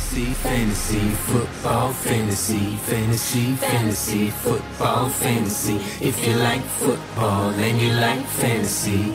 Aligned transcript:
Fantasy, 0.00 0.32
fantasy, 0.42 1.10
football, 1.28 1.92
fantasy, 1.92 2.76
fantasy, 2.88 3.52
fantasy, 3.56 4.30
football, 4.30 5.08
fantasy. 5.10 5.76
If 6.00 6.26
you 6.26 6.34
like 6.36 6.62
football 6.80 7.50
and 7.50 7.80
you 7.80 7.92
like 7.92 8.24
fantasy, 8.40 9.12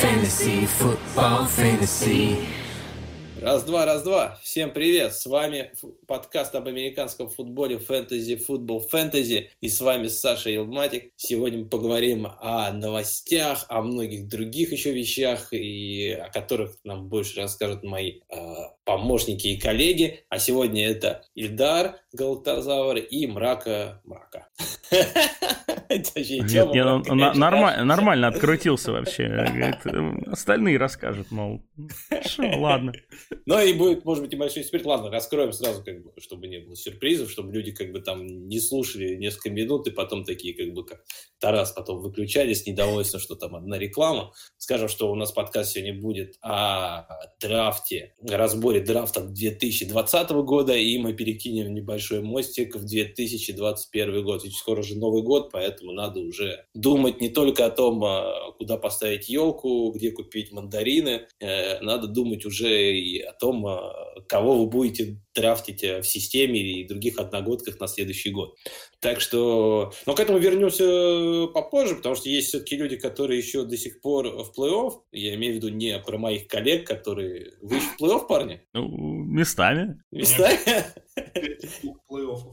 fantasy, 0.00 0.66
football, 0.66 1.46
fantasy. 1.46 2.44
Раз-два, 3.40 3.84
раз-два. 3.84 4.38
Всем 4.42 4.72
привет! 4.72 5.14
С 5.14 5.26
вами 5.26 5.72
подкаст 6.06 6.54
об 6.54 6.66
американском 6.66 7.28
футболе 7.28 7.76
Fantasy 7.76 8.36
Football 8.36 8.82
Fantasy. 8.90 9.48
И 9.60 9.68
с 9.68 9.80
вами 9.80 10.08
Саша 10.08 10.50
Елматик. 10.50 11.12
Сегодня 11.16 11.60
мы 11.60 11.66
поговорим 11.66 12.26
о 12.40 12.72
новостях, 12.72 13.64
о 13.68 13.82
многих 13.82 14.28
других 14.28 14.72
еще 14.72 14.92
вещах, 14.92 15.52
и 15.52 16.10
о 16.10 16.30
которых 16.30 16.76
нам 16.84 17.08
больше 17.08 17.40
расскажут 17.40 17.84
мои 17.84 18.20
э, 18.30 18.36
помощники 18.84 19.48
и 19.48 19.58
коллеги. 19.58 20.24
А 20.28 20.38
сегодня 20.38 20.88
это 20.88 21.24
Ильдар 21.34 21.96
Галатозавр 22.12 22.98
и 22.98 23.26
Мрака 23.26 24.00
Мрака. 24.04 24.48
Нормально 27.84 28.28
открутился 28.28 28.92
вообще. 28.92 29.26
Остальные 30.26 30.78
расскажут, 30.78 31.30
мол, 31.30 31.62
ладно. 32.56 32.92
Ну 33.46 33.60
и 33.60 33.72
будет, 33.72 34.04
может 34.04 34.24
быть, 34.24 34.32
небольшой 34.32 34.62
сюрприз. 34.62 34.86
Ладно, 34.86 35.10
раскроем 35.10 35.52
сразу, 35.52 35.84
как 35.84 36.02
бы, 36.02 36.12
чтобы 36.18 36.48
не 36.48 36.58
было 36.58 36.76
сюрпризов, 36.76 37.30
чтобы 37.30 37.52
люди 37.52 37.72
как 37.72 37.92
бы 37.92 38.00
там 38.00 38.26
не 38.26 38.60
слушали 38.60 39.16
несколько 39.16 39.50
минут 39.50 39.86
и 39.86 39.90
потом 39.90 40.24
такие, 40.24 40.54
как 40.54 40.74
бы, 40.74 40.84
как 40.84 41.04
Тарас 41.38 41.72
потом 41.72 42.00
выключались, 42.00 42.66
недовольны, 42.66 43.04
что 43.04 43.34
там 43.34 43.56
одна 43.56 43.78
реклама. 43.78 44.32
Скажем, 44.56 44.88
что 44.88 45.10
у 45.10 45.14
нас 45.14 45.32
подкаст 45.32 45.72
сегодня 45.72 46.00
будет 46.00 46.36
о 46.40 47.06
драфте, 47.40 48.14
разборе 48.22 48.73
драфта 48.80 49.20
2020 49.20 50.30
года, 50.30 50.74
и 50.74 50.98
мы 50.98 51.12
перекинем 51.12 51.74
небольшой 51.74 52.20
мостик 52.22 52.76
в 52.76 52.84
2021 52.84 54.24
год. 54.24 54.44
Ведь 54.44 54.54
скоро 54.56 54.82
же 54.82 54.96
Новый 54.96 55.22
год, 55.22 55.50
поэтому 55.52 55.92
надо 55.92 56.20
уже 56.20 56.66
думать 56.74 57.20
не 57.20 57.28
только 57.28 57.66
о 57.66 57.70
том, 57.70 58.04
а, 58.04 58.52
куда 58.58 58.76
поставить 58.76 59.28
елку, 59.28 59.92
где 59.92 60.10
купить 60.10 60.52
мандарины, 60.52 61.26
э, 61.40 61.80
надо 61.80 62.06
думать 62.06 62.44
уже 62.44 62.96
и 62.96 63.20
о 63.20 63.32
том, 63.32 63.66
а, 63.66 64.20
кого 64.28 64.58
вы 64.58 64.66
будете 64.66 65.20
драфтить 65.34 65.82
э, 65.82 66.00
в 66.00 66.06
системе 66.06 66.60
и 66.60 66.86
других 66.86 67.18
одногодках 67.18 67.80
на 67.80 67.86
следующий 67.86 68.30
год. 68.30 68.56
Так 69.00 69.20
что... 69.20 69.92
Но 70.06 70.14
к 70.14 70.20
этому 70.20 70.38
вернемся 70.38 70.84
э, 70.84 71.46
попозже, 71.48 71.96
потому 71.96 72.14
что 72.14 72.28
есть 72.28 72.48
все-таки 72.48 72.76
люди, 72.76 72.96
которые 72.96 73.38
еще 73.38 73.64
до 73.64 73.76
сих 73.76 74.00
пор 74.00 74.28
в 74.28 74.52
плей-офф. 74.56 74.92
Я 75.12 75.34
имею 75.34 75.54
в 75.54 75.56
виду 75.56 75.68
не 75.68 75.98
про 75.98 76.18
моих 76.18 76.46
коллег, 76.46 76.86
которые... 76.86 77.52
Вы 77.60 77.76
еще 77.76 77.86
в 77.86 78.00
плей-офф, 78.00 78.26
парни? 78.26 78.62
Ну, 78.72 78.88
местами. 78.88 80.02
Местами? 80.10 80.58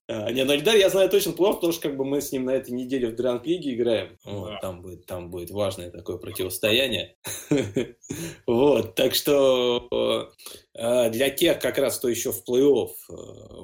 А, 0.08 0.32
не, 0.32 0.44
ну 0.44 0.54
Эльдар 0.54 0.76
я 0.76 0.90
знаю 0.90 1.10
точно 1.10 1.32
плей-офф, 1.32 1.56
потому 1.56 1.74
что 1.74 1.82
как 1.82 1.98
бы 1.98 2.06
мы 2.06 2.22
с 2.22 2.32
ним 2.32 2.46
на 2.46 2.52
этой 2.52 2.72
неделе 2.72 3.08
в 3.08 3.16
Дранг-лиге 3.16 3.76
играем. 3.76 4.18
Вот, 4.26 4.60
там, 4.62 4.82
будет, 4.82 5.06
там 5.06 5.30
будет 5.30 5.52
важное 5.52 5.90
такое 5.90 6.18
противостояние. 6.18 7.16
вот, 8.48 8.96
так 8.96 9.16
что 9.16 9.88
э, 9.92 10.44
для 10.82 11.30
тех, 11.30 11.60
как 11.60 11.78
раз, 11.78 12.00
кто 12.00 12.10
еще 12.10 12.32
в 12.32 12.44
плей-офф, 12.48 12.90
э, 13.10 13.14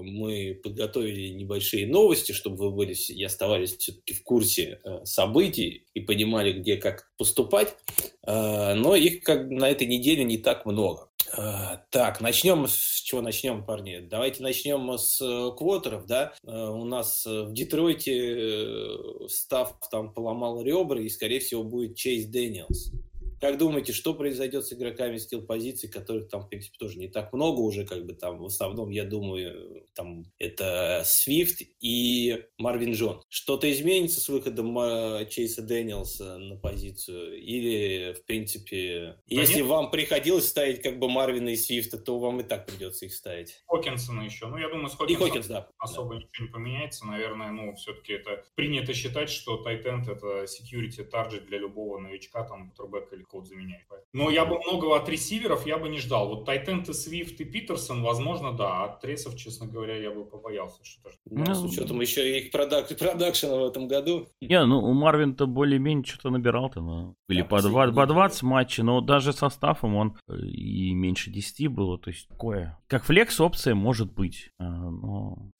мы 0.03 0.59
подготовили 0.63 1.29
небольшие 1.29 1.87
новости, 1.87 2.31
чтобы 2.31 2.57
вы 2.57 2.71
были 2.71 2.93
и 2.93 3.23
оставались 3.23 3.75
все-таки 3.77 4.13
в 4.13 4.23
курсе 4.23 4.79
э, 4.83 5.03
событий 5.03 5.87
и 5.95 5.99
понимали, 6.01 6.53
где 6.53 6.77
как 6.77 7.09
поступать. 7.17 7.75
Но 8.25 8.95
их 8.95 9.23
как 9.23 9.49
на 9.49 9.69
этой 9.69 9.87
неделе 9.87 10.25
не 10.25 10.37
так 10.37 10.65
много. 10.65 11.07
Так, 11.89 12.19
начнем 12.19 12.67
с 12.67 13.01
чего 13.01 13.21
начнем, 13.21 13.63
парни? 13.63 13.99
Давайте 13.99 14.43
начнем 14.43 14.97
с 14.97 15.17
квотеров, 15.57 16.05
да? 16.07 16.33
У 16.43 16.83
нас 16.83 17.25
в 17.25 17.53
Детройте 17.53 18.97
став 19.29 19.79
там 19.89 20.13
поломал 20.13 20.61
ребра, 20.61 20.99
и, 20.99 21.07
скорее 21.07 21.39
всего, 21.39 21.63
будет 21.63 21.95
Чейз 21.95 22.25
Дэниелс. 22.25 22.91
Как 23.39 23.57
думаете, 23.57 23.93
что 23.93 24.13
произойдет 24.13 24.65
с 24.65 24.73
игроками 24.73 25.17
скилл-позиций, 25.17 25.89
которых 25.89 26.29
там, 26.29 26.41
в 26.41 26.49
принципе, 26.49 26.77
тоже 26.77 26.97
не 26.97 27.07
так 27.07 27.33
много 27.33 27.59
уже, 27.59 27.85
как 27.85 28.05
бы 28.05 28.13
там, 28.13 28.39
в 28.39 28.45
основном, 28.45 28.89
я 28.89 29.05
думаю, 29.05 29.85
там 29.93 30.25
это 30.39 31.03
Свифт 31.05 31.61
и 31.79 32.43
Марвин 32.57 32.93
Джон. 32.93 33.21
Что-то 33.29 33.71
изменится 33.71 34.19
с 34.19 34.29
выходом 34.29 34.75
Чейса 35.29 35.61
Дэниелса 35.61 36.37
на 36.37 36.57
позицию? 36.57 37.37
Или, 37.37 38.13
в 38.13 38.25
принципе, 38.25 39.17
да 39.29 39.41
если 39.41 39.57
нет. 39.57 39.67
вам 39.67 39.91
приходилось 39.91 40.47
ставить 40.47 40.81
как 40.81 40.99
бы 40.99 41.09
Марвина 41.09 41.49
и 41.49 41.55
Свифта, 41.55 41.97
то 41.97 42.17
вам 42.19 42.39
и 42.39 42.43
так 42.43 42.65
придется 42.65 43.05
их 43.05 43.13
ставить? 43.13 43.61
Хокинсона 43.67 44.21
еще. 44.21 44.47
Ну, 44.47 44.57
я 44.57 44.69
думаю, 44.69 44.89
с 44.89 44.95
Хокинсом 44.95 45.27
Хокинс, 45.27 45.47
да. 45.47 45.69
особо 45.77 46.15
да. 46.15 46.21
ничего 46.21 46.45
не 46.45 46.51
поменяется. 46.51 47.05
Наверное, 47.05 47.51
ну, 47.51 47.75
все-таки 47.75 48.13
это 48.13 48.43
принято 48.55 48.93
считать, 48.93 49.29
что 49.29 49.57
Тайтенд 49.57 50.07
это 50.07 50.45
security 50.45 51.03
таргет 51.03 51.45
для 51.45 51.59
любого 51.59 51.99
новичка, 51.99 52.43
там, 52.43 52.71
турбека 52.75 53.15
или 53.15 53.26
код 53.27 53.47
заменяет. 53.47 53.87
Но 54.13 54.29
я 54.29 54.45
бы 54.45 54.57
многого 54.59 54.97
от 54.97 55.07
ресиверов 55.09 55.65
я 55.65 55.77
бы 55.77 55.89
не 55.89 55.99
ждал. 55.99 56.29
Вот 56.29 56.45
Тайтенты, 56.45 56.93
Свифт 56.93 57.39
и 57.39 57.45
Питерсон, 57.45 58.01
возможно, 58.01 58.53
да. 58.53 58.85
От 58.85 59.01
Тресов, 59.01 59.35
честно 59.35 59.67
говоря, 59.67 59.95
я 59.95 60.11
бы 60.11 60.25
побоялся. 60.25 60.83
Что 60.83 61.09
ну, 61.29 61.43
ну, 61.45 61.53
с 61.53 61.63
учетом 61.63 62.01
еще 62.01 62.39
их 62.39 62.51
продак 62.51 62.87
продакшена 62.97 63.55
в 63.57 63.65
этом 63.65 63.87
году. 63.87 64.27
Не, 64.41 64.65
ну 64.65 64.79
у 64.79 64.93
Марвин-то 64.93 65.45
более-менее 65.45 66.05
что-то 66.05 66.29
набирал-то. 66.29 66.81
Ну. 66.81 67.15
Или 67.27 67.41
да, 67.41 67.47
по, 67.47 67.61
2, 67.61 67.91
по 67.91 68.05
20 68.05 68.43
матчей, 68.43 68.83
но 68.83 69.01
даже 69.01 69.33
составом 69.33 69.95
он 69.95 70.17
э, 70.27 70.37
и 70.39 70.93
меньше 70.93 71.29
10 71.29 71.67
было. 71.67 71.99
То 71.99 72.09
есть 72.09 72.27
такое. 72.29 72.79
Как 72.87 73.03
флекс 73.03 73.39
опция 73.39 73.75
может 73.75 74.13
быть. 74.13 74.51
А, 74.59 74.63
но 74.63 75.51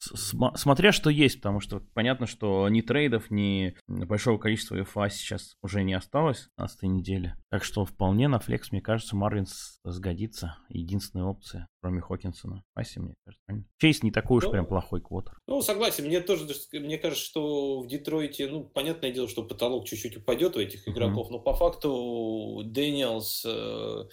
смотря 0.54 0.92
что 0.92 1.10
есть, 1.10 1.36
потому 1.36 1.60
что 1.60 1.80
понятно, 1.94 2.26
что 2.26 2.68
ни 2.68 2.80
трейдов, 2.80 3.30
ни 3.30 3.74
большого 3.86 4.38
количества 4.38 4.76
FA 4.76 5.10
сейчас 5.10 5.56
уже 5.62 5.82
не 5.82 5.94
осталось 5.94 6.48
на 6.56 6.64
этой 6.64 6.88
неделе. 6.88 7.34
Так 7.50 7.64
что 7.64 7.86
вполне 7.86 8.28
на 8.28 8.38
флекс, 8.38 8.72
мне 8.72 8.82
кажется, 8.82 9.16
Марвин 9.16 9.46
сгодится. 9.82 10.58
Единственная 10.68 11.24
опция, 11.24 11.66
кроме 11.80 12.02
Хокинсона. 12.02 12.62
Аси, 12.74 12.98
мне 12.98 13.14
кажется. 13.24 13.64
Чейз 13.78 14.02
не 14.02 14.10
такой 14.10 14.38
уж 14.38 14.44
ну, 14.44 14.50
прям 14.50 14.66
плохой 14.66 15.00
квотер. 15.00 15.38
Ну, 15.46 15.62
согласен. 15.62 16.04
Мне 16.04 16.20
тоже, 16.20 16.46
мне 16.72 16.98
кажется, 16.98 17.24
что 17.24 17.80
в 17.80 17.86
Детройте, 17.86 18.48
ну, 18.48 18.64
понятное 18.64 19.12
дело, 19.12 19.28
что 19.28 19.42
потолок 19.42 19.86
чуть-чуть 19.86 20.18
упадет 20.18 20.56
у 20.56 20.60
этих 20.60 20.86
игроков, 20.86 21.28
mm-hmm. 21.28 21.32
но 21.32 21.40
по 21.40 21.54
факту 21.54 22.62
Дэниелс, 22.66 23.46
э, 23.46 24.04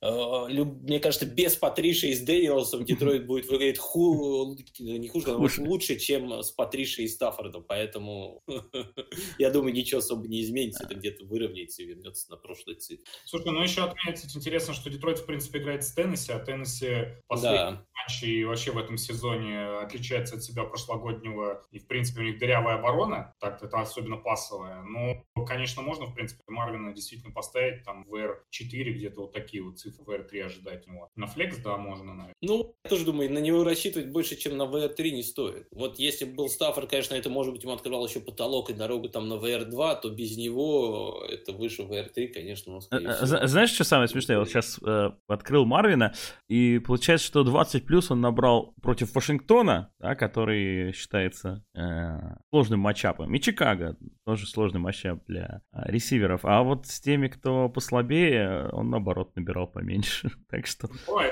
э, 0.00 0.44
люб, 0.48 0.82
мне 0.82 1.00
кажется, 1.00 1.26
без 1.26 1.56
Патриши 1.56 2.08
и 2.08 2.14
с 2.14 2.20
Дэниелсом 2.20 2.84
Детройт 2.84 3.26
будет 3.26 3.48
выглядеть 3.48 3.78
ху, 3.78 4.56
не 4.78 5.08
хуже, 5.08 5.32
а 5.32 5.34
хуже. 5.34 5.62
лучше, 5.62 5.98
чем 5.98 6.30
с 6.30 6.52
Патришей 6.52 7.06
и 7.06 7.08
Стаффордом. 7.08 7.64
Поэтому 7.66 8.44
я 9.38 9.50
думаю, 9.50 9.74
ничего 9.74 9.98
особо 9.98 10.28
не 10.28 10.42
изменится. 10.42 10.84
Это 10.84 10.94
где-то 10.94 11.24
выровняется 11.24 11.82
и 11.82 11.86
вернется 11.86 12.30
на 12.30 12.36
прошлый 12.36 12.76
цикл. 12.86 13.02
Слушай, 13.24 13.52
ну 13.52 13.62
еще 13.62 13.84
отметить 13.84 14.36
интересно, 14.36 14.74
что 14.74 14.90
Детройт, 14.90 15.18
в 15.18 15.26
принципе, 15.26 15.58
играет 15.58 15.84
с 15.84 15.92
Теннесси, 15.92 16.32
а 16.32 16.38
Теннесси 16.38 17.06
последний 17.26 17.58
да. 17.58 17.84
матч 17.94 18.22
и 18.22 18.44
вообще 18.44 18.72
в 18.72 18.78
этом 18.78 18.98
сезоне 18.98 19.64
отличается 19.78 20.36
от 20.36 20.42
себя 20.42 20.64
прошлогоднего. 20.64 21.64
И, 21.70 21.78
в 21.78 21.86
принципе, 21.86 22.20
у 22.20 22.24
них 22.24 22.38
дырявая 22.38 22.76
оборона, 22.76 23.34
так 23.40 23.62
это 23.62 23.80
особенно 23.80 24.16
пасовая. 24.16 24.82
Но, 24.82 25.24
конечно, 25.46 25.82
можно, 25.82 26.06
в 26.06 26.14
принципе, 26.14 26.42
Марвина 26.48 26.92
действительно 26.92 27.32
поставить 27.32 27.84
там 27.84 28.04
в 28.04 28.14
WR4, 28.14 28.90
где-то 28.90 29.22
вот 29.22 29.32
такие 29.32 29.62
вот 29.62 29.78
цифры 29.78 30.04
в 30.04 30.10
WR3 30.10 30.40
ожидать 30.42 30.86
него. 30.86 31.08
На 31.16 31.26
флекс, 31.26 31.56
да, 31.58 31.76
можно, 31.76 32.14
наверное. 32.14 32.34
Ну, 32.40 32.74
я 32.84 32.90
тоже 32.90 33.04
думаю, 33.04 33.32
на 33.32 33.38
него 33.38 33.64
рассчитывать 33.64 34.10
больше, 34.10 34.36
чем 34.36 34.56
на 34.56 34.64
VR3 34.64 35.10
не 35.10 35.22
стоит. 35.22 35.66
Вот 35.70 35.98
если 35.98 36.24
бы 36.24 36.34
был 36.34 36.48
Стаффорд, 36.48 36.90
конечно, 36.90 37.14
это, 37.14 37.30
может 37.30 37.52
быть, 37.52 37.62
ему 37.62 37.72
открывал 37.72 38.06
еще 38.06 38.20
потолок 38.20 38.70
и 38.70 38.74
дорогу 38.74 39.08
там 39.08 39.28
на 39.28 39.34
VR2, 39.34 40.00
то 40.00 40.10
без 40.10 40.36
него 40.36 41.24
это 41.28 41.52
выше 41.52 41.82
VR3, 41.82 42.28
конечно, 42.28 42.73
но, 42.74 42.80
скорее 42.80 43.46
знаешь, 43.46 43.70
что 43.70 43.84
самое 43.84 44.08
смешное? 44.08 44.36
Я 44.36 44.40
вот 44.40 44.48
сейчас 44.48 44.78
э, 44.84 45.10
открыл 45.28 45.64
Марвина, 45.64 46.12
и 46.48 46.78
получается, 46.78 47.26
что 47.26 47.44
20 47.44 47.86
плюс 47.86 48.10
он 48.10 48.20
набрал 48.20 48.74
против 48.82 49.14
Вашингтона, 49.14 49.92
да, 49.98 50.14
который 50.14 50.92
считается 50.92 51.64
э, 51.74 52.18
сложным 52.50 52.80
матчапом, 52.80 53.34
и 53.34 53.40
Чикаго, 53.40 53.96
тоже 54.26 54.46
сложный 54.46 54.80
матчап 54.80 55.20
для 55.26 55.62
э, 55.72 55.82
ресиверов. 55.86 56.44
А 56.44 56.62
вот 56.62 56.86
с 56.86 57.00
теми, 57.00 57.28
кто 57.28 57.68
послабее, 57.68 58.68
он 58.72 58.90
наоборот 58.90 59.36
набирал 59.36 59.66
поменьше. 59.66 60.30
так 60.50 60.66
что... 60.66 60.88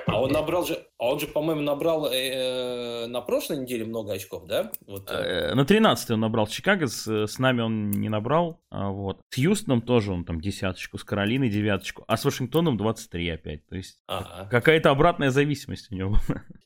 А 0.06 0.20
он 0.20 0.32
набрал 0.32 0.64
же, 0.64 0.78
а 0.98 1.06
он 1.06 1.18
же, 1.18 1.26
по-моему, 1.26 1.62
набрал 1.62 2.06
э, 2.06 3.06
на 3.06 3.20
прошлой 3.20 3.58
неделе 3.58 3.84
много 3.84 4.12
очков, 4.12 4.46
да? 4.46 4.70
Вот. 4.86 5.10
Э, 5.10 5.54
на 5.54 5.64
13 5.64 6.10
он 6.12 6.20
набрал 6.20 6.46
Чикаго, 6.46 6.86
с, 6.86 7.06
с 7.06 7.38
нами 7.38 7.62
он 7.62 7.90
не 7.90 8.08
набрал. 8.08 8.60
А 8.70 8.90
вот. 8.90 9.20
С 9.30 9.36
Хьюстоном 9.36 9.82
тоже 9.82 10.12
он 10.12 10.24
там 10.24 10.40
десяточку, 10.40 10.98
с 10.98 11.04
Каролиной 11.04 11.31
девяточку, 11.38 12.04
а 12.06 12.16
с 12.16 12.24
Вашингтоном 12.24 12.76
23 12.76 13.28
опять. 13.30 13.66
То 13.66 13.76
есть 13.76 13.98
ага. 14.06 14.48
какая-то 14.50 14.90
обратная 14.90 15.30
зависимость 15.30 15.90
у 15.90 15.94
него. 15.94 16.18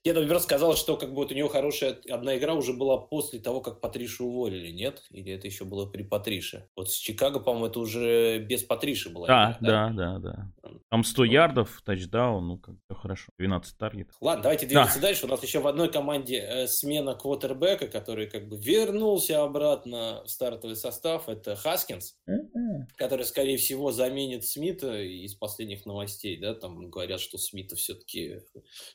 Я, 0.05 0.15
например, 0.15 0.41
сказал, 0.41 0.77
что 0.77 0.97
как 0.97 1.11
бы 1.11 1.17
вот 1.17 1.33
у 1.33 1.35
него 1.35 1.49
хорошая 1.49 1.99
одна 2.11 2.37
игра 2.37 2.55
уже 2.55 2.73
была 2.73 2.99
после 2.99 3.39
того, 3.41 3.61
как 3.61 3.81
Патришу 3.81 4.27
уволили, 4.27 4.71
нет? 4.71 5.03
Или 5.11 5.33
это 5.33 5.47
еще 5.47 5.65
было 5.65 5.87
при 5.87 6.03
Патрише? 6.03 6.69
Вот 6.77 6.91
с 6.91 6.97
Чикаго, 6.97 7.41
по-моему, 7.41 7.67
это 7.67 7.81
уже 7.81 8.39
без 8.39 8.63
Патриши 8.63 9.11
была. 9.11 9.27
Да, 9.27 9.59
игра, 9.61 9.91
да, 9.91 10.19
да, 10.19 10.19
да, 10.19 10.51
да. 10.63 10.71
Там 10.91 11.05
100 11.05 11.25
ярдов, 11.25 11.83
тачдаун, 11.85 12.49
ну, 12.49 12.59
как 12.59 12.77
все 12.85 12.95
хорошо. 12.95 13.33
12 13.39 13.77
таргетов. 13.77 14.17
Ладно, 14.21 14.43
давайте 14.45 14.67
двигаться 14.67 15.01
да. 15.01 15.09
дальше. 15.09 15.27
У 15.27 15.29
нас 15.29 15.43
еще 15.43 15.61
в 15.61 15.67
одной 15.67 15.91
команде 15.91 16.39
э, 16.39 16.67
смена 16.67 17.15
квотербека, 17.15 17.89
который 17.89 18.27
как 18.27 18.49
бы 18.49 18.57
вернулся 18.57 19.43
обратно 19.43 20.23
в 20.25 20.29
стартовый 20.29 20.77
состав. 20.77 21.29
Это 21.29 21.57
Хаскинс, 21.57 22.17
mm-hmm. 22.29 22.87
который, 22.97 23.25
скорее 23.25 23.57
всего, 23.57 23.93
заменит 23.93 24.45
Смита 24.57 25.03
из 25.03 25.35
последних 25.35 25.85
новостей. 25.85 26.39
Да, 26.39 26.55
там 26.55 26.89
говорят, 26.89 27.21
что 27.21 27.37
Смита 27.37 27.77
все-таки 27.77 28.41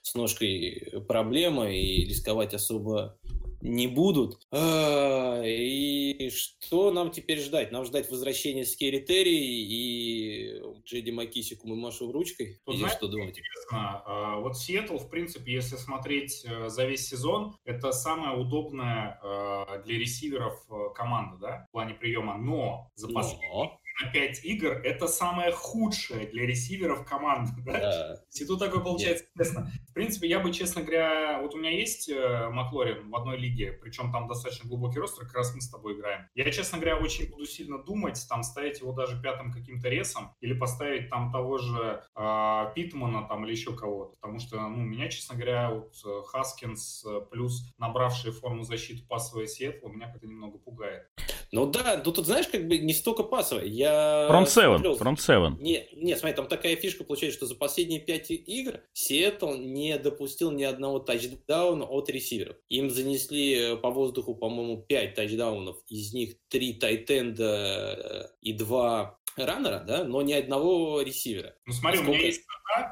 с 0.02 0.16
ножкой 0.16 0.92
проблема 1.08 1.72
и 1.72 2.04
рисковать 2.04 2.56
особо 2.56 3.20
не 3.62 3.88
будут. 3.88 4.40
А, 4.52 5.44
и 5.44 6.32
что 6.32 6.92
нам 6.92 7.12
теперь 7.12 7.40
ждать? 7.40 7.72
Нам 7.72 7.86
ждать 7.86 8.10
возвращения 8.10 8.66
Scary 8.66 9.02
Terry 9.02 9.38
и 9.38 10.62
Джей 10.84 11.04
Ди 11.04 11.12
Маккиссику 11.12 11.68
мы 11.68 11.76
машем 11.76 12.10
ручкой? 12.10 12.60
Тут, 12.66 12.76
Или 12.76 12.88
что 12.88 13.08
думаете? 13.08 13.42
Интересно. 13.42 14.02
А, 14.06 14.40
вот 14.40 14.58
Сиэтл, 14.58 14.98
в 14.98 15.10
принципе, 15.10 15.54
если 15.54 15.76
смотреть 15.76 16.44
э, 16.44 16.70
за 16.70 16.86
весь 16.86 17.08
сезон, 17.08 17.56
это 17.66 17.92
самая 17.92 18.36
удобная 18.36 19.20
э, 19.22 19.84
для 19.86 20.00
ресиверов 20.00 20.60
э, 20.70 20.94
команда, 20.96 21.38
да, 21.38 21.66
в 21.70 21.72
плане 21.72 21.94
приема. 21.94 22.38
Но 22.38 22.90
за 22.96 23.10
последние 23.10 23.52
на 24.02 24.12
5 24.12 24.46
игр, 24.46 24.72
это 24.84 25.08
самое 25.08 25.52
худшее 25.52 26.28
для 26.28 26.46
ресиверов 26.46 27.06
команды. 27.06 27.52
Да? 27.62 27.80
Да. 27.80 28.24
И 28.34 28.46
тут 28.46 28.60
такое 28.60 28.82
получается 28.82 29.26
интересно. 29.34 29.72
В 29.88 29.94
принципе, 29.94 30.28
я 30.28 30.40
бы, 30.40 30.52
честно 30.52 30.82
говоря, 30.82 31.40
вот 31.42 31.54
у 31.54 31.58
меня 31.58 31.70
есть 31.70 32.10
э, 32.10 32.50
Маклорин 32.50 33.10
в 33.10 33.16
одной 33.16 33.38
лиге, 33.38 33.74
причем 33.74 34.12
там 34.12 34.28
достаточно 34.28 34.68
глубокий 34.68 35.00
ростер, 35.00 35.26
как 35.26 35.36
раз 35.36 35.54
мы 35.54 35.62
с 35.62 35.70
тобой 35.70 35.94
играем. 35.94 36.28
Я, 36.34 36.50
честно 36.52 36.80
говоря, 36.80 36.98
очень 36.98 37.30
буду 37.30 37.46
сильно 37.46 37.78
думать, 37.78 38.26
там 38.28 38.44
ставить 38.44 38.80
его 38.80 38.94
даже 38.94 39.22
пятым 39.22 39.52
каким-то 39.52 39.90
ресом 39.90 40.36
или 40.42 40.54
поставить 40.54 41.10
там 41.10 41.32
того 41.32 41.60
же 41.60 42.04
э, 42.16 42.66
Питмана 42.74 43.28
там 43.28 43.46
или 43.46 43.52
еще 43.52 43.76
кого-то, 43.76 44.18
потому 44.20 44.40
что, 44.40 44.60
ну, 44.68 44.84
меня, 44.84 45.08
честно 45.10 45.36
говоря, 45.36 45.70
вот 45.72 45.94
э, 46.06 46.24
Хаскинс 46.26 47.06
э, 47.06 47.22
плюс 47.30 47.74
набравшие 47.78 48.34
форму 48.34 48.64
защиты 48.64 49.06
пасовая 49.08 49.46
Сиэтла 49.46 49.90
меня 49.90 50.08
как-то 50.08 50.28
немного 50.28 50.58
пугает. 50.58 51.08
Ну 51.52 51.66
да, 51.66 52.02
ну 52.04 52.12
тут, 52.12 52.26
знаешь, 52.26 52.48
как 52.48 52.68
бы 52.68 52.78
не 52.78 52.94
столько 52.94 53.24
пасовая. 53.24 53.66
Я 53.66 53.91
Front 54.30 54.48
7, 54.48 54.84
Front 54.98 55.20
7. 55.20 55.58
Не, 55.60 55.88
не, 55.94 56.16
смотри, 56.16 56.36
там 56.36 56.48
такая 56.48 56.76
фишка 56.76 57.04
получается, 57.04 57.38
что 57.38 57.46
за 57.48 57.56
последние 57.56 58.00
пять 58.00 58.32
игр 58.32 58.80
Сиэтл 58.94 59.54
не 59.54 59.98
допустил 59.98 60.52
ни 60.52 60.64
одного 60.64 61.00
тачдауна 61.00 61.86
от 61.86 62.10
ресиверов. 62.10 62.58
Им 62.70 62.90
занесли 62.90 63.78
по 63.78 63.90
воздуху, 63.90 64.36
по-моему, 64.36 64.78
5 64.78 65.16
тачдаунов, 65.16 65.78
из 65.88 66.14
них 66.14 66.36
3 66.50 66.74
тайтенда 66.74 68.30
э, 68.32 68.36
и 68.42 68.54
2 68.54 69.21
раннера, 69.38 69.80
да, 69.80 70.04
но 70.04 70.22
ни 70.22 70.34
одного 70.34 71.02
ресивера. 71.02 71.56
Ну 71.66 71.74
смотри, 71.74 72.00
Сколько... 72.00 72.12
у 72.12 72.14
меня 72.16 72.26
есть 72.26 72.42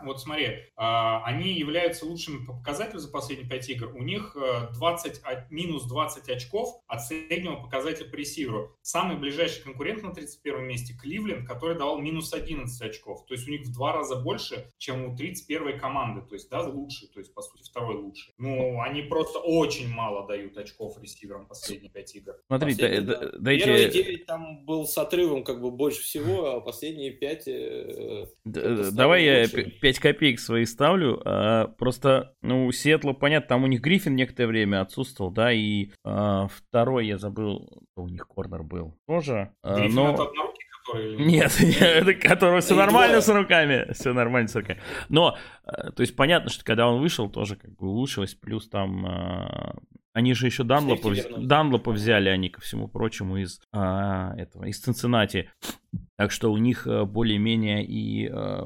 вот 0.03 0.21
смотри, 0.21 0.71
а, 0.75 1.23
они 1.23 1.53
являются 1.53 2.05
лучшими 2.05 2.45
по 2.45 2.53
показателю 2.53 2.99
за 2.99 3.09
последние 3.09 3.49
5 3.49 3.69
игр. 3.69 3.95
У 3.95 4.03
них 4.03 4.35
20, 4.73 5.21
э, 5.25 5.45
минус 5.49 5.85
20 5.87 6.29
очков 6.29 6.81
от 6.87 7.01
среднего 7.03 7.55
показателя 7.55 8.09
по 8.09 8.15
ресиверу. 8.15 8.77
Самый 8.81 9.17
ближайший 9.17 9.63
конкурент 9.63 10.03
на 10.03 10.13
31 10.13 10.65
месте 10.65 10.93
Кливленд, 10.93 11.47
который 11.47 11.77
давал 11.77 11.99
минус 11.99 12.33
11 12.33 12.81
очков. 12.81 13.25
То 13.25 13.33
есть 13.33 13.47
у 13.47 13.51
них 13.51 13.61
в 13.61 13.73
два 13.73 13.93
раза 13.93 14.15
больше, 14.15 14.71
чем 14.77 15.05
у 15.05 15.15
31 15.15 15.79
команды. 15.79 16.21
То 16.27 16.35
есть, 16.35 16.49
да, 16.49 16.61
лучше, 16.61 17.07
то 17.07 17.19
есть, 17.19 17.33
по 17.33 17.41
сути, 17.41 17.63
второй 17.63 17.95
лучший. 17.95 18.33
Ну, 18.37 18.81
они 18.81 19.03
просто 19.03 19.39
очень 19.39 19.89
мало 19.89 20.27
дают 20.27 20.57
очков 20.57 20.99
ресиверам 21.01 21.47
последние 21.47 21.91
5 21.91 22.15
игр. 22.15 22.33
Смотрите, 22.47 23.01
да, 23.01 23.17
да, 23.17 23.31
дайте... 23.39 23.65
Первые 23.65 23.89
9 23.89 24.25
там 24.25 24.65
был 24.65 24.85
с 24.85 24.97
отрывом 24.97 25.43
как 25.43 25.61
бы 25.61 25.71
больше 25.71 26.01
всего, 26.01 26.28
а 26.45 26.61
последние 26.61 27.11
5... 27.11 27.47
Э, 27.47 28.25
давай 28.91 29.23
я 29.23 29.47
5 29.47 29.99
копеек 29.99 30.39
свои 30.39 30.65
ставлю. 30.65 31.21
А, 31.25 31.67
просто, 31.67 32.35
ну, 32.41 32.65
у 32.65 32.71
Сиэтла, 32.71 33.13
понятно, 33.13 33.47
там 33.47 33.63
у 33.63 33.67
них 33.67 33.81
Гриффин 33.81 34.15
некоторое 34.15 34.47
время 34.47 34.81
отсутствовал, 34.81 35.31
да, 35.31 35.51
и 35.51 35.89
а, 36.03 36.47
второй, 36.47 37.07
я 37.07 37.17
забыл, 37.17 37.69
у 37.95 38.07
них 38.07 38.27
корнер 38.27 38.63
был 38.63 38.97
тоже. 39.07 39.53
Гриффин 39.63 39.95
но... 39.95 40.13
это 40.13 40.23
Нет, 41.19 41.55
это 41.81 42.13
которого 42.15 42.61
все 42.61 42.75
нормально 42.75 43.21
с 43.21 43.29
руками. 43.29 43.91
Все 43.93 44.11
нормально 44.11 44.47
с 44.47 44.55
руками. 44.55 44.81
Но, 45.07 45.37
а, 45.63 45.91
то 45.91 46.01
есть 46.01 46.15
понятно, 46.15 46.49
что 46.49 46.63
когда 46.63 46.87
он 46.87 46.99
вышел, 46.99 47.29
тоже 47.29 47.55
как 47.55 47.75
бы 47.75 47.87
улучшилось. 47.87 48.33
Плюс 48.33 48.67
там 48.67 49.05
они 50.13 50.33
же 50.33 50.47
еще 50.47 50.63
Данлопа, 50.63 51.13
Данлопа 51.37 51.91
взяли, 51.91 52.29
они 52.29 52.49
ко 52.49 52.61
всему 52.61 52.87
прочему 52.87 53.37
из 53.37 53.61
а, 53.71 54.33
этого, 54.37 54.65
из 54.65 54.79
Цинциннати. 54.79 55.51
Так 56.19 56.31
что 56.31 56.51
у 56.51 56.57
них 56.57 56.85
э, 56.85 57.05
более-менее 57.05 57.85
и 57.85 58.29
э, 58.29 58.63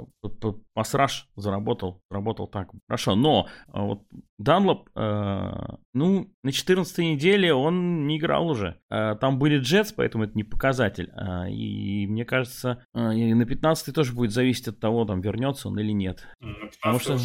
пассраж 0.73 1.29
заработал, 1.35 2.01
заработал 2.09 2.47
так 2.47 2.71
хорошо. 2.87 3.13
Но 3.13 3.47
э, 3.67 3.79
вот 3.79 4.01
Данлоп, 4.39 4.89
ну, 4.95 6.33
на 6.43 6.51
14 6.51 6.97
неделе 6.97 7.53
он 7.53 8.07
не 8.07 8.17
играл 8.17 8.49
уже. 8.49 8.79
Там 8.89 9.37
были 9.39 9.59
Джетс, 9.59 9.93
поэтому 9.93 10.25
это 10.25 10.33
не 10.33 10.43
показатель. 10.43 11.13
И 11.49 12.07
мне 12.07 12.25
кажется, 12.25 12.83
на 12.93 13.45
15 13.45 13.95
тоже 13.95 14.13
будет 14.13 14.31
зависеть 14.31 14.67
от 14.67 14.79
того, 14.79 15.05
там 15.05 15.21
вернется 15.21 15.69
он 15.69 15.79
или 15.79 15.91
нет. 15.91 16.27
На 16.41 16.53
15 16.53 16.79
Потому 16.81 16.99
что... 16.99 17.17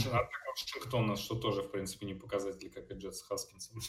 Вашингтона, 0.64 1.16
что 1.16 1.34
тоже, 1.34 1.62
в 1.62 1.70
принципе, 1.70 2.06
не 2.06 2.14
показатель, 2.14 2.70
как 2.70 2.90
и 2.90 2.94
Джетс 2.94 3.22
Хаскинсом, 3.22 3.80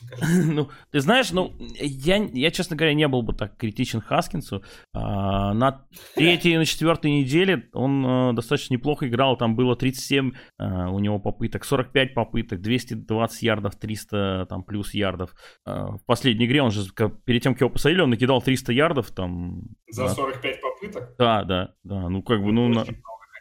Ну, 0.53 0.69
ты 0.91 0.99
знаешь, 0.99 1.31
ну, 1.31 1.53
я, 1.79 2.17
я, 2.17 2.51
честно 2.51 2.75
говоря, 2.75 2.93
не 2.93 3.07
был 3.07 3.21
бы 3.21 3.33
так 3.33 3.57
критичен 3.57 4.01
Хаскинсу. 4.01 4.63
А, 4.93 5.53
на 5.53 5.85
третьей 6.15 6.53
и 6.53 6.57
на 6.57 6.65
четвертой 6.65 7.11
неделе 7.11 7.69
он 7.73 8.05
а, 8.05 8.33
достаточно 8.33 8.73
неплохо 8.73 9.07
играл. 9.07 9.37
Там 9.37 9.55
было 9.55 9.75
37 9.75 10.33
а, 10.57 10.89
у 10.89 10.99
него 10.99 11.19
попыток, 11.19 11.65
45 11.65 12.13
попыток, 12.13 12.61
220 12.61 13.41
ярдов, 13.41 13.75
300 13.75 14.47
там 14.49 14.63
плюс 14.63 14.93
ярдов. 14.93 15.33
А, 15.65 15.97
в 15.97 16.05
последней 16.05 16.45
игре 16.45 16.61
он 16.61 16.71
же, 16.71 16.89
перед 17.25 17.43
тем, 17.43 17.53
как 17.53 17.61
его 17.61 17.69
посадили, 17.69 18.01
он 18.01 18.09
накидал 18.09 18.41
300 18.41 18.73
ярдов 18.73 19.11
там. 19.11 19.61
За 19.89 20.09
45 20.09 20.61
попыток? 20.61 21.15
Да, 21.17 21.43
да, 21.43 21.73
да. 21.83 22.09
Ну, 22.09 22.21
как 22.23 22.43
бы, 22.43 22.51
ну... 22.51 22.69
На 22.69 22.85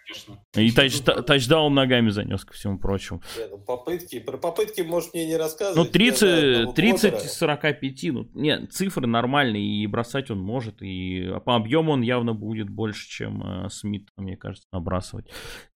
конечно. 0.08 0.44
И 0.56 0.70
тач, 0.72 1.00
тачдаун 1.00 1.74
ногами 1.74 2.10
занес, 2.10 2.44
ко 2.44 2.54
всему 2.54 2.78
прочему. 2.78 3.22
Ну, 3.50 3.58
попытки, 3.58 4.18
про 4.18 4.38
попытки, 4.38 4.80
может, 4.80 5.14
мне 5.14 5.26
не 5.26 5.36
рассказывать. 5.36 5.76
Ну, 5.76 5.92
30, 5.92 6.74
30 6.74 7.20
45, 7.20 8.02
ну, 8.12 8.28
нет, 8.34 8.72
цифры 8.72 9.06
нормальные, 9.06 9.82
и 9.82 9.86
бросать 9.86 10.30
он 10.30 10.40
может, 10.40 10.82
и 10.82 11.30
по 11.44 11.56
объему 11.56 11.92
он 11.92 12.02
явно 12.02 12.34
будет 12.34 12.68
больше, 12.70 13.08
чем 13.08 13.64
э, 13.64 13.68
Смит, 13.70 14.08
мне 14.16 14.36
кажется, 14.36 14.66
набрасывать. 14.72 15.26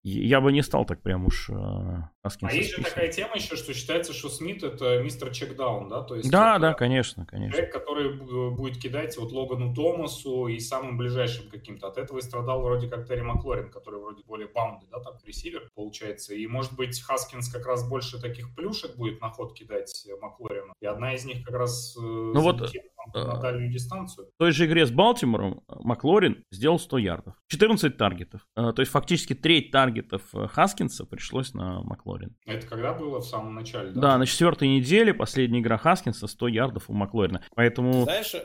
Я 0.05 0.41
бы 0.41 0.51
не 0.51 0.61
стал 0.61 0.85
так 0.85 1.01
прям 1.01 1.25
уж 1.25 1.49
э, 1.49 1.53
А 1.53 2.51
есть 2.51 2.75
же 2.75 2.83
такая 2.83 3.09
тема 3.09 3.35
еще, 3.35 3.55
что 3.55 3.73
считается, 3.73 4.11
что 4.11 4.27
Смит 4.27 4.61
это 4.61 5.01
мистер 5.01 5.31
чекдаун, 5.31 5.87
да? 5.87 6.01
То 6.01 6.15
есть 6.15 6.29
да, 6.29 6.59
да, 6.59 6.73
конечно, 6.73 7.25
конечно. 7.25 7.53
Человек, 7.53 7.71
который 7.71 8.51
будет 8.51 8.81
кидать 8.81 9.15
вот 9.17 9.31
Логану 9.31 9.73
Томасу 9.73 10.47
и 10.47 10.59
самым 10.59 10.97
ближайшим 10.97 11.49
каким-то. 11.49 11.87
От 11.87 11.97
этого 11.97 12.17
и 12.17 12.21
страдал 12.21 12.61
вроде 12.61 12.89
как 12.89 13.07
Терри 13.07 13.21
Маклорин, 13.21 13.71
который 13.71 14.01
вроде 14.01 14.23
более 14.23 14.49
баунды, 14.49 14.87
да, 14.91 14.99
так, 14.99 15.23
ресивер, 15.25 15.69
получается. 15.73 16.33
И, 16.33 16.45
может 16.47 16.73
быть, 16.75 16.99
Хаскинс 17.01 17.47
как 17.47 17.65
раз 17.65 17.87
больше 17.87 18.19
таких 18.19 18.53
плюшек 18.55 18.97
будет 18.97 19.21
на 19.21 19.29
ход 19.29 19.53
кидать 19.53 20.05
э, 20.05 20.17
Маклорину. 20.21 20.73
И 20.81 20.85
одна 20.85 21.13
из 21.13 21.23
них 21.23 21.45
как 21.45 21.55
раз 21.55 21.95
э, 21.97 22.01
ну 22.01 22.41
вот, 22.41 22.73
на 23.13 23.37
дальнюю 23.37 23.71
дистанцию. 23.71 24.27
В 24.35 24.37
той 24.39 24.51
же 24.51 24.65
игре 24.65 24.85
с 24.85 24.91
Балтимором 24.91 25.61
э, 25.67 25.73
Маклорин 25.79 26.43
сделал 26.51 26.79
100 26.79 26.97
ярдов. 26.99 27.35
14 27.47 27.97
таргетов. 27.97 28.41
То 28.55 28.75
есть 28.77 28.91
фактически 28.91 29.33
треть 29.33 29.71
таргетов 29.71 30.21
Хаскинса 30.31 31.05
пришлось 31.05 31.53
на 31.53 31.81
Маклорин. 31.81 32.35
Это 32.45 32.67
когда 32.67 32.93
было? 32.93 33.19
В 33.19 33.25
самом 33.25 33.55
начале, 33.55 33.91
да? 33.91 34.01
Да, 34.01 34.17
на 34.17 34.25
четвертой 34.25 34.67
неделе 34.67 35.13
последняя 35.13 35.59
игра 35.59 35.77
Хаскинса 35.77 36.27
100 36.27 36.47
ярдов 36.47 36.89
у 36.89 36.93
Маклорина. 36.93 37.43
Поэтому... 37.55 38.03
Знаешь, 38.03 38.35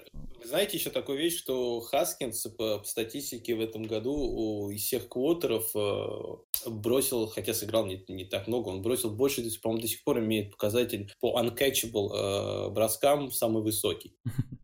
знаете 0.44 0.76
еще 0.76 0.90
такую 0.90 1.18
вещь, 1.18 1.38
что 1.38 1.80
Хаскинс 1.80 2.46
по 2.56 2.82
статистике 2.84 3.54
в 3.54 3.60
этом 3.60 3.82
году 3.84 4.70
из 4.70 4.82
всех 4.82 5.08
квотеров 5.08 5.70
э, 5.74 6.70
бросил, 6.70 7.26
хотя 7.26 7.54
сыграл 7.54 7.86
не, 7.86 8.04
не 8.08 8.24
так 8.24 8.46
много, 8.48 8.68
он 8.68 8.82
бросил 8.82 9.10
больше, 9.10 9.42
по-моему, 9.60 9.82
до 9.82 9.88
сих 9.88 10.04
пор 10.04 10.20
имеет 10.20 10.50
показатель 10.50 11.12
по 11.20 11.40
uncatchable 11.40 12.10
э, 12.12 12.70
броскам 12.70 13.30
самый 13.30 13.62
высокий. 13.62 14.16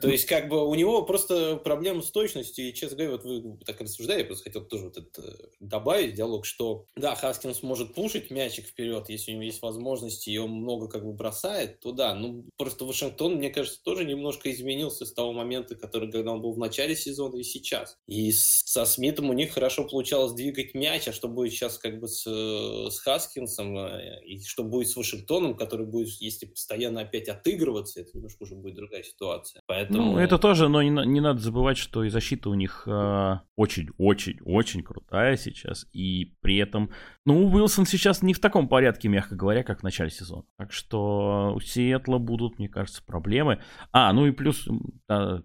То 0.00 0.08
есть, 0.08 0.26
как 0.26 0.48
бы 0.48 0.66
у 0.66 0.74
него 0.74 1.02
просто 1.02 1.56
проблема 1.56 2.00
с 2.00 2.10
точностью, 2.10 2.68
и, 2.68 2.72
честно 2.74 2.96
говоря, 2.96 3.12
вот 3.12 3.24
вы 3.24 3.58
так 3.64 3.80
рассуждали, 3.80 4.20
я 4.20 4.24
просто 4.24 4.44
хотел 4.44 4.64
тоже 4.64 4.84
вот 4.84 4.96
это 4.96 5.50
добавить 5.60 6.14
диалог, 6.14 6.46
что, 6.46 6.86
да, 6.96 7.14
Хаскинс 7.14 7.62
может 7.62 7.94
пушить 7.94 8.30
мячик 8.30 8.66
вперед, 8.66 9.08
если 9.08 9.32
у 9.32 9.34
него 9.34 9.44
есть 9.44 9.60
возможности, 9.60 10.30
и 10.30 10.38
он 10.38 10.50
много 10.50 10.88
как 10.88 11.04
бы 11.04 11.12
бросает, 11.12 11.80
то 11.80 11.92
да, 11.92 12.14
ну, 12.14 12.46
просто 12.56 12.84
Вашингтон, 12.86 13.34
мне 13.34 13.50
кажется, 13.50 13.82
тоже 13.82 14.04
немножко 14.04 14.50
изменился 14.50 15.04
с 15.04 15.12
того 15.12 15.32
момента, 15.32 15.74
который, 15.74 16.10
когда 16.10 16.32
он 16.32 16.40
был 16.40 16.52
в 16.54 16.58
начале 16.58 16.96
сезона 16.96 17.36
и 17.36 17.42
сейчас. 17.42 17.98
И 18.06 18.32
со 18.32 18.86
Смитом 18.86 19.28
у 19.28 19.34
них 19.34 19.52
хорошо 19.52 19.84
получалось 19.84 20.32
двигать 20.32 20.74
мяч, 20.74 21.06
а 21.08 21.12
что 21.12 21.28
будет 21.28 21.52
сейчас 21.52 21.78
как 21.78 22.00
бы 22.00 22.08
с, 22.08 22.24
с 22.24 22.98
Хаскинсом, 23.00 23.76
э, 23.76 24.24
и 24.24 24.42
что 24.42 24.64
будет 24.64 24.88
с 24.88 24.96
Вашингтоном, 24.96 25.54
который 25.54 25.86
будет, 25.86 26.08
если 26.20 26.46
постоянно 26.46 27.02
опять 27.02 27.28
отыгрываться, 27.28 28.00
это 28.00 28.10
немножко 28.14 28.44
уже 28.44 28.54
будет 28.54 28.74
другая 28.74 29.02
ситуация. 29.02 29.25
Поэтому... 29.66 30.12
Ну, 30.12 30.18
это 30.18 30.38
тоже, 30.38 30.68
но 30.68 30.82
не, 30.82 30.90
не 30.90 31.20
надо 31.20 31.40
забывать, 31.40 31.78
что 31.78 32.04
и 32.04 32.08
защита 32.08 32.50
у 32.50 32.54
них 32.54 32.86
очень-очень-очень 32.86 34.80
э, 34.80 34.82
крутая 34.82 35.36
сейчас, 35.36 35.86
и 35.92 36.36
при 36.40 36.56
этом, 36.58 36.90
ну, 37.24 37.46
Уилсон 37.48 37.86
сейчас 37.86 38.22
не 38.22 38.34
в 38.34 38.40
таком 38.40 38.68
порядке, 38.68 39.08
мягко 39.08 39.34
говоря, 39.34 39.62
как 39.62 39.80
в 39.80 39.82
начале 39.82 40.10
сезона. 40.10 40.44
Так 40.58 40.72
что 40.72 41.52
у 41.54 41.60
Сиэтла 41.60 42.18
будут, 42.18 42.58
мне 42.58 42.68
кажется, 42.68 43.02
проблемы. 43.04 43.60
А, 43.92 44.12
ну 44.12 44.26
и 44.26 44.30
плюс, 44.30 44.68
да, 45.08 45.42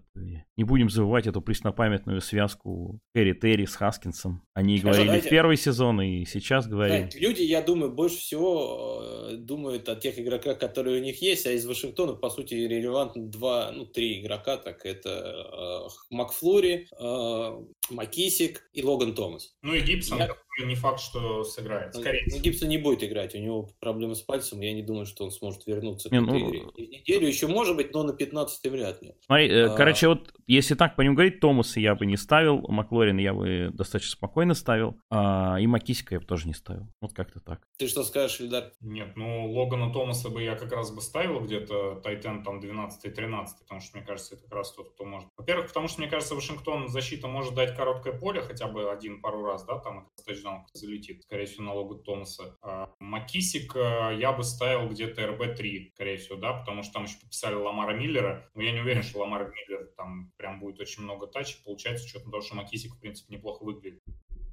не 0.56 0.64
будем 0.64 0.90
забывать 0.90 1.26
эту 1.26 1.40
преснопамятную 1.40 2.20
связку 2.20 3.00
Кэрри 3.14 3.32
Терри 3.32 3.64
с 3.64 3.74
Хаскинсом. 3.74 4.42
Они 4.54 4.78
Хорошо, 4.78 4.88
говорили 4.88 5.06
давайте... 5.06 5.28
в 5.28 5.30
первый 5.30 5.56
сезон 5.56 6.00
и 6.02 6.24
сейчас 6.26 6.66
говорим. 6.66 7.08
Да, 7.10 7.18
люди, 7.18 7.42
я 7.42 7.62
думаю, 7.62 7.92
больше 7.92 8.18
всего 8.18 9.02
э, 9.30 9.36
думают 9.36 9.88
о 9.88 9.96
тех 9.96 10.18
игроках, 10.18 10.58
которые 10.58 11.00
у 11.00 11.02
них 11.02 11.22
есть, 11.22 11.46
а 11.46 11.52
из 11.52 11.64
Вашингтона, 11.64 12.14
по 12.14 12.28
сути, 12.28 12.54
релевантно 12.54 13.26
два, 13.26 13.72
ну, 13.72 13.86
три 13.86 14.20
игрока, 14.20 14.58
так 14.58 14.84
это 14.84 15.88
э, 15.88 15.88
Макфлури, 16.10 16.88
э, 16.98 17.64
Макисик 17.90 18.68
и 18.72 18.82
Логан 18.82 19.14
Томас. 19.14 19.56
Ну 19.62 19.74
и 19.74 19.80
Гибсон, 19.80 20.18
я 20.18 20.36
не 20.60 20.74
факт, 20.74 21.00
что 21.00 21.44
сыграет. 21.44 21.94
Скорее 21.94 22.24
ну, 22.30 22.38
Гибсон 22.38 22.68
не 22.68 22.78
будет 22.78 23.02
играть, 23.02 23.34
у 23.34 23.38
него 23.38 23.68
проблемы 23.80 24.14
с 24.14 24.22
пальцем, 24.22 24.60
я 24.60 24.72
не 24.72 24.82
думаю, 24.82 25.06
что 25.06 25.24
он 25.24 25.30
сможет 25.30 25.66
вернуться 25.66 26.08
не, 26.10 26.18
к 26.18 26.22
ну... 26.22 26.38
игре. 26.38 26.62
Неделю 26.76 27.26
еще 27.26 27.46
может 27.46 27.76
быть, 27.76 27.92
но 27.92 28.02
на 28.02 28.12
15 28.12 28.70
вряд 28.70 29.02
ли. 29.02 29.14
Смотри, 29.26 29.48
э, 29.48 29.66
а... 29.68 29.76
короче, 29.76 30.08
вот 30.08 30.32
если 30.46 30.74
так 30.74 30.96
по 30.96 31.02
нему 31.02 31.14
говорить, 31.14 31.40
Томаса 31.40 31.80
я 31.80 31.94
бы 31.94 32.06
не 32.06 32.16
ставил, 32.16 32.58
Маклорин 32.68 33.18
я 33.18 33.32
бы 33.32 33.70
достаточно 33.72 34.12
спокойно 34.12 34.54
ставил, 34.54 34.96
а, 35.10 35.56
и 35.58 35.66
Макисика 35.66 36.14
я 36.14 36.20
бы 36.20 36.26
тоже 36.26 36.46
не 36.46 36.54
ставил. 36.54 36.88
Вот 37.00 37.12
как-то 37.12 37.40
так. 37.40 37.60
Ты 37.78 37.88
что 37.88 38.02
скажешь, 38.02 38.40
Ильдар? 38.40 38.72
Нет, 38.80 39.16
ну 39.16 39.50
Логана 39.52 39.92
Томаса 39.92 40.28
бы 40.28 40.42
я 40.42 40.54
как 40.54 40.72
раз 40.72 40.90
бы 40.90 41.00
ставил 41.00 41.40
где-то 41.40 42.00
Тайтен 42.02 42.42
там 42.42 42.60
12-13, 42.60 43.46
потому 43.60 43.80
что 43.80 43.96
мне 43.96 44.06
кажется, 44.06 44.34
это 44.34 44.44
как 44.44 44.52
раз 44.52 44.72
тот, 44.72 44.92
кто 44.92 45.04
может. 45.04 45.28
Во-первых, 45.36 45.68
потому 45.68 45.88
что 45.88 46.00
мне 46.00 46.10
кажется, 46.10 46.34
Вашингтон 46.34 46.88
защита 46.88 47.28
может 47.28 47.54
дать 47.54 47.76
короткое 47.76 48.12
поле 48.12 48.42
хотя 48.42 48.68
бы 48.68 48.90
один 48.90 49.20
пару 49.20 49.44
раз, 49.44 49.64
да, 49.64 49.78
там 49.78 50.08
тачдаун 50.42 50.66
залетит, 50.72 51.22
скорее 51.22 51.46
всего, 51.46 51.64
на 51.64 51.74
логу 51.74 51.96
Томаса. 51.96 52.56
А 52.62 52.92
Макисик 52.98 53.76
э, 53.76 54.16
я 54.18 54.32
бы 54.32 54.42
ставил 54.44 54.88
где-то 54.88 55.22
РБ-3, 55.22 55.90
скорее 55.94 56.16
всего, 56.18 56.36
да, 56.36 56.52
потому 56.52 56.82
что 56.82 56.94
там 56.94 57.04
еще 57.04 57.18
подписали 57.18 57.54
Ламара 57.54 57.94
Миллера, 57.94 58.48
но 58.54 58.62
я 58.62 58.72
не 58.72 58.80
уверен, 58.80 59.02
что 59.02 59.20
Ламар 59.20 59.52
Миллер 59.52 59.88
там 59.96 60.32
прям 60.36 60.60
будет 60.60 60.80
очень 60.80 61.02
много 61.02 61.26
тачей, 61.26 61.62
получается, 61.64 62.08
что-то 62.08 62.26
потому 62.26 62.42
что 62.42 62.56
Макисик, 62.56 62.94
в 62.94 63.00
принципе, 63.00 63.34
неплохо 63.34 63.64
выглядит. 63.64 64.02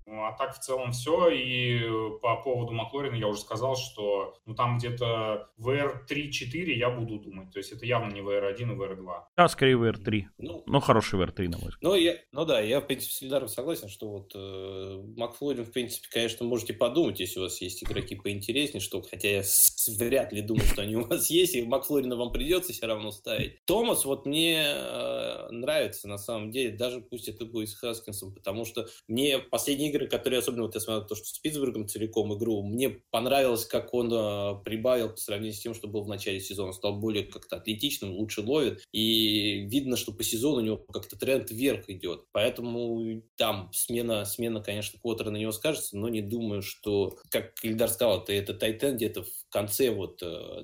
Ну, 0.10 0.26
а 0.26 0.32
так 0.32 0.56
в 0.56 0.60
целом 0.60 0.92
все. 0.92 1.30
И 1.30 1.80
по 2.22 2.38
поводу 2.38 2.74
Маклорина 2.74 3.16
я 3.16 3.28
уже 3.28 3.42
сказал, 3.42 3.76
что 3.76 4.36
ну, 4.46 4.56
там 4.56 4.78
где-то 4.78 5.50
VR3-4 5.60 6.72
я 6.72 6.90
буду 6.90 7.20
думать. 7.20 7.52
То 7.52 7.60
есть 7.60 7.72
это 7.72 7.86
явно 7.86 8.12
не 8.12 8.22
VR1 8.22 8.62
и 8.62 8.76
VR2. 8.76 9.22
Да, 9.38 9.48
скорее 9.48 9.76
VR3. 9.76 10.24
Ну, 10.40 10.64
но 10.66 10.80
хороший 10.80 11.20
VR3, 11.20 11.48
на 11.50 11.58
мой 11.58 11.70
взгляд. 11.70 11.82
Ну, 11.82 11.96
я, 11.96 12.16
ну 12.32 12.46
да, 12.46 12.60
я, 12.60 12.82
в 12.82 12.88
принципе, 12.88 13.14
с 13.14 13.22
Ильдаром 13.22 13.48
согласен, 13.48 13.88
что 13.88 14.10
вот 14.10 14.32
э, 14.34 15.04
Маклорин, 15.16 15.66
в 15.66 15.72
принципе, 15.72 16.08
конечно, 16.12 16.46
можете 16.46 16.74
подумать, 16.74 17.20
если 17.20 17.40
у 17.40 17.44
вас 17.44 17.62
есть 17.62 17.84
игроки 17.84 18.16
поинтереснее, 18.16 18.82
что 18.82 19.02
хотя 19.02 19.30
я 19.30 19.44
с, 19.44 19.88
вряд 20.00 20.34
ли 20.34 20.42
думаю, 20.42 20.66
что 20.66 20.82
они 20.82 20.96
у 20.96 21.06
вас 21.06 21.30
есть, 21.30 21.56
и 21.56 21.62
Маклорина 21.62 22.16
вам 22.16 22.32
придется 22.32 22.74
все 22.74 22.88
равно 22.88 23.12
ставить. 23.12 23.64
Томас 23.66 24.06
вот 24.06 24.26
мне 24.26 24.64
э, 24.66 25.50
нравится 25.52 26.08
на 26.08 26.18
самом 26.18 26.50
деле, 26.50 26.76
даже 26.76 27.02
пусть 27.02 27.28
это 27.28 27.46
будет 27.46 27.70
с 27.70 27.76
Хаскинсом, 27.76 28.34
потому 28.34 28.66
что 28.66 28.88
мне 29.08 29.38
последние 29.38 29.90
игры 29.90 29.99
игры, 30.00 30.08
которые, 30.08 30.40
особенно 30.40 30.64
вот 30.64 30.76
я 30.76 30.82
смотрел 30.82 31.06
то, 31.06 31.16
что 31.16 31.26
с 31.26 31.40
Питтсбургом 31.40 31.88
целиком 31.88 32.36
игру, 32.38 32.64
мне 32.64 32.90
понравилось, 33.12 33.66
как 33.66 33.94
он 33.94 34.12
э, 34.12 34.64
прибавил 34.64 35.10
по 35.10 35.18
сравнению 35.18 35.54
с 35.54 35.60
тем, 35.60 35.74
что 35.74 35.88
был 35.88 36.04
в 36.04 36.08
начале 36.08 36.40
сезона. 36.40 36.74
Стал 36.74 37.00
более 37.00 37.26
как-то 37.26 37.58
атлетичным, 37.58 38.12
лучше 38.12 38.42
ловит. 38.42 38.84
И 38.92 39.68
видно, 39.70 39.98
что 39.98 40.12
по 40.12 40.24
сезону 40.24 40.58
у 40.58 40.66
него 40.66 40.78
как-то 40.78 41.18
тренд 41.18 41.52
вверх 41.52 41.90
идет. 41.90 42.26
Поэтому 42.32 43.22
там 43.36 43.70
смена, 43.74 44.26
смена 44.26 44.62
конечно, 44.62 45.00
Квотера 45.00 45.30
на 45.30 45.38
него 45.38 45.52
скажется, 45.52 45.98
но 45.98 46.10
не 46.10 46.22
думаю, 46.22 46.62
что, 46.62 47.18
как 47.30 47.54
Ильдар 47.64 47.90
сказал, 47.90 48.22
это, 48.22 48.34
это 48.34 48.54
Тайтен 48.54 48.96
где-то 48.96 49.24
в 49.24 49.50
конце 49.50 49.92
вот 49.92 50.22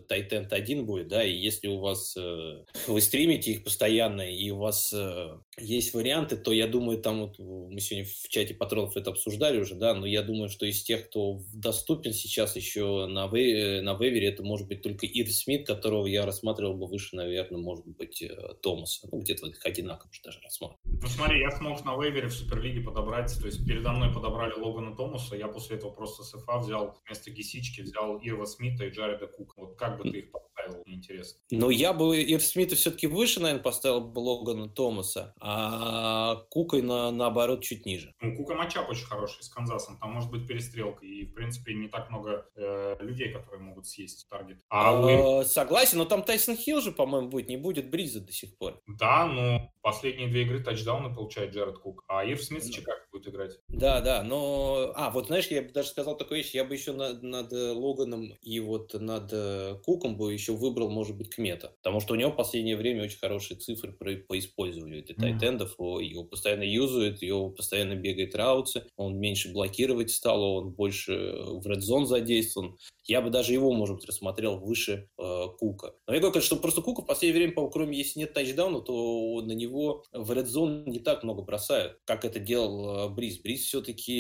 Тайтен 0.08 0.48
1 0.50 0.86
будет, 0.86 1.08
да, 1.08 1.24
и 1.24 1.36
если 1.36 1.68
у 1.68 1.80
вас 1.80 2.16
э, 2.18 2.64
вы 2.88 3.02
стримите 3.02 3.52
их 3.52 3.64
постоянно, 3.64 4.22
и 4.22 4.50
у 4.52 4.58
вас 4.58 4.94
э, 4.94 5.38
есть 5.58 5.94
варианты, 5.94 6.38
то 6.38 6.52
я 6.52 6.68
думаю, 6.68 7.02
там 7.02 7.22
вот 7.22 7.40
мы 7.40 7.80
сегодня 7.80 8.06
в 8.06 8.30
чате 8.30 8.54
патронов 8.54 8.96
это 8.96 9.12
обсуждали 9.12 9.25
уже, 9.28 9.76
да, 9.76 9.94
но 9.94 10.06
я 10.06 10.22
думаю, 10.22 10.50
что 10.50 10.66
из 10.66 10.84
тех, 10.84 11.10
кто 11.10 11.42
доступен 11.54 12.14
сейчас 12.14 12.56
еще 12.56 13.08
на, 13.08 13.28
вей, 13.28 13.82
на 13.82 13.94
вейвере, 13.96 14.30
это 14.30 14.44
может 14.44 14.68
быть 14.68 14.82
только 14.82 15.06
Ир 15.06 15.30
Смит, 15.30 15.66
которого 15.66 16.06
я 16.06 16.26
рассматривал 16.26 16.76
бы 16.76 16.88
выше, 16.88 17.16
наверное, 17.16 17.60
может 17.60 17.86
быть, 17.86 18.22
э, 18.22 18.36
Томаса. 18.62 19.08
Ну, 19.12 19.20
где-то 19.20 19.48
их 19.48 19.66
одинаково 19.66 20.12
даже 20.24 20.40
рассматривал. 20.42 20.80
Ну, 20.86 21.08
смотри, 21.08 21.40
я 21.40 21.52
смог 21.52 21.84
на 21.86 21.96
вейвере 22.02 22.28
в 22.28 22.34
Суперлиге 22.34 22.82
подобрать, 22.82 23.36
то 23.40 23.46
есть 23.46 23.66
передо 23.66 23.92
мной 23.92 24.14
подобрали 24.14 24.54
Логана 24.54 24.96
Томаса, 24.96 25.36
я 25.36 25.48
после 25.48 25.78
этого 25.78 25.92
просто 25.92 26.24
с 26.24 26.32
ФА 26.32 26.60
взял 26.60 26.98
вместо 27.06 27.32
Гисички, 27.32 27.82
взял 27.82 28.20
Ирва 28.22 28.46
Смита 28.46 28.86
и 28.86 28.90
Джареда 28.90 29.28
Кука. 29.28 29.54
Вот 29.58 29.76
как 29.76 29.98
бы 29.98 30.10
ты 30.10 30.20
их 30.20 30.32
поставил, 30.32 30.84
мне 30.86 30.96
интересно. 30.96 31.40
Ну, 31.52 31.70
я 31.70 31.94
бы 31.94 32.22
Ир 32.22 32.42
Смита 32.42 32.76
все-таки 32.76 33.08
выше, 33.08 33.40
наверное, 33.40 33.64
поставил 33.64 34.02
бы 34.02 34.20
Логана 34.20 34.70
Томаса, 34.70 35.34
а 35.40 36.36
Кукой, 36.50 36.82
на, 36.82 37.12
наоборот, 37.12 37.64
чуть 37.64 37.86
ниже. 37.86 38.14
Ну, 38.22 38.36
Кука 38.36 38.56
матчап 38.56 38.90
очень 38.90 39.06
хороший 39.06 39.15
с 39.28 39.50
Канзасом. 39.50 39.98
Там 40.00 40.14
может 40.14 40.32
быть 40.32 40.48
перестрелка. 40.48 41.06
И, 41.06 41.26
в 41.26 41.34
принципе, 41.34 41.74
не 41.74 41.88
так 41.88 42.10
много 42.10 42.48
э, 42.56 42.98
людей, 43.00 43.32
которые 43.32 43.62
могут 43.62 43.88
съесть 43.88 44.28
таргет. 44.30 44.58
А, 44.70 44.90
а, 44.90 45.02
вы... 45.02 45.46
Согласен, 45.46 45.98
но 45.98 46.06
там 46.06 46.24
Тайсон 46.24 46.56
Хилл 46.56 46.82
же, 46.82 46.92
по-моему, 46.92 47.30
будет. 47.30 47.50
Не 47.50 47.58
будет 47.58 47.90
Бриза 47.90 48.22
до 48.22 48.32
сих 48.32 48.58
пор. 48.58 48.82
Да, 48.88 49.26
но 49.26 49.72
последние 49.82 50.28
две 50.28 50.44
игры 50.44 50.64
тачдауны 50.64 51.14
получает 51.14 51.54
Джаред 51.54 51.78
Кук. 51.80 52.04
А 52.08 52.26
Ив 52.26 52.44
Смит 52.44 52.64
с 52.64 52.70
Чикаго 52.70 53.06
будет 53.12 53.28
играть. 53.28 53.60
Да, 53.68 54.02
да, 54.02 54.24
но... 54.24 54.92
А, 54.96 55.10
вот 55.12 55.28
знаешь, 55.28 55.48
я 55.48 55.62
бы 55.62 55.70
даже 55.70 55.90
сказал 55.90 56.18
такую 56.18 56.40
вещь. 56.40 56.54
Я 56.54 56.66
бы 56.66 56.74
еще 56.74 56.94
над, 56.94 57.24
над 57.24 57.52
Логаном 57.52 58.34
и 58.42 58.60
вот 58.60 58.94
над 58.94 59.30
э, 59.32 59.76
Куком 59.84 60.18
бы 60.18 60.34
еще 60.34 60.54
выбрал, 60.54 60.90
может 60.90 61.16
быть, 61.16 61.30
Кмета. 61.34 61.76
Потому 61.78 62.00
что 62.00 62.14
у 62.14 62.18
него 62.18 62.32
в 62.32 62.36
последнее 62.36 62.78
время 62.78 63.04
очень 63.04 63.20
хорошие 63.20 63.58
цифры 63.58 63.92
по, 63.92 64.06
по 64.28 64.40
использованию 64.40 65.00
этих 65.00 65.18
mm-hmm. 65.18 65.22
тайтендов. 65.22 65.76
Его 65.80 66.24
постоянно 66.24 66.64
юзают, 66.64 67.22
его 67.22 67.50
постоянно 67.50 67.96
бегает 67.96 68.36
раутсы. 68.36 68.88
Он 68.98 69.20
меньше 69.20 69.52
блокировать 69.52 70.12
стал, 70.12 70.44
он 70.44 70.72
больше 70.72 71.14
в 71.14 71.68
Red 71.68 71.80
Zone 71.80 72.06
задействован. 72.06 72.78
Я 73.04 73.22
бы 73.22 73.30
даже 73.30 73.54
его, 73.54 73.72
может 73.72 73.98
быть, 73.98 74.06
рассмотрел 74.06 74.58
выше 74.58 75.10
э, 75.18 75.46
Кука. 75.60 75.94
Но 76.08 76.14
я 76.14 76.20
говорю, 76.20 76.42
что 76.42 76.56
просто 76.56 76.82
Кука 76.82 77.02
в 77.02 77.06
последнее 77.06 77.40
время, 77.42 77.54
по 77.54 77.70
кроме 77.70 77.98
если 77.98 78.20
нет 78.20 78.34
тачдауна, 78.34 78.82
то 78.82 79.42
на 79.42 79.52
него 79.52 80.04
в 80.12 80.32
Red 80.32 80.46
Zone 80.46 80.86
не 80.90 81.00
так 81.00 81.24
много 81.24 81.44
бросают, 81.44 82.00
как 82.06 82.26
это 82.26 82.40
делал 82.40 83.10
э, 83.10 83.10
Бриз. 83.10 83.40
Бриз 83.42 83.66
все-таки 83.66 84.14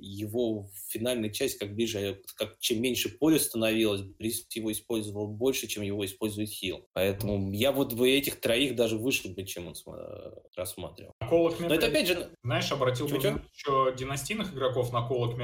его 0.00 0.70
финальная 0.88 1.30
часть, 1.30 1.58
как 1.58 1.74
ближе, 1.74 2.22
как 2.36 2.58
чем 2.60 2.80
меньше 2.80 3.08
поля 3.08 3.38
становилось, 3.38 4.02
Бриз 4.02 4.46
его 4.54 4.70
использовал 4.70 5.26
больше, 5.26 5.66
чем 5.66 5.82
его 5.82 6.04
использует 6.04 6.50
Хилл. 6.50 6.86
Поэтому 6.92 7.52
я 7.52 7.72
вот 7.72 7.92
в 7.92 8.02
этих 8.02 8.40
троих 8.40 8.76
даже 8.76 8.96
выше 8.98 9.28
бы, 9.28 9.44
чем 9.44 9.68
он 9.68 9.74
э, 9.94 10.32
рассматривал. 10.56 11.12
Колок 11.28 11.58
Но 11.60 11.74
это 11.74 11.86
опять 11.86 12.06
же... 12.06 12.30
Знаешь, 12.42 12.70
обратил 12.72 13.08
бы 13.08 13.16
еще 13.16 13.94
династийных 13.96 14.54
игроков 14.54 14.92
на 14.92 15.06
Колок 15.06 15.36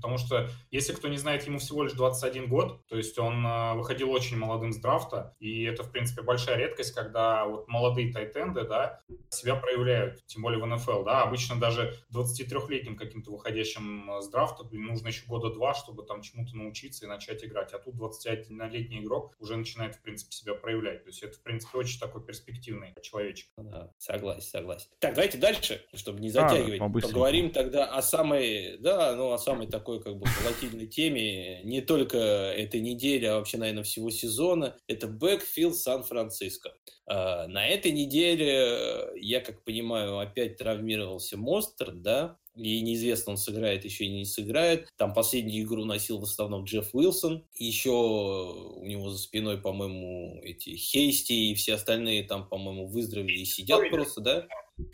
потому 0.00 0.18
что, 0.18 0.48
если 0.70 0.92
кто 0.92 1.08
не 1.08 1.16
знает, 1.16 1.46
ему 1.46 1.58
всего 1.58 1.82
лишь 1.84 1.92
21 1.92 2.48
год, 2.48 2.86
то 2.88 2.96
есть 2.96 3.18
он 3.18 3.46
э, 3.46 3.74
выходил 3.74 4.10
очень 4.10 4.36
молодым 4.36 4.72
с 4.72 4.78
драфта, 4.78 5.34
и 5.40 5.64
это, 5.64 5.82
в 5.82 5.92
принципе, 5.92 6.22
большая 6.22 6.56
редкость, 6.56 6.94
когда 6.94 7.44
вот 7.44 7.68
молодые 7.68 8.12
тайтенды, 8.12 8.62
да, 8.62 9.00
себя 9.28 9.56
проявляют, 9.56 10.24
тем 10.26 10.42
более 10.42 10.60
в 10.60 10.66
НФЛ, 10.66 11.04
да, 11.04 11.22
обычно 11.22 11.60
даже 11.60 11.94
23-летним 12.14 12.96
каким-то 12.96 13.30
выходящим 13.30 14.20
с 14.20 14.28
драфта 14.28 14.64
нужно 14.72 15.08
еще 15.08 15.26
года 15.26 15.52
два, 15.52 15.74
чтобы 15.74 16.04
там 16.04 16.22
чему-то 16.22 16.56
научиться 16.56 17.04
и 17.04 17.08
начать 17.08 17.44
играть, 17.44 17.72
а 17.72 17.78
тут 17.78 17.94
21-летний 17.94 19.00
игрок 19.00 19.34
уже 19.38 19.56
начинает, 19.56 19.96
в 19.96 20.02
принципе, 20.02 20.32
себя 20.32 20.54
проявлять, 20.54 21.04
то 21.04 21.08
есть 21.08 21.22
это, 21.22 21.36
в 21.36 21.42
принципе, 21.42 21.78
очень 21.78 22.00
такой 22.00 22.24
перспективный 22.24 22.94
человечек. 23.02 23.48
Да, 23.56 23.90
согласен, 23.98 24.42
согласен. 24.42 24.88
Так, 24.98 25.14
давайте 25.14 25.29
давайте 25.30 25.38
дальше, 25.38 25.84
чтобы 25.94 26.20
не 26.20 26.30
затягивать. 26.30 26.80
А, 26.80 26.88
Поговорим 26.88 27.50
тогда 27.50 27.86
о 27.86 28.02
самой, 28.02 28.78
да, 28.78 29.14
ну, 29.14 29.32
о 29.32 29.38
самой 29.38 29.66
такой, 29.66 30.02
как 30.02 30.18
бы, 30.18 30.26
волатильной 30.42 30.86
теме 30.86 31.62
не 31.62 31.80
только 31.80 32.18
этой 32.18 32.80
недели, 32.80 33.26
а 33.26 33.36
вообще, 33.36 33.58
наверное, 33.58 33.84
всего 33.84 34.10
сезона. 34.10 34.76
Это 34.86 35.06
бэкфилд 35.06 35.76
Сан-Франциско. 35.76 36.74
А, 37.06 37.46
на 37.46 37.66
этой 37.66 37.92
неделе, 37.92 39.10
я 39.16 39.40
как 39.40 39.64
понимаю, 39.64 40.18
опять 40.18 40.56
травмировался 40.56 41.36
Мостер, 41.36 41.92
да, 41.92 42.38
и 42.56 42.80
неизвестно, 42.80 43.32
он 43.32 43.38
сыграет 43.38 43.84
еще 43.84 44.04
и 44.04 44.10
не 44.10 44.24
сыграет. 44.24 44.88
Там 44.96 45.14
последнюю 45.14 45.64
игру 45.64 45.84
носил 45.84 46.18
в 46.18 46.24
основном 46.24 46.64
Джефф 46.64 46.94
Уилсон. 46.94 47.46
Еще 47.54 47.90
у 47.90 48.84
него 48.84 49.10
за 49.10 49.18
спиной, 49.18 49.58
по-моему, 49.58 50.40
эти 50.42 50.70
Хейсти 50.70 51.50
и 51.50 51.54
все 51.54 51.74
остальные 51.74 52.24
там, 52.24 52.48
по-моему, 52.48 52.88
выздоровели 52.88 53.40
и 53.40 53.44
сидят 53.44 53.88
просто, 53.90 54.20
да? 54.20 54.48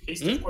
Хейсти 0.05 0.41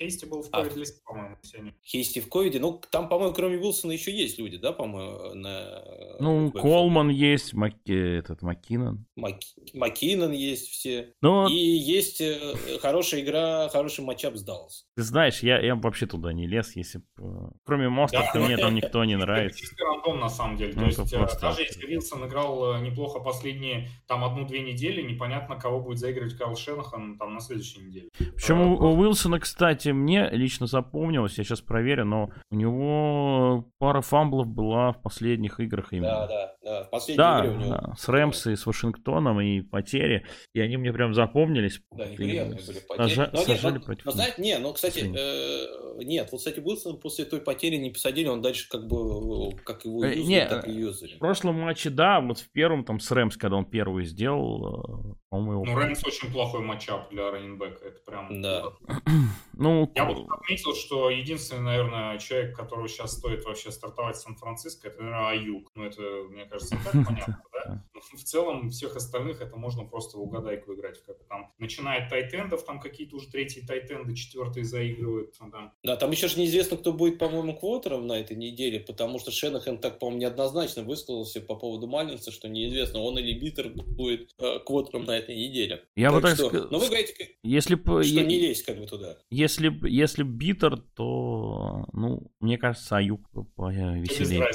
Хейсти 0.00 0.24
был 0.24 0.42
в 0.42 0.48
а, 0.52 0.64
ковид 0.64 0.88
по-моему, 1.04 1.36
сегодня. 1.42 1.74
Хейсти 1.84 2.20
в 2.20 2.28
ковиде. 2.30 2.58
Ну, 2.58 2.80
там, 2.90 3.08
по-моему, 3.10 3.34
кроме 3.34 3.58
Уилсона 3.58 3.92
еще 3.92 4.10
есть 4.10 4.38
люди, 4.38 4.56
да, 4.56 4.72
по-моему, 4.72 5.34
на... 5.34 5.82
Ну, 6.18 6.50
Колман 6.52 7.10
есть, 7.10 7.52
Маки... 7.52 8.16
этот 8.18 8.40
Маккинон. 8.40 9.04
Мак... 9.16 9.40
Маккинон 9.74 10.32
есть 10.32 10.68
все. 10.68 11.12
Ну, 11.20 11.48
И 11.48 11.54
есть 11.54 12.22
э, 12.22 12.54
хорошая 12.80 13.20
игра, 13.20 13.68
хороший 13.68 14.02
матчап 14.02 14.36
с 14.36 14.42
Даллас. 14.42 14.86
Ты 14.96 15.02
знаешь, 15.02 15.42
я, 15.42 15.60
я 15.60 15.74
вообще 15.74 16.06
туда 16.06 16.32
не 16.32 16.46
лез, 16.46 16.76
если... 16.76 17.02
Э, 17.18 17.50
кроме 17.64 17.90
Моста, 17.90 18.30
да, 18.32 18.40
мне 18.40 18.56
там 18.56 18.74
никто 18.74 19.04
не 19.04 19.16
нравится. 19.18 19.66
Это 19.70 19.84
рандом, 19.84 20.18
на 20.18 20.30
самом 20.30 20.56
деле. 20.56 20.72
Ну, 20.76 20.80
То 20.80 20.86
есть, 20.86 21.12
э, 21.12 21.18
просто... 21.18 21.40
даже 21.42 21.60
если 21.60 21.86
Вилсон 21.86 22.26
играл 22.26 22.80
неплохо 22.80 23.20
последние, 23.20 23.90
там, 24.06 24.24
одну-две 24.24 24.60
недели, 24.60 25.02
непонятно, 25.02 25.56
кого 25.56 25.78
будет 25.80 25.98
заигрывать 25.98 26.38
Кайл 26.38 26.56
Шенахан 26.56 27.18
там 27.18 27.34
на 27.34 27.40
следующей 27.40 27.80
неделе. 27.80 28.08
Причем 28.16 28.62
у 28.62 28.96
Уилсона, 28.98 29.38
кстати, 29.38 29.89
кстати, 29.90 29.92
мне 29.92 30.28
лично 30.30 30.66
запомнилось, 30.66 31.38
я 31.38 31.44
сейчас 31.44 31.60
проверю, 31.60 32.04
но 32.04 32.30
у 32.50 32.54
него 32.54 33.70
пара 33.78 34.00
фамблов 34.00 34.46
была 34.46 34.92
в 34.92 35.02
последних 35.02 35.60
играх 35.60 35.92
именно. 35.92 36.26
Да, 36.26 36.26
да, 36.26 36.54
да. 36.62 36.84
В 36.84 36.90
последней 36.90 37.18
да, 37.18 37.40
игре 37.40 37.50
у 37.50 37.56
него. 37.56 37.70
Да, 37.70 37.94
с 37.96 38.08
Рэмс 38.08 38.46
и 38.46 38.56
с 38.56 38.66
Вашингтоном 38.66 39.40
и 39.40 39.60
потери. 39.60 40.26
И 40.54 40.60
они 40.60 40.76
мне 40.76 40.92
прям 40.92 41.14
запомнились. 41.14 41.80
Да, 41.92 42.06
неприятные 42.06 42.60
были 42.66 42.78
потери. 42.86 43.08
Сажа... 43.08 43.30
Но, 43.32 43.38
сажали 43.42 43.74
нет, 43.74 43.84
против 43.84 44.04
но, 44.04 44.10
знаете, 44.12 44.42
не, 44.42 44.58
ну, 44.58 44.72
кстати, 44.72 45.00
э, 45.00 46.04
нет, 46.04 46.28
вот, 46.30 46.38
кстати, 46.38 46.60
Уилсон 46.60 47.00
после 47.00 47.24
той 47.24 47.40
потери 47.40 47.76
не 47.76 47.90
посадили, 47.90 48.28
он 48.28 48.42
дальше 48.42 48.68
как 48.68 48.86
бы, 48.86 49.56
как 49.64 49.84
его 49.84 50.04
э, 50.04 50.16
юзали, 50.16 50.48
так 50.48 50.68
и 50.68 50.72
юзали. 50.72 51.16
В 51.16 51.18
прошлом 51.18 51.60
матче, 51.60 51.90
да, 51.90 52.20
вот 52.20 52.38
в 52.38 52.50
первом, 52.52 52.84
там, 52.84 53.00
с 53.00 53.10
Рэмс, 53.10 53.36
когда 53.36 53.56
он 53.56 53.64
первый 53.64 54.04
сделал, 54.04 55.14
э, 55.16 55.19
по-моему... 55.30 55.64
Ну, 55.64 55.74
Рэмс 55.76 56.04
очень 56.04 56.32
плохой 56.32 56.60
матчап 56.60 57.08
для 57.10 57.30
раненбека, 57.30 57.86
это 57.86 58.00
прям... 58.00 58.42
Да. 58.42 58.72
ну, 59.54 59.90
я 59.94 60.04
вот 60.04 60.28
отметил, 60.28 60.74
что 60.74 61.08
единственный, 61.08 61.62
наверное, 61.62 62.18
человек, 62.18 62.56
которого 62.56 62.88
сейчас 62.88 63.16
стоит 63.16 63.44
вообще 63.44 63.70
стартовать 63.70 64.16
в 64.16 64.20
Сан-Франциско, 64.20 64.88
это, 64.88 65.02
наверное, 65.02 65.28
Аюк. 65.28 65.70
Ну, 65.76 65.84
это, 65.84 66.02
мне 66.28 66.46
кажется, 66.46 66.76
так 66.84 66.92
понятно, 67.06 67.42
да? 67.52 67.84
Но 67.94 68.00
в 68.00 68.22
целом 68.24 68.70
всех 68.70 68.96
остальных 68.96 69.40
это 69.40 69.56
можно 69.56 69.84
просто 69.84 70.18
в 70.18 70.22
угадайку 70.22 70.74
играть. 70.74 71.00
Как 71.04 71.22
там 71.28 71.52
начинает 71.58 72.10
тайтендов, 72.10 72.64
там 72.64 72.80
какие-то 72.80 73.16
уже 73.16 73.28
третьи 73.28 73.60
тайтенды, 73.60 74.16
четвертые 74.16 74.64
заигрывают. 74.64 75.34
Да. 75.40 75.72
да, 75.84 75.96
там 75.96 76.10
еще 76.10 76.26
же 76.26 76.40
неизвестно, 76.40 76.76
кто 76.76 76.92
будет, 76.92 77.18
по-моему, 77.18 77.56
квотером 77.56 78.08
на 78.08 78.18
этой 78.18 78.36
неделе, 78.36 78.80
потому 78.80 79.20
что 79.20 79.30
Шенахан 79.30 79.78
так, 79.78 80.00
по-моему, 80.00 80.22
неоднозначно 80.22 80.82
высказался 80.82 81.40
по 81.40 81.54
поводу 81.54 81.86
Малинса, 81.86 82.32
что 82.32 82.48
неизвестно, 82.48 83.00
он 83.00 83.18
или 83.18 83.38
Битер 83.38 83.68
будет 83.68 84.34
э, 84.38 84.58
квотером 84.60 85.04
на 85.04 85.19
этой 85.20 85.36
неделе. 85.36 85.84
Я 85.94 86.10
так 86.10 86.16
бы 86.16 86.28
так 86.28 86.38
сказал. 86.38 86.68
Но 86.70 86.78
вы 86.78 86.86
говорите, 86.86 87.36
если 87.42 87.74
бы, 87.74 88.02
что 88.02 88.14
я... 88.14 88.24
не 88.24 88.40
лезть 88.40 88.64
как 88.64 88.78
бы 88.78 88.86
туда. 88.86 89.16
Если, 89.30 89.72
если 89.88 90.22
битер, 90.22 90.76
то, 90.94 91.86
ну, 91.92 92.32
мне 92.40 92.58
кажется, 92.58 92.96
Аюк 92.96 93.28
повеселее. 93.54 94.50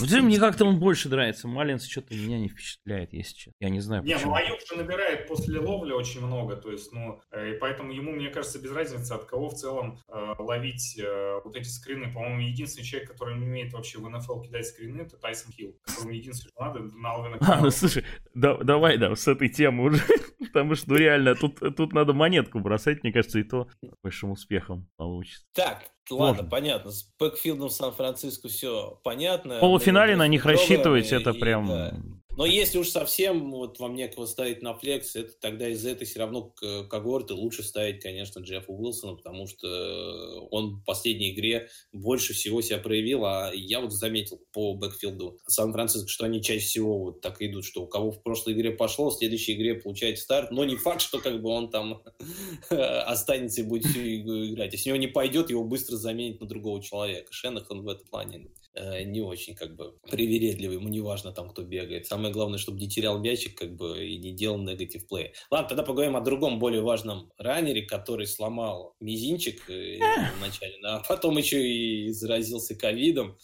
Ну, 0.00 0.22
мне 0.22 0.38
как-то 0.38 0.64
он 0.64 0.78
больше 0.78 1.08
нравится. 1.08 1.48
Малинс 1.48 1.86
что-то 1.86 2.14
меня 2.14 2.38
не 2.38 2.48
впечатляет, 2.48 3.12
если 3.12 3.34
честно. 3.34 3.52
Я 3.60 3.70
не 3.70 3.80
знаю, 3.80 4.02
Не, 4.04 4.16
ну 4.18 4.34
Аюк 4.34 4.60
же 4.60 4.76
набирает 4.76 5.26
после 5.28 5.58
ловли 5.58 5.92
очень 5.92 6.24
много, 6.24 6.56
то 6.56 6.70
есть, 6.70 6.92
ну, 6.92 7.20
э, 7.32 7.52
и 7.54 7.58
поэтому 7.58 7.92
ему, 7.92 8.12
мне 8.12 8.28
кажется, 8.28 8.58
без 8.58 8.70
разницы, 8.72 9.12
от 9.12 9.24
кого 9.24 9.48
в 9.48 9.54
целом 9.54 9.98
э, 10.08 10.34
ловить 10.38 10.98
э, 10.98 11.40
вот 11.44 11.56
эти 11.56 11.68
скрины. 11.68 12.12
По-моему, 12.12 12.40
единственный 12.40 12.84
человек, 12.84 13.10
который 13.10 13.36
не 13.38 13.46
умеет 13.46 13.72
вообще 13.72 13.98
в 13.98 14.08
НФЛ 14.08 14.42
кидать 14.42 14.66
скрины, 14.66 15.02
это 15.02 15.16
Тайсон 15.16 15.52
Хилл, 15.52 15.76
которому 15.82 16.12
единственное, 16.12 16.50
что 16.50 16.62
надо, 16.62 16.80
на 16.96 17.12
Алвина 17.12 17.38
А, 17.40 17.60
ну 17.60 17.70
слушай, 17.70 18.04
да, 18.34 18.56
давай, 18.58 18.98
да, 18.98 19.14
с 19.14 19.26
этой 19.40 19.48
темы 19.48 19.84
уже, 19.84 20.02
потому 20.38 20.74
что, 20.74 20.90
ну 20.90 20.96
реально, 20.96 21.34
тут, 21.34 21.58
тут 21.76 21.92
надо 21.92 22.12
монетку 22.12 22.60
бросать, 22.60 23.02
мне 23.02 23.12
кажется, 23.12 23.38
и 23.38 23.42
то 23.42 23.68
большим 24.02 24.32
успехом 24.32 24.88
получится. 24.96 25.46
Так, 25.54 25.90
Ладно, 26.10 26.42
Можно. 26.42 26.50
понятно. 26.50 26.90
С 26.90 27.04
бэкфилдом 27.20 27.70
Сан-Франциско 27.70 28.48
все 28.48 29.00
понятно. 29.04 29.58
В 29.58 29.60
полуфинале 29.60 30.16
на 30.16 30.26
них 30.26 30.44
рассчитывать, 30.44 31.12
это 31.12 31.32
прям... 31.32 31.68
Да. 31.68 31.94
Но 32.36 32.46
если 32.46 32.78
уж 32.78 32.88
совсем 32.88 33.50
вот 33.50 33.78
вам 33.80 33.94
некого 33.94 34.26
ставить 34.26 34.62
на 34.62 34.74
флекс, 34.74 35.16
это 35.16 35.32
тогда 35.40 35.68
из 35.68 35.84
этой 35.84 36.06
все 36.06 36.20
равно 36.20 36.54
когорты 36.88 37.34
лучше 37.34 37.62
ставить, 37.62 38.02
конечно, 38.02 38.40
Джеффа 38.40 38.70
Уилсона, 38.70 39.16
потому 39.16 39.46
что 39.46 40.46
он 40.50 40.76
в 40.76 40.84
последней 40.84 41.32
игре 41.32 41.68
больше 41.92 42.32
всего 42.32 42.62
себя 42.62 42.78
проявил, 42.78 43.24
а 43.24 43.50
я 43.52 43.80
вот 43.80 43.92
заметил 43.92 44.40
по 44.52 44.74
бэкфилду 44.74 45.40
Сан-Франциско, 45.46 46.08
что 46.08 46.24
они 46.24 46.42
чаще 46.42 46.64
всего 46.64 46.98
вот 46.98 47.20
так 47.20 47.42
идут, 47.42 47.64
что 47.64 47.82
у 47.82 47.86
кого 47.86 48.12
в 48.12 48.22
прошлой 48.22 48.54
игре 48.54 48.70
пошло, 48.70 49.10
в 49.10 49.18
следующей 49.18 49.54
игре 49.54 49.74
получает 49.74 50.18
старт, 50.18 50.50
но 50.50 50.64
не 50.64 50.76
факт, 50.76 51.00
что 51.00 51.18
как 51.18 51.42
бы 51.42 51.50
он 51.50 51.70
там 51.70 52.02
останется 52.70 53.62
и 53.62 53.64
будет 53.64 53.86
всю 53.86 54.00
игру 54.00 54.46
играть. 54.46 54.72
Если 54.72 54.90
у 54.90 54.94
него 54.94 55.00
не 55.00 55.12
пойдет, 55.12 55.50
его 55.50 55.64
быстро 55.64 55.96
заменит 55.96 56.40
на 56.40 56.46
другого 56.46 56.82
человека. 56.82 57.32
Шенахан 57.32 57.82
в 57.82 57.88
этом 57.88 58.06
плане 58.06 58.50
э, 58.74 59.02
не 59.04 59.20
очень 59.20 59.54
как 59.54 59.76
бы 59.76 59.98
привередливый, 60.10 60.76
ему 60.76 60.88
не 60.88 61.00
важно 61.00 61.32
там, 61.32 61.50
кто 61.50 61.62
бегает. 61.62 62.06
Самое 62.06 62.32
главное, 62.32 62.58
чтобы 62.58 62.78
не 62.78 62.88
терял 62.88 63.18
мячик 63.18 63.58
как 63.58 63.74
бы 63.76 64.06
и 64.06 64.18
не 64.18 64.32
делал 64.32 64.58
negative 64.58 65.06
play. 65.06 65.32
Ладно, 65.50 65.68
тогда 65.68 65.82
поговорим 65.82 66.16
о 66.16 66.20
другом, 66.20 66.58
более 66.58 66.82
важном 66.82 67.32
раннере, 67.38 67.82
который 67.82 68.26
сломал 68.26 68.96
мизинчик 69.00 69.68
э, 69.68 69.98
вначале, 70.38 70.74
а 70.84 71.00
потом 71.00 71.38
еще 71.38 71.66
и 71.66 72.10
заразился 72.10 72.74
ковидом. 72.74 73.38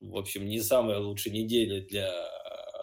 В 0.00 0.16
общем, 0.16 0.46
не 0.46 0.60
самая 0.60 0.98
лучшая 0.98 1.34
неделя 1.34 1.84
для 1.86 2.12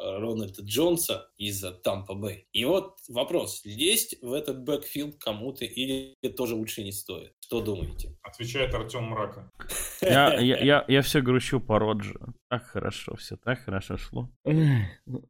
Рональда 0.01 0.61
Джонса 0.63 1.29
из 1.37 1.63
Тампа 1.83 2.13
Бэй. 2.15 2.47
И 2.53 2.65
вот 2.65 2.97
вопрос, 3.07 3.61
лезть 3.65 4.21
в 4.21 4.33
этот 4.33 4.63
бэкфилд 4.63 5.17
кому-то 5.17 5.65
или 5.65 6.15
тоже 6.37 6.55
лучше 6.55 6.83
не 6.83 6.91
стоит? 6.91 7.33
Что 7.39 7.61
думаете? 7.61 8.15
Отвечает 8.21 8.73
Артем 8.73 9.05
Мрака. 9.05 9.51
Я, 10.01 10.39
я, 10.39 10.57
я, 10.59 10.85
я 10.87 11.01
все 11.01 11.21
грущу 11.21 11.59
по 11.59 11.79
Роджеру. 11.79 12.33
Так 12.49 12.63
хорошо, 12.63 13.15
все 13.15 13.37
так 13.37 13.59
хорошо 13.59 13.97
шло. 13.97 14.29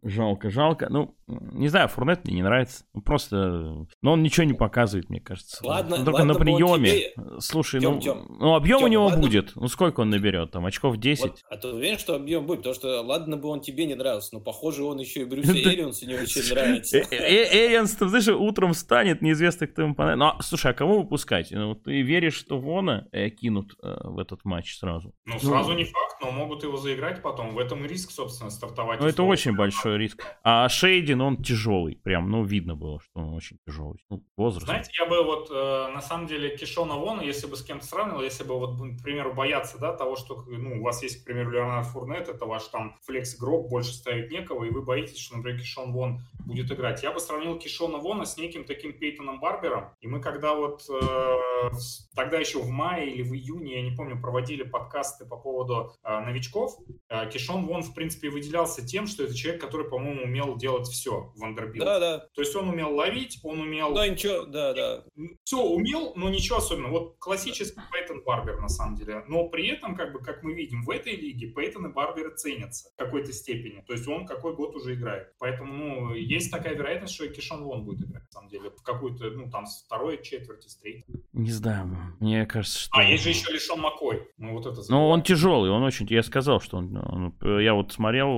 Жалко, 0.04 0.50
жалко. 0.50 0.90
Ну, 0.90 1.18
не 1.30 1.68
знаю, 1.68 1.88
Фурнет 1.88 2.26
мне 2.26 2.36
не 2.36 2.44
нравится. 2.44 2.84
Ну, 2.94 3.02
просто, 3.02 3.86
но 4.02 4.14
он 4.14 4.24
ничего 4.24 4.46
не 4.46 4.54
показывает, 4.54 5.10
мне 5.10 5.20
кажется. 5.20 5.66
Ладно, 5.66 5.98
он 5.98 6.06
только 6.06 6.20
ладно, 6.20 6.34
на 6.34 6.40
приеме. 6.40 6.90
Тебе... 6.90 7.40
Слушай, 7.40 7.82
Тем, 7.82 7.96
ну, 7.96 8.02
Тем. 8.02 8.26
ну 8.40 8.56
объем 8.56 8.80
Тем, 8.80 8.88
у 8.88 8.92
него 8.92 9.06
ладно. 9.06 9.22
будет. 9.22 9.56
Ну 9.56 9.68
сколько 9.68 10.02
он 10.02 10.10
наберет? 10.10 10.52
Там 10.52 10.66
очков 10.66 10.98
10. 10.98 11.24
Вот, 11.24 11.40
а 11.50 11.58
ты 11.58 11.68
уверен, 11.68 12.00
что 12.00 12.16
объем 12.16 12.46
будет? 12.46 12.60
Потому 12.60 12.76
что 12.76 13.02
ладно 13.02 13.38
бы 13.38 13.50
он 13.50 13.62
тебе 13.62 13.86
не 13.86 13.96
нравился, 13.96 14.34
но 14.34 14.42
похоже 14.42 14.84
он 14.84 14.98
еще 15.00 15.22
и 15.22 15.26
Брюсу 15.26 15.52
Эриансу 15.56 16.08
не 16.08 16.16
очень 16.16 16.50
нравится. 16.52 16.98
Э, 16.98 17.06
э, 17.12 17.68
Эрианс, 17.68 17.96
ты 17.96 18.08
знаешь, 18.08 18.28
утром 18.28 18.74
встанет, 18.74 19.22
неизвестно, 19.22 19.68
кто 19.68 19.84
ему 19.84 19.96
понравится. 19.96 20.34
Ну, 20.36 20.42
слушай, 20.42 20.72
а 20.72 20.74
кого 20.74 21.02
выпускать? 21.02 21.52
Ну, 21.52 21.76
ты 21.76 22.02
веришь, 22.02 22.36
что 22.36 22.60
Вона 22.60 23.08
э, 23.12 23.30
кинут 23.30 23.76
э, 23.84 23.96
в 24.04 24.18
этот 24.18 24.46
матч 24.46 24.78
сразу? 24.78 25.14
Ну, 25.26 25.40
сразу 25.40 25.74
не 25.74 25.84
факт, 25.84 26.18
но 26.22 26.32
могут 26.32 26.64
его 26.64 26.78
заиграть 26.78 27.22
потом. 27.22 27.54
В 27.54 27.60
этом 27.60 27.86
риск, 27.86 28.12
собственно, 28.12 28.50
стартовать. 28.50 29.00
Ну, 29.00 29.08
это 29.08 29.24
очень 29.24 29.56
большой 29.56 29.98
риск. 29.98 30.24
А 30.44 30.68
Шейдин, 30.70 31.19
он 31.28 31.44
тяжелый. 31.44 31.96
Прям, 32.04 32.30
ну, 32.30 32.44
видно 32.44 32.76
было, 32.76 33.00
что 33.00 33.20
он 33.20 33.34
очень 33.34 33.58
тяжелый. 33.66 34.00
Ну, 34.10 34.24
возраст. 34.38 34.66
Знаете, 34.66 34.92
я 35.00 35.06
бы 35.06 35.24
вот, 35.24 35.50
э, 35.52 35.92
на 35.94 36.02
самом 36.02 36.28
деле, 36.28 36.56
Кишона 36.56 36.96
Вона, 36.96 37.22
если 37.24 37.48
бы 37.48 37.56
с 37.56 37.64
кем-то 37.64 37.86
сравнивал, 37.86 38.22
если 38.22 38.44
бы, 38.44 38.58
вот, 38.58 38.78
к 38.78 39.04
примеру, 39.04 39.34
бояться, 39.34 39.78
да, 39.78 39.94
того, 39.94 40.16
что, 40.16 40.44
ну, 40.48 40.80
у 40.80 40.84
вас 40.84 41.04
есть, 41.04 41.22
к 41.22 41.26
примеру, 41.26 41.52
Леонард 41.52 41.88
Фурнет, 41.88 42.28
это 42.30 42.46
ваш 42.46 42.64
там 42.66 42.96
флекс-игрок, 43.06 43.70
больше 43.70 43.94
ставить 43.94 44.32
некого, 44.32 44.64
и 44.64 44.70
вы 44.70 44.82
боитесь, 44.82 45.18
что, 45.20 45.38
например, 45.38 45.60
Кишон 45.60 45.92
Вон 45.92 46.22
будет 46.40 46.72
играть. 46.72 47.04
Я 47.04 47.12
бы 47.12 47.20
сравнил 47.20 47.58
Кишона 47.58 47.98
Вона 47.98 48.26
с 48.26 48.38
неким 48.38 48.64
таким 48.64 48.94
Пейтоном 48.94 49.40
Барбером, 49.40 49.96
и 50.02 50.08
мы 50.08 50.22
когда 50.22 50.54
вот 50.54 50.84
э, 50.90 51.72
тогда 52.16 52.38
еще 52.38 52.60
в 52.60 52.70
мае 52.70 53.12
или 53.12 53.24
в 53.24 53.34
июне, 53.34 53.76
я 53.76 53.82
не 53.82 53.96
помню, 53.96 54.20
проводили 54.20 54.64
подкасты 54.64 55.26
по 55.26 55.38
поводу 55.38 55.94
э, 56.04 56.20
новичков, 56.20 56.78
э, 57.10 57.30
Кишон 57.30 57.66
Вон, 57.66 57.84
в 57.84 57.94
принципе, 57.94 58.30
выделялся 58.30 58.86
тем, 58.86 59.08
что 59.08 59.24
это 59.24 59.36
человек, 59.36 59.62
который, 59.62 59.90
по-моему, 59.90 60.24
умел 60.24 60.56
делать 60.56 60.88
все 60.88 61.09
в 61.12 61.40
Вандербилд. 61.40 61.86
Да, 61.86 62.00
да. 62.00 62.20
То 62.34 62.42
есть 62.42 62.56
он 62.56 62.70
умел 62.70 62.94
ловить, 62.96 63.40
он 63.44 63.60
умел... 63.60 63.94
Да, 63.94 64.08
ничего, 64.08 64.46
да, 64.46 64.74
да. 64.74 65.04
Все 65.44 65.62
умел, 65.62 66.14
но 66.16 66.30
ничего 66.30 66.58
особенного. 66.58 66.92
Вот 66.92 67.16
классический 67.20 67.80
Пейтон 67.92 68.24
Барбер, 68.24 68.60
на 68.60 68.70
самом 68.70 68.96
деле. 68.96 69.24
Но 69.28 69.50
при 69.50 69.68
этом, 69.68 69.96
как 69.96 70.14
бы, 70.14 70.20
как 70.20 70.44
мы 70.44 70.54
видим, 70.54 70.84
в 70.84 70.90
этой 70.90 71.16
лиге 71.16 71.48
Пейтоны 71.48 71.88
Барберы 71.88 72.36
ценятся 72.36 72.90
в 72.90 72.96
какой-то 72.98 73.34
степени. 73.34 73.84
То 73.88 73.94
есть 73.94 74.08
он 74.08 74.26
какой 74.26 74.56
год 74.56 74.76
уже 74.76 74.94
играет. 74.96 75.34
Поэтому, 75.40 75.74
ну, 75.74 76.14
есть 76.14 76.52
такая 76.52 76.76
вероятность, 76.76 77.16
что 77.16 77.26
и 77.26 77.30
Кишон 77.30 77.64
Вон 77.64 77.84
будет 77.84 78.08
играть, 78.08 78.24
на 78.26 78.32
самом 78.32 78.50
деле. 78.50 78.70
В 78.70 78.84
какую-то, 78.84 79.30
ну, 79.32 79.50
там, 79.50 79.66
с 79.66 79.84
второй 79.84 80.22
четверти, 80.24 80.68
с 80.68 80.78
третьей. 80.78 81.24
Не 81.34 81.52
знаю, 81.52 81.88
мне 82.20 82.46
кажется, 82.46 82.80
что... 82.80 82.92
А, 82.94 83.04
есть 83.04 83.24
же 83.24 83.30
еще 83.30 83.52
Лишон 83.52 83.80
Макой. 83.80 84.28
Ну, 84.38 84.54
вот 84.54 84.66
это... 84.66 84.82
Ну, 84.90 85.08
он 85.08 85.24
тяжелый, 85.24 85.70
он 85.70 85.84
очень... 85.84 86.08
Я 86.10 86.24
сказал, 86.24 86.60
что 86.62 86.78
он... 86.78 86.96
он 86.98 87.60
я 87.62 87.74
вот 87.74 87.92
смотрел... 87.92 88.30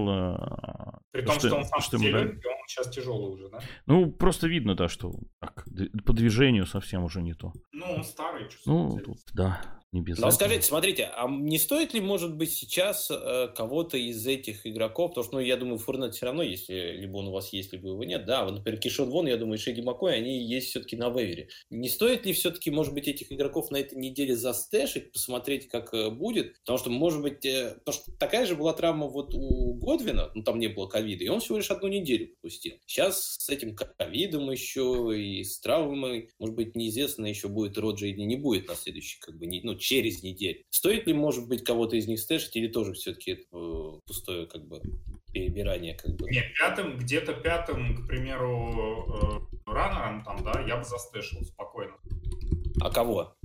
При 1.12 1.24
том, 1.24 1.36
что, 1.40 1.48
что 1.48 1.58
он 1.58 1.66
сам 1.66 1.82
что 1.82 1.98
силен, 1.98 2.42
он 2.46 2.61
сейчас 2.72 2.90
тяжелый 2.90 3.34
уже, 3.34 3.50
да? 3.50 3.60
Ну, 3.86 4.12
просто 4.12 4.48
видно, 4.48 4.76
да, 4.76 4.88
что 4.88 5.14
так, 5.40 5.66
по 6.06 6.14
движению 6.14 6.66
совсем 6.66 7.04
уже 7.04 7.22
не 7.22 7.34
то. 7.34 7.52
Ну, 7.72 7.86
он 7.86 8.04
старый. 8.04 8.48
Ну, 8.66 9.00
тут, 9.00 9.18
да 9.34 9.62
не 9.92 10.02
без 10.02 10.18
Но 10.18 10.28
этого. 10.28 10.32
скажите, 10.32 10.62
смотрите, 10.64 11.12
а 11.14 11.28
не 11.30 11.60
стоит 11.60 11.94
ли, 11.94 12.00
может 12.00 12.36
быть, 12.36 12.52
сейчас 12.52 13.12
э, 13.12 13.50
кого-то 13.54 13.98
из 13.98 14.26
этих 14.26 14.66
игроков, 14.66 15.12
потому 15.12 15.26
что, 15.26 15.34
ну, 15.36 15.40
я 15.42 15.58
думаю, 15.58 15.80
Фурнет 15.80 16.16
все 16.16 16.28
равно, 16.28 16.44
если 16.44 16.96
либо 16.98 17.18
он 17.18 17.28
у 17.28 17.32
вас 17.32 17.52
есть, 17.52 17.74
либо 17.74 17.90
его 17.90 18.04
нет, 18.06 18.26
да, 18.26 18.46
вот, 18.46 18.54
например, 18.56 18.80
Кишот 18.80 19.10
Вон, 19.10 19.28
я 19.28 19.36
думаю, 19.36 19.58
Шеди 19.58 19.82
Макой, 19.82 20.16
они 20.16 20.42
есть 20.46 20.70
все-таки 20.70 20.96
на 20.96 21.10
вейвере. 21.10 21.50
Не 21.70 21.90
стоит 21.90 22.26
ли 22.26 22.32
все-таки, 22.32 22.72
может 22.72 22.94
быть, 22.94 23.10
этих 23.10 23.34
игроков 23.34 23.70
на 23.70 23.78
этой 23.78 23.98
неделе 23.98 24.36
застэшить, 24.36 25.12
посмотреть, 25.12 25.68
как 25.68 25.94
э, 25.94 26.10
будет? 26.10 26.60
Потому 26.60 26.78
что, 26.78 26.90
может 26.90 27.22
быть, 27.22 27.46
э, 27.46 27.76
потому 27.84 28.02
что 28.02 28.12
такая 28.14 28.46
же 28.46 28.56
была 28.56 28.72
травма 28.72 29.08
вот 29.08 29.34
у 29.34 29.74
Годвина, 29.74 30.32
ну, 30.34 30.44
там 30.44 30.58
не 30.60 30.68
было 30.68 30.88
ковида, 30.88 31.26
и 31.26 31.28
он 31.28 31.42
всего 31.42 31.58
лишь 31.58 31.70
одну 31.70 31.90
неделю 31.90 32.28
пропустил. 32.28 32.76
Сейчас 32.86 33.36
с 33.40 33.50
этим 33.50 33.76
ковидом 33.76 34.50
еще 34.52 35.12
и 35.18 35.44
с 35.44 35.60
травмой, 35.60 36.30
может 36.40 36.56
быть, 36.56 36.78
неизвестно 36.78 37.26
еще 37.26 37.50
будет 37.50 37.78
Роджи 37.78 38.10
или 38.10 38.22
не 38.22 38.38
будет 38.38 38.70
на 38.70 38.76
следующий, 38.76 39.20
как 39.20 39.38
бы, 39.38 39.48
не, 39.48 39.60
ну, 39.62 39.81
через 39.82 40.24
неделю. 40.24 40.64
Стоит 40.70 41.08
ли, 41.08 41.14
может 41.14 41.48
быть, 41.48 41.64
кого-то 41.64 41.96
из 41.96 42.08
них 42.08 42.20
стэшить, 42.20 42.56
или 42.56 42.68
тоже 42.68 42.94
все-таки 42.94 43.32
это 43.32 43.44
э, 43.52 44.00
пустое 44.06 44.46
как 44.48 44.68
бы 44.68 44.82
перебирание? 45.34 45.96
Как 45.96 46.16
бы? 46.16 46.30
Нет, 46.30 46.46
пятым, 46.58 46.98
где-то 46.98 47.34
пятым, 47.34 48.04
к 48.04 48.08
примеру, 48.08 49.50
э, 49.66 49.72
раннером 49.72 50.24
там, 50.24 50.44
да, 50.44 50.64
я 50.68 50.78
бы 50.78 50.84
застэшил 50.84 51.44
спокойно. 51.44 51.94
А 52.80 52.92
кого? 52.92 53.36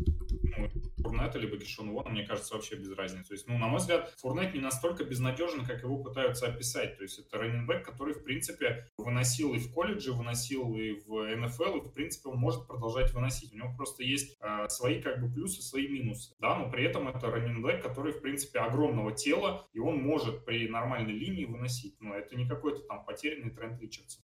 Фурнета, 1.16 1.38
либо 1.38 1.57
Кишон 1.57 1.90
Вона, 1.90 2.11
мне 2.11 2.24
кажется, 2.24 2.55
вообще 2.55 2.76
без 2.76 2.92
разницы. 2.92 3.29
То 3.29 3.35
есть, 3.35 3.48
ну, 3.48 3.59
на 3.59 3.68
мой 3.68 3.79
взгляд, 3.79 4.12
Фурнет 4.18 4.55
не 4.55 4.61
настолько 4.61 5.05
безнадежен, 5.05 5.64
как 5.64 5.83
его 5.83 6.02
пытаются 6.02 6.46
описать. 6.46 6.96
То 6.96 7.02
есть, 7.02 7.18
это 7.18 7.38
раненбэк, 7.38 7.85
который, 7.85 8.14
в 8.14 8.22
принципе, 8.22 8.88
выносил 8.98 9.55
и 9.55 9.59
в 9.59 9.72
колледже, 9.72 10.12
выносил 10.12 10.74
и 10.76 10.92
в 11.07 11.37
НФЛ, 11.37 11.76
и, 11.76 11.81
в 11.81 11.92
принципе, 11.92 12.29
он 12.29 12.38
может 12.38 12.66
продолжать 12.66 13.12
выносить. 13.12 13.52
У 13.52 13.57
него 13.57 13.74
просто 13.76 14.02
есть 14.02 14.37
э, 14.40 14.68
свои, 14.68 15.00
как 15.00 15.20
бы, 15.20 15.33
плюсы, 15.33 15.62
свои 15.62 15.88
минусы, 15.88 16.35
да, 16.38 16.57
но 16.57 16.70
при 16.70 16.85
этом 16.85 17.09
это 17.09 17.31
раненбэк, 17.31 17.83
который, 17.83 18.12
в 18.12 18.20
принципе, 18.20 18.61
огромного 18.61 19.12
тела, 19.12 19.66
и 19.72 19.79
он 19.79 19.98
может 19.98 20.44
при 20.44 20.68
нормальной 20.68 21.12
линии 21.12 21.44
выносить. 21.44 21.96
Но 22.00 22.14
это 22.14 22.37
не 22.37 22.48
какой-то 22.48 22.81
там 22.83 23.05
потерянный 23.05 23.50
тренд 23.50 23.81
Ричардсон. 23.81 24.22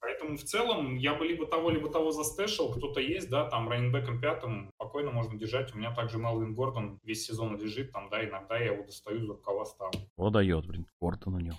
Поэтому, 0.00 0.36
в 0.36 0.44
целом, 0.44 0.96
я 0.96 1.14
бы 1.14 1.26
либо 1.26 1.46
того, 1.46 1.70
либо 1.70 1.90
того 1.90 2.10
застэшил, 2.10 2.72
кто-то 2.72 3.00
есть, 3.00 3.30
да, 3.30 3.48
там, 3.48 3.68
раненбэком 3.68 4.20
пятым 4.20 4.70
спокойно 4.94 5.10
можно 5.10 5.36
держать. 5.36 5.74
У 5.74 5.78
меня 5.78 5.92
также 5.92 6.18
Мелвин 6.18 6.54
Гордон 6.54 7.00
весь 7.02 7.26
сезон 7.26 7.60
лежит 7.60 7.90
там, 7.90 8.08
да, 8.10 8.24
иногда 8.24 8.56
я 8.56 8.66
его 8.66 8.84
достаю 8.84 9.26
за 9.26 9.32
рукава 9.32 9.64
ставлю. 9.64 9.98
О, 10.16 10.30
дает, 10.30 10.66
блин, 10.66 10.86
Гордон 11.00 11.34
у 11.34 11.40
него. 11.40 11.56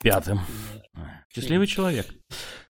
Пятым. 0.00 0.38
Счастливый 1.34 1.66
человек. 1.66 2.06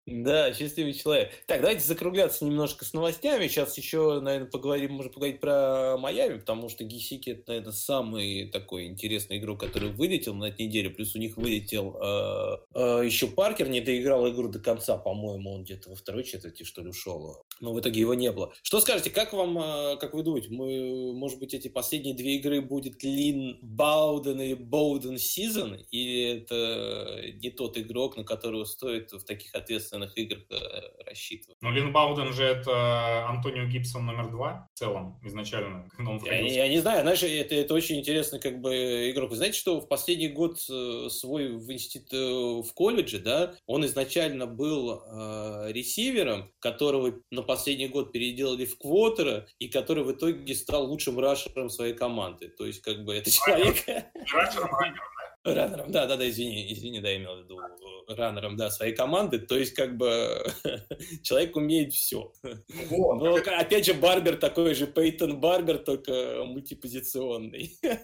Да, 0.07 0.55
счастливый 0.55 0.95
человек. 0.95 1.31
Так, 1.47 1.61
давайте 1.61 1.85
закругляться 1.85 2.47
немножко 2.47 2.85
с 2.87 2.95
новостями. 2.95 3.47
Сейчас 3.47 3.77
еще, 3.77 4.21
наверное, 4.21 4.51
поговорим, 4.51 4.95
можно 4.95 5.13
поговорить 5.13 5.39
про 5.39 5.97
Майами, 5.99 6.39
потому 6.39 6.71
что 6.71 6.83
Гисики 6.83 7.31
это, 7.31 7.43
наверное, 7.49 7.73
самый 7.73 8.51
такой 8.51 8.87
интересный 8.87 9.39
игрок, 9.39 9.61
который 9.61 9.91
вылетел 9.91 10.35
на 10.35 10.47
этой 10.47 10.67
неделе. 10.67 10.89
Плюс 10.89 11.15
у 11.15 11.19
них 11.19 11.37
вылетел 11.37 11.97
э, 12.01 12.57
э, 12.75 13.03
еще 13.05 13.29
Паркер, 13.29 13.69
не 13.69 13.83
доиграл 13.83 14.29
игру 14.31 14.49
до 14.49 14.59
конца, 14.59 14.97
по-моему, 14.97 15.55
он 15.55 15.65
где-то 15.65 15.91
во 15.91 15.95
второй 15.95 16.25
четверти, 16.25 16.65
что 16.65 16.83
ли, 16.83 16.89
ушел. 16.89 17.45
Но 17.61 17.73
в 17.73 17.81
итоге 17.81 18.01
его 18.01 18.15
не 18.15 18.33
было. 18.33 18.53
Что 18.63 18.81
скажете, 18.81 19.11
как 19.11 19.33
вам, 19.33 19.59
э, 19.59 19.97
как 19.99 20.15
вы 20.15 20.23
думаете, 20.23 20.49
мы, 20.51 21.13
может 21.15 21.39
быть, 21.39 21.55
эти 21.55 21.69
последние 21.69 22.15
две 22.15 22.37
игры 22.37 22.61
будет 22.61 23.03
Лин 23.03 23.59
Бауден 23.63 24.41
или 24.41 24.55
Боуден 24.55 25.19
Сизон, 25.19 25.75
или 25.91 26.43
это 26.43 27.21
не 27.43 27.51
тот 27.51 27.79
игрок, 27.79 28.17
на 28.17 28.25
которого 28.25 28.65
стоит 28.65 29.13
в 29.13 29.25
таких 29.25 29.55
ответственных 29.55 30.17
играх 30.17 30.43
э, 30.51 30.57
рассчитывать. 31.07 31.59
Ну, 31.61 31.71
Лин 31.71 31.93
Бауден 31.93 32.33
же 32.33 32.45
это 32.45 33.29
Антонио 33.29 33.67
Гибсон 33.67 34.07
номер 34.07 34.31
два 34.31 34.69
в 34.75 34.79
целом 34.79 35.21
изначально. 35.23 35.89
Он 35.99 36.21
я, 36.25 36.41
я 36.41 36.69
не 36.69 36.79
знаю, 36.79 37.03
знаешь, 37.03 37.23
это, 37.23 37.55
это 37.55 37.75
очень 37.75 37.99
интересно 37.99 38.39
как 38.39 38.61
бы 38.61 39.11
игрок. 39.11 39.31
Вы 39.31 39.37
знаете, 39.37 39.59
что 39.59 39.81
в 39.81 39.89
последний 39.89 40.29
год 40.29 40.59
э, 40.71 41.09
свой 41.11 41.49
в 41.49 41.71
институт 41.73 42.13
э, 42.13 42.63
в 42.63 42.73
колледже, 42.75 43.19
да, 43.19 43.55
он 43.67 43.85
изначально 43.87 44.47
был 44.47 45.03
э, 45.03 45.73
ресивером, 45.73 46.51
которого 46.61 47.15
на 47.31 47.43
последний 47.51 47.89
год 47.89 48.13
переделали 48.13 48.65
в 48.65 48.79
квотера, 48.79 49.49
и 49.59 49.67
который 49.67 50.05
в 50.05 50.13
итоге 50.13 50.55
стал 50.55 50.87
лучшим 50.87 51.19
рашером 51.19 51.69
своей 51.69 51.95
команды. 51.95 52.49
То 52.49 52.65
есть, 52.65 52.81
как 52.81 53.05
бы, 53.05 53.13
это 53.13 53.29
человек... 53.29 53.77
Рашером, 54.33 54.71
раннером, 55.45 55.91
да, 55.91 56.07
да, 56.07 56.17
да, 56.17 56.29
извини, 56.29 56.73
извини, 56.73 57.01
да, 57.01 57.11
я 57.11 57.17
имел 57.17 57.37
в 57.37 57.45
виду 57.45 57.59
раннером, 58.17 58.57
да, 58.57 58.71
своей 58.71 58.95
команды, 58.95 59.39
то 59.39 59.57
есть 59.57 59.75
как 59.75 59.97
бы 59.97 60.45
человек 61.23 61.57
умеет 61.57 61.93
все. 61.93 62.33
Вот. 62.91 63.23
Но 63.23 63.35
опять 63.35 63.87
же 63.87 63.95
Барбер 63.95 64.37
такой 64.37 64.75
же 64.75 64.87
Пейтон 64.87 65.41
Барбер, 65.41 65.79
только 65.79 66.45
мультипозиционный. 66.45 67.77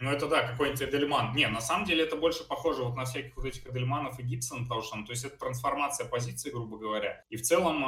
Ну 0.00 0.10
это 0.10 0.28
да, 0.28 0.46
какой-нибудь 0.48 0.82
Эдельман. 0.82 1.34
Не, 1.34 1.46
на 1.46 1.62
самом 1.62 1.86
деле 1.86 2.04
это 2.04 2.16
больше 2.16 2.44
похоже 2.46 2.82
вот 2.82 2.94
на 2.94 3.06
всяких 3.06 3.34
вот 3.36 3.46
этих 3.46 3.66
Эдельманов 3.66 4.18
и 4.18 4.22
Гибсон, 4.22 4.64
потому 4.64 4.82
что, 4.82 4.96
ну, 4.96 5.06
то 5.06 5.12
есть 5.12 5.24
это 5.24 5.38
трансформация 5.38 6.06
позиции, 6.06 6.50
грубо 6.50 6.76
говоря. 6.76 7.24
И 7.30 7.36
в 7.36 7.42
целом, 7.42 7.82
э, 7.82 7.86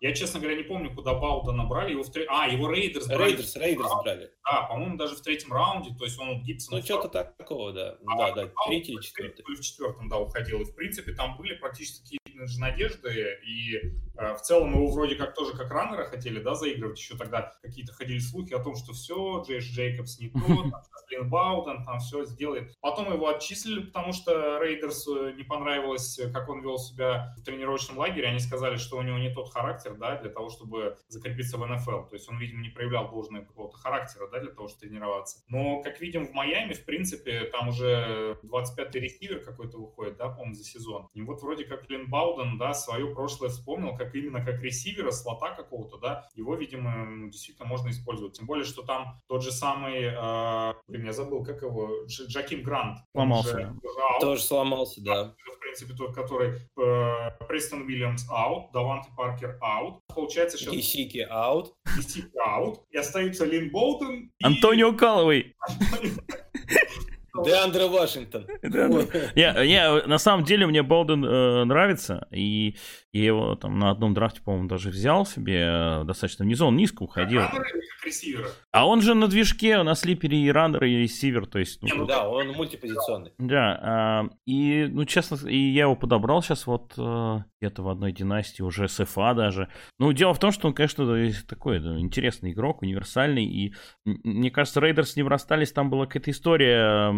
я, 0.00 0.14
честно 0.14 0.40
говоря, 0.40 0.56
не 0.56 0.64
помню, 0.64 0.94
куда 0.94 1.14
Баудена 1.14 1.52
брали, 1.52 1.92
его 1.92 2.02
в 2.02 2.10
три... 2.10 2.26
А, 2.28 2.46
его 2.46 2.70
Рейдерс 2.70 3.06
брали. 3.06 3.30
Рейдерс, 3.30 3.56
Рейдерс 3.56 3.90
брали. 4.02 4.32
Да, 4.44 4.62
по-моему, 4.62 4.98
даже 4.98 5.16
в 5.16 5.22
третьем 5.22 5.50
раунде, 5.52 5.94
то 5.96 6.04
есть 6.04 6.18
он 6.18 6.42
Гибсон... 6.42 6.78
Ну, 6.78 6.84
что-то 6.84 7.08
такого, 7.08 7.72
да. 7.72 7.93
А, 8.06 8.16
да, 8.18 8.32
да, 8.32 8.52
третий 8.66 8.92
или 8.92 9.00
четвертый. 9.00 9.44
В 9.44 9.60
четвертом, 9.60 10.08
да, 10.08 10.18
уходил. 10.18 10.60
И, 10.60 10.64
в 10.64 10.74
принципе, 10.74 11.12
там 11.12 11.36
были 11.36 11.54
практически 11.54 12.18
же 12.46 12.60
надежды, 12.60 13.38
и 13.46 13.76
э, 14.16 14.34
в 14.34 14.40
целом 14.40 14.74
его 14.74 14.90
вроде 14.90 15.14
как 15.14 15.34
тоже 15.34 15.56
как 15.56 15.70
раннера 15.70 16.04
хотели, 16.04 16.40
да, 16.40 16.54
заигрывать. 16.54 16.98
Еще 16.98 17.16
тогда 17.16 17.54
какие-то 17.62 17.92
ходили 17.92 18.18
слухи 18.18 18.52
о 18.54 18.58
том, 18.58 18.74
что 18.74 18.92
все, 18.92 19.42
Джош 19.46 19.64
Джейкобс 19.70 20.18
не 20.18 20.30
то, 20.30 20.40
там, 20.40 20.82
Лин 21.10 21.28
Бауден 21.28 21.84
там 21.84 21.98
все 22.00 22.24
сделает. 22.24 22.74
Потом 22.80 23.12
его 23.12 23.28
отчислили, 23.28 23.84
потому 23.86 24.12
что 24.12 24.58
Рейдерс 24.62 25.06
не 25.36 25.44
понравилось, 25.44 26.20
как 26.32 26.48
он 26.48 26.62
вел 26.62 26.78
себя 26.78 27.34
в 27.38 27.44
тренировочном 27.44 27.98
лагере. 27.98 28.28
Они 28.28 28.38
сказали, 28.38 28.76
что 28.76 28.96
у 28.96 29.02
него 29.02 29.18
не 29.18 29.32
тот 29.32 29.52
характер, 29.52 29.94
да, 29.94 30.16
для 30.20 30.30
того, 30.30 30.50
чтобы 30.50 30.98
закрепиться 31.08 31.58
в 31.58 31.66
НФЛ. 31.66 32.08
То 32.08 32.14
есть 32.14 32.28
он, 32.28 32.38
видимо, 32.38 32.62
не 32.62 32.70
проявлял 32.70 33.10
должного 33.10 33.44
какого-то 33.44 33.76
характера, 33.76 34.28
да, 34.30 34.40
для 34.40 34.50
того, 34.50 34.68
чтобы 34.68 34.80
тренироваться. 34.80 35.38
Но, 35.48 35.82
как 35.82 36.00
видим, 36.00 36.26
в 36.26 36.32
Майами, 36.32 36.72
в 36.72 36.84
принципе, 36.84 37.44
там 37.44 37.68
уже 37.68 37.83
25-й 37.84 39.00
ресивер 39.00 39.44
какой-то 39.44 39.78
выходит, 39.78 40.16
да, 40.16 40.28
по-моему, 40.28 40.54
за 40.54 40.64
сезон. 40.64 41.08
И 41.14 41.22
вот 41.22 41.42
вроде 41.42 41.64
как 41.64 41.88
Лин 41.88 42.08
Бауден 42.10 42.58
да, 42.58 42.74
свое 42.74 43.06
прошлое 43.14 43.50
вспомнил, 43.50 43.96
как 43.96 44.14
именно 44.14 44.44
как 44.44 44.62
ресивера, 44.62 45.10
слота 45.10 45.50
какого-то, 45.50 45.98
да, 45.98 46.28
его, 46.34 46.54
видимо, 46.54 47.04
ну, 47.04 47.30
действительно 47.30 47.68
можно 47.68 47.90
использовать. 47.90 48.36
Тем 48.36 48.46
более, 48.46 48.64
что 48.64 48.82
там 48.82 49.20
тот 49.28 49.42
же 49.42 49.52
самый, 49.52 50.04
э, 50.04 50.74
блин, 50.88 51.06
я 51.06 51.12
забыл, 51.12 51.44
как 51.44 51.62
его, 51.62 52.06
Дж, 52.06 52.26
Джаким 52.28 52.62
Грант. 52.62 52.98
Сломался. 53.12 53.58
Же, 53.58 53.74
Тоже 54.20 54.42
сломался, 54.42 55.02
да. 55.02 55.34
В 55.56 55.58
принципе, 55.60 55.94
тот, 55.94 56.14
который 56.14 56.50
э, 56.50 57.30
Престон 57.48 57.82
Уильямс 57.82 58.26
аут, 58.30 58.70
Даванте 58.72 59.10
Паркер 59.16 59.58
аут. 59.60 60.00
Получается 60.06 60.56
сейчас... 60.56 60.72
Гисики 60.72 61.26
аут. 61.28 61.74
Гисики 61.96 62.30
аут. 62.38 62.80
И 62.90 62.96
остаются 62.96 63.44
Лин 63.44 63.70
Боуден 63.70 64.30
и... 64.38 64.44
Антонио 64.44 64.92
Каллоуэй. 64.92 65.54
Деандре 67.42 67.88
Вашингтон. 67.88 68.46
Не, 68.62 70.06
на 70.06 70.18
самом 70.18 70.44
деле 70.44 70.66
мне 70.66 70.82
Боуден 70.82 71.24
э, 71.24 71.64
нравится, 71.64 72.26
и 72.30 72.76
я 73.12 73.26
его 73.26 73.54
там 73.56 73.78
на 73.78 73.90
одном 73.90 74.14
драфте, 74.14 74.40
по-моему, 74.42 74.68
даже 74.68 74.90
взял 74.90 75.26
себе 75.26 75.66
э, 75.66 76.04
достаточно 76.04 76.44
внизу, 76.44 76.66
он 76.66 76.76
низко 76.76 77.02
уходил. 77.02 77.42
А 78.70 78.86
он 78.86 79.02
же 79.02 79.14
на 79.14 79.28
движке, 79.28 79.82
на 79.82 79.94
Sleeper 79.94 80.32
е 80.32 80.38
и 80.38 80.50
раннер, 80.50 80.84
и 80.84 81.02
ресивер, 81.02 81.46
то 81.46 81.58
есть... 81.58 81.80
Ну, 81.82 82.06
да, 82.06 82.28
он 82.28 82.48
мультипозиционный. 82.48 83.32
Да, 83.38 83.80
а, 83.82 84.28
и, 84.46 84.88
ну, 84.90 85.04
честно, 85.04 85.36
и 85.48 85.56
я 85.56 85.82
его 85.82 85.96
подобрал 85.96 86.42
сейчас 86.42 86.66
вот 86.66 86.92
э, 86.98 87.38
где-то 87.60 87.82
в 87.82 87.88
одной 87.88 88.12
династии, 88.12 88.62
уже 88.62 88.88
с 88.88 89.04
ФА 89.04 89.34
даже. 89.34 89.68
Ну, 89.98 90.12
дело 90.12 90.34
в 90.34 90.38
том, 90.38 90.52
что 90.52 90.68
он, 90.68 90.74
конечно, 90.74 91.06
такой 91.48 91.80
да, 91.80 91.98
интересный 91.98 92.52
игрок, 92.52 92.82
универсальный, 92.82 93.44
и 93.44 93.74
мне 94.04 94.50
кажется, 94.50 94.80
Рейдерс 94.80 95.12
с 95.12 95.16
ним 95.16 95.28
расстались, 95.28 95.72
там 95.72 95.88
была 95.88 96.06
какая-то 96.06 96.30
история 96.30 97.10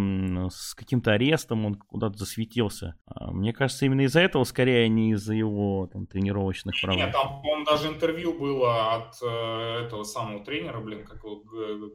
с 0.51 0.75
каким-то 0.75 1.13
арестом, 1.13 1.67
он 1.67 1.75
куда-то 1.75 2.17
засветился. 2.19 2.97
А, 3.07 3.33
мне 3.33 3.53
кажется, 3.53 3.87
именно 3.87 4.03
из-за 4.03 4.21
этого, 4.21 4.45
скорее, 4.45 4.85
а 4.85 4.89
не 4.89 5.13
из-за 5.13 5.35
его 5.35 5.89
там, 5.93 6.07
тренировочных 6.07 6.75
прав. 6.81 6.97
Нет, 6.97 7.13
там, 7.13 7.41
по-моему, 7.41 7.65
даже 7.65 7.89
интервью 7.89 8.39
было 8.39 8.95
от 8.95 9.15
э, 9.23 9.85
этого 9.85 10.05
самого 10.05 10.45
тренера, 10.45 10.81
блин, 10.81 11.05
как 11.05 11.23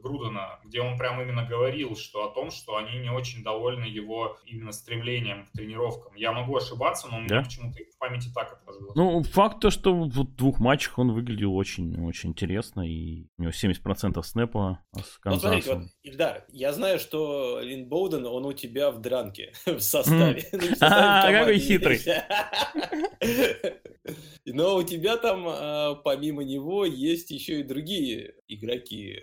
Грудена, 0.02 0.60
где 0.64 0.80
он 0.80 0.98
прям 0.98 1.20
именно 1.20 1.44
говорил, 1.44 1.96
что 1.96 2.24
о 2.24 2.34
том, 2.34 2.50
что 2.50 2.76
они 2.76 2.98
не 2.98 3.10
очень 3.10 3.42
довольны 3.42 3.84
его 3.84 4.38
именно 4.44 4.72
стремлением 4.72 5.46
к 5.46 5.52
тренировкам. 5.52 6.14
Я 6.14 6.32
могу 6.32 6.56
ошибаться, 6.56 7.08
но 7.08 7.18
у 7.18 7.20
меня 7.20 7.36
да? 7.36 7.42
почему-то 7.42 7.78
в 7.78 7.98
памяти 7.98 8.30
так 8.34 8.52
отложилось. 8.52 8.94
Ну, 8.94 9.22
факт 9.22 9.60
то, 9.60 9.70
что 9.70 9.94
в 9.94 10.34
двух 10.36 10.60
матчах 10.60 10.98
он 10.98 11.12
выглядел 11.12 11.54
очень-очень 11.54 12.30
интересно, 12.30 12.82
и 12.82 13.26
у 13.38 13.42
него 13.42 13.52
70% 13.52 14.22
снэпа 14.22 14.80
с 14.94 15.18
Канзасом. 15.18 15.30
Ну, 15.32 15.38
смотрите, 15.38 15.74
вот, 15.74 15.88
Ильдар, 16.02 16.44
я 16.48 16.72
знаю, 16.72 16.98
что 16.98 17.60
Лин 17.60 17.88
Боуден, 18.02 18.26
он 18.26 18.44
у 18.46 18.52
тебя 18.52 18.90
в 18.90 19.00
дранке 19.00 19.52
в 19.66 19.80
составе. 19.80 20.44
А, 20.80 21.30
какой 21.30 21.58
хитрый. 21.58 22.00
Но 24.44 24.76
у 24.76 24.82
тебя 24.82 25.16
там, 25.16 25.44
а, 25.46 25.94
помимо 25.94 26.42
него, 26.42 26.84
есть 26.84 27.30
еще 27.30 27.60
и 27.60 27.62
другие 27.62 28.34
игроки. 28.48 29.20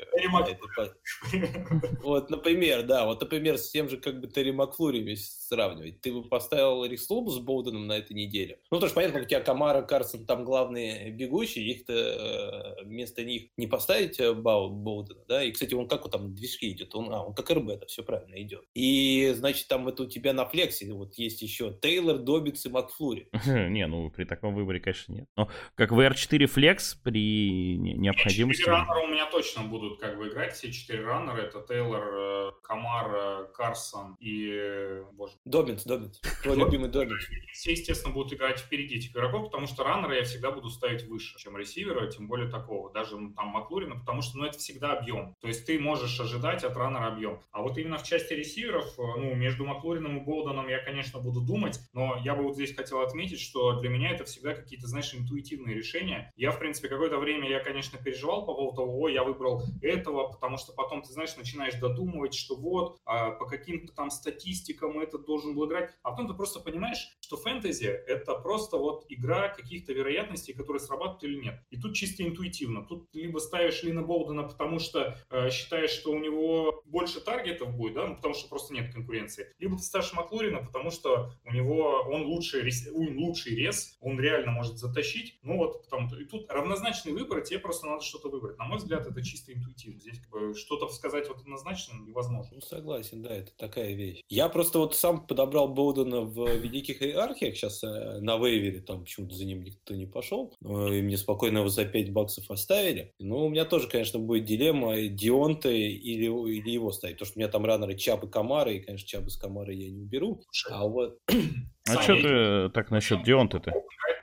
Вот, 2.01 2.29
например, 2.29 2.83
да, 2.83 3.05
вот, 3.05 3.21
например, 3.21 3.57
с 3.57 3.69
тем 3.69 3.89
же, 3.89 3.97
как 3.97 4.19
бы 4.21 4.27
Терри 4.27 4.51
Макфлури 4.51 4.99
весь 4.99 5.29
сравнивать. 5.47 6.01
Ты 6.01 6.13
бы 6.13 6.23
поставил 6.23 6.85
Рикслобу 6.85 7.31
с 7.31 7.39
Боуденом 7.39 7.87
на 7.87 7.97
этой 7.97 8.13
неделе? 8.13 8.59
Ну, 8.71 8.79
тоже 8.79 8.93
понятно, 8.93 9.21
у 9.21 9.25
тебя 9.25 9.41
Камара, 9.41 9.81
Карсон 9.81 10.25
там 10.25 10.45
главные 10.45 11.11
бегущие, 11.11 11.65
их-то 11.65 11.93
э, 11.93 12.83
вместо 12.85 13.23
них 13.23 13.49
не 13.57 13.67
поставить 13.67 14.19
э, 14.19 14.33
Боудена, 14.33 15.23
да? 15.27 15.43
И, 15.43 15.51
кстати, 15.51 15.73
он 15.73 15.87
как 15.87 16.05
он 16.05 16.11
там 16.11 16.35
движки 16.35 16.71
идет? 16.71 16.95
Он, 16.95 17.13
а, 17.13 17.23
он 17.23 17.33
как 17.33 17.49
РБ, 17.51 17.69
это 17.69 17.85
все 17.87 18.03
правильно 18.03 18.41
идет. 18.41 18.65
И, 18.73 19.31
значит, 19.35 19.67
там 19.67 19.87
это 19.87 20.03
у 20.03 20.05
тебя 20.05 20.33
на 20.33 20.45
флексе 20.45 20.91
вот 20.93 21.15
есть 21.15 21.41
еще 21.41 21.77
Тейлор, 21.81 22.19
Добитс 22.19 22.65
и 22.65 22.69
Макфлури. 22.69 23.29
Не, 23.45 23.87
ну, 23.87 24.09
при 24.11 24.25
таком 24.25 24.55
выборе, 24.55 24.79
конечно, 24.79 25.13
нет. 25.13 25.25
Но 25.35 25.49
как 25.75 25.91
VR4 25.91 26.45
флекс 26.45 26.95
при 26.95 27.77
необходимости... 27.77 28.61
Четыре 28.61 28.77
раннера 28.77 28.99
у 28.99 29.07
меня 29.07 29.25
точно 29.29 29.63
будут 29.63 29.99
как 29.99 30.17
бы 30.17 30.29
играть. 30.29 30.53
Все 30.53 30.71
четыре 30.71 31.03
раннера. 31.03 31.41
Это 31.41 31.61
Тейлор, 31.61 32.03
э, 32.13 32.51
Камар, 32.63 33.51
Карсон 33.53 34.15
и... 34.19 35.01
Боже. 35.13 35.33
Добинс, 35.45 35.83
Добинс. 35.83 36.19
Твой 36.43 36.57
любимый 36.57 36.89
Добинс. 36.89 37.23
Все, 37.53 37.71
естественно, 37.71 38.13
будут 38.13 38.33
играть 38.33 38.59
впереди 38.59 38.95
этих 38.95 39.11
игроков, 39.11 39.45
потому 39.45 39.67
что 39.67 39.83
раннера 39.83 40.15
я 40.15 40.23
всегда 40.23 40.51
буду 40.51 40.69
ставить 40.69 41.03
выше, 41.03 41.37
чем 41.37 41.57
ресивера, 41.57 42.09
тем 42.09 42.27
более 42.27 42.49
такого. 42.49 42.91
Даже 42.91 43.17
ну, 43.17 43.33
там 43.33 43.47
Маклурина, 43.47 43.95
потому 43.95 44.21
что 44.21 44.37
ну, 44.37 44.45
это 44.45 44.57
всегда 44.57 44.93
объем. 44.93 45.35
То 45.41 45.47
есть 45.47 45.65
ты 45.65 45.79
можешь 45.79 46.19
ожидать 46.19 46.63
от 46.63 46.75
раннера 46.77 47.07
объем. 47.07 47.41
А 47.51 47.61
вот 47.61 47.77
именно 47.77 47.97
в 47.97 48.03
части 48.03 48.33
ресиверов, 48.59 48.99
э, 48.99 49.01
ну, 49.01 49.35
между 49.35 49.65
Маклурином 49.65 50.17
и 50.17 50.21
Болденом 50.21 50.67
я, 50.67 50.79
конечно, 50.79 51.19
буду 51.19 51.41
думать, 51.41 51.79
но 51.93 52.17
я 52.23 52.35
бы 52.35 52.43
вот 52.43 52.55
здесь 52.55 52.75
хотел 52.75 53.01
отметить, 53.01 53.39
что 53.39 53.79
для 53.79 53.89
меня 53.89 54.11
это 54.11 54.25
всегда 54.25 54.53
какие-то, 54.53 54.87
знаешь, 54.87 55.13
интуитивные 55.13 55.75
решения. 55.75 56.31
Я, 56.35 56.51
в 56.51 56.59
принципе, 56.59 56.89
какое-то 56.89 57.17
время 57.17 57.49
я, 57.49 57.59
конечно, 57.59 57.97
переживал 57.97 58.45
по 58.45 58.53
поводу 58.53 58.77
того, 58.77 59.09
я 59.09 59.23
выбрал 59.23 59.63
этого, 59.81 60.31
потому 60.31 60.57
что 60.57 60.73
потом, 60.73 61.01
ты 61.01 61.11
знаешь, 61.11 61.35
начинаешь 61.37 61.75
додумывать, 61.75 62.33
что 62.33 62.55
вот, 62.55 62.99
а, 63.05 63.31
по 63.31 63.45
каким-то 63.45 63.93
там 63.93 64.09
статистикам 64.09 64.99
это 64.99 65.17
должен 65.17 65.55
был 65.55 65.67
играть, 65.67 65.91
а 66.03 66.11
потом 66.11 66.27
ты 66.27 66.33
просто 66.33 66.59
понимаешь, 66.59 67.17
что 67.19 67.37
фэнтези— 67.37 67.85
это 68.07 68.35
просто 68.35 68.77
вот 68.77 69.05
игра 69.09 69.49
каких-то 69.49 69.93
вероятностей, 69.93 70.53
которые 70.53 70.79
срабатывают 70.79 71.23
или 71.23 71.41
нет. 71.41 71.61
И 71.69 71.79
тут 71.79 71.95
чисто 71.95 72.23
интуитивно. 72.23 72.85
Тут 72.85 73.07
либо 73.13 73.39
ставишь 73.39 73.83
Лина 73.83 74.01
Болдена, 74.01 74.43
потому 74.43 74.79
что 74.79 75.17
э, 75.29 75.49
считаешь, 75.49 75.91
что 75.91 76.11
у 76.11 76.19
него 76.19 76.81
больше 76.85 77.21
таргетов 77.21 77.75
будет, 77.75 77.93
да, 77.93 78.07
ну, 78.07 78.15
потому 78.15 78.33
что 78.33 78.48
просто 78.49 78.73
нет 78.73 78.93
конкуренции. 78.93 79.47
Либо 79.59 79.77
ты 79.77 79.83
ставишь 79.83 80.13
Маклурина, 80.13 80.59
потому 80.59 80.91
что 80.91 81.31
у 81.45 81.51
него 81.51 82.03
он 82.07 82.23
лучший, 82.23 82.61
он 82.93 83.17
лучший 83.17 83.55
рез, 83.55 83.97
он 84.01 84.19
реально 84.19 84.51
может 84.51 84.77
затащить. 84.77 85.39
Ну 85.43 85.57
вот, 85.57 85.83
потому, 85.83 86.13
и 86.15 86.25
тут 86.25 86.49
равнозначный 86.51 87.13
выбор, 87.13 87.41
тебе 87.41 87.59
просто 87.59 87.87
надо 87.87 88.03
что-то 88.03 88.29
выбрать. 88.29 88.57
На 88.57 88.65
мой 88.65 88.77
взгляд, 88.77 89.07
это 89.07 89.23
чисто 89.23 89.53
интуитивно. 89.53 89.99
Здесь 89.99 90.19
как 90.19 90.31
бы 90.31 90.55
что-то 90.55 90.87
сказать 90.89 91.27
вот 91.27 91.39
однозначно 91.41 91.93
невозможно. 92.05 92.51
Ну, 92.55 92.61
согласен, 92.61 93.21
да, 93.21 93.35
это 93.35 93.51
такая 93.55 93.93
вещь. 93.93 94.21
Я 94.29 94.49
просто 94.49 94.79
вот 94.79 94.95
сам 94.95 95.25
подобрал 95.25 95.67
Боудена 95.67 96.21
в 96.21 96.47
Великих 96.57 97.01
Иерархиях 97.01 97.55
сейчас 97.55 97.83
э, 97.83 98.19
на 98.19 98.37
вейвере, 98.37 98.81
там 98.81 99.03
почему-то 99.03 99.35
за 99.35 99.45
ним 99.45 99.63
никто 99.63 99.95
не 99.95 100.05
пошел, 100.05 100.53
э, 100.63 100.95
и 100.95 101.01
мне 101.01 101.17
спокойно 101.17 101.59
его 101.59 101.69
за 101.69 101.85
5 101.85 102.11
баксов 102.11 102.49
оставили. 102.49 103.13
Но 103.19 103.45
у 103.45 103.49
меня 103.49 103.65
тоже, 103.65 103.87
конечно, 103.87 104.19
будет 104.19 104.45
дилемма 104.45 105.07
Дионта 105.07 105.69
или, 105.69 106.25
или 106.25 106.69
его 106.69 106.91
ставить, 106.91 107.15
потому 107.17 107.27
что 107.27 107.37
у 107.37 107.41
меня 107.41 107.49
там 107.49 107.65
раннеры 107.65 107.95
Чап 107.95 108.23
и 108.23 108.27
Камара, 108.39 108.71
и, 108.71 108.79
конечно, 108.79 109.05
Чап 109.05 109.29
с 109.29 109.37
Камары 109.37 109.73
я 109.73 109.89
не 109.91 110.01
уберу. 110.01 110.41
А 110.71 110.85
вот... 110.85 111.19
А 111.89 112.01
что 112.03 112.15
ты 112.21 112.69
так 112.69 112.91
насчет 112.91 113.23
Дионта-то? 113.23 113.73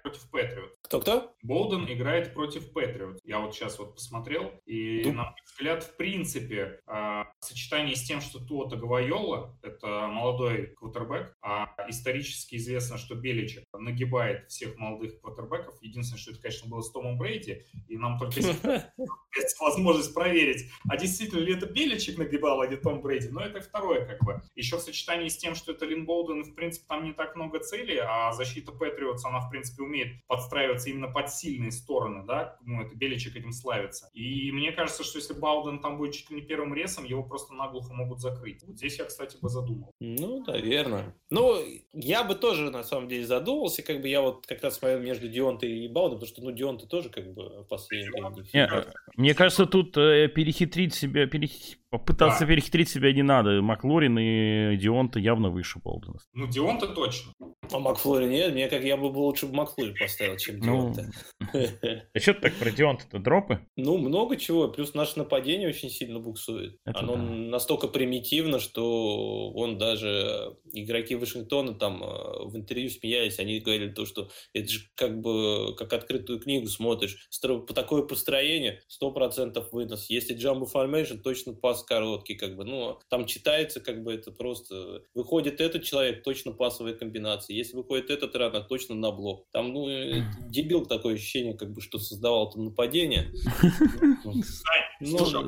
Против 0.07 0.31
Патриот. 0.31 0.73
Кто-кто? 0.83 1.35
Болден 1.42 1.92
играет 1.92 2.33
против 2.33 2.73
Патриот. 2.73 3.19
Я 3.25 3.40
вот 3.40 3.55
сейчас 3.55 3.77
вот 3.81 3.95
посмотрел, 3.95 4.53
и, 4.64 5.03
Дум. 5.03 5.16
на 5.16 5.25
мой 5.25 5.40
взгляд, 5.45 5.83
в 5.83 5.97
принципе, 5.97 6.81
э, 6.87 7.25
сочетание 7.40 7.97
с 7.97 8.05
тем, 8.05 8.21
что 8.21 8.38
Туа 8.38 8.71
Таговайола, 8.71 9.59
это 9.62 10.07
молодой 10.07 10.75
квотербек, 10.77 11.35
а 11.42 11.75
исторически 11.88 12.55
известно, 12.55 12.99
что 12.99 13.16
Беличек 13.16 13.64
нагибает 13.73 14.49
всех 14.49 14.77
молодых 14.77 15.21
квотербеков. 15.21 15.75
Единственное, 15.83 16.21
что 16.21 16.31
это, 16.31 16.40
конечно, 16.40 16.71
было 16.71 16.83
с 16.83 16.92
Томом 16.92 17.19
Брейди, 17.19 17.64
и 17.88 17.97
нам 17.97 18.16
только 18.16 18.40
есть 19.37 19.61
возможность 19.61 20.14
проверить, 20.14 20.71
а 20.88 20.97
действительно 20.97 21.40
ли 21.40 21.55
это 21.55 21.66
Беличек 21.66 22.16
нагибал, 22.16 22.61
а 22.61 22.69
не 22.69 22.77
Том 22.77 23.01
Брейди. 23.01 23.29
Но 23.29 23.40
это 23.40 23.61
второе, 23.61 24.07
как 24.07 24.23
бы. 24.25 24.40
Еще 24.55 24.77
в 24.77 24.81
сочетании 24.81 25.29
с 25.29 25.37
тем, 25.37 25.57
что 25.57 25.73
это 25.73 25.85
Лин 25.85 26.07
Болден, 26.07 26.45
в 26.45 26.55
принципе, 26.55 26.87
там 26.88 27.05
не 27.05 27.12
так 27.12 27.35
много 27.35 27.59
целей, 27.59 27.99
а 27.99 28.33
защита 28.33 28.71
Патриотс, 28.71 29.25
она, 29.25 29.40
в 29.40 29.51
принципе, 29.51 29.83
умеет 29.83 29.96
умеет 29.97 30.27
подстраиваться 30.27 30.91
именно 30.91 31.09
под 31.09 31.31
сильные 31.31 31.71
стороны, 31.71 32.25
да, 32.27 32.59
ну, 32.65 32.83
это 32.83 32.95
Беличек 32.95 33.37
этим 33.37 33.53
славится. 33.53 34.11
И 34.13 34.51
мне 34.53 34.73
кажется, 34.73 35.05
что 35.05 35.19
если 35.19 35.35
Балден 35.35 35.81
там 35.81 35.99
будет 35.99 36.15
чуть 36.15 36.31
ли 36.31 36.37
не 36.37 36.43
первым 36.43 36.75
ресом, 36.75 37.05
его 37.05 37.23
просто 37.23 37.55
наглухо 37.55 37.93
могут 37.93 38.21
закрыть. 38.21 38.63
Вот 38.65 38.77
здесь 38.77 38.99
я, 38.99 39.05
кстати, 39.05 39.37
бы 39.41 39.49
задумал. 39.49 39.91
Ну, 40.01 40.45
да, 40.45 40.59
верно. 40.59 41.15
Ну, 41.31 41.57
я 41.93 42.25
бы 42.25 42.35
тоже, 42.35 42.71
на 42.71 42.85
самом 42.85 43.09
деле, 43.09 43.27
задумался, 43.27 43.83
как 43.83 44.01
бы 44.01 44.09
я 44.09 44.21
вот 44.21 44.47
как 44.47 44.63
раз 44.63 44.77
смотрел 44.77 45.01
между 45.01 45.29
Дионтой 45.29 45.85
и 45.85 45.89
Балдом, 45.89 46.19
потому 46.19 46.29
что, 46.29 46.43
ну, 46.43 46.53
Дионта 46.53 46.87
тоже 46.87 47.09
как 47.09 47.33
бы 47.33 47.63
в 47.63 47.65
последнее 47.65 48.13
время. 48.13 48.87
Мне 49.17 49.35
кажется, 49.35 49.67
тут 49.67 49.97
э, 49.97 50.29
перехитрить 50.29 50.95
себя, 50.95 51.27
перехитрить 51.27 51.79
Попытаться 51.90 52.40
да. 52.40 52.46
перехитрить 52.46 52.88
себя 52.88 53.12
не 53.12 53.22
надо. 53.22 53.62
Маклорин 53.62 54.18
и 54.18 54.77
Дионта 54.77 55.18
явно 55.20 55.51
выше 55.51 55.79
Болдена. 55.79 56.18
Ну, 56.33 56.46
Дионта 56.49 56.88
точно. 56.88 57.33
А 57.72 57.79
Макфлори 57.79 58.27
нет, 58.27 58.53
мне 58.53 58.68
как 58.68 58.83
я 58.83 58.96
бы 58.96 59.07
лучше 59.07 59.46
бы 59.46 59.55
Макфлори 59.55 59.94
поставил, 59.99 60.37
чем 60.37 60.59
ну, 60.59 60.92
Дионта. 60.92 61.11
А 62.14 62.18
что 62.18 62.35
ты 62.35 62.40
так 62.40 62.55
про 62.55 62.70
Дионта-то? 62.70 63.18
Дропы? 63.18 63.61
Ну, 63.77 63.99
много 63.99 64.37
чего. 64.37 64.68
Плюс 64.68 64.94
наше 64.94 65.18
нападение 65.18 65.68
очень 65.68 65.90
сильно 65.90 66.18
буксует. 66.18 66.79
Оно 66.85 67.16
настолько 67.16 67.88
примитивно, 67.88 68.59
что 68.59 69.51
он 69.53 69.79
даже... 69.79 70.57
Игроки 70.83 71.15
Вашингтона 71.15 71.75
там 71.75 72.03
э, 72.03 72.45
в 72.45 72.57
интервью 72.57 72.91
смеялись, 72.91 73.39
они 73.39 73.61
говорили 73.61 73.91
то, 73.91 74.05
что 74.05 74.31
это 74.53 74.69
же 74.69 74.81
как 74.95 75.21
бы 75.21 75.75
как 75.77 75.93
открытую 75.93 76.41
книгу 76.41 76.67
смотришь. 76.69 77.29
По 77.43 77.75
такое 77.75 78.03
построение 78.03 78.83
100% 79.03 79.69
вынос. 79.73 80.11
Если 80.11 80.37
Jumbo 80.37 80.67
Formation, 80.73 81.19
точно 81.19 81.55
пас 81.55 81.83
короткий, 81.83 82.35
как 82.35 82.57
бы, 82.57 82.65
ну, 82.65 82.99
там 83.09 83.27
читается, 83.27 83.81
как 83.81 84.03
бы, 84.03 84.12
это 84.12 84.33
просто... 84.33 85.03
Выходит 85.15 85.61
этот 85.61 85.85
человек, 85.85 86.23
точно 86.23 86.53
пасовая 86.53 86.95
комбинация. 86.95 87.55
Если 87.55 87.77
выходит 87.77 88.11
этот 88.11 88.35
раннер, 88.37 88.65
точно 88.65 88.95
на 88.95 89.11
блок. 89.11 89.47
Там, 89.53 89.73
ну, 89.73 89.87
дебил 90.51 90.87
такое 90.87 91.15
ощущение, 91.15 91.55
как 91.55 91.73
бы, 91.73 91.81
что 91.81 91.99
создавал 91.99 92.51
там 92.51 92.65
нападение. 92.67 93.33
Ну, 95.01 95.19
Слушай, 95.19 95.43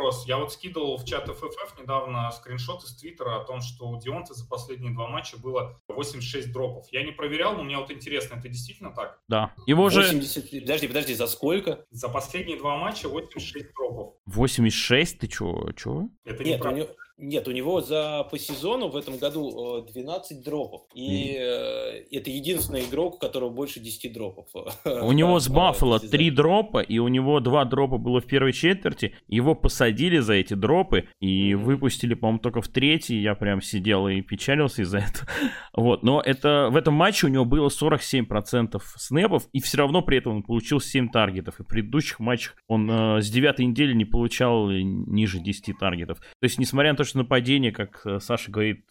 вопрос. 0.00 0.26
Я 0.26 0.38
вот 0.38 0.52
скидывал 0.52 0.96
в 0.96 1.04
чат 1.04 1.28
ФФФ 1.28 1.78
недавно 1.80 2.30
скриншот 2.32 2.84
из 2.84 2.96
Твиттера 2.96 3.40
о 3.40 3.44
том, 3.44 3.60
что 3.60 3.88
у 3.88 3.98
Дионта 3.98 4.34
за 4.34 4.46
последние 4.48 4.92
два 4.92 5.08
матча 5.08 5.36
было 5.38 5.78
86 5.88 6.52
дропов. 6.52 6.86
Я 6.90 7.04
не 7.04 7.12
проверял, 7.12 7.56
но 7.56 7.62
мне 7.62 7.76
вот 7.76 7.90
интересно, 7.90 8.36
это 8.36 8.48
действительно 8.48 8.90
так? 8.90 9.20
Да. 9.28 9.54
Его 9.66 9.84
80... 9.84 10.50
же... 10.50 10.60
Подожди, 10.60 10.88
подожди, 10.88 11.14
за 11.14 11.26
сколько? 11.26 11.84
За 11.90 12.08
последние 12.08 12.58
два 12.58 12.76
матча 12.76 13.08
86 13.08 13.74
дропов. 13.74 14.14
86? 14.26 15.18
Ты 15.18 15.28
чё? 15.28 15.68
чё? 15.76 16.08
Это 16.24 16.44
Нет, 16.44 16.64
у 16.64 16.70
него... 16.70 16.88
Нет, 17.20 17.46
у 17.48 17.52
него 17.52 17.82
за 17.82 18.26
по 18.30 18.38
сезону 18.38 18.88
в 18.88 18.96
этом 18.96 19.18
году 19.18 19.84
12 19.92 20.32
э, 20.32 20.42
дропов. 20.42 20.82
И 20.94 21.34
mm. 21.34 22.06
это 22.12 22.30
единственный 22.30 22.84
игрок, 22.84 23.16
у 23.16 23.18
которого 23.18 23.50
больше 23.50 23.78
10 23.78 24.12
дропов. 24.12 24.46
У 24.84 25.12
него 25.12 25.38
с 25.38 25.48
Баффало 25.48 26.00
3 26.00 26.30
дропа, 26.30 26.80
и 26.80 26.98
у 26.98 27.08
него 27.08 27.40
2 27.40 27.64
дропа 27.66 27.98
было 27.98 28.20
в 28.20 28.26
первой 28.26 28.52
четверти. 28.52 29.14
Его 29.28 29.54
посадили 29.54 30.18
за 30.18 30.34
эти 30.34 30.54
дропы 30.54 31.08
и 31.20 31.54
выпустили, 31.54 32.14
по-моему, 32.14 32.38
только 32.38 32.62
в 32.62 32.68
третьей. 32.68 33.20
Я 33.20 33.34
прям 33.34 33.60
сидел 33.60 34.08
и 34.08 34.22
печалился 34.22 34.82
из-за 34.82 34.98
этого. 34.98 35.28
Вот, 35.74 36.02
но 36.02 36.22
это 36.24 36.68
в 36.70 36.76
этом 36.76 36.94
матче 36.94 37.26
у 37.26 37.30
него 37.30 37.44
было 37.44 37.68
47% 37.68 38.80
снэпов, 38.96 39.46
и 39.52 39.60
все 39.60 39.78
равно 39.78 40.00
при 40.00 40.18
этом 40.18 40.36
он 40.36 40.42
получил 40.42 40.80
7 40.80 41.10
таргетов. 41.10 41.60
И 41.60 41.64
в 41.64 41.66
предыдущих 41.66 42.18
матчах 42.18 42.56
он 42.66 42.90
э, 42.90 43.20
с 43.20 43.30
9 43.30 43.58
недели 43.58 43.92
не 43.92 44.06
получал 44.06 44.70
ниже 44.70 45.38
10 45.38 45.78
таргетов. 45.78 46.18
То 46.18 46.44
есть, 46.44 46.58
несмотря 46.58 46.92
на 46.92 46.96
то, 46.96 47.04
что 47.09 47.09
нападение, 47.18 47.72
как 47.72 48.02
э, 48.04 48.20
Саша 48.20 48.50
говорит, 48.50 48.84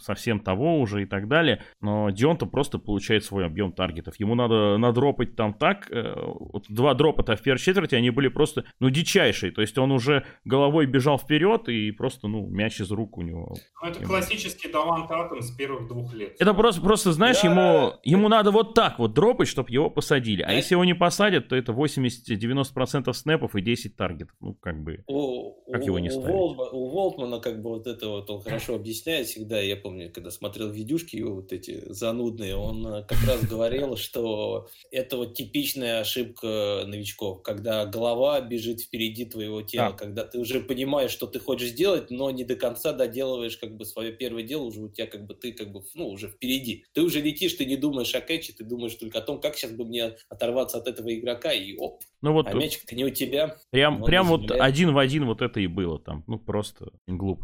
совсем 0.00 0.40
того 0.40 0.80
уже 0.80 1.02
и 1.02 1.06
так 1.06 1.28
далее, 1.28 1.62
но 1.80 2.10
Дионта 2.10 2.46
просто 2.46 2.78
получает 2.78 3.24
свой 3.24 3.46
объем 3.46 3.72
таргетов. 3.72 4.18
Ему 4.18 4.34
надо 4.34 4.76
надропать 4.78 5.36
там 5.36 5.54
так, 5.54 5.90
э, 5.90 6.14
вот 6.16 6.64
два 6.68 6.94
дропа-то 6.94 7.36
в 7.36 7.42
первой 7.42 7.58
четверти, 7.58 7.94
они 7.94 8.10
были 8.10 8.28
просто, 8.28 8.64
ну, 8.80 8.90
дичайшие, 8.90 9.52
то 9.52 9.60
есть 9.60 9.76
он 9.78 9.92
уже 9.92 10.24
головой 10.44 10.86
бежал 10.86 11.18
вперед 11.18 11.68
и 11.68 11.90
просто, 11.92 12.28
ну, 12.28 12.46
мяч 12.48 12.80
из 12.80 12.90
рук 12.90 13.18
у 13.18 13.22
него. 13.22 13.54
Ну, 13.82 13.88
это 13.88 14.04
классический 14.04 14.70
Давант 14.70 15.10
Атом 15.10 15.42
с 15.42 15.50
первых 15.50 15.88
двух 15.88 16.14
лет. 16.14 16.36
Это 16.38 16.54
просто, 16.54 16.80
просто 16.80 17.12
знаешь, 17.12 17.42
да. 17.42 17.48
ему, 17.48 17.92
ему 18.02 18.28
надо 18.28 18.50
вот 18.50 18.74
так 18.74 18.98
вот 18.98 19.14
дропать, 19.14 19.48
чтобы 19.48 19.70
его 19.70 19.90
посадили, 19.90 20.42
а 20.42 20.52
если 20.52 20.74
его 20.74 20.84
не 20.84 20.94
посадят, 20.94 21.48
то 21.48 21.56
это 21.56 21.72
80-90% 21.72 23.12
снэпов 23.12 23.54
и 23.54 23.60
10 23.60 23.96
таргетов, 23.96 24.36
ну, 24.40 24.54
как 24.54 24.82
бы, 24.82 25.04
у, 25.06 25.54
как 25.70 25.82
у, 25.82 25.86
его 25.86 25.98
не 25.98 26.10
ставить. 26.10 26.34
У, 26.34 26.56
у 26.72 26.88
Волтмана 26.90 27.40
как 27.40 27.57
бы 27.62 27.70
вот 27.70 27.86
это 27.86 28.08
вот 28.08 28.30
он 28.30 28.40
хорошо 28.40 28.74
объясняет 28.74 29.26
всегда. 29.26 29.60
Я 29.60 29.76
помню, 29.76 30.10
когда 30.12 30.30
смотрел 30.30 30.70
видюшки 30.70 31.16
его 31.16 31.36
вот 31.36 31.52
эти 31.52 31.92
занудные, 31.92 32.56
он 32.56 32.86
э, 32.86 33.04
как 33.04 33.18
раз 33.26 33.44
говорил, 33.44 33.96
что 33.96 34.68
это 34.90 35.16
вот 35.16 35.34
типичная 35.34 36.00
ошибка 36.00 36.84
новичков, 36.86 37.42
когда 37.42 37.86
голова 37.86 38.40
бежит 38.40 38.80
впереди 38.80 39.24
твоего 39.24 39.62
тела, 39.62 39.92
когда 39.92 40.24
ты 40.24 40.38
уже 40.38 40.60
понимаешь, 40.60 41.10
что 41.10 41.26
ты 41.26 41.38
хочешь 41.38 41.70
сделать, 41.70 42.10
но 42.10 42.30
не 42.30 42.44
до 42.44 42.56
конца 42.56 42.92
доделываешь 42.92 43.56
как 43.56 43.76
бы 43.76 43.84
свое 43.84 44.12
первое 44.12 44.42
дело, 44.42 44.64
уже 44.64 44.82
у 44.82 44.88
тебя 44.88 45.06
как 45.06 45.26
бы 45.26 45.34
ты 45.34 45.52
как 45.52 45.72
бы, 45.72 45.82
ну, 45.94 46.08
уже 46.08 46.28
впереди. 46.28 46.84
Ты 46.92 47.02
уже 47.02 47.20
летишь, 47.20 47.54
ты 47.54 47.64
не 47.64 47.76
думаешь 47.76 48.14
о 48.14 48.20
кэче, 48.20 48.52
ты 48.52 48.64
думаешь 48.64 48.94
только 48.94 49.18
о 49.18 49.22
том, 49.22 49.40
как 49.40 49.56
сейчас 49.56 49.72
бы 49.72 49.84
мне 49.84 50.16
оторваться 50.28 50.78
от 50.78 50.88
этого 50.88 51.14
игрока, 51.14 51.52
и 51.52 51.76
оп, 51.76 52.02
ну 52.20 52.32
вот 52.32 52.48
а 52.48 52.54
мячик-то 52.54 52.96
не 52.96 53.04
у 53.04 53.10
тебя. 53.10 53.56
Прям, 53.70 54.02
прям 54.02 54.26
вот 54.26 54.50
один 54.50 54.92
в 54.92 54.98
один 54.98 55.26
вот 55.26 55.40
это 55.42 55.60
и 55.60 55.66
было 55.66 55.98
там. 55.98 56.24
Ну, 56.26 56.38
просто 56.38 56.92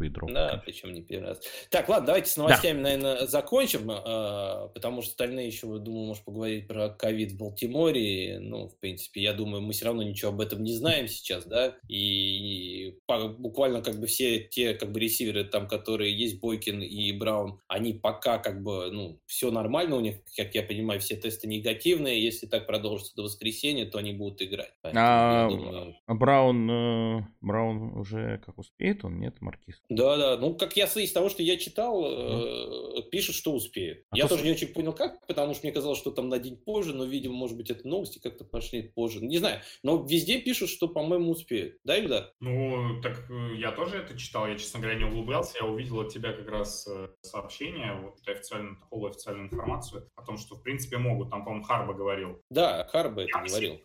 глупый 0.05 0.09
дроп. 0.09 0.31
Да, 0.31 0.47
конечно. 0.47 0.63
причем 0.65 0.93
не 0.93 1.01
первый 1.01 1.29
раз. 1.29 1.41
Так, 1.69 1.87
ладно, 1.89 2.07
давайте 2.07 2.31
с 2.31 2.37
новостями, 2.37 2.77
да. 2.77 2.83
наверное, 2.83 3.27
закончим, 3.27 3.89
э, 3.91 4.69
потому 4.73 5.01
что 5.01 5.11
остальные 5.11 5.47
еще, 5.47 5.67
думаю, 5.77 6.07
может 6.07 6.23
поговорить 6.23 6.67
про 6.67 6.89
ковид 6.89 7.33
в 7.33 7.37
Балтиморе. 7.37 8.39
Ну, 8.39 8.67
в 8.67 8.79
принципе, 8.79 9.21
я 9.21 9.33
думаю, 9.33 9.61
мы 9.61 9.73
все 9.73 9.85
равно 9.85 10.03
ничего 10.03 10.31
об 10.31 10.41
этом 10.41 10.63
не 10.63 10.73
знаем 10.73 11.07
сейчас, 11.07 11.45
да, 11.45 11.75
и 11.87 12.97
буквально 13.07 13.81
как 13.81 13.99
бы 13.99 14.07
все 14.07 14.39
те 14.39 14.73
как 14.73 14.91
бы 14.91 14.99
ресиверы 14.99 15.43
там, 15.43 15.67
которые 15.67 16.17
есть, 16.17 16.39
Бойкин 16.39 16.81
и 16.81 17.11
Браун, 17.11 17.59
они 17.67 17.93
пока 17.93 18.37
как 18.39 18.63
бы, 18.63 18.91
ну, 18.91 19.19
все 19.25 19.51
нормально 19.51 19.95
у 19.95 20.01
них, 20.01 20.15
как 20.35 20.55
я 20.55 20.63
понимаю, 20.63 20.99
все 20.99 21.15
тесты 21.15 21.47
негативные. 21.47 22.23
Если 22.23 22.47
так 22.47 22.67
продолжится 22.67 23.15
до 23.15 23.23
воскресенья, 23.23 23.85
то 23.85 23.97
они 23.97 24.13
будут 24.13 24.41
играть 24.41 24.55
играть. 24.55 24.73
А, 24.83 25.49
думаю... 25.49 25.95
Браун, 26.07 26.69
э, 26.69 27.27
Браун 27.41 27.97
уже 27.97 28.41
как 28.45 28.57
успеет 28.57 29.03
он, 29.05 29.19
нет, 29.19 29.41
Маркиз? 29.41 29.81
Да, 29.95 30.17
да. 30.17 30.37
Ну, 30.37 30.55
как 30.55 30.75
я 30.77 30.85
из 30.85 31.11
того, 31.11 31.29
что 31.29 31.43
я 31.43 31.57
читал, 31.57 32.03
э, 32.05 33.01
пишут, 33.11 33.35
что 33.35 33.53
успеет. 33.53 34.05
А 34.09 34.17
я 34.17 34.27
тоже 34.27 34.43
не 34.43 34.51
очень 34.51 34.67
понял, 34.67 34.93
как, 34.93 35.25
потому 35.27 35.53
что 35.53 35.65
мне 35.65 35.73
казалось, 35.73 35.97
что 35.97 36.11
там 36.11 36.29
на 36.29 36.39
день 36.39 36.57
позже, 36.57 36.93
но, 36.93 37.05
видимо, 37.05 37.35
может 37.35 37.57
быть, 37.57 37.69
это 37.69 37.87
новости 37.87 38.19
как-то 38.19 38.45
пошли 38.45 38.83
позже. 38.83 39.19
Не 39.19 39.37
знаю. 39.37 39.61
Но 39.83 40.03
везде 40.03 40.39
пишут, 40.39 40.69
что, 40.69 40.87
по-моему, 40.87 41.31
успеет. 41.31 41.79
Да 41.83 41.97
или 41.97 42.07
да? 42.07 42.31
Ну, 42.39 43.01
так 43.01 43.29
э, 43.29 43.55
я 43.57 43.71
тоже 43.71 43.97
это 43.97 44.17
читал. 44.17 44.47
Я, 44.47 44.57
честно 44.57 44.79
говоря, 44.79 44.97
не 44.97 45.05
углублялся. 45.05 45.57
Я 45.59 45.67
увидел 45.67 45.99
от 45.99 46.13
тебя 46.13 46.33
как 46.33 46.47
раз 46.49 46.87
э, 46.87 47.09
сообщение, 47.21 47.93
вот 48.01 48.27
официальную, 48.27 48.77
полуофициальную 48.89 49.47
информацию 49.47 50.09
о 50.15 50.23
том, 50.23 50.37
что, 50.37 50.55
в 50.55 50.61
принципе, 50.61 50.97
могут. 50.97 51.31
Там, 51.31 51.43
по-моему, 51.43 51.65
Харба 51.65 51.93
говорил. 51.93 52.41
Да, 52.49 52.87
Харба 52.91 53.23
это 53.23 53.37
я 53.37 53.45
говорил. 53.45 53.79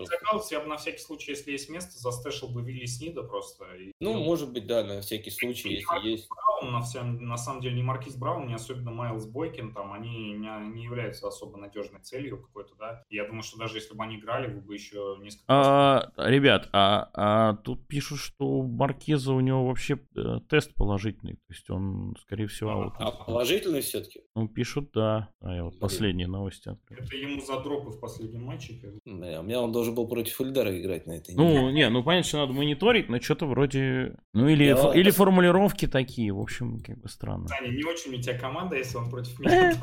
Я 0.50 0.60
бы 0.60 0.66
на 0.66 0.76
всякий 0.76 0.98
случай, 0.98 1.32
если 1.32 1.52
есть 1.52 1.68
место, 1.68 1.98
застэшил 1.98 2.48
бы 2.48 2.62
Вилли 2.62 2.86
Снида 2.86 3.22
просто. 3.22 3.64
И, 3.76 3.92
ну, 4.00 4.14
ну, 4.14 4.24
может 4.24 4.52
быть, 4.52 4.66
да, 4.66 4.84
на 4.84 5.00
всякий 5.00 5.30
случай, 5.30 5.84
если 5.94 6.10
Маркис 6.10 6.20
есть. 6.20 6.28
Браун, 6.28 6.72
на, 6.72 6.80
всем, 6.82 7.28
на 7.28 7.36
самом 7.36 7.60
деле, 7.60 7.76
не 7.76 7.82
Маркиз 7.82 8.16
Браун, 8.16 8.46
не 8.46 8.54
особенно 8.54 8.90
Майлз 8.90 9.26
Бойкин, 9.26 9.74
там, 9.74 9.92
они 9.92 10.32
не, 10.34 10.72
не 10.72 10.84
являются 10.84 11.26
особо 11.26 11.58
надежной 11.58 12.00
целью 12.00 12.40
какой-то, 12.40 12.74
да. 12.78 13.02
Я 13.08 13.24
думаю, 13.26 13.42
что 13.42 13.58
даже 13.58 13.78
если 13.78 13.94
бы 13.94 14.04
они 14.04 14.16
играли, 14.16 14.52
вы 14.52 14.60
бы 14.60 14.74
еще 14.74 15.16
несколько... 15.20 15.44
А, 15.48 16.12
ребят, 16.16 16.68
а, 16.72 17.10
а 17.14 17.54
тут 17.56 17.86
пишут, 17.86 18.18
что 18.18 18.46
у 18.46 18.62
Маркиза 18.62 19.32
у 19.32 19.40
него 19.40 19.66
вообще 19.66 19.98
э, 20.16 20.38
тест 20.48 20.74
положительный, 20.74 21.34
то 21.34 21.52
есть 21.52 21.68
он, 21.70 22.14
скорее 22.20 22.46
всего... 22.46 22.92
А, 22.98 23.08
а 23.08 23.10
положительный 23.10 23.80
все-таки? 23.80 24.20
Ну, 24.34 24.46
пишут, 24.48 24.90
да. 24.94 25.30
А 25.40 25.54
я 25.54 25.64
вот 25.64 25.78
последние 25.78 26.28
новости. 26.28 26.76
Это 26.90 27.16
ему 27.16 27.40
за 27.40 27.60
дропы 27.60 27.90
в 27.90 28.00
последнем 28.00 28.44
матче? 28.44 28.80
Да, 29.04 29.40
у 29.40 29.42
меня 29.42 29.60
он 29.60 29.72
должен 29.72 29.94
был 29.94 30.06
против 30.06 30.40
Ильда 30.40 30.60
Ильдара 30.60 30.78
играть 30.78 31.06
на 31.06 31.12
этой 31.12 31.34
неделе. 31.34 31.60
Ну, 31.60 31.70
не, 31.70 31.88
ну 31.88 32.02
понятно, 32.02 32.28
что 32.28 32.38
надо 32.38 32.52
мониторить, 32.52 33.08
но 33.08 33.20
что-то 33.20 33.46
вроде... 33.46 34.16
Ну, 34.34 34.48
или, 34.48 34.70
фо- 34.72 34.94
или 34.94 35.10
формулировки 35.10 35.79
такие, 35.86 36.32
в 36.32 36.40
общем, 36.40 36.80
как 36.80 36.98
бы 36.98 37.08
странно. 37.08 37.48
Саня, 37.48 37.68
не 37.68 37.84
очень 37.84 38.14
у 38.14 38.20
тебя 38.20 38.38
команда, 38.38 38.76
если 38.76 38.96
он 38.96 39.10
против 39.10 39.38
меня. 39.40 39.78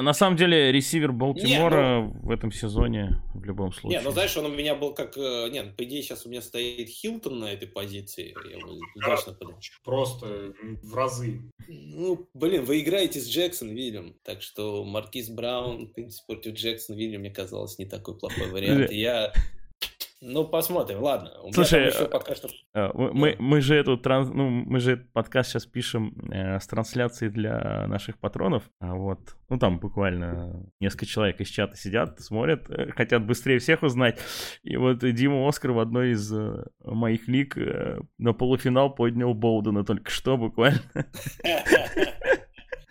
На 0.00 0.12
самом 0.12 0.36
деле, 0.36 0.72
ресивер 0.72 1.12
Балтимора 1.12 2.02
ну- 2.02 2.20
в 2.22 2.30
этом 2.30 2.52
сезоне 2.52 3.22
в 3.34 3.44
любом 3.44 3.72
случае. 3.72 3.98
Не, 3.98 4.04
ну 4.04 4.10
знаешь, 4.10 4.36
он 4.36 4.46
у 4.46 4.54
меня 4.54 4.74
был 4.74 4.94
как... 4.94 5.16
Э, 5.16 5.48
не, 5.50 5.62
по 5.62 5.84
идее, 5.84 6.02
сейчас 6.02 6.26
у 6.26 6.28
меня 6.28 6.42
стоит 6.42 6.88
Хилтон 6.88 7.38
на 7.40 7.52
этой 7.52 7.68
позиции. 7.68 8.34
Я 8.50 8.58
удачно 8.94 9.36
Просто 9.84 10.54
в 10.82 10.94
разы. 10.94 11.40
Ну, 11.68 12.28
блин, 12.34 12.64
вы 12.64 12.80
играете 12.80 13.20
с 13.20 13.28
Джексон 13.28 13.70
Вильям, 13.70 14.14
так 14.24 14.42
что 14.42 14.84
Маркиз 14.84 15.28
Браун, 15.28 15.86
в 15.86 15.92
принципе, 15.92 16.34
против 16.34 16.54
Джексон 16.54 16.96
Вильям, 16.96 17.20
мне 17.20 17.30
казалось, 17.30 17.78
не 17.78 17.86
такой 17.86 18.18
плохой 18.18 18.50
вариант. 18.50 18.90
Я 18.90 19.32
ну, 20.22 20.44
посмотрим, 20.46 21.02
ладно. 21.02 21.30
У 21.42 21.52
Слушай, 21.52 21.88
еще 21.88 22.06
пока 22.06 22.34
что... 22.34 22.48
Э, 22.74 22.90
мы, 22.94 23.36
мы 23.38 23.60
же 23.60 23.74
эту 23.74 23.98
транс... 23.98 24.30
ну, 24.30 24.48
мы 24.48 24.80
же 24.80 24.92
этот 24.92 25.12
подкаст 25.12 25.50
сейчас 25.50 25.66
пишем 25.66 26.14
э, 26.32 26.58
с 26.58 26.66
трансляцией 26.66 27.30
для 27.30 27.86
наших 27.86 28.18
патронов. 28.18 28.62
А 28.80 28.94
вот, 28.94 29.36
ну 29.50 29.58
там 29.58 29.78
буквально 29.78 30.64
несколько 30.80 31.04
человек 31.04 31.40
из 31.42 31.48
чата 31.48 31.76
сидят, 31.76 32.18
смотрят, 32.20 32.70
э, 32.70 32.92
хотят 32.92 33.26
быстрее 33.26 33.58
всех 33.58 33.82
узнать. 33.82 34.18
И 34.62 34.78
вот 34.78 35.00
Дима 35.00 35.46
Оскар 35.46 35.72
в 35.72 35.80
одной 35.80 36.12
из 36.12 36.32
э, 36.32 36.64
моих 36.82 37.28
лиг 37.28 37.58
э, 37.58 38.00
на 38.16 38.32
полуфинал 38.32 38.94
поднял 38.94 39.34
Боудена 39.34 39.84
только 39.84 40.10
что 40.10 40.38
буквально. 40.38 40.80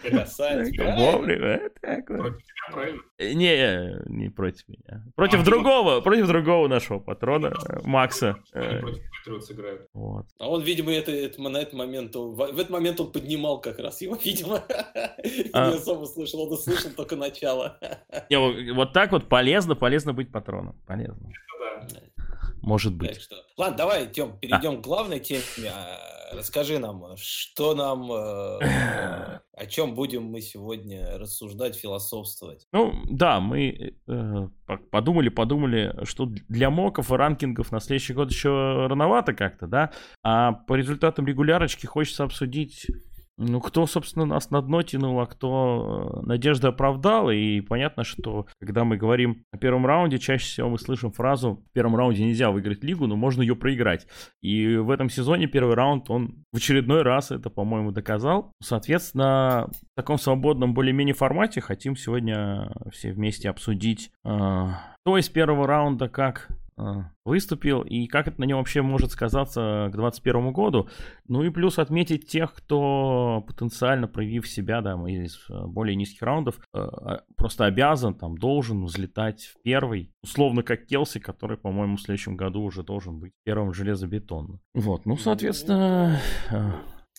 Красавец. 0.10 0.70
Вовремя. 0.98 1.70
Так 1.82 2.10
вот. 2.10 2.34
правильно? 2.72 3.02
Э, 3.18 3.34
не, 3.34 4.10
не 4.10 4.30
против 4.30 4.68
меня. 4.68 5.04
Против 5.16 5.42
а, 5.42 5.44
другого, 5.44 6.02
против 6.02 6.28
другого 6.28 6.68
нашего 6.68 7.00
патрона, 7.00 7.54
Макса. 7.84 8.38
Э, 8.54 8.80
против. 8.80 9.02
Вот. 9.94 10.28
А 10.40 10.50
он, 10.50 10.62
видимо, 10.62 10.92
это, 10.92 11.12
это, 11.12 11.42
на 11.42 11.58
этот 11.58 11.74
момент, 11.74 12.16
он, 12.16 12.36
в, 12.36 12.38
в 12.38 12.60
этот 12.60 12.70
момент 12.70 13.00
он 13.00 13.12
поднимал 13.12 13.60
как 13.60 13.80
раз 13.80 14.02
его, 14.02 14.16
видимо. 14.24 14.64
А... 15.54 15.72
Не 15.72 15.78
особо 15.78 16.06
слышал, 16.06 16.42
он 16.42 16.54
услышал 16.54 16.92
только 16.92 17.16
начало. 17.16 17.80
Не, 18.30 18.74
вот 18.74 18.94
так 18.94 19.12
вот 19.12 19.28
полезно, 19.28 19.76
полезно 19.76 20.14
быть 20.14 20.32
патроном. 20.32 20.76
Полезно. 20.86 21.32
Это 21.82 21.94
да. 21.94 22.15
Может 22.66 22.96
быть. 22.96 23.22
что... 23.22 23.36
Ладно, 23.58 23.78
давай, 23.78 24.08
Тем, 24.08 24.38
перейдем 24.40 24.74
а. 24.74 24.78
к 24.78 24.82
главной 24.82 25.20
теме. 25.20 25.70
А, 25.72 26.36
расскажи 26.36 26.80
нам, 26.80 27.16
что 27.16 27.76
нам, 27.76 28.12
э, 28.12 28.60
о 29.54 29.66
чем 29.68 29.94
будем 29.94 30.24
мы 30.24 30.42
сегодня 30.42 31.18
рассуждать, 31.20 31.76
философствовать? 31.76 32.66
Ну, 32.74 32.94
да, 33.06 33.40
мы 33.40 33.94
э, 34.08 34.48
подумали, 34.90 35.30
подумали, 35.30 35.96
что 36.06 36.26
для 36.26 36.72
моков 36.72 37.12
и 37.12 37.16
ранкингов 37.16 37.72
на 37.72 37.80
следующий 37.80 38.14
год 38.14 38.32
еще 38.32 38.88
рановато 38.90 39.34
как-то, 39.34 39.68
да? 39.68 39.92
А 40.24 40.54
по 40.54 40.74
результатам 40.74 41.28
регулярочки 41.28 41.86
хочется 41.86 42.24
обсудить 42.24 42.88
Ну, 43.38 43.60
кто, 43.60 43.86
собственно, 43.86 44.26
нас 44.26 44.50
на 44.50 44.62
дно 44.62 44.82
тянул, 44.82 45.20
а 45.20 45.26
кто 45.26 46.22
э, 46.24 46.26
надежды 46.26 46.68
оправдал. 46.68 47.30
И 47.30 47.60
понятно, 47.60 48.06
что 48.06 48.48
когда 48.60 48.86
мы 48.86 48.96
говорим 48.96 49.44
о 49.52 49.58
первом 49.58 49.86
раунде, 49.86 50.20
чаще 50.20 50.46
всего 50.46 50.70
мы 50.70 50.80
слышим 50.80 51.12
фразу 51.12 51.64
«в 51.70 51.74
первом 51.74 51.98
раунде 51.98 52.24
нельзя 52.24 52.50
выиграть 52.50 52.84
лигу, 52.84 53.08
но 53.08 53.18
можно 53.18 53.42
ее 53.42 53.56
проиграть». 53.56 54.08
И 54.42 54.78
в 54.78 54.90
этом 54.90 55.10
сезоне 55.10 55.48
первый 55.48 55.76
раунд 55.76 56.10
он 56.10 56.46
в 56.54 56.58
очередной 56.58 57.02
раз 57.02 57.32
это, 57.32 57.50
по-моему, 57.50 57.92
доказал. 57.92 58.54
Соответственно, 58.62 59.70
в 59.70 59.96
таком 59.98 60.18
свободном 60.18 60.74
более-менее 60.74 61.16
формате 61.16 61.60
хотим 61.60 61.98
сегодня 61.98 62.72
все 62.92 63.12
вместе 63.12 63.50
обсудить, 63.50 64.12
э, 64.24 64.68
кто 65.02 65.18
из 65.18 65.28
первого 65.28 65.68
раунда 65.68 66.08
как 66.08 66.48
выступил 67.24 67.82
и 67.82 68.08
как 68.08 68.28
это 68.28 68.40
на 68.40 68.46
нем 68.46 68.58
вообще 68.58 68.82
может 68.82 69.12
сказаться 69.12 69.88
к 69.90 69.96
2021 69.96 70.54
году. 70.54 70.90
Ну 71.28 71.44
и 71.44 71.50
плюс 71.50 71.80
отметить 71.80 72.28
тех, 72.28 72.54
кто 72.54 73.44
потенциально 73.48 74.08
проявив 74.08 74.48
себя, 74.48 74.82
да, 74.82 74.94
из 75.08 75.38
э, 75.50 75.66
более 75.66 75.96
низких 75.96 76.22
раундов, 76.22 76.60
э, 76.60 76.78
а, 76.78 77.24
просто 77.36 77.66
обязан, 77.66 78.14
там, 78.14 78.38
должен 78.38 78.86
взлетать 78.86 79.44
в 79.44 79.62
первый, 79.64 80.14
условно 80.22 80.64
как 80.64 80.86
Келси, 80.86 81.20
который, 81.20 81.58
по-моему, 81.58 81.98
в 81.98 82.02
следующем 82.02 82.36
году 82.36 82.62
уже 82.62 82.84
должен 82.84 83.20
быть 83.20 83.34
первым 83.44 83.74
железобетонным. 83.74 84.60
Вот, 84.74 85.06
ну, 85.06 85.18
соответственно, 85.18 86.20
э, 86.52 86.72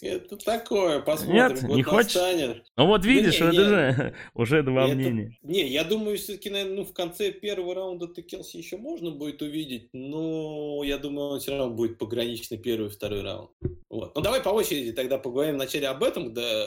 это 0.03 0.37
такое, 0.37 1.01
посмотрим. 1.01 1.35
Нет, 1.35 1.63
не 1.63 1.83
хочешь? 1.83 2.15
Настанет. 2.15 2.65
Ну 2.77 2.87
вот 2.87 3.05
видишь, 3.05 3.39
да, 3.39 3.51
не, 3.51 3.57
это 3.57 3.65
же 3.65 4.15
уже 4.35 4.63
два 4.63 4.87
это, 4.87 4.95
мнения. 4.95 5.39
Не, 5.43 5.67
я 5.69 5.85
думаю, 5.85 6.19
все-таки, 6.19 6.51
наверное, 6.51 6.77
ну, 6.77 6.85
в 6.85 6.93
конце 6.93 7.33
первого 7.33 7.75
раунда 7.75 8.07
Келси 8.09 8.59
еще 8.59 8.77
можно 8.77 9.11
будет 9.11 9.41
увидеть, 9.41 9.89
но 9.93 10.83
я 10.85 10.99
думаю, 10.99 11.31
он 11.31 11.41
все 11.41 11.57
равно 11.57 11.75
будет 11.75 11.99
пограничный 11.99 12.59
первый 12.59 12.89
и 12.89 12.91
второй 12.91 13.23
раунд. 13.23 13.51
Вот. 13.89 14.15
Ну 14.15 14.21
давай 14.21 14.43
по 14.43 14.51
очереди 14.51 14.93
тогда 14.93 15.17
поговорим 15.19 15.55
вначале 15.55 15.89
об 15.89 16.03
этом, 16.03 16.35
да, 16.35 16.67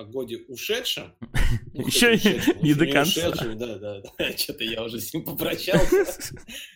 о 0.00 0.04
годе 0.04 0.38
ушедшем. 0.48 1.14
Ну, 1.72 1.86
еще 1.86 2.16
не 2.62 2.74
до 2.74 2.86
конца. 2.86 3.30
Да, 3.30 3.78
да, 3.78 4.00
да. 4.00 4.32
Что-то 4.36 4.64
я 4.64 4.82
уже 4.82 5.00
с 5.00 5.14
ним 5.14 5.24
попрощался. 5.24 6.34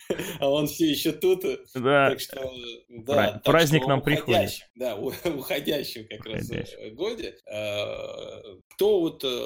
А 0.39 0.49
он 0.49 0.67
все 0.67 0.89
еще 0.89 1.11
тут. 1.11 1.43
Да. 1.73 2.09
Так 2.09 2.19
что, 2.19 2.53
да. 2.89 3.41
Праздник 3.43 3.87
нам 3.87 4.01
приходит. 4.01 4.51
Да, 4.75 4.95
уходящем 4.95 6.07
как 6.07 6.25
раз 6.25 6.49
годе. 6.93 7.37
А, 7.49 8.41
кто 8.75 9.01
вот, 9.01 9.23
э, 9.23 9.45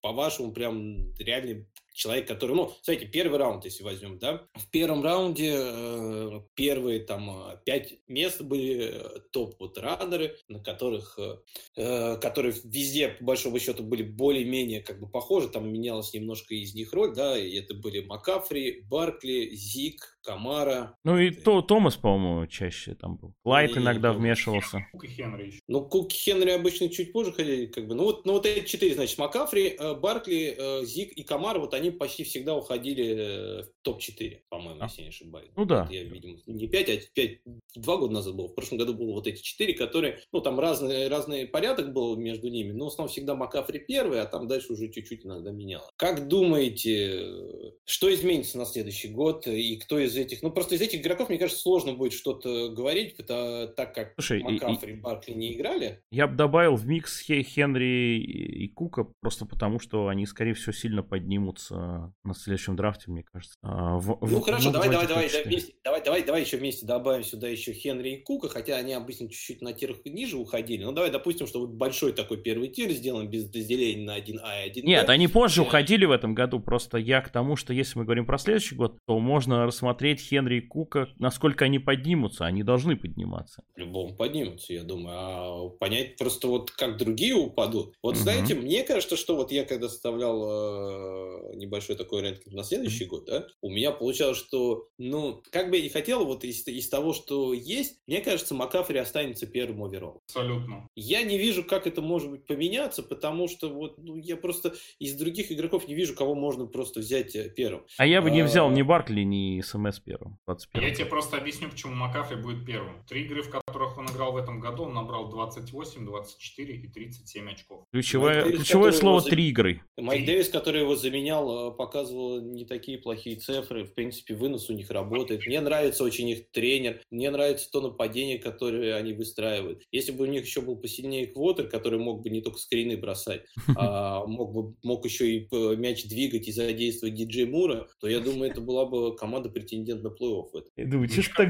по-вашему, 0.00 0.52
прям 0.52 1.14
реально 1.18 1.64
человек, 1.92 2.26
который, 2.28 2.56
ну, 2.56 2.72
смотрите, 2.82 3.10
первый 3.10 3.38
раунд, 3.38 3.64
если 3.64 3.82
возьмем, 3.82 4.18
да, 4.18 4.46
в 4.54 4.70
первом 4.70 5.02
раунде 5.02 5.54
э, 5.54 6.40
первые 6.54 7.00
там 7.00 7.30
э, 7.30 7.58
пять 7.64 7.94
мест 8.08 8.40
были 8.40 8.90
э, 8.92 9.20
топ 9.30 9.56
вот 9.58 9.78
раннеры, 9.78 10.36
на 10.48 10.60
которых, 10.60 11.18
э, 11.18 11.36
э, 11.76 12.16
которые 12.16 12.54
везде, 12.64 13.08
по 13.08 13.24
большому 13.24 13.58
счету, 13.58 13.82
были 13.82 14.02
более-менее 14.02 14.80
как 14.80 15.00
бы 15.00 15.08
похожи, 15.08 15.48
там 15.48 15.70
менялась 15.72 16.12
немножко 16.14 16.54
из 16.54 16.74
них 16.74 16.92
роль, 16.92 17.14
да, 17.14 17.38
и 17.38 17.54
это 17.56 17.74
были 17.74 18.00
Макафри, 18.00 18.82
Баркли, 18.88 19.50
Зик, 19.54 20.18
Камара. 20.22 20.96
Ну 21.04 21.18
и 21.18 21.30
то, 21.30 21.62
Томас, 21.62 21.96
по-моему, 21.96 22.46
чаще 22.46 22.94
там 22.94 23.16
был. 23.16 23.34
Лайт 23.44 23.76
и, 23.76 23.80
иногда 23.80 24.12
вмешивался. 24.12 24.86
Кук 24.92 25.04
и 25.04 25.08
Хенри 25.08 25.46
еще. 25.48 25.58
Ну, 25.68 25.84
Кук 25.84 26.12
и 26.12 26.16
Хенри 26.16 26.50
обычно 26.50 26.88
чуть 26.88 27.12
позже 27.12 27.32
ходили, 27.32 27.66
как 27.66 27.88
бы. 27.88 27.94
Ну 27.94 28.04
вот, 28.04 28.24
ну 28.24 28.34
вот 28.34 28.46
эти 28.46 28.66
четыре, 28.66 28.94
значит, 28.94 29.18
Макафри, 29.18 29.76
э, 29.78 29.94
Баркли, 29.94 30.54
э, 30.56 30.84
Зик 30.84 31.12
и 31.12 31.22
Камара, 31.24 31.58
вот 31.58 31.74
они 31.74 31.81
почти 31.90 32.24
всегда 32.24 32.56
уходили 32.56 33.04
э, 33.04 33.62
в 33.62 33.82
топ-4, 33.82 34.40
по-моему, 34.48 34.80
а. 34.80 34.84
если 34.84 35.02
не 35.02 35.08
ошибаюсь. 35.08 35.50
Ну 35.56 35.64
да. 35.64 35.84
Вот 35.84 35.92
я, 35.92 36.02
видимо, 36.04 36.38
не 36.46 36.68
5, 36.68 36.88
а 36.88 37.00
5, 37.14 37.40
два 37.76 37.96
года 37.96 38.14
назад 38.14 38.36
был. 38.36 38.48
В 38.48 38.54
прошлом 38.54 38.78
году 38.78 38.94
было 38.94 39.12
вот 39.12 39.26
эти 39.26 39.42
четыре, 39.42 39.74
которые, 39.74 40.20
ну 40.32 40.40
там 40.40 40.58
разный, 40.58 41.08
разный 41.08 41.46
порядок 41.46 41.92
был 41.92 42.16
между 42.16 42.48
ними, 42.48 42.72
но 42.72 42.84
в 42.84 42.88
основном 42.88 43.10
всегда 43.10 43.34
Макафри 43.34 43.78
первый, 43.80 44.20
а 44.20 44.26
там 44.26 44.46
дальше 44.46 44.72
уже 44.72 44.90
чуть-чуть 44.90 45.24
иногда 45.24 45.50
меняло. 45.50 45.90
Как 45.96 46.28
думаете, 46.28 47.72
что 47.84 48.12
изменится 48.12 48.58
на 48.58 48.64
следующий 48.64 49.08
год 49.08 49.46
и 49.46 49.76
кто 49.76 49.98
из 49.98 50.16
этих, 50.16 50.42
ну 50.42 50.50
просто 50.50 50.74
из 50.74 50.80
этих 50.80 51.00
игроков, 51.00 51.28
мне 51.28 51.38
кажется, 51.38 51.60
сложно 51.62 51.94
будет 51.94 52.12
что-то 52.12 52.68
говорить, 52.70 53.16
потому, 53.16 53.68
так 53.68 53.94
как 53.94 54.12
Слушай, 54.14 54.42
Макафри 54.42 54.92
и 54.92 54.96
Баркли 54.96 55.32
не 55.32 55.54
играли. 55.54 56.02
Я 56.10 56.26
бы 56.26 56.36
добавил 56.36 56.76
в 56.76 56.86
микс 56.86 57.20
Хенри 57.20 58.20
и 58.20 58.68
Кука, 58.68 59.06
просто 59.20 59.46
потому 59.46 59.78
что 59.78 60.08
они, 60.08 60.26
скорее 60.26 60.54
всего, 60.54 60.72
сильно 60.72 61.02
поднимутся 61.02 61.71
на 61.72 62.34
следующем 62.34 62.76
драфте, 62.76 63.10
мне 63.10 63.22
кажется. 63.22 63.56
А, 63.62 63.96
в, 63.98 64.18
ну 64.20 64.38
в, 64.38 64.40
хорошо, 64.42 64.70
давай, 64.70 64.88
давай, 64.90 65.06
давай, 65.06 65.28
давай, 65.28 65.44
вместе, 65.44 65.74
давай, 65.84 66.04
давай, 66.04 66.24
давай 66.24 66.40
еще 66.42 66.56
вместе 66.56 66.86
добавим 66.86 67.24
сюда 67.24 67.48
еще 67.48 67.72
Хенри 67.72 68.10
и 68.10 68.22
Кука, 68.22 68.48
хотя 68.48 68.76
они 68.76 68.92
обычно 68.92 69.28
чуть-чуть 69.28 69.62
на 69.62 69.72
тир 69.72 69.96
ниже 70.04 70.36
уходили. 70.36 70.84
Ну 70.84 70.92
давай 70.92 71.10
допустим, 71.10 71.46
что 71.46 71.60
вот 71.60 71.70
большой 71.70 72.12
такой 72.12 72.38
первый 72.38 72.68
тир 72.68 72.90
сделан 72.90 73.28
без 73.28 73.44
разделения 73.52 74.04
на 74.04 74.18
1А 74.18 74.64
и 74.64 74.70
1 74.70 74.84
Нет, 74.84 75.08
они 75.08 75.28
позже 75.28 75.62
уходили 75.62 76.04
в 76.04 76.10
этом 76.10 76.34
году, 76.34 76.60
просто 76.60 76.98
я 76.98 77.20
к 77.20 77.30
тому, 77.30 77.56
что 77.56 77.72
если 77.72 77.98
мы 77.98 78.04
говорим 78.04 78.26
про 78.26 78.38
следующий 78.38 78.74
год, 78.74 78.98
то 79.06 79.18
можно 79.18 79.66
рассмотреть 79.66 80.20
Хенри 80.20 80.56
и 80.56 80.60
Кука, 80.60 81.08
насколько 81.18 81.64
они 81.64 81.78
поднимутся, 81.78 82.46
они 82.46 82.62
должны 82.62 82.96
подниматься. 82.96 83.62
Любому 83.76 84.14
поднимутся, 84.16 84.72
я 84.72 84.82
думаю, 84.82 85.16
а 85.18 85.68
понять 85.70 86.16
просто 86.16 86.48
вот 86.48 86.70
как 86.70 86.96
другие 86.96 87.34
упадут. 87.34 87.94
Вот 88.02 88.14
угу. 88.14 88.22
знаете, 88.22 88.54
мне 88.54 88.82
кажется, 88.82 89.16
что 89.16 89.36
вот 89.36 89.52
я 89.52 89.64
когда 89.64 89.88
составлял 89.88 91.52
э, 91.52 91.61
небольшой 91.62 91.96
такой 91.96 92.22
рейнкинг 92.22 92.54
на 92.54 92.64
следующий 92.64 93.06
год, 93.06 93.26
да, 93.26 93.46
у 93.60 93.70
меня 93.70 93.92
получалось, 93.92 94.38
что, 94.38 94.88
ну, 94.98 95.42
как 95.50 95.70
бы 95.70 95.76
я 95.76 95.82
не 95.82 95.88
хотел, 95.88 96.24
вот 96.24 96.44
из, 96.44 96.66
из 96.66 96.88
того, 96.88 97.12
что 97.12 97.52
есть, 97.52 98.00
мне 98.06 98.20
кажется, 98.20 98.54
Маккаффри 98.54 98.98
останется 98.98 99.46
первым 99.46 99.84
оверолом. 99.84 100.20
Абсолютно. 100.28 100.88
Я 100.94 101.22
не 101.22 101.38
вижу, 101.38 101.64
как 101.64 101.86
это 101.86 102.02
может 102.02 102.30
быть 102.30 102.46
поменяться, 102.46 103.02
потому 103.02 103.48
что 103.48 103.68
вот 103.68 103.98
ну, 103.98 104.16
я 104.16 104.36
просто 104.36 104.74
из 104.98 105.14
других 105.14 105.50
игроков 105.52 105.88
не 105.88 105.94
вижу, 105.94 106.14
кого 106.14 106.34
можно 106.34 106.66
просто 106.66 107.00
взять 107.00 107.34
э, 107.34 107.48
первым. 107.50 107.84
А 107.98 108.06
я 108.06 108.20
бы 108.22 108.30
не 108.30 108.42
взял 108.42 108.68
а, 108.68 108.72
ни 108.72 108.82
Баркли, 108.82 109.22
ни 109.22 109.60
CMC 109.60 110.00
первым. 110.00 110.38
21. 110.46 110.88
Я 110.88 110.94
тебе 110.94 111.06
просто 111.06 111.36
объясню, 111.36 111.70
почему 111.70 111.94
Макафри 111.94 112.36
будет 112.36 112.66
первым. 112.66 113.04
Три 113.06 113.24
игры, 113.24 113.42
в 113.42 113.50
которых 113.50 113.96
он 113.98 114.06
играл 114.06 114.32
в 114.32 114.36
этом 114.36 114.60
году, 114.60 114.84
он 114.84 114.94
набрал 114.94 115.28
28, 115.28 116.04
24 116.04 116.74
и 116.74 116.88
37 116.88 117.50
очков. 117.50 117.84
Ключевое, 117.92 118.44
Дэвис, 118.44 118.58
ключевое 118.58 118.92
слово 118.92 119.20
его, 119.20 119.28
«три 119.28 119.48
игры». 119.48 119.82
Майк 119.98 120.26
Дэвис, 120.26 120.48
который 120.48 120.82
его 120.82 120.96
заменял, 120.96 121.50
э, 121.52 121.76
показывал 121.76 122.40
не 122.40 122.64
такие 122.64 122.98
плохие 122.98 123.36
цифры. 123.36 123.84
В 123.84 123.94
принципе, 123.94 124.34
вынос 124.34 124.70
у 124.70 124.74
них 124.74 124.90
работает. 124.90 125.46
Мне 125.46 125.60
нравится 125.60 126.04
очень 126.04 126.28
их 126.28 126.50
тренер. 126.50 127.00
Мне 127.10 127.30
нравится 127.30 127.70
то 127.70 127.80
нападение, 127.80 128.38
которое 128.38 128.94
они 128.96 129.12
выстраивают. 129.12 129.82
Если 129.90 130.12
бы 130.12 130.24
у 130.24 130.26
них 130.26 130.44
еще 130.44 130.60
был 130.60 130.76
посильнее 130.76 131.26
квотер, 131.26 131.68
который 131.68 131.98
мог 131.98 132.22
бы 132.22 132.30
не 132.30 132.40
только 132.40 132.58
скрины 132.58 132.96
бросать, 132.96 133.44
а 133.76 134.24
мог, 134.26 134.52
бы, 134.52 134.76
мог 134.82 135.04
еще 135.04 135.30
и 135.30 135.48
э, 135.50 135.76
мяч 135.76 136.04
двигать 136.04 136.48
и 136.48 136.52
задействовать 136.52 137.14
диджей 137.14 137.46
Мура, 137.46 137.88
то 138.00 138.08
я 138.08 138.20
думаю, 138.20 138.50
это 138.50 138.60
была 138.60 138.86
бы 138.86 139.16
команда 139.16 139.48
претендент 139.48 140.02
на 140.02 140.08
плей-офф. 140.08 140.64
Я 140.76 140.86
думаю, 140.86 141.08
что 141.08 141.22
ж 141.22 141.28
так? 141.36 141.48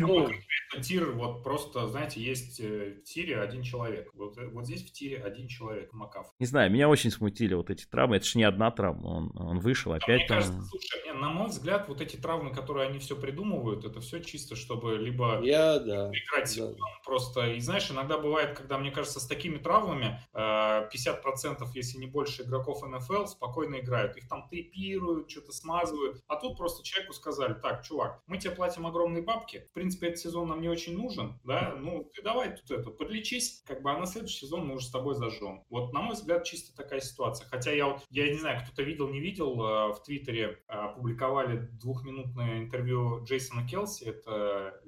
Тир, 0.83 1.13
вот 1.13 1.43
просто, 1.43 1.89
знаете, 1.89 2.21
есть 2.21 2.61
э, 2.61 2.95
в 3.01 3.05
тире 3.05 3.41
один 3.41 3.63
человек. 3.63 4.11
Вот, 4.15 4.37
вот 4.53 4.65
здесь 4.65 4.83
в 4.83 4.93
тире 4.93 5.19
один 5.19 5.47
человек, 5.49 5.93
Макаф. 5.93 6.27
Не 6.39 6.47
знаю, 6.47 6.71
меня 6.71 6.89
очень 6.89 7.11
смутили 7.11 7.55
вот 7.55 7.71
эти 7.71 7.87
травмы. 7.87 8.17
Это 8.17 8.27
же 8.27 8.39
не 8.39 8.45
одна 8.45 8.71
травма. 8.71 9.07
Он, 9.07 9.33
он 9.37 9.59
вышел 9.61 9.92
опять. 9.95 10.21
Мне 10.21 10.27
там... 10.27 10.39
кажется, 10.39 10.63
слушай, 10.63 11.13
на 11.15 11.31
мой 11.31 11.49
взгляд, 11.49 11.89
вот 11.89 12.01
эти 12.01 12.17
травмы, 12.17 12.53
которые 12.53 12.89
они 12.89 12.99
все 12.99 13.17
придумывают, 13.17 13.85
это 13.85 14.01
все 14.01 14.21
чисто, 14.21 14.57
чтобы 14.57 14.97
либо 14.97 15.41
Я, 15.43 15.79
да, 15.79 16.11
играть 16.11 16.49
сезон 16.49 16.75
да. 16.75 16.85
просто. 17.05 17.53
И 17.53 17.61
знаешь, 17.61 17.91
иногда 17.91 18.19
бывает, 18.19 18.57
когда, 18.57 18.79
мне 18.79 18.91
кажется, 18.91 19.21
с 19.21 19.27
такими 19.27 19.59
травмами 19.59 20.21
50%, 20.35 21.63
э, 21.63 21.67
если 21.75 21.99
не 21.99 22.07
больше 22.07 22.43
игроков 22.43 22.83
НФЛ 22.83 23.27
спокойно 23.27 23.77
играют. 23.77 24.17
Их 24.17 24.29
там 24.29 24.49
трепируют, 24.49 25.31
что-то 25.31 25.53
смазывают. 25.53 26.23
А 26.29 26.37
тут 26.37 26.57
просто 26.57 26.85
человеку 26.85 27.13
сказали, 27.13 27.55
так, 27.55 27.85
чувак, 27.85 28.23
мы 28.27 28.39
тебе 28.39 28.53
платим 28.53 28.87
огромные 28.87 29.23
бабки. 29.23 29.67
В 29.71 29.75
принципе, 29.75 30.09
этот 30.09 30.21
сезон 30.21 30.49
нам 30.49 30.61
не 30.61 30.69
очень 30.69 30.97
нужен, 30.97 31.41
да, 31.45 31.75
ну, 31.79 32.11
ты 32.15 32.23
давай 32.23 32.57
тут 32.57 32.71
это, 32.71 32.91
подлечись, 32.91 33.63
как 33.67 33.83
бы, 33.83 33.91
а 33.91 33.99
на 33.99 34.07
следующий 34.07 34.47
сезон 34.47 34.67
мы 34.67 34.75
уже 34.77 34.87
с 34.87 34.91
тобой 34.91 35.15
зажжем. 35.15 35.65
Вот, 35.71 35.93
на 35.93 36.01
мой 36.01 36.15
взгляд, 36.15 36.45
чисто 36.45 36.75
такая 36.75 37.01
ситуация. 37.01 37.47
Хотя 37.49 37.73
я 37.73 37.87
вот, 37.87 38.03
я 38.11 38.29
не 38.29 38.39
знаю, 38.39 38.63
кто-то 38.65 38.83
видел, 38.83 39.09
не 39.09 39.21
видел, 39.21 39.61
э, 39.61 39.82
в 39.89 40.03
Твиттере 40.03 40.59
опубликовали 40.69 41.57
двухминутное 41.57 42.59
интервью 42.59 43.25
Джейсона 43.25 43.67
Келси, 43.67 44.05
это 44.05 44.81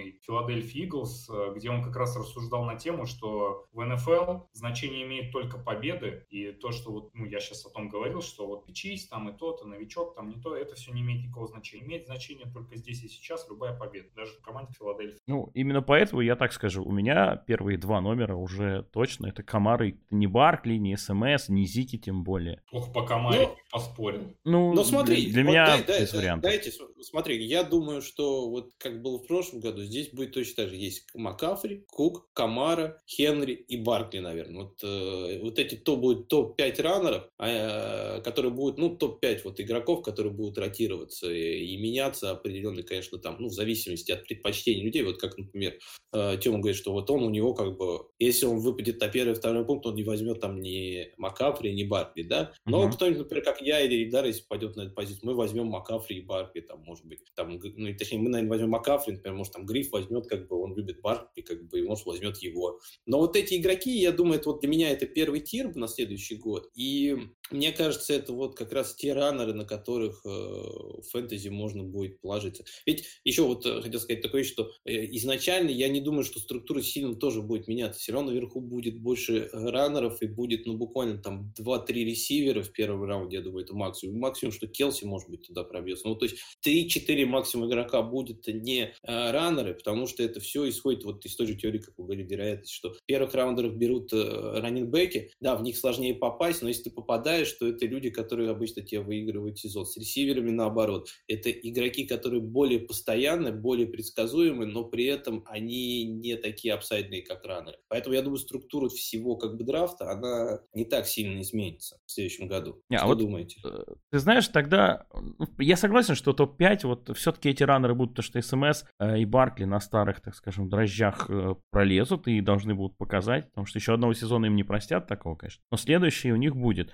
личный 0.00 0.20
Филадельфия 0.22 0.84
Иглс, 0.84 1.28
э, 1.28 1.52
где 1.54 1.70
он 1.70 1.82
как 1.82 1.96
раз 1.96 2.16
рассуждал 2.16 2.64
на 2.64 2.76
тему, 2.76 3.06
что 3.06 3.66
в 3.72 3.84
НФЛ 3.84 4.46
значение 4.52 5.06
имеет 5.06 5.32
только 5.32 5.58
победы, 5.58 6.26
и 6.30 6.52
то, 6.52 6.72
что 6.72 6.92
вот, 6.92 7.10
ну, 7.14 7.26
я 7.26 7.40
сейчас 7.40 7.66
о 7.66 7.70
том 7.70 7.88
говорил, 7.88 8.22
что 8.22 8.46
вот 8.46 8.66
печись, 8.66 9.08
там 9.08 9.28
и 9.28 9.36
то-то, 9.36 9.66
новичок, 9.66 10.14
там 10.14 10.28
не 10.28 10.40
то, 10.40 10.56
это 10.56 10.74
все 10.74 10.92
не 10.92 11.02
имеет 11.02 11.24
никакого 11.24 11.46
значения. 11.46 11.84
Имеет 11.84 12.06
значение 12.06 12.46
только 12.52 12.76
здесь 12.76 13.02
и 13.02 13.08
сейчас 13.08 13.46
любая 13.48 13.76
победа, 13.76 14.08
даже 14.14 14.32
в 14.32 14.42
команде 14.42 14.72
Филадельфии. 14.78 15.18
Ну, 15.26 15.50
именно 15.54 15.82
поэтому 15.82 16.20
я 16.20 16.36
так 16.36 16.52
скажу, 16.52 16.84
у 16.84 16.92
меня 16.92 17.36
первые 17.46 17.78
два 17.78 18.00
номера 18.00 18.36
уже 18.36 18.84
точно, 18.92 19.26
это 19.26 19.42
Камары, 19.42 19.98
не 20.10 20.26
Баркли, 20.26 20.74
не 20.74 20.96
СМС, 20.96 21.48
не 21.48 21.66
Зики 21.66 21.98
тем 21.98 22.24
более. 22.24 22.62
Ох, 22.72 22.92
по 22.92 23.04
Камаре 23.04 23.48
ну, 23.48 23.56
поспорил. 23.70 24.36
Ну, 24.44 24.72
ну 24.72 24.84
смотри, 24.84 25.30
для, 25.30 25.32
для 25.32 25.42
вот 25.44 25.50
меня 25.50 25.66
дай, 25.66 26.06
дай, 26.06 26.06
дай, 26.06 26.40
дайте, 26.40 26.72
смотри, 27.02 27.44
я 27.44 27.64
думаю, 27.64 28.02
что 28.02 28.50
вот 28.50 28.70
как 28.78 29.02
было 29.02 29.18
в 29.18 29.26
прошлом 29.26 29.60
году, 29.60 29.82
здесь 29.90 30.10
будет 30.10 30.32
точно 30.32 30.64
так 30.64 30.68
же. 30.70 30.76
Есть 30.76 31.06
Макафри, 31.14 31.84
Кук, 31.90 32.28
Камара, 32.32 33.02
Хенри 33.06 33.52
и 33.52 33.76
Баркли, 33.76 34.20
наверное. 34.20 34.64
Вот, 34.64 34.82
э, 34.82 35.40
вот 35.42 35.58
эти 35.58 35.74
то 35.74 35.96
будет 35.96 36.28
топ-5 36.28 36.82
раннеров, 36.82 37.28
э, 37.38 38.20
которые 38.22 38.52
будут, 38.52 38.78
ну, 38.78 38.96
топ-5 38.96 39.40
вот 39.44 39.60
игроков, 39.60 40.02
которые 40.02 40.32
будут 40.32 40.58
ротироваться 40.58 41.30
и, 41.30 41.64
и 41.66 41.76
меняться 41.76 42.30
определенно, 42.30 42.82
конечно, 42.82 43.18
там, 43.18 43.36
ну, 43.38 43.48
в 43.48 43.52
зависимости 43.52 44.12
от 44.12 44.24
предпочтений 44.24 44.82
людей. 44.82 45.02
Вот 45.02 45.20
как, 45.20 45.36
например, 45.36 45.78
э, 46.12 46.38
Тёма 46.40 46.58
говорит, 46.58 46.76
что 46.76 46.92
вот 46.92 47.10
он 47.10 47.22
у 47.24 47.30
него 47.30 47.54
как 47.54 47.76
бы, 47.76 48.06
если 48.18 48.46
он 48.46 48.58
выпадет 48.58 49.00
на 49.00 49.08
первый, 49.08 49.34
второй 49.34 49.64
пункт, 49.64 49.86
он 49.86 49.94
не 49.94 50.04
возьмет 50.04 50.40
там 50.40 50.60
ни 50.60 51.08
Макафри, 51.16 51.72
ни 51.72 51.84
Баркли, 51.84 52.22
да? 52.22 52.52
Но 52.64 52.84
uh-huh. 52.84 52.92
кто-нибудь, 52.92 53.20
например, 53.20 53.44
как 53.44 53.60
я 53.60 53.80
или 53.80 54.04
Ильдар, 54.04 54.24
если 54.24 54.44
пойдет 54.48 54.76
на 54.76 54.82
эту 54.82 54.94
позицию, 54.94 55.30
мы 55.30 55.34
возьмем 55.34 55.66
Макафри 55.66 56.18
и 56.18 56.20
Баркли, 56.22 56.60
там, 56.60 56.80
может 56.84 57.04
быть, 57.04 57.20
там, 57.34 57.58
ну, 57.58 57.96
точнее, 57.96 58.18
мы, 58.18 58.28
наверное, 58.28 58.50
возьмем 58.50 58.70
Макафри, 58.70 59.14
например, 59.14 59.36
может, 59.36 59.52
там 59.52 59.66
Гриф 59.70 59.92
возьмет, 59.92 60.26
как 60.26 60.48
бы, 60.48 60.60
он 60.60 60.76
любит 60.76 61.00
Баркли, 61.00 61.42
как 61.42 61.68
бы, 61.68 61.78
и, 61.78 61.82
может, 61.82 62.06
возьмет 62.06 62.38
его. 62.38 62.80
Но 63.06 63.18
вот 63.18 63.36
эти 63.36 63.54
игроки, 63.54 63.96
я 63.96 64.12
думаю, 64.12 64.40
это 64.40 64.50
вот 64.50 64.60
для 64.60 64.68
меня 64.68 64.90
это 64.90 65.06
первый 65.06 65.40
тир 65.40 65.74
на 65.76 65.88
следующий 65.88 66.36
год. 66.36 66.68
И 66.74 67.16
мне 67.50 67.72
кажется, 67.72 68.12
это 68.12 68.32
вот 68.32 68.56
как 68.56 68.72
раз 68.72 68.94
те 68.94 69.12
раннеры, 69.12 69.54
на 69.54 69.64
которых 69.64 70.24
э, 70.24 70.62
фэнтези 71.10 71.48
можно 71.48 71.82
будет 71.82 72.20
положиться. 72.20 72.64
Ведь 72.86 73.04
еще 73.24 73.42
вот 73.42 73.66
э, 73.66 73.82
хотел 73.82 74.00
сказать 74.00 74.22
такое, 74.22 74.44
что 74.44 74.70
э, 74.84 75.06
изначально 75.16 75.70
я 75.70 75.88
не 75.88 76.00
думаю, 76.00 76.24
что 76.24 76.38
структура 76.38 76.80
сильно 76.82 77.14
тоже 77.14 77.42
будет 77.42 77.68
меняться. 77.68 78.00
Все 78.00 78.12
равно 78.12 78.30
наверху 78.30 78.60
будет 78.60 79.00
больше 79.00 79.48
раннеров 79.52 80.22
и 80.22 80.26
будет, 80.26 80.66
ну, 80.66 80.76
буквально 80.76 81.18
там 81.18 81.52
2-3 81.58 81.92
ресивера 81.92 82.62
в 82.62 82.72
первом 82.72 83.04
раунде, 83.04 83.38
я 83.38 83.42
думаю, 83.42 83.64
это 83.64 83.74
максимум. 83.74 84.18
Максимум, 84.18 84.52
что 84.52 84.66
Келси, 84.66 85.04
может 85.04 85.28
быть, 85.28 85.46
туда 85.46 85.64
пробьется. 85.64 86.08
Ну, 86.08 86.14
то 86.14 86.26
есть 86.26 86.38
3-4 86.66 87.26
максимум 87.26 87.68
игрока 87.68 88.02
будет 88.02 88.46
не 88.46 88.94
э, 89.02 89.30
раннеры, 89.60 89.74
потому 89.74 90.06
что 90.06 90.22
это 90.22 90.40
все 90.40 90.68
исходит 90.68 91.04
вот 91.04 91.24
из 91.24 91.36
той 91.36 91.46
же 91.46 91.54
теории, 91.54 91.78
как 91.78 91.94
вы 91.96 92.04
говорили, 92.04 92.26
вероятность, 92.26 92.72
что 92.72 92.94
первых 93.06 93.34
раундеров 93.34 93.76
берут 93.76 94.12
э, 94.12 94.60
раннингбеки, 94.60 95.30
да, 95.40 95.56
в 95.56 95.62
них 95.62 95.76
сложнее 95.76 96.14
попасть, 96.14 96.62
но 96.62 96.68
если 96.68 96.84
ты 96.84 96.90
попадаешь, 96.90 97.48
что 97.48 97.68
это 97.68 97.86
люди, 97.86 98.10
которые 98.10 98.50
обычно 98.50 98.82
тебе 98.82 99.00
выигрывают 99.00 99.58
сезон. 99.58 99.86
С 99.86 99.96
ресиверами 99.96 100.50
наоборот. 100.50 101.08
Это 101.28 101.50
игроки, 101.50 102.06
которые 102.06 102.40
более 102.40 102.80
постоянны, 102.80 103.52
более 103.52 103.86
предсказуемы, 103.86 104.66
но 104.66 104.84
при 104.84 105.04
этом 105.06 105.44
они 105.46 106.04
не 106.04 106.36
такие 106.36 106.74
апсайдные, 106.74 107.22
как 107.22 107.44
раннеры. 107.44 107.78
Поэтому 107.88 108.14
я 108.14 108.22
думаю, 108.22 108.38
структура 108.38 108.88
всего 108.88 109.36
как 109.36 109.56
бы 109.56 109.64
драфта, 109.64 110.10
она 110.10 110.60
не 110.74 110.84
так 110.84 111.06
сильно 111.06 111.40
изменится 111.40 111.98
в 112.06 112.10
следующем 112.10 112.48
году. 112.48 112.82
Не, 112.88 112.96
а 112.96 113.00
что 113.00 113.06
а 113.06 113.08
вот, 113.08 113.18
думаете? 113.18 113.60
Э, 113.64 113.84
ты 114.10 114.18
знаешь, 114.18 114.48
тогда 114.48 115.06
ну, 115.12 115.46
я 115.58 115.76
согласен, 115.76 116.14
что 116.14 116.32
топ-5, 116.32 116.86
вот 116.86 117.16
все-таки 117.16 117.50
эти 117.50 117.62
раннеры 117.62 117.94
будут, 117.94 118.16
то 118.16 118.22
что 118.22 118.40
СМС 118.40 118.84
э, 118.98 119.22
и 119.58 119.60
Баркли 119.60 119.64
на 119.64 119.80
старых, 119.80 120.20
так 120.20 120.34
скажем, 120.34 120.68
дрожжах 120.68 121.28
э, 121.28 121.54
пролезут 121.70 122.28
и 122.28 122.40
должны 122.40 122.74
будут 122.74 122.96
показать, 122.96 123.48
потому 123.50 123.66
что 123.66 123.78
еще 123.78 123.94
одного 123.94 124.14
сезона 124.14 124.46
им 124.46 124.56
не 124.56 124.64
простят 124.64 125.06
такого, 125.06 125.34
конечно. 125.34 125.62
Но 125.70 125.76
следующий 125.76 126.32
у 126.32 126.36
них 126.36 126.56
будет. 126.56 126.92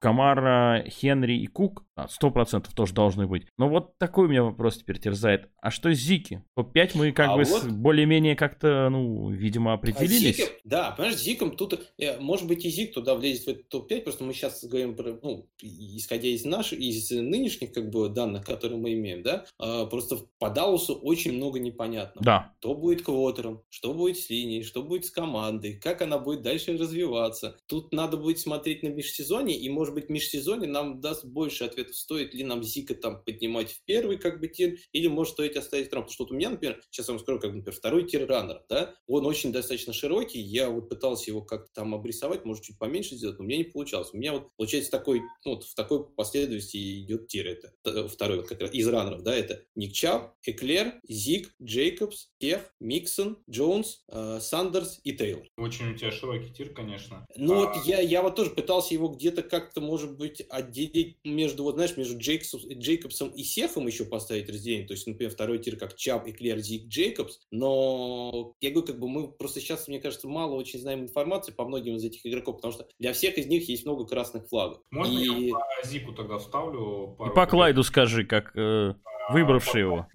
Камара, 0.00 0.84
Хенри 0.88 1.38
и 1.38 1.46
Кук, 1.46 1.84
сто 2.08 2.30
процентов 2.30 2.74
тоже 2.74 2.94
должны 2.94 3.26
быть. 3.26 3.46
Но 3.58 3.68
вот 3.68 3.96
такой 3.98 4.26
у 4.26 4.28
меня 4.28 4.42
вопрос 4.42 4.78
теперь 4.78 4.98
терзает. 4.98 5.48
А 5.60 5.70
что 5.70 5.92
с 5.94 5.98
Зики? 5.98 6.44
Топ-5 6.56 6.90
мы 6.94 7.12
как 7.12 7.30
а 7.30 7.36
бы 7.36 7.44
вот... 7.44 7.70
более-менее 7.70 8.36
как-то, 8.36 8.88
ну, 8.90 9.30
видимо, 9.30 9.74
определились. 9.74 10.40
А 10.40 10.42
Зики, 10.42 10.52
да, 10.64 10.90
понимаешь, 10.92 11.18
Зиком 11.18 11.56
тут, 11.56 11.92
может 12.20 12.46
быть, 12.46 12.64
и 12.64 12.70
Зик 12.70 12.94
туда 12.94 13.14
влезет 13.14 13.44
в 13.44 13.48
этот 13.48 13.68
топ-5, 13.68 14.00
просто 14.02 14.24
мы 14.24 14.32
сейчас 14.32 14.64
говорим 14.64 14.96
про, 14.96 15.18
ну, 15.22 15.48
исходя 15.60 16.28
из 16.28 16.44
наших, 16.44 16.78
из 16.78 17.10
нынешних, 17.10 17.72
как 17.72 17.90
бы, 17.90 18.08
данных, 18.08 18.44
которые 18.44 18.78
мы 18.78 18.94
имеем, 18.94 19.22
да, 19.22 19.44
а, 19.58 19.86
просто 19.86 20.16
по 20.38 20.50
Даусу 20.50 20.94
очень 20.94 21.32
много 21.32 21.58
непонятного. 21.92 22.24
Да. 22.24 22.54
Кто 22.58 22.74
будет 22.74 23.02
квотером, 23.02 23.62
что 23.68 23.92
будет 23.92 24.18
с 24.18 24.30
линией, 24.30 24.62
что 24.62 24.82
будет 24.82 25.04
с 25.04 25.10
командой, 25.10 25.78
как 25.78 26.02
она 26.02 26.18
будет 26.18 26.42
дальше 26.42 26.76
развиваться. 26.76 27.58
Тут 27.66 27.92
надо 27.92 28.16
будет 28.16 28.38
смотреть 28.38 28.82
на 28.82 28.88
межсезонье, 28.88 29.58
и, 29.58 29.68
может 29.68 29.94
быть, 29.94 30.08
межсезонье 30.08 30.68
нам 30.68 31.00
даст 31.00 31.24
больше 31.24 31.64
ответов, 31.64 31.96
стоит 31.96 32.34
ли 32.34 32.44
нам 32.44 32.62
Зика 32.62 32.94
там 32.94 33.22
поднимать 33.24 33.72
в 33.72 33.84
первый, 33.84 34.18
как 34.18 34.40
бы, 34.40 34.48
тир, 34.48 34.78
или 34.92 35.06
может 35.08 35.34
стоит 35.34 35.56
оставить 35.56 35.90
Трамп. 35.90 36.06
Потому 36.06 36.14
что 36.14 36.24
вот 36.24 36.32
у 36.32 36.34
меня, 36.34 36.50
например, 36.50 36.80
сейчас 36.90 37.08
я 37.08 37.14
вам 37.14 37.20
скажу, 37.20 37.38
как, 37.38 37.52
например, 37.52 37.76
второй 37.76 38.06
тир 38.06 38.26
раннер, 38.26 38.62
да, 38.68 38.94
он 39.06 39.26
очень 39.26 39.52
достаточно 39.52 39.92
широкий, 39.92 40.40
я 40.40 40.68
вот 40.68 40.88
пытался 40.88 41.30
его 41.30 41.42
как-то 41.42 41.72
там 41.72 41.94
обрисовать, 41.94 42.44
может, 42.44 42.64
чуть 42.64 42.78
поменьше 42.78 43.14
сделать, 43.14 43.38
но 43.38 43.44
у 43.44 43.46
меня 43.46 43.58
не 43.58 43.64
получалось. 43.64 44.10
У 44.12 44.16
меня 44.16 44.32
вот 44.32 44.48
получается 44.56 44.90
такой, 44.90 45.20
ну, 45.44 45.54
вот 45.54 45.64
в 45.64 45.74
такой 45.74 46.04
последовательности 46.14 47.02
идет 47.02 47.28
тир 47.28 47.46
это. 47.46 47.72
Э, 47.84 48.08
второй 48.08 48.38
вот 48.38 48.48
как 48.48 48.60
раз 48.60 48.72
из 48.72 48.86
раннеров, 48.88 49.22
да, 49.22 49.34
это 49.34 49.62
Ник 49.74 49.92
Чап, 49.92 50.34
Эклер, 50.44 50.94
Зик, 51.08 51.54
Джейкобс, 51.82 52.28
Тех, 52.38 52.72
Миксон, 52.80 53.38
Джонс, 53.50 54.04
э, 54.08 54.38
Сандерс 54.40 55.00
и 55.02 55.12
Тейлор. 55.12 55.44
Очень 55.56 55.92
у 55.92 55.96
тебя 55.96 56.12
широкий 56.12 56.52
тир, 56.52 56.68
конечно. 56.70 57.26
Ну 57.36 57.54
а... 57.54 57.56
вот 57.66 57.84
я, 57.84 58.00
я 58.00 58.22
вот 58.22 58.36
тоже 58.36 58.50
пытался 58.50 58.94
его 58.94 59.08
где-то 59.08 59.42
как-то, 59.42 59.80
может 59.80 60.16
быть, 60.16 60.42
отделить 60.48 61.18
между, 61.24 61.64
вот 61.64 61.74
знаешь, 61.74 61.96
между 61.96 62.16
Джейкобс, 62.18 62.54
Джейкобсом 62.66 63.30
и 63.30 63.42
CEH 63.42 63.68
ом 63.68 63.86
еще 63.86 64.04
поставить 64.04 64.48
разделение. 64.48 64.86
То 64.86 64.94
есть, 64.94 65.06
например, 65.06 65.32
второй 65.32 65.58
тир 65.58 65.76
как 65.76 65.96
Чабб, 65.96 66.28
Экелер, 66.28 66.58
Зик, 66.58 66.86
Джейкобс. 66.86 67.40
Но 67.50 68.54
я 68.60 68.70
говорю, 68.70 68.86
как 68.86 69.00
бы 69.00 69.08
мы 69.08 69.32
просто 69.32 69.60
сейчас, 69.60 69.88
мне 69.88 70.00
кажется, 70.00 70.28
мало 70.28 70.54
очень 70.54 70.78
знаем 70.78 71.02
информации 71.02 71.52
по 71.52 71.64
многим 71.64 71.96
из 71.96 72.04
этих 72.04 72.24
игроков, 72.24 72.56
потому 72.56 72.72
что 72.72 72.86
для 72.98 73.12
всех 73.12 73.38
из 73.38 73.46
них 73.46 73.68
есть 73.68 73.84
много 73.84 74.06
красных 74.06 74.48
флагов. 74.48 74.80
Можно 74.90 75.18
и... 75.18 75.48
я 75.48 75.54
по 75.54 75.88
Зику 75.88 76.12
тогда 76.12 76.38
вставлю? 76.38 77.16
Пару 77.18 77.32
и 77.32 77.34
по 77.34 77.46
Клайду 77.46 77.82
скажи, 77.82 78.24
как 78.24 78.56
э, 78.56 78.94
выбравший 79.30 79.80
его. 79.80 80.06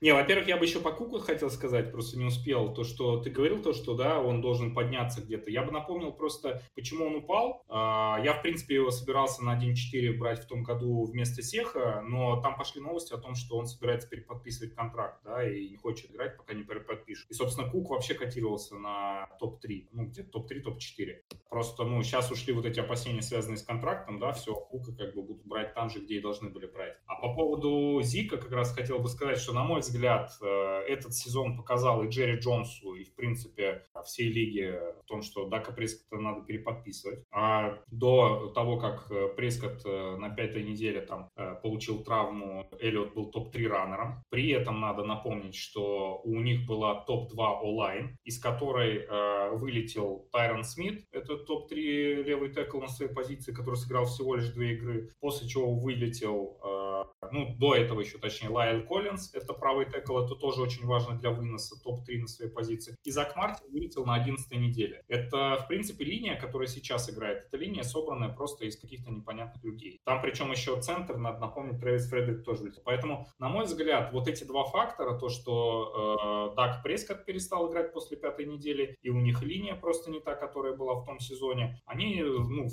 Не, 0.00 0.12
во-первых, 0.12 0.48
я 0.48 0.56
бы 0.56 0.64
еще 0.64 0.80
по 0.80 0.92
Куку 0.92 1.18
хотел 1.18 1.50
сказать, 1.50 1.92
просто 1.92 2.18
не 2.18 2.24
успел. 2.24 2.74
То, 2.74 2.84
что 2.84 3.18
ты 3.20 3.30
говорил, 3.30 3.62
то, 3.62 3.72
что 3.72 3.94
да, 3.94 4.20
он 4.20 4.40
должен 4.40 4.74
подняться 4.74 5.22
где-то. 5.22 5.50
Я 5.50 5.62
бы 5.62 5.72
напомнил 5.72 6.12
просто, 6.12 6.62
почему 6.74 7.06
он 7.06 7.16
упал. 7.16 7.64
А, 7.68 8.20
я, 8.24 8.34
в 8.34 8.42
принципе, 8.42 8.76
его 8.76 8.90
собирался 8.90 9.44
на 9.44 9.58
1.4 9.58 10.18
брать 10.18 10.40
в 10.40 10.46
том 10.46 10.62
году 10.62 11.04
вместо 11.04 11.42
Сеха, 11.42 12.02
но 12.06 12.40
там 12.40 12.56
пошли 12.56 12.80
новости 12.80 13.14
о 13.14 13.18
том, 13.18 13.34
что 13.34 13.56
он 13.56 13.66
собирается 13.66 14.08
переподписывать 14.08 14.74
контракт, 14.74 15.20
да, 15.24 15.48
и 15.48 15.68
не 15.68 15.76
хочет 15.76 16.10
играть, 16.10 16.36
пока 16.36 16.54
не 16.54 16.64
переподпишет. 16.64 17.30
И, 17.30 17.34
собственно, 17.34 17.68
Кук 17.70 17.90
вообще 17.90 18.14
котировался 18.14 18.76
на 18.76 19.28
топ-3, 19.38 19.88
ну, 19.92 20.06
где-то 20.06 20.30
топ-3, 20.30 20.60
топ-4. 20.60 21.16
Просто, 21.48 21.84
ну, 21.84 22.02
сейчас 22.02 22.30
ушли 22.30 22.52
вот 22.52 22.66
эти 22.66 22.80
опасения, 22.80 23.22
связанные 23.22 23.58
с 23.58 23.62
контрактом, 23.62 24.18
да, 24.18 24.32
все, 24.32 24.54
Кука 24.54 24.92
как 24.92 25.14
бы 25.14 25.22
будут 25.22 25.46
брать 25.46 25.74
там 25.74 25.90
же, 25.90 26.00
где 26.00 26.16
и 26.16 26.20
должны 26.20 26.50
были 26.50 26.66
брать. 26.66 26.96
А 27.06 27.14
по 27.16 27.34
поводу 27.34 28.00
Зика 28.22 28.36
как 28.36 28.52
раз 28.52 28.72
хотел 28.72 29.00
бы 29.00 29.08
сказать, 29.08 29.38
что, 29.38 29.52
на 29.52 29.64
мой 29.64 29.80
взгляд, 29.80 30.30
э, 30.40 30.46
этот 30.86 31.12
сезон 31.12 31.56
показал 31.56 32.04
и 32.04 32.08
Джерри 32.08 32.38
Джонсу, 32.38 32.94
и, 32.94 33.04
в 33.04 33.14
принципе, 33.16 33.84
всей 34.04 34.28
лиге 34.28 34.94
в 35.02 35.06
том, 35.06 35.22
что 35.22 35.48
Дака 35.48 35.72
Прескотта 35.72 36.18
надо 36.18 36.42
переподписывать. 36.42 37.24
А 37.32 37.78
до 37.88 38.52
того, 38.54 38.78
как 38.78 39.10
э, 39.10 39.28
Прескотт 39.36 39.82
э, 39.84 40.16
на 40.16 40.30
пятой 40.30 40.62
неделе 40.62 41.00
там 41.00 41.30
получил 41.62 42.04
травму, 42.04 42.68
Эллиот 42.80 43.14
был 43.14 43.30
топ-3 43.30 43.66
раннером. 43.66 44.22
При 44.30 44.50
этом 44.50 44.80
надо 44.80 45.04
напомнить, 45.04 45.56
что 45.56 46.20
у 46.24 46.40
них 46.40 46.66
была 46.66 47.04
топ-2 47.04 47.60
онлайн, 47.62 48.16
из 48.24 48.38
которой 48.38 49.06
вылетел 49.56 50.28
Тайрон 50.32 50.64
Смит, 50.64 51.06
это 51.10 51.36
топ-3 51.36 52.22
левый 52.22 52.52
текл 52.52 52.80
на 52.80 52.88
своей 52.88 53.12
позиции, 53.12 53.52
который 53.52 53.76
сыграл 53.76 54.04
всего 54.04 54.36
лишь 54.36 54.50
две 54.50 54.74
игры, 54.74 55.10
после 55.20 55.48
чего 55.48 55.74
вылетел 55.74 56.58
ну, 57.32 57.54
до 57.56 57.74
этого 57.74 58.00
еще, 58.00 58.11
точнее, 58.18 58.48
Лайл 58.48 58.86
Коллинз, 58.86 59.34
это 59.34 59.52
правый 59.52 59.86
текл, 59.86 60.18
это 60.18 60.34
тоже 60.34 60.62
очень 60.62 60.86
важно 60.86 61.18
для 61.18 61.30
выноса, 61.30 61.76
топ-3 61.82 62.18
на 62.18 62.26
своей 62.28 62.50
позиции. 62.50 62.96
И 63.04 63.10
Зак 63.10 63.36
Мартин 63.36 63.70
вылетел 63.70 64.04
на 64.04 64.14
11 64.14 64.50
неделе. 64.52 65.02
Это, 65.08 65.58
в 65.62 65.68
принципе, 65.68 66.04
линия, 66.04 66.36
которая 66.36 66.68
сейчас 66.68 67.10
играет, 67.10 67.44
это 67.46 67.56
линия, 67.56 67.82
собранная 67.82 68.28
просто 68.28 68.64
из 68.64 68.78
каких-то 68.78 69.10
непонятных 69.10 69.62
людей. 69.64 70.00
Там, 70.04 70.20
причем, 70.22 70.50
еще 70.50 70.80
центр, 70.80 71.16
надо 71.16 71.38
напомнить, 71.38 71.80
Трэвис 71.80 72.08
Фредерик 72.08 72.44
тоже 72.44 72.62
вылетел. 72.62 72.82
Поэтому, 72.84 73.28
на 73.38 73.48
мой 73.48 73.64
взгляд, 73.64 74.12
вот 74.12 74.28
эти 74.28 74.44
два 74.44 74.64
фактора, 74.64 75.18
то, 75.18 75.28
что 75.28 76.50
э, 76.52 76.56
Дак 76.56 76.82
Прескотт 76.82 77.24
перестал 77.24 77.70
играть 77.70 77.92
после 77.92 78.16
пятой 78.16 78.46
недели, 78.46 78.96
и 79.02 79.10
у 79.10 79.20
них 79.20 79.42
линия 79.42 79.74
просто 79.74 80.10
не 80.10 80.20
та, 80.20 80.34
которая 80.34 80.74
была 80.74 80.94
в 80.94 81.06
том 81.06 81.20
сезоне, 81.20 81.80
они, 81.86 82.22
ну, 82.22 82.68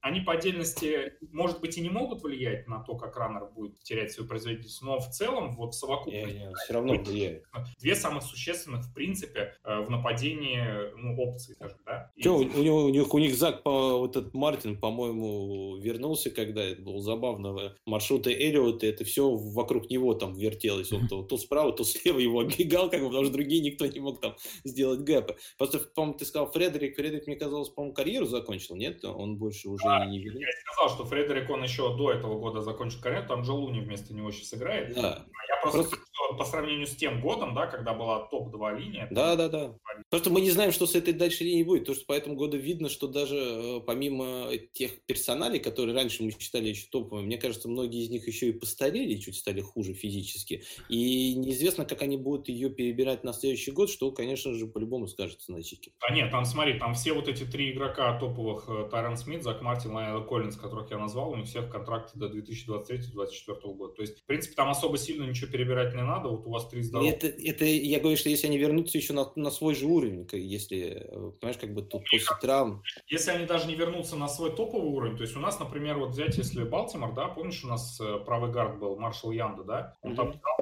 они 0.00 0.20
по 0.20 0.32
отдельности, 0.32 1.14
может 1.32 1.60
быть, 1.60 1.78
и 1.78 1.80
не 1.80 1.90
могут 1.90 2.22
влиять 2.22 2.66
на 2.68 2.80
то, 2.80 2.96
как 2.96 3.16
раннер 3.16 3.46
будет 3.46 3.80
терять 3.80 4.12
свою 4.12 4.28
производительность, 4.28 4.82
но 4.84 5.00
в 5.00 5.08
целом 5.08 5.52
вот 5.56 5.74
совокупность... 5.74 6.34
Не, 6.34 6.46
не, 6.46 6.54
все 6.64 6.74
равно 6.74 6.94
влияет. 6.94 7.44
Две 7.80 7.94
самых 7.94 8.22
существенных, 8.22 8.84
в 8.84 8.92
принципе, 8.92 9.54
э, 9.64 9.80
в 9.80 9.90
нападении 9.90 10.62
ну, 10.96 11.16
опции, 11.20 11.54
скажем, 11.54 11.78
да? 11.86 12.12
Че, 12.20 12.30
у, 12.30 12.40
у, 12.40 12.84
у, 12.84 12.88
них, 12.90 13.12
у 13.12 13.18
них 13.18 13.34
Зак, 13.34 13.62
по, 13.62 13.98
вот 13.98 14.16
этот 14.16 14.34
Мартин, 14.34 14.78
по-моему, 14.78 15.76
вернулся, 15.78 16.30
когда 16.30 16.62
это 16.62 16.82
было 16.82 17.00
забавно. 17.00 17.74
Маршруты 17.86 18.32
Эллиота, 18.32 18.86
это 18.86 19.04
все 19.04 19.30
вокруг 19.30 19.88
него 19.88 20.14
там 20.14 20.34
вертелось. 20.34 20.92
Он 20.92 21.08
то, 21.08 21.22
то 21.22 21.38
справа, 21.38 21.72
то 21.72 21.84
слева 21.84 22.18
его 22.18 22.40
оббегал, 22.40 22.90
как 22.90 23.00
бы, 23.00 23.06
потому 23.06 23.24
что 23.24 23.32
другие 23.32 23.62
никто 23.62 23.86
не 23.86 24.00
мог 24.00 24.20
там 24.20 24.36
сделать 24.64 25.00
гэпы. 25.00 25.36
Просто, 25.56 25.78
по-моему, 25.78 26.18
ты 26.18 26.26
сказал 26.26 26.50
Фредерик. 26.50 26.96
Фредерик, 26.96 27.26
мне 27.26 27.36
казалось, 27.36 27.70
по-моему, 27.70 27.94
карьеру 27.94 28.26
закончил, 28.26 28.76
нет? 28.76 29.02
Он 29.04 29.38
больше 29.38 29.70
уже 29.70 29.86
а, 29.86 30.04
не, 30.04 30.18
не 30.18 30.24
Я 30.26 30.48
сказал, 30.66 30.94
что 30.94 31.04
Фредерик, 31.06 31.48
он 31.48 31.62
еще 31.62 31.96
до 31.96 32.12
этого 32.12 32.38
года 32.38 32.60
закончил 32.60 33.00
карьеру, 33.00 33.26
там 33.26 33.42
Джо 33.42 33.52
Луни 33.52 33.80
вместо 33.80 34.12
него 34.14 34.30
сейчас 34.30 34.52
играет. 34.54 34.73
Да. 34.94 35.26
Я 35.48 35.60
просто, 35.60 35.82
просто... 35.82 36.36
по 36.38 36.44
сравнению 36.44 36.86
с 36.86 36.96
тем 36.96 37.20
годом, 37.20 37.54
да, 37.54 37.66
когда 37.66 37.92
была 37.92 38.26
топ-2 38.28 38.78
линия. 38.78 39.08
Да, 39.10 39.36
да, 39.36 39.48
да. 39.48 39.74
Просто 40.10 40.30
мы 40.30 40.40
не 40.40 40.50
знаем, 40.50 40.72
что 40.72 40.86
с 40.86 40.94
этой 40.94 41.12
дальше 41.12 41.44
линией 41.44 41.64
будет. 41.64 41.80
Потому 41.80 41.96
что 41.96 42.06
по 42.06 42.12
этому 42.12 42.36
году 42.36 42.56
видно, 42.56 42.88
что 42.88 43.08
даже 43.08 43.36
э, 43.36 43.80
помимо 43.86 44.50
тех 44.72 45.04
персоналей, 45.06 45.58
которые 45.58 45.94
раньше 45.94 46.22
мы 46.22 46.30
считали 46.30 46.68
еще 46.68 46.88
топовыми, 46.90 47.26
мне 47.26 47.38
кажется, 47.38 47.68
многие 47.68 48.04
из 48.04 48.10
них 48.10 48.26
еще 48.26 48.48
и 48.48 48.52
постарели, 48.52 49.16
чуть 49.16 49.36
стали 49.36 49.60
хуже 49.60 49.92
физически. 49.92 50.64
И 50.88 51.34
неизвестно, 51.34 51.84
как 51.84 52.02
они 52.02 52.16
будут 52.16 52.48
ее 52.48 52.70
перебирать 52.70 53.24
на 53.24 53.32
следующий 53.32 53.70
год, 53.70 53.90
что, 53.90 54.10
конечно 54.12 54.54
же, 54.54 54.66
по-любому 54.66 55.06
скажется 55.08 55.52
на 55.52 55.62
чеке. 55.62 55.92
А 56.00 56.12
нет, 56.12 56.30
там 56.30 56.44
смотри, 56.44 56.78
там 56.78 56.94
все 56.94 57.12
вот 57.12 57.28
эти 57.28 57.44
три 57.44 57.72
игрока 57.72 58.18
топовых, 58.18 58.64
э, 58.68 58.88
Тайрон 58.90 59.16
Смит, 59.16 59.42
Зак 59.42 59.62
Мартин, 59.62 59.92
Лайла 59.92 60.24
Коллинз, 60.24 60.56
которых 60.56 60.90
я 60.90 60.98
назвал, 60.98 61.30
у 61.30 61.36
них 61.36 61.46
всех 61.46 61.70
контракты 61.70 62.18
до 62.18 62.26
2023-2024 62.28 63.74
года. 63.74 63.94
То 63.94 64.02
есть, 64.02 64.20
в 64.22 64.26
принципе, 64.26 64.54
там 64.54 64.63
особо 64.70 64.98
сильно 64.98 65.24
ничего 65.24 65.50
перебирать 65.50 65.94
не 65.94 66.02
надо. 66.02 66.28
Вот 66.28 66.46
у 66.46 66.50
вас 66.50 66.68
три 66.68 66.82
здоровых. 66.82 67.12
Это, 67.12 67.26
это 67.26 67.64
я 67.64 68.00
говорю, 68.00 68.16
что 68.16 68.28
если 68.28 68.46
они 68.46 68.58
вернутся 68.58 68.98
еще 68.98 69.12
на, 69.12 69.30
на 69.36 69.50
свой 69.50 69.74
же 69.74 69.86
уровень, 69.86 70.28
если, 70.32 71.06
э, 71.08 71.32
понимаешь, 71.40 71.60
как 71.60 71.74
бы 71.74 71.82
тут 71.82 72.02
после 72.10 72.36
травм. 72.40 72.82
Если 73.08 73.30
они 73.30 73.46
даже 73.46 73.66
не 73.66 73.74
вернутся 73.74 74.16
на 74.16 74.28
свой 74.28 74.54
топовый 74.54 74.90
уровень, 74.90 75.16
то 75.16 75.22
есть 75.22 75.36
у 75.36 75.40
нас, 75.40 75.58
например, 75.58 75.98
вот 75.98 76.10
взять, 76.10 76.36
если 76.36 76.64
Балтимор, 76.64 77.14
да, 77.14 77.28
помнишь, 77.28 77.64
у 77.64 77.68
нас 77.68 77.98
э, 78.00 78.18
правый 78.24 78.50
гард 78.50 78.78
был 78.78 78.98
Маршал 78.98 79.30
Янда, 79.30 79.64
да, 79.64 79.96
он 80.02 80.12
mm-hmm. 80.12 80.16
там 80.16 80.30
играл 80.30 80.54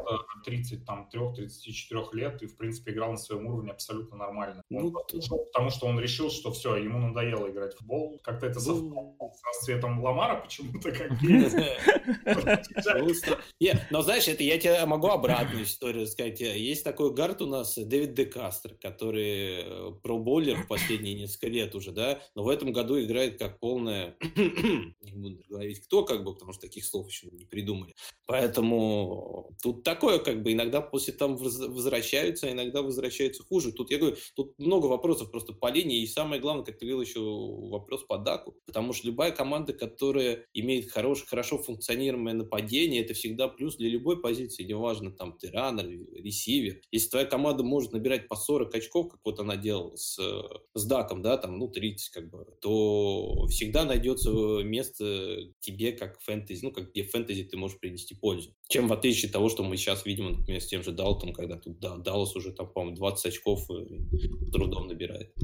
30, 0.45 0.85
там, 0.85 1.09
3-34 1.13 2.07
лет 2.13 2.43
и, 2.43 2.47
в 2.47 2.57
принципе, 2.57 2.93
играл 2.93 3.13
на 3.13 3.17
своем 3.17 3.47
уровне 3.47 3.71
абсолютно 3.71 4.17
нормально. 4.17 4.63
Он 4.71 4.85
ну, 4.85 4.93
послушал, 4.93 5.45
потому 5.53 5.71
что 5.71 5.87
он 5.87 6.01
решил, 6.01 6.31
что 6.31 6.53
все, 6.53 6.77
ему 6.77 6.99
надоело 6.99 7.51
играть 7.51 7.75
в 7.75 7.79
футбол. 7.79 8.21
Как-то 8.23 8.47
это 8.47 8.61
совпало 8.61 9.15
ну. 9.19 9.33
с 9.35 9.43
расцветом 9.45 10.03
Ламара 10.03 10.41
почему-то 10.41 10.93
как 10.93 11.11
Но 13.93 14.01
знаешь, 14.01 14.27
это 14.27 14.43
я 14.43 14.59
тебе 14.59 14.83
могу 14.87 15.09
обратную 15.09 15.65
историю 15.65 16.07
сказать. 16.07 16.41
Есть 16.41 16.83
такой 16.83 17.13
гард 17.13 17.43
у 17.43 17.47
нас, 17.47 17.75
Дэвид 17.77 18.15
Де 18.15 18.25
Кастро, 18.25 18.75
который 18.81 19.65
э, 19.65 19.93
проболлер 20.03 20.67
последние 20.67 21.13
несколько 21.13 21.49
лет 21.49 21.75
уже, 21.75 21.93
да, 21.93 22.23
но 22.35 22.43
в 22.43 22.49
этом 22.49 22.73
году 22.73 22.99
играет 22.99 23.39
как 23.39 23.61
полная, 23.61 24.17
не 24.35 25.13
буду 25.13 25.43
говорить 25.47 25.81
кто, 25.81 26.05
как 26.05 26.25
бы, 26.25 26.33
потому 26.33 26.55
что 26.55 26.63
таких 26.63 26.87
слов 26.87 27.07
еще 27.11 27.29
не 27.33 27.45
придумали. 27.45 27.95
Поэтому 28.27 29.55
тут 29.63 29.85
такое, 29.85 30.19
как 30.19 30.43
бы, 30.43 30.53
иногда 30.53 30.81
после 30.81 31.13
там 31.13 31.37
возвращаются, 31.37 32.47
а 32.47 32.53
иногда 32.53 32.81
возвращаются 32.81 33.43
хуже. 33.43 33.73
Тут, 33.73 33.91
я 33.91 33.99
говорю, 33.99 34.17
тут 34.35 34.59
много 34.59 34.87
вопросов 34.87 35.31
просто 35.31 35.53
по 35.53 35.71
линии, 35.71 36.01
и 36.01 36.07
самое 36.07 36.41
главное, 36.41 36.65
как 36.65 36.79
ты 36.79 36.87
говорил, 36.87 37.03
еще 37.03 37.21
вопрос 37.21 38.05
по 38.05 38.17
даку, 38.17 38.57
потому 38.65 38.95
что 38.95 39.09
любая 39.09 39.33
команда, 39.33 39.75
которая 39.75 40.47
имеет 40.55 40.91
хорош, 40.91 41.27
хорошо 41.27 41.59
функционируемое 41.59 42.33
нападение, 42.33 43.03
это 43.03 43.13
всегда 43.13 43.49
плюс 43.49 43.77
для 43.83 43.91
любой 43.91 44.21
позиции, 44.21 44.63
неважно, 44.63 45.11
там, 45.11 45.37
ты 45.37 45.51
раннер, 45.51 45.87
ресивер. 46.15 46.81
Если 46.93 47.11
твоя 47.11 47.27
команда 47.27 47.65
может 47.65 47.93
набирать 47.93 48.29
по 48.29 48.37
40 48.37 48.75
очков, 48.75 49.11
как 49.11 49.21
вот 49.25 49.41
она 49.41 49.57
делала 49.57 49.97
с, 49.97 50.19
с 50.75 50.85
даком, 50.85 51.21
да, 51.21 51.37
там, 51.37 51.59
ну, 51.59 51.69
30, 51.69 52.09
как 52.11 52.31
бы, 52.31 52.47
то 52.61 53.47
всегда 53.49 53.85
найдется 53.85 54.31
место 54.63 55.53
тебе 55.61 55.93
как 55.93 56.21
фэнтези, 56.21 56.65
ну, 56.65 56.71
как 56.71 56.91
где 56.93 57.03
фэнтези 57.03 57.45
ты 57.45 57.57
можешь 57.57 57.79
принести 57.79 58.15
пользу. 58.15 58.55
Чем 58.69 58.87
в 58.87 58.93
отличие 58.93 59.27
от 59.29 59.33
того, 59.33 59.49
что 59.49 59.65
мы 59.65 59.77
сейчас 59.77 60.07
видим, 60.07 60.31
например, 60.31 60.61
с 60.61 60.67
тем 60.67 60.83
же 60.85 60.93
Далтом, 60.93 61.33
когда 61.33 61.57
тут 61.57 61.81
да, 61.81 61.97
Даллас 61.97 62.37
уже 62.37 62.53
там, 62.53 62.69
по-моему, 62.73 62.97
20 62.97 63.27
очков 63.27 63.67
трудом 64.53 64.87
набирает. 64.87 65.35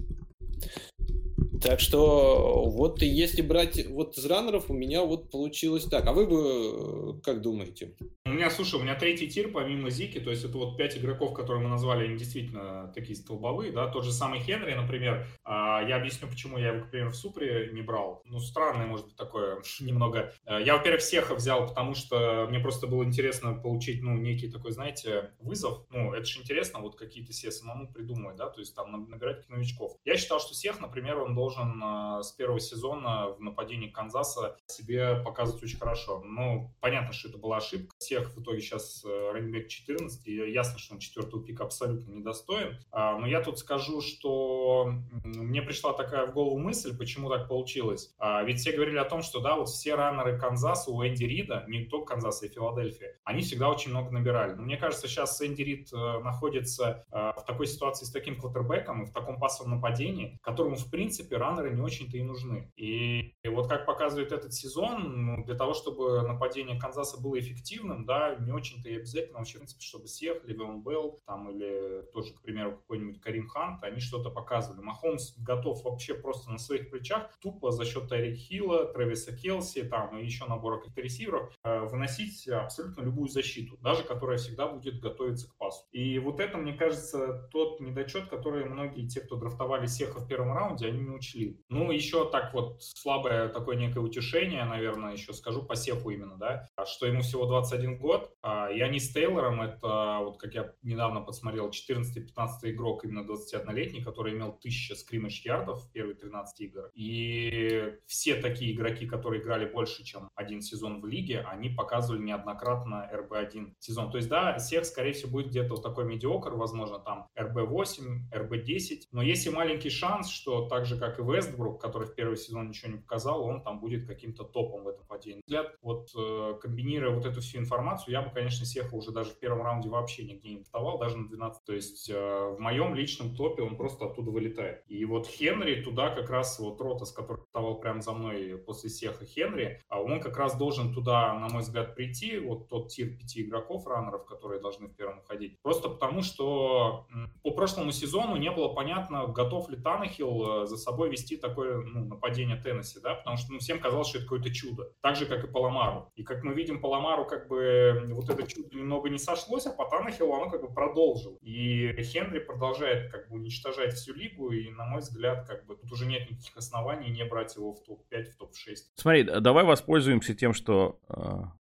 Так 1.63 1.81
что 1.81 2.65
вот 2.67 3.03
если 3.03 3.43
брать 3.43 3.87
вот 3.89 4.17
из 4.17 4.27
раннеров, 4.27 4.71
у 4.71 4.75
меня 4.75 5.03
вот 5.03 5.31
получилось 5.31 5.85
так. 5.85 6.07
А 6.07 6.13
вы 6.13 6.27
бы 6.27 7.21
как 7.23 7.41
думаете? 7.41 7.95
У 8.29 8.31
меня, 8.31 8.51
слушай, 8.51 8.79
у 8.79 8.83
меня 8.83 8.95
третий 8.95 9.27
тир 9.27 9.51
помимо 9.51 9.89
Зики, 9.89 10.21
то 10.21 10.31
есть 10.31 10.45
это 10.45 10.59
вот 10.59 10.77
пять 10.77 10.99
игроков, 10.99 11.33
которые 11.33 11.63
мы 11.63 11.71
назвали, 11.71 12.05
они 12.05 12.19
действительно 12.19 12.93
такие 12.95 13.17
столбовые, 13.17 13.73
да, 13.73 13.89
тот 13.89 14.05
же 14.05 14.13
самый 14.13 14.41
Хенри, 14.41 14.75
например, 14.75 15.27
а, 15.45 15.83
я 15.83 15.97
объясню, 15.97 16.29
почему 16.29 16.59
я 16.59 16.75
его, 16.75 16.85
к 16.85 16.91
примеру, 16.91 17.11
в 17.11 17.17
Супре 17.17 17.71
не 17.73 17.81
брал. 17.81 18.21
Ну, 18.27 18.39
странное, 18.39 18.87
может 18.87 19.07
быть, 19.07 19.17
такое 19.17 19.63
немного. 19.81 20.35
А, 20.45 20.61
я, 20.61 20.77
во-первых, 20.77 21.01
всех 21.01 21.31
взял, 21.31 21.67
потому 21.67 21.95
что 21.95 22.47
мне 22.51 22.61
просто 22.61 22.87
было 22.87 23.03
интересно 23.03 23.55
получить, 23.55 24.03
ну, 24.03 24.15
некий 24.19 24.51
такой, 24.51 24.73
знаете, 24.73 25.31
вызов. 25.41 25.87
Ну, 25.91 26.13
это 26.13 26.27
же 26.27 26.41
интересно, 26.41 26.81
вот 26.81 26.97
какие-то 26.97 27.33
все 27.33 27.51
самому 27.51 27.91
придумывать, 27.91 28.37
да, 28.37 28.51
то 28.51 28.61
есть 28.61 28.75
там 28.75 29.09
набирать 29.09 29.49
новичков. 29.49 29.97
Я 30.05 30.19
считал, 30.19 30.39
что 30.39 30.53
всех, 30.53 30.81
например, 30.81 31.19
он 31.19 31.35
должен 31.35 31.48
а, 31.57 32.23
с 32.23 32.33
первого 32.33 32.61
сезона 32.61 33.29
в 33.29 33.41
нападении 33.41 33.89
Канзаса 33.89 34.57
себе 34.67 35.23
показывать 35.25 35.63
очень 35.63 35.79
хорошо. 35.79 36.23
Ну, 36.25 36.75
понятно, 36.81 37.13
что 37.13 37.29
это 37.29 37.39
была 37.39 37.59
ошибка. 37.59 37.95
Все, 37.99 38.19
CEH 38.19 38.35
в 38.35 38.43
итоге 38.43 38.61
сейчас 38.61 39.05
э, 39.05 39.31
раннинг 39.33 39.69
14, 39.69 40.27
и 40.27 40.51
ясно, 40.51 40.79
что 40.79 40.95
он 40.95 41.01
четвертого 41.01 41.45
пика 41.45 41.65
абсолютно 41.65 42.11
недостоин. 42.11 42.79
А, 42.91 43.19
но 43.19 43.27
я 43.27 43.43
тут 43.43 43.59
скажу, 43.59 44.01
что 44.01 44.93
мне 45.25 45.63
пришла 45.63 45.93
такая 45.93 46.27
в 46.27 46.33
голову 46.33 46.59
мысль, 46.59 46.97
почему 46.97 47.29
так 47.29 47.49
получилось. 47.49 48.15
А, 48.19 48.43
ведь 48.43 48.61
все 48.61 48.73
говорили 48.73 48.97
о 48.97 49.05
том, 49.05 49.23
что 49.23 49.41
да, 49.41 49.57
вот 49.57 49.69
все 49.69 49.95
раннеры 49.95 50.39
Канзаса 50.39 50.91
у 50.91 51.05
Энди 51.07 51.25
Рида, 51.25 51.65
не 51.69 51.85
только 51.85 52.15
Канзаса 52.15 52.47
и 52.47 52.49
Филадельфия, 52.49 53.17
они 53.25 53.43
всегда 53.43 53.69
очень 53.69 53.91
много 53.91 54.11
набирали. 54.11 54.55
Но 54.55 54.63
мне 54.63 54.77
кажется, 54.77 55.07
сейчас 55.07 55.41
Энди 55.43 55.63
Рид 55.63 55.93
э, 55.93 56.19
находится 56.21 57.05
э, 57.11 57.33
в 57.37 57.45
такой 57.47 57.67
ситуации 57.67 58.07
с 58.07 58.11
таким 58.11 58.41
квотербеком 58.41 59.03
и 59.03 59.07
в 59.07 59.13
таком 59.13 59.39
пассовом 59.39 59.73
нападении, 59.73 60.39
которому, 60.43 60.77
в 60.77 60.91
принципе, 60.91 61.37
раннеры 61.39 61.75
не 61.75 61.81
очень-то 61.81 62.17
и 62.17 62.23
нужны. 62.23 62.73
И, 62.77 63.35
и 63.43 63.49
вот 63.49 63.69
как 63.69 63.87
показывает 63.87 64.33
этот 64.33 64.53
сезон, 64.53 65.27
ну, 65.27 65.45
для 65.45 65.55
того, 65.55 65.75
чтобы 65.75 66.23
нападение 66.23 66.79
Канзаса 66.79 67.21
было 67.21 67.39
эффективным, 67.39 68.05
да, 68.05 68.37
не 68.37 68.53
очень-то 68.53 68.89
и 68.89 68.97
обязательно 68.97 69.39
вообще, 69.39 69.55
в 69.55 69.61
принципе, 69.61 69.83
чтобы 69.83 70.07
Сех, 70.07 70.45
Левион 70.45 70.83
Белл, 70.83 71.21
там, 71.27 71.51
или 71.51 72.03
тоже, 72.13 72.35
к 72.35 72.43
примеру, 72.43 72.73
какой-нибудь 72.73 73.21
Карим 73.21 73.49
Хант, 73.49 73.83
они 73.85 74.01
что-то 74.01 74.31
показывали. 74.31 74.83
Махомс 74.83 75.35
готов 75.39 75.85
вообще 75.85 76.15
просто 76.15 76.51
на 76.51 76.59
своих 76.59 76.91
плечах, 76.91 77.31
тупо 77.41 77.71
за 77.71 77.85
счет 77.85 78.09
Тарик 78.09 78.37
Хилла, 78.37 78.87
Трэвиса 78.87 79.37
Келси, 79.37 79.85
там, 79.85 80.19
и 80.19 80.25
еще 80.25 80.47
набора 80.47 80.79
каких-то 80.79 81.01
ресиверов, 81.01 81.53
э, 81.65 81.81
выносить 81.81 82.49
абсолютно 82.49 83.03
любую 83.03 83.29
защиту, 83.29 83.77
даже 83.79 84.03
которая 84.03 84.39
всегда 84.39 84.67
будет 84.69 85.01
готовиться 85.01 85.49
к 85.49 85.57
пасу. 85.57 85.87
И 85.93 86.19
вот 86.19 86.41
это, 86.41 86.59
мне 86.59 86.73
кажется, 86.73 87.49
тот 87.53 87.81
недочет, 87.81 88.29
который 88.29 88.65
многие 88.65 89.07
те, 89.07 89.21
кто 89.21 89.37
драфтовали 89.37 89.87
Сеха 89.87 90.21
в 90.21 90.29
первом 90.29 90.53
раунде, 90.53 90.87
они 90.87 91.01
не 91.01 91.11
учли. 91.11 91.28
Ну, 91.69 91.91
еще 91.91 92.29
так 92.31 92.55
вот 92.55 92.83
слабое 92.83 93.49
такое 93.49 93.77
некое 93.77 94.01
утешение, 94.01 94.65
наверное, 94.65 95.13
еще 95.13 95.33
скажу 95.33 95.63
по 95.63 95.77
Сеху 95.77 96.11
именно, 96.11 96.37
да, 96.37 96.69
что 96.87 97.07
ему 97.07 97.23
всего 97.23 97.47
21 97.47 97.99
год. 97.99 98.33
А, 98.43 98.71
и 98.71 98.81
они 98.81 99.01
с 99.01 99.13
Тейлором, 99.13 99.61
это, 99.61 100.19
вот 100.21 100.39
как 100.39 100.55
я 100.55 100.73
недавно 100.83 101.21
посмотрел, 101.21 101.71
14-15 101.71 102.49
игрок, 102.65 103.05
именно 103.05 103.21
21-летний, 103.21 104.03
который 104.03 104.35
имел 104.35 104.49
1000 104.49 104.97
скриммидж 104.97 105.43
ярдов 105.45 105.85
в 105.85 105.93
первые 105.93 106.15
13 106.15 106.61
игр. 106.61 106.91
И 106.95 107.95
все 108.07 108.37
такие 108.37 108.73
игроки, 108.73 109.07
которые 109.07 109.43
играли 109.43 109.67
больше, 109.67 110.05
чем 110.05 110.29
один 110.35 110.63
сезон 110.63 111.01
в 111.01 111.07
лиге, 111.07 111.41
они 111.41 111.71
показывали 111.71 112.23
неоднократно 112.23 113.09
РБ-1 113.13 113.75
сезон. 113.79 114.11
То 114.11 114.19
есть, 114.19 114.29
да, 114.29 114.57
всех, 114.59 114.85
скорее 114.85 115.13
всего, 115.13 115.33
будет 115.33 115.49
где-то 115.49 115.75
вот 115.75 115.83
такой 115.83 116.05
mediocre, 116.05 116.55
возможно, 116.55 116.99
там 116.99 117.29
РБ-8, 117.39 118.31
РБ-10. 118.33 119.03
Но 119.13 119.23
есть 119.23 119.47
и 119.47 119.51
маленький 119.51 119.91
шанс, 119.91 120.31
что 120.31 120.69
так 120.69 120.87
же, 120.87 120.99
как 120.99 121.18
и 121.19 121.23
Вестбрук, 121.23 121.81
который 121.81 122.07
в 122.07 122.15
первый 122.15 122.37
сезон 122.37 122.69
ничего 122.69 122.93
не 122.93 122.99
показал, 122.99 123.45
он 123.45 123.63
там 123.63 123.81
будет 123.81 124.07
каким-то 124.07 124.45
топом 124.45 124.85
в 124.85 124.89
этом 124.89 125.07
нападении. 125.07 125.43
Взгляд, 125.47 125.75
вот 125.83 126.11
э, 126.17 126.55
комбинируя 126.61 127.15
вот 127.15 127.27
эту 127.27 127.41
всю 127.41 127.59
информацию, 127.59 128.13
я 128.13 128.23
бы, 128.23 128.31
конечно, 128.31 128.67
CEH 128.67 128.88
а 128.88 128.95
уже 128.95 129.11
даже 129.11 129.31
в 129.31 129.39
первом 129.39 129.63
раунде 129.63 129.89
вообще 129.89 130.25
нигде 130.25 130.51
не 130.51 130.57
драфтовал, 130.57 130.99
даже 130.99 131.17
на 131.17 131.29
12. 131.29 131.65
То 131.65 131.73
есть 131.73 132.11
э, 132.11 132.15
в 132.15 132.59
моем 132.59 132.95
личном 132.95 133.35
топе 133.35 133.63
он 133.63 133.77
просто 133.77 134.07
оттуда 134.07 134.31
вылетает. 134.31 134.83
И 134.89 135.05
вот 135.05 135.27
Хенри 135.27 135.83
туда 135.83 136.11
как 136.11 136.31
раз 136.31 136.59
вот 136.59 136.81
Ротас, 136.81 137.13
который 137.13 137.39
драфтовал 137.39 137.81
прямо 137.81 138.01
за 138.03 138.13
мной 138.13 138.59
после 138.59 138.91
CEH 138.91 139.16
а 139.16 139.25
Хенри, 139.25 139.81
а 139.89 140.01
он 140.01 140.21
как 140.21 140.37
раз 140.37 140.57
должен 140.57 140.93
туда, 140.93 141.35
на 141.35 141.49
мой 141.49 141.63
взгляд, 141.63 141.95
прийти, 141.95 142.39
вот 142.39 142.69
тот 142.69 142.89
тир 142.89 143.17
пяти 143.17 143.43
игроков, 143.43 143.87
раннеров, 143.87 144.25
которые 144.27 144.61
должны 144.61 144.89
в 144.89 144.95
первом 144.95 145.19
уходить. 145.19 145.61
Просто 145.63 145.89
потому, 145.89 146.23
что 146.23 147.07
по 147.43 147.51
прошлому 147.51 147.93
сезону 147.93 148.37
не 148.37 148.51
было 148.51 148.69
понятно, 148.69 149.27
готов 149.27 149.69
ли 149.69 149.77
Танахил 149.77 150.63
э, 150.63 150.67
за 150.67 150.77
собой 150.77 151.08
вести 151.09 151.37
такое 151.37 151.79
ну, 151.79 152.07
нападение 152.07 152.57
Теннесси, 152.57 153.01
да, 153.01 153.15
потому 153.15 153.37
что 153.37 153.53
ну, 153.53 153.59
всем 153.59 153.81
казалось, 153.81 154.09
что 154.09 154.19
это 154.19 154.27
какое-то 154.27 154.53
чудо. 154.53 154.93
Так 155.01 155.17
же, 155.17 155.27
как 155.27 155.45
и 155.45 155.47
Паламару. 155.47 156.11
И 156.15 156.23
как 156.23 156.43
мы 156.45 156.55
видим, 156.55 156.81
Паламару 156.81 157.25
как 157.25 157.49
бы 157.49 158.05
вот 158.11 158.29
это 158.29 158.47
чудо 158.47 158.77
немного 158.77 159.09
не 159.09 159.19
сошлось, 159.19 159.67
а 159.67 159.73
по 159.73 159.89
Танахилу 159.89 160.35
оно 160.35 160.51
как 160.51 160.63
бы 160.63 160.73
продолжил. 160.73 161.39
И 161.43 161.93
Хенри 162.03 162.41
продолжает 162.41 163.11
как 163.11 163.29
бы 163.29 163.37
уничтожать 163.37 163.95
всю 163.95 164.15
лигу, 164.15 164.51
и, 164.53 164.71
на 164.71 164.87
мой 164.87 165.01
взгляд, 165.01 165.47
как 165.47 165.67
бы 165.67 165.77
тут 165.77 165.91
уже 165.93 166.07
нет 166.07 166.31
никаких 166.31 166.57
оснований 166.57 167.11
не 167.11 167.25
брать 167.25 167.57
его 167.57 167.73
в 167.73 167.83
топ-5, 167.85 168.25
в 168.25 168.37
топ-6. 168.37 168.77
Смотри, 168.97 169.25
давай 169.25 169.65
воспользуемся 169.65 170.35
тем, 170.35 170.53
что 170.53 171.01
э, 171.09 171.15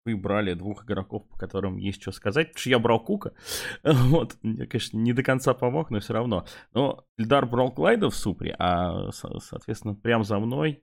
вы 0.06 0.16
брали 0.16 0.54
двух 0.54 0.86
игроков, 0.86 1.28
по 1.28 1.38
которым 1.38 1.78
есть 1.78 2.02
что 2.02 2.12
сказать, 2.12 2.48
потому 2.48 2.60
что 2.60 2.70
я 2.70 2.80
брал 2.80 3.00
Кука. 3.04 3.34
Вот, 4.08 4.38
я, 4.42 4.66
конечно, 4.66 4.98
не 4.98 5.14
до 5.14 5.24
конца 5.24 5.54
помог, 5.54 5.90
но 5.90 6.00
все 6.00 6.14
равно. 6.14 6.46
Но 6.74 7.07
Ильдар 7.18 7.46
брал 7.48 7.72
Клайда 7.72 8.10
в 8.10 8.16
Супре, 8.16 8.56
а, 8.60 9.12
соответственно, 9.12 9.96
прямо 9.96 10.24
за 10.24 10.40
мной. 10.40 10.82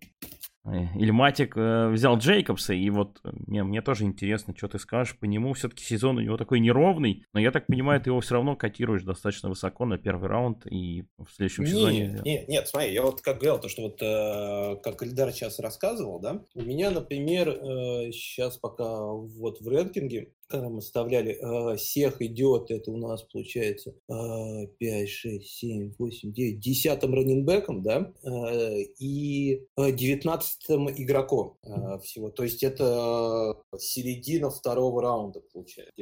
Или 0.66 1.10
Матик 1.10 1.58
э, 1.58 1.90
взял 1.90 2.16
Джейкобса, 2.16 2.72
и 2.72 2.88
вот 2.88 3.20
мне, 3.22 3.62
мне 3.64 3.82
тоже 3.82 4.04
интересно, 4.04 4.54
что 4.56 4.66
ты 4.66 4.78
скажешь 4.78 5.18
по 5.18 5.26
нему. 5.26 5.52
Все-таки 5.52 5.84
сезон 5.84 6.16
у 6.16 6.20
него 6.22 6.38
такой 6.38 6.58
неровный, 6.58 7.26
но 7.34 7.40
я 7.40 7.50
так 7.50 7.66
понимаю, 7.66 8.00
ты 8.00 8.08
его 8.08 8.20
все 8.20 8.36
равно 8.36 8.56
котируешь 8.56 9.02
достаточно 9.02 9.50
высоко 9.50 9.84
на 9.84 9.98
первый 9.98 10.30
раунд, 10.30 10.66
и 10.66 11.04
в 11.18 11.30
следующем 11.30 11.64
нет, 11.64 11.72
сезоне... 11.74 12.20
Нет, 12.24 12.48
нет, 12.48 12.66
смотри, 12.66 12.94
я 12.94 13.02
вот 13.02 13.20
как 13.20 13.40
говорил, 13.40 13.60
то, 13.60 13.68
что 13.68 13.82
вот 13.82 14.00
э, 14.00 14.80
как 14.82 15.02
Эльдар 15.02 15.32
сейчас 15.32 15.58
рассказывал, 15.58 16.18
да, 16.18 16.40
у 16.54 16.62
меня, 16.62 16.90
например, 16.90 17.50
э, 17.50 18.12
сейчас 18.12 18.56
пока 18.56 18.88
вот 19.12 19.60
в 19.60 19.68
рэнкинге 19.68 20.32
когда 20.48 20.68
мы 20.68 20.80
вставляли, 20.80 21.38
э, 21.40 21.76
всех 21.76 22.22
идет, 22.22 22.70
это 22.70 22.90
у 22.90 22.96
нас 22.96 23.22
получается 23.22 23.94
э, 24.08 24.66
5, 24.78 25.08
6, 25.08 25.46
7, 25.46 25.94
8, 25.98 26.32
9, 26.32 26.60
десятым 26.60 27.14
раненбеком, 27.14 27.82
да, 27.82 28.12
э, 28.22 28.82
и 28.98 29.62
девятнадцатым 29.76 30.90
игроком 30.90 31.56
э, 31.62 31.98
всего. 32.02 32.30
То 32.30 32.44
есть 32.44 32.62
это 32.62 33.56
середина 33.78 34.50
второго 34.50 35.02
раунда 35.02 35.40
получается. 35.52 35.92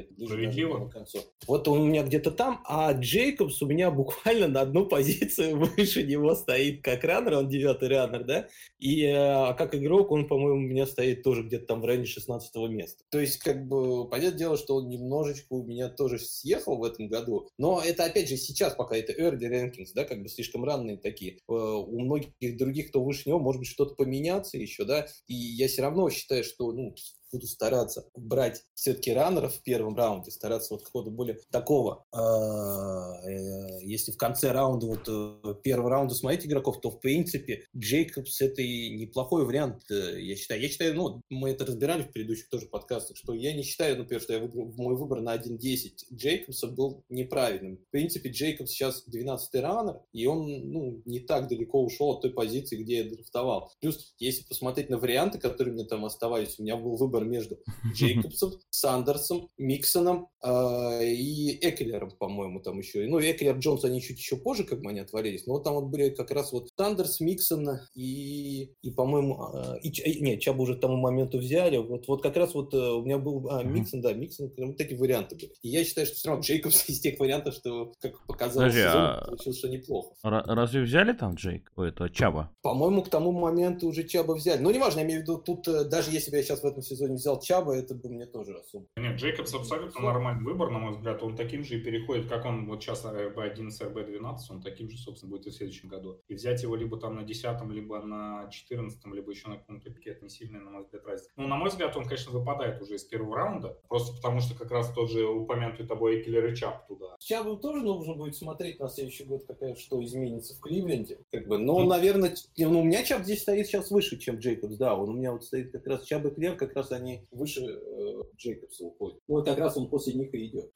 Концу. 0.90 1.18
Вот 1.46 1.68
он 1.68 1.80
у 1.80 1.86
меня 1.86 2.02
где-то 2.02 2.30
там, 2.30 2.62
а 2.66 2.92
Джейкобс 2.92 3.62
у 3.62 3.66
меня 3.66 3.90
буквально 3.90 4.48
на 4.48 4.60
одну 4.62 4.86
позицию 4.86 5.58
выше 5.76 6.02
него 6.02 6.34
стоит 6.34 6.82
как 6.82 7.04
раннер, 7.04 7.34
он 7.34 7.48
девятый 7.48 7.88
раннер, 7.88 8.24
да, 8.24 8.48
и 8.78 9.04
э, 9.04 9.54
как 9.54 9.74
игрок 9.74 10.10
он, 10.10 10.26
по-моему, 10.26 10.58
у 10.58 10.68
меня 10.68 10.86
стоит 10.86 11.22
тоже 11.22 11.42
где-то 11.42 11.66
там 11.66 11.80
в 11.80 11.84
районе 11.84 12.06
16 12.06 12.54
места. 12.70 13.04
То 13.10 13.20
есть, 13.20 13.38
как 13.38 13.66
бы, 13.66 14.08
понятное 14.08 14.31
дело, 14.36 14.56
что 14.56 14.76
он 14.76 14.88
немножечко 14.88 15.52
у 15.52 15.64
меня 15.64 15.88
тоже 15.88 16.18
съехал 16.18 16.76
в 16.76 16.84
этом 16.84 17.08
году, 17.08 17.48
но 17.58 17.82
это, 17.84 18.04
опять 18.04 18.28
же, 18.28 18.36
сейчас 18.36 18.74
пока 18.74 18.96
это 18.96 19.12
early 19.12 19.48
rankings, 19.48 19.90
да, 19.94 20.04
как 20.04 20.22
бы 20.22 20.28
слишком 20.28 20.64
ранние 20.64 20.96
такие. 20.96 21.38
Э, 21.48 21.52
у 21.52 22.00
многих 22.00 22.56
других, 22.56 22.88
кто 22.88 23.02
выше 23.02 23.28
него, 23.28 23.38
может 23.38 23.60
быть, 23.60 23.68
что-то 23.68 23.94
поменяться 23.94 24.58
еще, 24.58 24.84
да, 24.84 25.06
и 25.26 25.34
я 25.34 25.68
все 25.68 25.82
равно 25.82 26.10
считаю, 26.10 26.44
что, 26.44 26.72
ну, 26.72 26.94
буду 27.32 27.46
стараться 27.46 28.06
брать 28.14 28.62
все-таки 28.74 29.12
раннеров 29.12 29.54
в 29.54 29.62
первом 29.62 29.96
раунде, 29.96 30.30
стараться 30.30 30.74
вот 30.74 30.84
какого-то 30.84 31.10
более 31.10 31.38
такого. 31.50 32.04
А, 32.12 33.20
э, 33.24 33.80
если 33.82 34.12
в 34.12 34.16
конце 34.18 34.52
раунда, 34.52 34.86
вот 34.86 35.08
э, 35.08 35.54
первого 35.62 35.90
раунда 35.90 36.14
смотреть 36.14 36.46
игроков, 36.46 36.80
то 36.80 36.90
в 36.90 37.00
принципе 37.00 37.64
Джейкобс 37.76 38.40
это 38.40 38.60
и 38.62 38.90
неплохой 38.96 39.46
вариант, 39.46 39.82
э, 39.90 40.20
я 40.20 40.36
считаю. 40.36 40.60
Я 40.60 40.68
считаю, 40.68 40.94
ну, 40.94 41.22
мы 41.30 41.50
это 41.50 41.64
разбирали 41.64 42.02
в 42.02 42.12
предыдущих 42.12 42.48
тоже 42.48 42.66
подкастах, 42.66 43.16
что 43.16 43.32
я 43.32 43.54
не 43.54 43.62
считаю, 43.62 43.96
например, 43.96 44.20
что 44.20 44.34
я 44.34 44.40
выбрал, 44.40 44.72
мой 44.76 44.94
выбор 44.94 45.20
на 45.22 45.34
1.10 45.34 46.14
Джейкобса 46.14 46.68
был 46.68 47.04
неправильным. 47.08 47.78
В 47.78 47.90
принципе, 47.90 48.30
Джейкобс 48.30 48.70
сейчас 48.70 49.04
12-й 49.08 49.60
раннер, 49.60 50.00
и 50.12 50.26
он, 50.26 50.70
ну, 50.70 51.02
не 51.06 51.20
так 51.20 51.48
далеко 51.48 51.82
ушел 51.82 52.10
от 52.10 52.22
той 52.22 52.32
позиции, 52.32 52.76
где 52.76 52.98
я 52.98 53.10
драфтовал. 53.10 53.72
Плюс, 53.80 54.14
если 54.18 54.44
посмотреть 54.44 54.90
на 54.90 54.98
варианты, 54.98 55.38
которые 55.38 55.74
мне 55.74 55.84
там 55.84 56.04
оставались, 56.04 56.58
у 56.58 56.62
меня 56.62 56.76
был 56.76 56.96
выбор 56.96 57.21
выбор 57.22 57.24
между 57.24 57.58
Джейкобсом, 57.92 58.52
Сандерсом, 58.70 59.48
Миксоном 59.58 60.28
и 60.44 61.58
Экелером, 61.60 62.10
по-моему, 62.18 62.60
там 62.60 62.78
еще. 62.78 63.06
Ну, 63.06 63.20
Экелер, 63.20 63.56
Джонс, 63.56 63.84
они 63.84 64.00
чуть 64.00 64.18
еще 64.18 64.36
позже, 64.36 64.64
как 64.64 64.80
бы 64.80 64.90
они 64.90 65.00
отвалились, 65.00 65.46
но 65.46 65.54
вот 65.54 65.64
там 65.64 65.74
вот 65.74 65.84
были 65.84 66.10
как 66.10 66.30
раз 66.30 66.52
вот 66.52 66.68
Сандерс, 66.76 67.20
Миксон 67.20 67.68
и, 67.94 68.72
и 68.82 68.90
по-моему, 68.90 69.48
э, 69.54 69.78
и, 69.82 70.00
э, 70.00 70.20
нет, 70.20 70.40
Чаба 70.40 70.62
уже 70.62 70.76
к 70.76 70.80
тому 70.80 70.96
моменту 70.96 71.38
взяли. 71.38 71.76
Вот, 71.76 72.08
вот 72.08 72.22
как 72.22 72.36
раз 72.36 72.54
вот 72.54 72.74
э, 72.74 72.76
у 72.76 73.04
меня 73.04 73.18
был 73.18 73.48
а, 73.50 73.62
Миксон, 73.62 74.00
да, 74.00 74.12
Миксон, 74.12 74.52
вот 74.56 74.76
такие 74.76 74.98
варианты 74.98 75.36
были. 75.36 75.52
И 75.62 75.68
я 75.68 75.84
считаю, 75.84 76.06
что 76.06 76.16
все 76.16 76.28
равно 76.28 76.42
Джейкобс 76.42 76.84
из 76.88 77.00
тех 77.00 77.18
вариантов, 77.20 77.54
что, 77.54 77.92
как 78.00 78.26
показалось, 78.26 78.72
Подожди, 78.72 78.80
сезон, 78.80 79.02
а... 79.02 79.24
получилось, 79.26 79.58
что 79.58 79.68
неплохо. 79.68 80.14
Разве 80.22 80.82
взяли 80.82 81.12
там 81.12 81.34
Джейк? 81.34 81.72
Это 81.76 82.08
Чаба? 82.08 82.50
По-моему, 82.62 83.02
к 83.02 83.10
тому 83.10 83.32
моменту 83.32 83.88
уже 83.88 84.04
Чаба 84.04 84.32
взяли. 84.32 84.60
Ну, 84.60 84.70
неважно, 84.70 85.00
я 85.00 85.06
имею 85.06 85.20
в 85.20 85.22
виду, 85.22 85.38
тут 85.38 85.68
даже 85.88 86.10
если 86.10 86.30
бы 86.30 86.36
я 86.36 86.42
сейчас 86.42 86.62
в 86.62 86.66
этом 86.66 86.82
сезоне 86.82 87.12
не 87.12 87.16
взял 87.18 87.40
Чаба, 87.40 87.74
это 87.74 87.94
бы 87.94 88.08
мне 88.08 88.26
тоже 88.26 88.54
особо. 88.54 88.86
Нет, 88.96 89.18
Джейкобс 89.18 89.54
абсолютно 89.54 89.90
Все. 89.90 90.00
Выбор, 90.40 90.70
на 90.70 90.78
мой 90.78 90.92
взгляд. 90.92 91.22
Он 91.22 91.36
таким 91.36 91.64
же 91.64 91.78
и 91.78 91.82
переходит, 91.82 92.28
как 92.28 92.44
он 92.44 92.66
вот 92.66 92.82
сейчас 92.82 93.04
RB11, 93.04 93.70
RB12, 93.70 94.36
он 94.50 94.62
таким 94.62 94.88
же, 94.90 94.98
собственно, 94.98 95.30
будет 95.30 95.46
и 95.46 95.50
в 95.50 95.54
следующем 95.54 95.88
году. 95.88 96.20
И 96.28 96.34
взять 96.34 96.62
его 96.62 96.76
либо 96.76 96.98
там 96.98 97.16
на 97.16 97.22
10 97.22 97.62
либо 97.70 98.00
на 98.02 98.48
14 98.50 99.04
либо 99.12 99.30
еще 99.30 99.48
на 99.48 99.56
каком-то 99.56 99.90
пике, 99.90 100.10
это 100.10 100.24
не 100.24 100.30
сильная, 100.30 100.60
на 100.60 100.70
мой 100.70 100.82
взгляд, 100.82 101.06
разница. 101.06 101.30
Ну, 101.36 101.48
на 101.48 101.56
мой 101.56 101.68
взгляд, 101.68 101.96
он, 101.96 102.04
конечно, 102.04 102.32
выпадает 102.32 102.80
уже 102.80 102.96
из 102.96 103.04
первого 103.04 103.36
раунда, 103.36 103.78
просто 103.88 104.16
потому 104.16 104.40
что 104.40 104.54
как 104.56 104.70
раз 104.70 104.92
тот 104.92 105.10
же 105.10 105.26
упомянутый 105.26 105.86
тобой 105.86 106.20
Экелер 106.20 106.52
и 106.52 106.56
Чап 106.56 106.86
туда. 106.86 107.16
Чабу 107.18 107.56
тоже 107.56 107.82
нужно 107.82 108.14
будет 108.14 108.36
смотреть 108.36 108.78
на 108.80 108.88
следующий 108.88 109.24
год, 109.24 109.44
какая 109.46 109.74
что 109.74 110.02
изменится 110.02 110.54
в 110.54 110.60
Кливленде. 110.60 111.18
Как 111.30 111.46
бы, 111.46 111.58
но, 111.58 111.82
mm. 111.82 111.86
наверное, 111.86 112.34
ну, 112.58 112.80
у 112.80 112.84
меня 112.84 113.04
Чап 113.04 113.22
здесь 113.22 113.42
стоит 113.42 113.66
сейчас 113.66 113.90
выше, 113.90 114.18
чем 114.18 114.38
Джейкобс, 114.38 114.76
да, 114.76 114.96
он 114.96 115.10
у 115.10 115.12
меня 115.14 115.32
вот 115.32 115.44
стоит 115.44 115.72
как 115.72 115.86
раз 115.86 116.04
Чаб 116.04 116.24
и 116.26 116.30
Клер, 116.30 116.56
как 116.56 116.74
раз 116.74 116.92
они 116.92 117.26
выше 117.30 117.62
э, 117.62 118.22
Джейкобса 118.36 118.84
уходит. 118.84 119.20
Вот 119.28 119.44
как 119.46 119.58
раз 119.58 119.76
он 119.76 119.88
после 119.88 120.14
них 120.22 120.34
и 120.34 120.46
идет. 120.46 120.70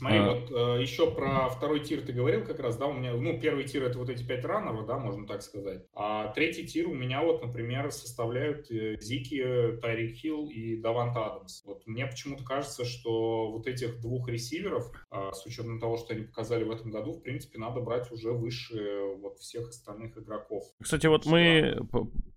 Смотри, 0.00 0.18
а... 0.18 0.32
вот 0.32 0.50
э, 0.50 0.82
еще 0.82 1.10
про 1.10 1.48
второй 1.50 1.80
тир 1.80 2.00
ты 2.00 2.12
говорил 2.12 2.42
как 2.44 2.58
раз, 2.60 2.76
да, 2.78 2.86
у 2.86 2.92
меня, 2.94 3.12
ну, 3.12 3.38
первый 3.38 3.64
тир 3.64 3.84
это 3.84 3.98
вот 3.98 4.08
эти 4.08 4.26
пять 4.26 4.44
раннеров, 4.44 4.86
да, 4.86 4.98
можно 4.98 5.26
так 5.26 5.42
сказать. 5.42 5.84
А 5.94 6.32
третий 6.32 6.66
тир 6.66 6.88
у 6.88 6.94
меня 6.94 7.22
вот, 7.22 7.42
например, 7.42 7.90
составляют 7.90 8.70
э, 8.70 8.96
Зики, 8.98 9.78
Тайрик 9.82 10.16
Хилл 10.16 10.48
и 10.48 10.76
Давант 10.76 11.16
Адамс. 11.16 11.62
Вот 11.66 11.86
мне 11.86 12.06
почему-то 12.06 12.44
кажется, 12.44 12.86
что 12.86 13.50
вот 13.50 13.66
этих 13.66 14.00
двух 14.00 14.28
ресиверов, 14.28 14.90
э, 15.12 15.30
с 15.32 15.44
учетом 15.44 15.78
того, 15.78 15.98
что 15.98 16.14
они 16.14 16.24
показали 16.24 16.64
в 16.64 16.70
этом 16.70 16.90
году, 16.90 17.12
в 17.12 17.22
принципе, 17.22 17.58
надо 17.58 17.80
брать 17.80 18.10
уже 18.10 18.32
выше 18.32 19.00
вот 19.18 19.38
всех 19.38 19.68
остальных 19.68 20.16
игроков. 20.16 20.64
Кстати, 20.80 21.08
вот 21.08 21.26
мы 21.26 21.78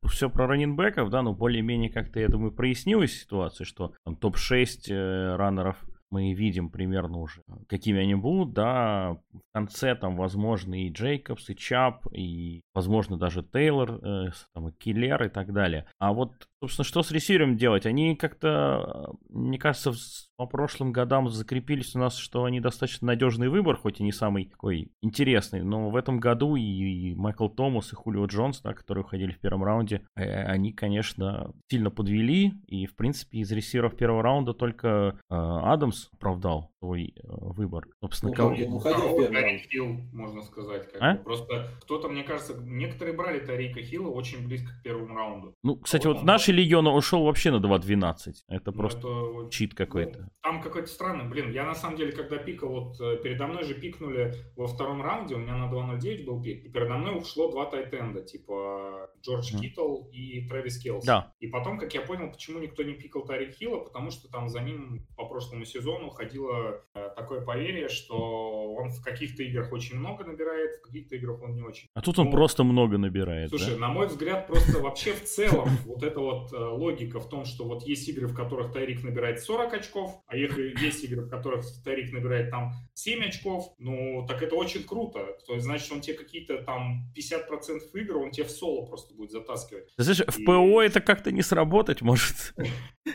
все 0.10 0.30
про 0.30 0.48
раненбеков, 0.48 1.10
да, 1.10 1.22
ну, 1.22 1.34
более-менее 1.34 1.90
как-то, 1.90 2.20
я 2.20 2.28
думаю, 2.28 2.52
прояснилась 2.52 3.14
ситуация, 3.14 3.64
что 3.64 3.94
там 4.04 4.18
топ-6 4.18 4.92
э, 4.92 5.36
раннеров 5.38 5.78
мы 6.14 6.34
видим 6.34 6.70
примерно 6.70 7.18
уже, 7.18 7.42
какими 7.68 8.00
они 8.00 8.14
будут, 8.14 8.54
да, 8.54 9.18
в 9.32 9.42
конце 9.52 9.96
там, 9.96 10.16
возможно, 10.16 10.76
и 10.76 10.92
Джейкобс, 10.92 11.50
и 11.50 11.56
Чап, 11.56 12.06
и, 12.14 12.62
возможно, 12.76 13.18
даже 13.18 13.42
Тейлор, 13.42 14.00
э, 14.04 14.30
там, 14.54 14.70
и 14.70 14.72
Киллер 14.72 15.24
и 15.24 15.30
так 15.30 15.52
далее. 15.52 15.88
А 15.98 16.14
вот 16.14 16.48
Собственно, 16.64 16.86
что 16.86 17.04
с 17.04 17.12
ресивером 17.12 17.58
делать? 17.58 17.86
Они 17.86 18.16
как-то, 18.16 19.16
мне 19.28 19.60
кажется, 19.60 19.92
по 20.38 20.46
прошлым 20.46 20.94
годам 20.94 21.28
закрепились 21.28 21.94
у 21.94 22.00
нас, 22.00 22.16
что 22.16 22.46
они 22.46 22.62
достаточно 22.62 23.08
надежный 23.08 23.50
выбор, 23.50 23.76
хоть 23.76 24.00
и 24.00 24.04
не 24.04 24.14
самый 24.14 24.46
такой 24.46 24.90
интересный. 25.02 25.62
Но 25.62 25.90
в 25.90 25.98
этом 25.98 26.22
году 26.22 26.56
и, 26.56 27.16
Майкл 27.16 27.50
Томас, 27.50 27.92
и 27.92 27.98
Хулио 27.98 28.28
Джонс, 28.28 28.62
да, 28.62 28.74
которые 28.74 29.04
уходили 29.04 29.34
в 29.34 29.40
первом 29.40 29.66
раунде, 29.66 30.06
э, 30.16 30.24
они, 30.46 30.72
конечно, 30.72 31.54
сильно 31.70 31.92
подвели. 31.92 32.54
И, 32.68 32.86
в 32.86 32.96
принципе, 32.96 33.40
из 33.40 33.52
ресиверов 33.52 33.98
первого 33.98 34.24
раунда 34.24 34.54
только 34.54 34.88
э, 34.88 35.36
Адамс 35.36 36.08
оправдал 36.14 36.72
свой 36.80 37.14
э, 37.16 37.28
выбор. 37.28 37.88
Собственно, 38.00 38.32
ну, 38.32 38.36
кого... 38.36 38.50
уходил 38.50 39.10
в 39.10 39.18
первый 39.18 39.42
раунд. 39.42 39.62
Хилл, 39.70 39.98
можно 40.14 40.42
сказать. 40.44 40.92
Как 40.94 41.02
а? 41.02 41.16
Просто 41.16 41.72
кто-то, 41.82 42.08
мне 42.08 42.24
кажется, 42.24 42.56
некоторые 42.64 43.18
брали 43.18 43.40
Тарика 43.40 43.82
Хилла 43.82 44.10
очень 44.10 44.48
близко 44.48 44.70
к 44.80 44.84
первому 44.84 45.14
раунду. 45.14 45.56
Ну, 45.62 45.76
кстати, 45.76 46.08
вот, 46.08 46.18
вот 46.18 46.26
наши 46.26 46.53
Легиона 46.54 46.92
ушел 46.92 47.24
вообще 47.24 47.52
на 47.52 47.58
2.12. 47.58 48.34
Это 48.48 48.72
ну, 48.72 48.78
просто 48.78 49.08
это, 49.08 49.50
чит 49.52 49.74
какой-то. 49.74 50.20
Ну, 50.20 50.28
там 50.42 50.62
какой-то 50.62 50.88
странный. 50.88 51.26
Блин, 51.30 51.52
я 51.52 51.66
на 51.66 51.76
самом 51.76 51.98
деле, 51.98 52.12
когда 52.12 52.38
пикал, 52.38 52.70
вот 52.70 53.02
э, 53.02 53.18
передо 53.24 53.48
мной 53.48 53.64
же 53.64 53.74
пикнули 53.76 54.34
во 54.56 54.68
втором 54.68 55.02
раунде, 55.02 55.36
у 55.36 55.40
меня 55.40 55.56
на 55.56 55.72
2.09 55.72 56.26
был 56.26 56.42
пик, 56.42 56.66
и 56.66 56.70
передо 56.70 56.96
мной 56.96 57.18
ушло 57.18 57.50
два 57.52 57.66
тайтенда, 57.66 58.22
типа 58.22 59.10
Джордж 59.22 59.54
mm. 59.54 59.60
Киттл 59.60 60.10
и 60.12 60.48
Трэвис 60.48 60.80
Келс. 60.80 61.06
Да. 61.06 61.34
И 61.40 61.48
потом, 61.48 61.80
как 61.80 61.94
я 61.94 62.02
понял, 62.02 62.32
почему 62.32 62.60
никто 62.60 62.84
не 62.84 62.94
пикал 62.94 63.24
Тарик 63.26 63.56
Хилла, 63.56 63.80
потому 63.80 64.12
что 64.12 64.30
там 64.30 64.50
за 64.50 64.62
ним 64.62 65.08
по 65.16 65.26
прошлому 65.26 65.66
сезону 65.66 66.10
ходило 66.10 66.82
э, 66.94 67.10
такое 67.16 67.42
поверье, 67.42 67.90
что 67.90 68.74
он 68.74 68.90
в 68.90 69.02
каких-то 69.02 69.44
играх 69.44 69.72
очень 69.72 69.98
много 69.98 70.26
набирает, 70.26 70.76
в 70.80 70.82
каких-то 70.82 71.16
играх 71.16 71.42
он 71.42 71.56
не 71.56 71.62
очень. 71.62 71.88
А 71.94 72.02
тут 72.02 72.20
он 72.20 72.26
ну, 72.26 72.32
просто 72.32 72.64
много 72.64 72.98
набирает. 72.98 73.50
Слушай, 73.50 73.76
да? 73.76 73.80
на 73.80 73.90
мой 73.90 74.08
взгляд, 74.08 74.48
просто 74.48 74.80
вообще 74.80 75.14
в 75.14 75.24
целом 75.24 75.70
вот 75.86 76.04
это 76.04 76.20
вот 76.20 76.43
Э, 76.52 76.58
логика 76.58 77.20
в 77.20 77.30
том, 77.30 77.46
что 77.46 77.66
вот 77.66 77.84
есть 77.84 78.08
игры, 78.10 78.28
в 78.28 78.36
которых 78.36 78.74
Тайрик 78.74 79.04
набирает 79.04 79.40
40 79.40 79.74
очков, 79.74 80.22
а 80.28 80.36
есть 80.36 81.04
игры, 81.04 81.22
в 81.22 81.30
которых 81.30 81.66
Тайрик 81.84 82.12
набирает 82.12 82.50
там 82.50 82.74
7 82.94 83.24
очков, 83.24 83.74
ну, 83.78 84.26
так 84.28 84.42
это 84.42 84.56
очень 84.56 84.84
круто. 84.84 85.38
То 85.46 85.54
есть, 85.54 85.66
значит, 85.66 85.92
он 85.92 86.02
тебе 86.02 86.18
какие-то 86.18 86.64
там 86.64 87.12
50% 87.16 87.80
игр, 87.94 88.18
он 88.18 88.32
тебе 88.32 88.46
в 88.46 88.52
соло 88.52 88.86
просто 88.86 89.16
будет 89.16 89.32
затаскивать. 89.32 89.94
Ты 89.96 90.04
знаешь, 90.04 90.22
в 90.28 90.44
ПО 90.44 90.82
это 90.82 91.02
как-то 91.02 91.32
не 91.32 91.42
сработать 91.42 92.02
может. 92.02 92.54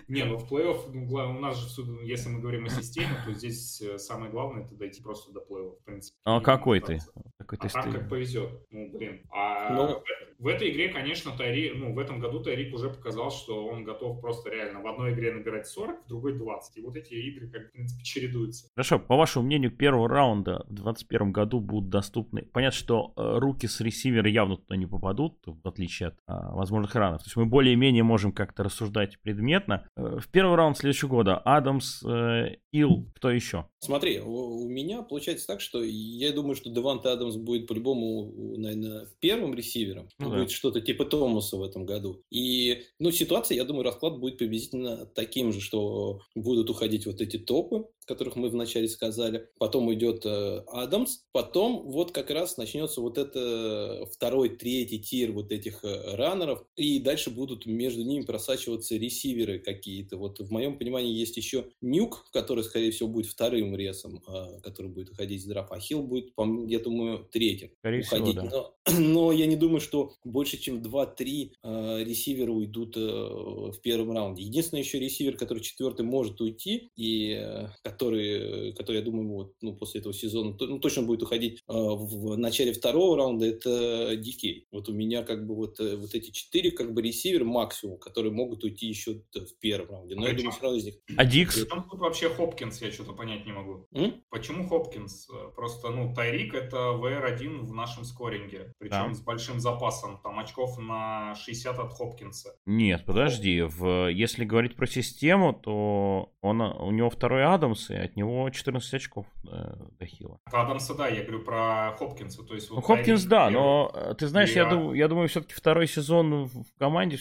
Не, 0.07 0.24
ну 0.24 0.37
в 0.37 0.51
плей-офф, 0.51 0.91
ну, 0.93 1.07
у 1.07 1.41
нас 1.41 1.57
же, 1.59 1.83
если 2.03 2.29
мы 2.29 2.41
говорим 2.41 2.66
о 2.66 2.68
системе, 2.68 3.16
то 3.24 3.33
здесь 3.33 3.81
э, 3.81 3.99
самое 3.99 4.31
главное 4.31 4.64
это 4.64 4.74
дойти 4.74 5.03
просто 5.03 5.33
до 5.33 5.41
плей-офф, 5.41 5.76
в 5.81 5.85
принципе. 5.85 6.18
А 6.24 6.41
какой 6.41 6.81
ты? 6.81 6.99
Какой 7.39 7.59
ты 7.59 7.68
а 7.68 7.83
там 7.83 7.93
как 7.93 8.09
повезет. 8.09 8.51
Ну, 8.70 8.91
блин. 8.91 9.22
А 9.31 9.72
ну, 9.72 10.03
в 10.39 10.47
этой 10.47 10.70
игре, 10.70 10.89
конечно, 10.89 11.37
Тайри, 11.37 11.72
ну, 11.74 11.95
в 11.95 11.99
этом 11.99 12.20
году 12.20 12.41
Тайрик 12.41 12.72
уже 12.72 12.91
показал, 12.91 13.17
что 13.30 13.66
он 13.66 13.84
готов 13.84 14.20
просто 14.20 14.50
реально 14.50 14.80
в 14.80 14.86
одной 14.86 15.12
игре 15.12 15.32
набирать 15.32 15.66
40, 15.66 16.04
в 16.04 16.08
другой 16.08 16.38
20. 16.38 16.76
И 16.76 16.80
вот 16.80 16.96
эти 16.96 17.14
игры, 17.14 17.48
как, 17.48 17.68
в 17.68 17.72
принципе, 17.72 18.02
чередуются. 18.04 18.68
Хорошо, 18.74 18.98
по 18.98 19.16
вашему 19.16 19.46
мнению, 19.46 19.70
первого 19.70 20.08
раунда 20.08 20.64
в 20.68 20.74
2021 20.74 21.32
году 21.32 21.60
будут 21.60 21.90
доступны. 21.90 22.42
Понятно, 22.42 22.78
что 22.78 23.12
э, 23.16 23.38
руки 23.38 23.66
с 23.66 23.80
ресивера 23.80 24.28
явно 24.30 24.56
туда 24.56 24.76
не 24.76 24.86
попадут, 24.86 25.38
в 25.44 25.66
отличие 25.66 26.08
от 26.08 26.14
а, 26.26 26.54
возможных 26.54 26.94
ранов. 26.94 27.22
То 27.22 27.26
есть 27.26 27.36
мы 27.36 27.46
более-менее 27.46 28.02
можем 28.02 28.32
как-то 28.32 28.62
рассуждать 28.62 29.18
предметно. 29.20 29.88
Э, 29.96 30.18
в 30.20 30.28
первый 30.28 30.56
раунд 30.56 30.78
следующего 30.78 31.08
года 31.08 31.38
Адамс, 31.38 32.02
э, 32.04 32.56
Ил, 32.72 33.10
кто 33.14 33.30
еще? 33.30 33.66
Смотри, 33.80 34.20
у, 34.20 34.64
у 34.64 34.68
меня 34.68 35.02
получается 35.02 35.46
так, 35.46 35.60
что 35.60 35.82
я 35.82 36.32
думаю, 36.32 36.54
что 36.54 36.70
Девант 36.70 37.06
Адамс 37.06 37.36
будет 37.36 37.66
по-любому, 37.66 38.32
наверное, 38.56 39.06
первым 39.20 39.54
ресивером. 39.54 40.08
Ну, 40.18 40.30
будет 40.30 40.48
да. 40.48 40.54
что-то 40.54 40.80
типа 40.80 41.04
Томаса 41.04 41.56
в 41.56 41.62
этом 41.62 41.86
году. 41.86 42.22
И, 42.30 42.82
ну, 42.99 43.11
ситуация, 43.12 43.57
я 43.57 43.64
думаю, 43.64 43.84
расклад 43.84 44.18
будет 44.18 44.38
приблизительно 44.38 45.07
таким 45.07 45.53
же, 45.53 45.61
что 45.61 46.20
будут 46.34 46.70
уходить 46.70 47.07
вот 47.07 47.20
эти 47.20 47.38
топы, 47.38 47.86
которых 48.09 48.36
мы 48.36 48.48
вначале 48.48 48.88
сказали. 48.88 49.48
Потом 49.59 49.92
идет 49.94 50.24
э, 50.24 50.64
Адамс. 50.66 51.20
Потом 51.32 51.82
вот 51.88 52.12
как 52.12 52.30
раз 52.30 52.56
начнется 52.56 53.00
вот 53.00 53.18
это 53.18 54.06
второй, 54.12 54.50
третий 54.50 54.98
тир 54.98 55.32
вот 55.32 55.52
этих 55.52 55.84
э, 55.84 56.16
раннеров. 56.16 56.64
И 56.76 56.98
дальше 56.98 57.30
будут 57.30 57.66
между 57.66 58.02
ними 58.02 58.22
просачиваться 58.22 58.96
ресиверы 58.96 59.59
какие-то. 59.59 60.16
Вот 60.16 60.40
в 60.40 60.50
моем 60.50 60.78
понимании 60.78 61.12
есть 61.12 61.36
еще 61.36 61.66
Нюк, 61.80 62.26
который, 62.32 62.64
скорее 62.64 62.90
всего, 62.90 63.09
будет 63.09 63.26
вторым 63.26 63.76
ресом, 63.76 64.22
э, 64.26 64.61
который 64.62 64.90
будет 64.90 65.11
уходить 65.11 65.42
с 65.42 65.46
драфа. 65.46 65.74
А 65.74 65.80
Хилл 65.80 66.02
будет, 66.02 66.32
я 66.66 66.78
думаю, 66.78 67.28
третьим 67.30 67.70
скорее 67.78 68.00
уходить. 68.00 68.36
Всего, 68.38 68.48
да. 68.50 68.72
но, 68.86 68.98
но 68.98 69.32
я 69.32 69.46
не 69.46 69.56
думаю, 69.56 69.80
что 69.80 70.14
больше, 70.24 70.59
чем 70.59 70.82
2-3 70.82 71.52
э, 71.62 72.04
ресивера 72.04 72.52
уйдут 72.52 72.96
э, 72.96 73.00
в 73.00 73.80
первом 73.82 74.12
раунде. 74.12 74.42
Единственный 74.42 74.80
еще 74.80 74.98
ресивер, 74.98 75.36
который 75.36 75.61
четвертый 75.61 76.04
может 76.04 76.40
уйти, 76.40 76.90
и 76.96 77.32
э, 77.32 77.68
который, 77.99 78.72
который, 78.74 78.99
я 78.99 79.03
думаю, 79.03 79.28
вот, 79.28 79.55
ну, 79.61 79.74
после 79.74 80.01
этого 80.01 80.14
сезона 80.14 80.57
ну, 80.61 80.78
точно 80.78 81.03
будет 81.03 81.22
уходить 81.22 81.62
э, 81.68 81.72
в 81.72 82.36
начале 82.36 82.72
второго 82.72 83.16
раунда, 83.16 83.46
это 83.46 84.14
Дикей. 84.16 84.66
Вот 84.70 84.88
у 84.88 84.92
меня 84.92 85.24
как 85.24 85.46
бы 85.46 85.57
вот, 85.57 85.80
э, 85.80 85.96
вот 85.96 86.14
эти 86.14 86.30
четыре 86.30 86.70
как 86.70 86.94
бы 86.94 87.03
ресивер 87.03 87.44
максимум, 87.44 87.99
которые 87.99 88.32
могут 88.32 88.62
уйти 88.62 88.86
еще 88.86 89.22
в 89.34 89.59
первом 89.61 89.90
раунде. 89.90 90.14
Но 90.14 90.26
а 90.26 90.28
я 90.28 90.34
думаю, 90.34 90.55
равно 90.62 90.78
из 90.78 90.84
них... 90.84 90.94
А 91.16 91.24
Дикс? 91.24 91.66
Там 91.66 91.88
тут 91.88 91.99
вообще 91.99 92.28
Хопкинс, 92.28 92.80
я 92.82 92.92
что-то 92.92 93.12
понять 93.12 93.44
не 93.46 93.53
могу. 93.53 93.86
М? 93.92 94.22
Почему 94.30 94.68
Хопкинс? 94.68 95.28
Просто, 95.57 95.90
ну, 95.90 96.14
Тайрик 96.14 96.55
это 96.55 96.76
VR1 96.76 97.62
в 97.62 97.72
нашем 97.72 98.05
скоринге. 98.05 98.72
Причем 98.78 99.09
да. 99.09 99.14
с 99.14 99.20
большим 99.22 99.59
запасом. 99.59 100.20
Там 100.22 100.38
очков 100.38 100.78
на 100.78 101.34
60 101.34 101.78
от 101.78 101.92
Хопкинса. 101.92 102.51
Нет, 102.64 103.05
подожди. 103.05 103.62
В, 103.62 104.09
если 104.09 104.44
говорить 104.44 104.76
про 104.76 104.86
систему, 104.86 105.53
то 105.53 106.32
он, 106.40 106.61
у 106.61 106.90
него 106.90 107.11
второй 107.11 107.44
Адамс, 107.44 107.88
и 107.91 107.97
от 107.97 108.16
него 108.16 108.49
14 108.51 108.95
очков 108.95 109.26
э, 109.45 109.74
до 109.99 110.07
Хила. 110.07 110.41
Адамса, 110.47 110.95
да, 110.95 111.09
я 111.09 111.22
говорю 111.22 111.45
про 111.45 111.95
Хопкинса. 111.99 112.43
То 112.43 112.55
есть, 112.55 112.70
вот 112.70 112.76
ну, 112.76 112.82
Хопкинс, 112.82 113.24
да, 113.24 113.51
но 113.51 113.91
э, 113.95 114.14
ты 114.18 114.26
знаешь, 114.26 114.51
я, 114.53 114.66
думаю, 114.66 114.95
я 114.95 115.09
думаю, 115.09 115.28
все-таки 115.28 115.55
второй 115.55 115.86
сезон 115.86 116.45
в 116.45 116.66
команде 116.78 117.18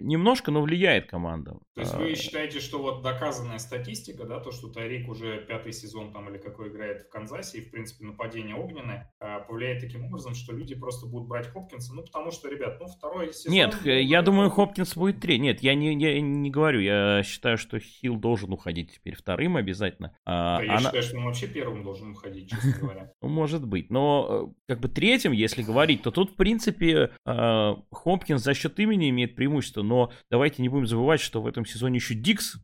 немножко, 0.00 0.50
но 0.50 0.62
влияет 0.62 1.08
команда. 1.08 1.58
То 1.74 1.80
есть 1.80 1.94
вы 1.94 2.12
а, 2.12 2.14
считаете, 2.14 2.60
что 2.60 2.82
вот 2.82 3.02
доказанная 3.02 3.58
статистика, 3.58 4.24
да, 4.24 4.40
то, 4.40 4.52
что 4.52 4.68
Тайрик 4.68 5.08
уже 5.08 5.38
пятый 5.38 5.72
сезон 5.72 6.12
там 6.12 6.28
или 6.28 6.38
какой 6.38 6.68
играет 6.68 7.02
в 7.02 7.08
Канзасе, 7.08 7.58
и, 7.58 7.60
в 7.62 7.70
принципе, 7.70 8.04
нападение 8.04 8.54
огненное, 8.54 9.12
а, 9.20 9.40
повлияет 9.40 9.80
таким 9.80 10.04
образом, 10.04 10.34
что 10.34 10.52
люди 10.52 10.74
просто 10.74 11.06
будут 11.06 11.28
брать 11.28 11.48
Хопкинса, 11.48 11.94
ну, 11.94 12.02
потому 12.02 12.30
что, 12.30 12.48
ребят, 12.48 12.78
ну, 12.80 12.86
второй 12.86 13.32
сезон... 13.32 13.52
Нет, 13.52 13.76
ну, 13.84 13.90
я 13.90 14.22
думаю, 14.22 14.50
Хопкинс 14.50 14.96
будет 14.96 15.20
три. 15.20 15.38
Нет, 15.38 15.62
я 15.62 15.74
не, 15.74 15.94
я 15.94 16.20
не 16.20 16.50
говорю, 16.50 16.80
я 16.80 17.22
считаю, 17.22 17.58
что 17.58 17.78
Хилл 17.78 18.16
должен 18.16 18.52
уходить 18.52 18.94
теперь 18.94 19.14
вторым 19.14 19.56
обязательно. 19.56 20.03
А, 20.24 20.60
я 20.62 20.72
она... 20.72 20.80
считаю, 20.80 21.02
что 21.02 21.16
он 21.18 21.24
вообще 21.24 21.46
первым 21.46 21.82
должен 21.82 22.10
уходить, 22.10 22.50
честно 22.50 22.72
говоря. 22.80 23.12
Ну, 23.22 23.28
может 23.28 23.66
быть, 23.66 23.90
но 23.90 24.52
э, 24.68 24.72
как 24.72 24.80
бы 24.80 24.88
третьим, 24.88 25.32
если 25.32 25.62
говорить, 25.62 26.02
то 26.02 26.10
тут, 26.10 26.32
в 26.32 26.34
принципе, 26.34 27.10
э, 27.26 27.74
Хопкинс 27.90 28.42
за 28.42 28.54
счет 28.54 28.78
имени 28.80 29.10
имеет 29.10 29.34
преимущество, 29.36 29.82
но 29.82 30.12
давайте 30.30 30.62
не 30.62 30.68
будем 30.68 30.86
забывать, 30.86 31.20
что 31.20 31.42
в 31.42 31.46
этом 31.46 31.64
сезоне 31.64 31.96
еще 31.96 32.14
Дикс 32.14 32.56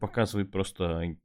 показывает 0.00 0.50
просто 0.50 1.16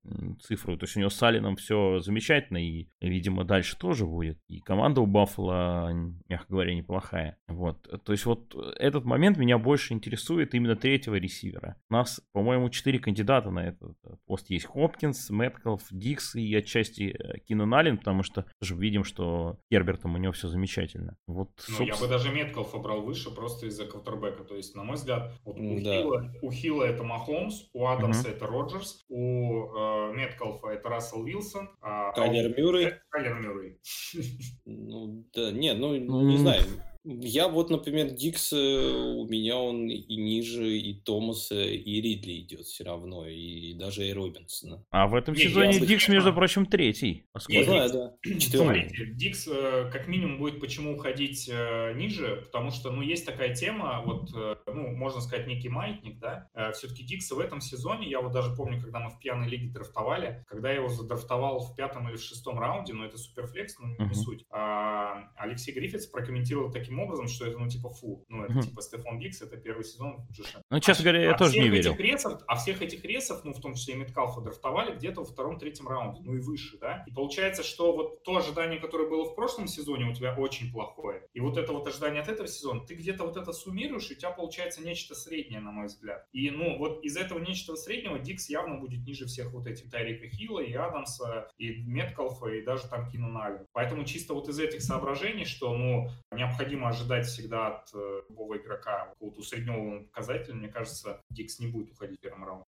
цифру, 0.41 0.77
то 0.77 0.83
есть 0.85 0.97
у 0.97 0.99
него 0.99 1.09
с 1.09 1.23
Алином 1.23 1.55
все 1.55 1.99
замечательно, 1.99 2.57
и, 2.57 2.87
видимо, 2.99 3.43
дальше 3.43 3.77
тоже 3.77 4.05
будет. 4.05 4.39
И 4.47 4.59
команда 4.59 5.01
у 5.01 5.05
Баффала, 5.05 5.91
мягко 6.27 6.47
говоря, 6.49 6.73
неплохая. 6.75 7.37
Вот. 7.47 7.87
То 8.03 8.11
есть 8.11 8.25
вот 8.25 8.55
этот 8.77 9.05
момент 9.05 9.37
меня 9.37 9.57
больше 9.57 9.93
интересует 9.93 10.53
именно 10.53 10.75
третьего 10.75 11.15
ресивера. 11.15 11.77
У 11.89 11.93
нас, 11.93 12.21
по-моему, 12.31 12.69
четыре 12.69 12.99
кандидата 12.99 13.49
на 13.49 13.67
этот 13.67 13.97
пост 14.25 14.49
есть. 14.49 14.65
Хопкинс, 14.65 15.29
Мэткалф, 15.61 15.83
Дикс 15.91 16.35
и 16.35 16.53
отчасти 16.55 17.15
э, 17.17 17.39
Кинан 17.39 17.73
Аллен, 17.73 17.97
потому 17.97 18.23
что 18.23 18.45
тоже 18.59 18.75
видим, 18.75 19.03
что 19.03 19.57
Гербертом 19.69 20.15
у 20.15 20.17
него 20.17 20.33
все 20.33 20.47
замечательно. 20.47 21.17
Вот, 21.27 21.49
ну, 21.67 21.75
собственно... 21.75 21.87
я 21.87 21.95
бы 21.95 22.07
даже 22.07 22.31
Меткалфа 22.31 22.77
брал 22.79 23.01
выше 23.01 23.31
просто 23.31 23.67
из-за 23.67 23.85
квотербека. 23.85 24.43
То 24.43 24.55
есть, 24.55 24.75
на 24.75 24.83
мой 24.83 24.95
взгляд, 24.95 25.33
вот 25.43 25.57
у, 25.57 25.81
да. 25.81 26.01
Хилла, 26.01 26.33
у 26.41 26.51
Хилла 26.51 26.83
это 26.83 27.03
Махомс, 27.03 27.69
у 27.73 27.85
Адамса 27.85 28.29
uh-huh. 28.29 28.35
это 28.35 28.47
Роджерс, 28.47 29.05
у 29.09 29.65
э, 29.65 30.13
Меткалфа 30.13 30.69
это 30.69 30.89
Рассел 30.89 31.23
Вилсон, 31.23 31.69
а, 31.81 32.11
Кайлер 32.13 32.51
а 32.51 32.59
Мюррей. 32.59 32.93
Кайлер 33.09 33.39
Мюррей. 33.39 33.79
Ну, 34.65 35.25
да, 35.33 35.51
нет, 35.51 35.77
ну, 35.77 35.95
не 35.95 36.37
знаю. 36.37 36.63
Я 37.03 37.47
вот, 37.47 37.71
например, 37.71 38.11
Дикс, 38.11 38.53
э, 38.53 38.57
у 38.57 39.27
меня 39.27 39.57
он 39.57 39.89
и 39.89 40.15
ниже, 40.15 40.77
и 40.77 40.93
Томаса, 40.93 41.59
и 41.59 42.01
Ридли 42.01 42.41
идет 42.41 42.65
все 42.65 42.83
равно, 42.83 43.27
и 43.27 43.73
даже 43.73 44.07
и 44.07 44.13
Робинсона. 44.13 44.85
А 44.91 45.07
в 45.07 45.15
этом 45.15 45.35
сезоне 45.35 45.79
я 45.79 45.85
Дикс, 45.85 46.07
между 46.09 46.31
прочим, 46.31 46.67
третий. 46.67 47.25
Я 47.47 47.63
знаю, 47.63 47.91
да. 47.91 48.13
Смотрите, 48.39 49.05
Дикс 49.13 49.47
э, 49.47 49.89
как 49.91 50.07
минимум 50.07 50.37
будет 50.37 50.59
почему 50.59 50.95
уходить 50.95 51.49
э, 51.51 51.93
ниже, 51.95 52.43
потому 52.45 52.69
что, 52.69 52.91
ну, 52.91 53.01
есть 53.01 53.25
такая 53.25 53.55
тема, 53.55 54.03
вот, 54.05 54.29
ну, 54.67 54.95
можно 54.95 55.21
сказать, 55.21 55.47
некий 55.47 55.69
маятник, 55.69 56.19
да, 56.19 56.49
все-таки 56.73 57.03
Дикса 57.03 57.33
в 57.33 57.39
этом 57.39 57.61
сезоне, 57.61 58.09
я 58.09 58.21
вот 58.21 58.31
даже 58.31 58.55
помню, 58.55 58.79
когда 58.79 58.99
мы 58.99 59.09
в 59.09 59.19
пьяной 59.19 59.49
лиге 59.49 59.71
драфтовали, 59.71 60.45
когда 60.47 60.69
я 60.69 60.75
его 60.75 60.89
задрафтовал 60.89 61.59
в 61.61 61.75
пятом 61.75 62.09
или 62.09 62.17
в 62.17 62.21
шестом 62.21 62.59
раунде, 62.59 62.93
но 62.93 63.05
это 63.05 63.17
суперфлекс, 63.17 63.79
но 63.79 63.87
не 63.87 63.95
uh-huh. 63.95 64.13
суть, 64.13 64.45
а, 64.51 65.31
Алексей 65.35 65.73
Гриффитс 65.73 66.07
прокомментировал 66.07 66.71
таким 66.71 66.90
таким 66.91 67.03
образом, 67.03 67.27
что 67.27 67.45
это, 67.45 67.57
ну, 67.57 67.69
типа, 67.69 67.89
фу. 67.89 68.25
Ну, 68.27 68.43
это, 68.43 68.53
mm-hmm. 68.53 68.61
типа, 68.63 68.81
Стефан 68.81 69.19
Дикс, 69.19 69.41
это 69.41 69.55
первый 69.55 69.85
сезон 69.85 70.17
в 70.17 70.27
Ну, 70.69 70.79
честно 70.81 71.03
а, 71.03 71.05
говоря, 71.05 71.23
я 71.23 71.35
а 71.35 71.37
тоже 71.37 71.59
не 71.59 71.69
верил. 71.69 71.95
Ресов, 71.95 72.41
а 72.47 72.55
всех 72.55 72.81
этих 72.81 73.05
ресов, 73.05 73.45
ну, 73.45 73.53
в 73.53 73.61
том 73.61 73.75
числе 73.75 73.93
и 73.93 73.97
Меткалфа, 73.97 74.41
драфтовали 74.41 74.95
где-то 74.95 75.21
во 75.21 75.25
втором-третьем 75.25 75.87
раунде, 75.87 76.21
ну, 76.21 76.35
и 76.35 76.39
выше, 76.39 76.77
да. 76.79 77.05
И 77.07 77.11
получается, 77.11 77.63
что 77.63 77.95
вот 77.95 78.23
то 78.23 78.35
ожидание, 78.35 78.79
которое 78.79 79.09
было 79.09 79.23
в 79.23 79.35
прошлом 79.35 79.67
сезоне, 79.67 80.05
у 80.05 80.13
тебя 80.13 80.35
очень 80.37 80.69
плохое. 80.71 81.23
И 81.33 81.39
вот 81.39 81.57
это 81.57 81.71
вот 81.71 81.87
ожидание 81.87 82.21
от 82.21 82.27
этого 82.27 82.47
сезона, 82.47 82.81
ты 82.85 82.95
где-то 82.95 83.23
вот 83.23 83.37
это 83.37 83.53
суммируешь, 83.53 84.11
и 84.11 84.15
у 84.15 84.17
тебя 84.17 84.31
получается 84.31 84.83
нечто 84.83 85.15
среднее, 85.15 85.61
на 85.61 85.71
мой 85.71 85.87
взгляд. 85.87 86.27
И, 86.33 86.49
ну, 86.49 86.77
вот 86.77 87.05
из 87.05 87.15
этого 87.15 87.39
нечто 87.39 87.77
среднего 87.77 88.19
Дикс 88.19 88.49
явно 88.49 88.75
будет 88.75 89.05
ниже 89.05 89.27
всех 89.27 89.53
вот 89.53 89.65
этих 89.65 89.89
Тайрика 89.89 90.27
Хилла 90.27 90.59
и 90.59 90.73
Адамса, 90.73 91.49
и 91.57 91.83
Меткалфа, 91.83 92.47
и 92.47 92.63
даже 92.63 92.89
там 92.89 93.09
Кина 93.09 93.29
Нави. 93.29 93.59
Поэтому 93.71 94.03
чисто 94.03 94.33
вот 94.33 94.49
из 94.49 94.59
этих 94.59 94.81
соображений, 94.81 95.45
что, 95.45 95.73
ну, 95.73 96.09
необходимо 96.35 96.80
ожидать 96.87 97.25
всегда 97.25 97.67
от 97.67 97.89
э, 97.93 98.21
любого 98.29 98.57
игрока 98.57 99.07
какого-то 99.13 99.41
усредненного 99.41 100.03
показателя, 100.03 100.55
мне 100.55 100.67
кажется, 100.67 101.21
Дикс 101.29 101.59
не 101.59 101.67
будет 101.67 101.91
уходить 101.91 102.19
в 102.19 102.21
первом 102.21 102.45
раунде. 102.45 102.65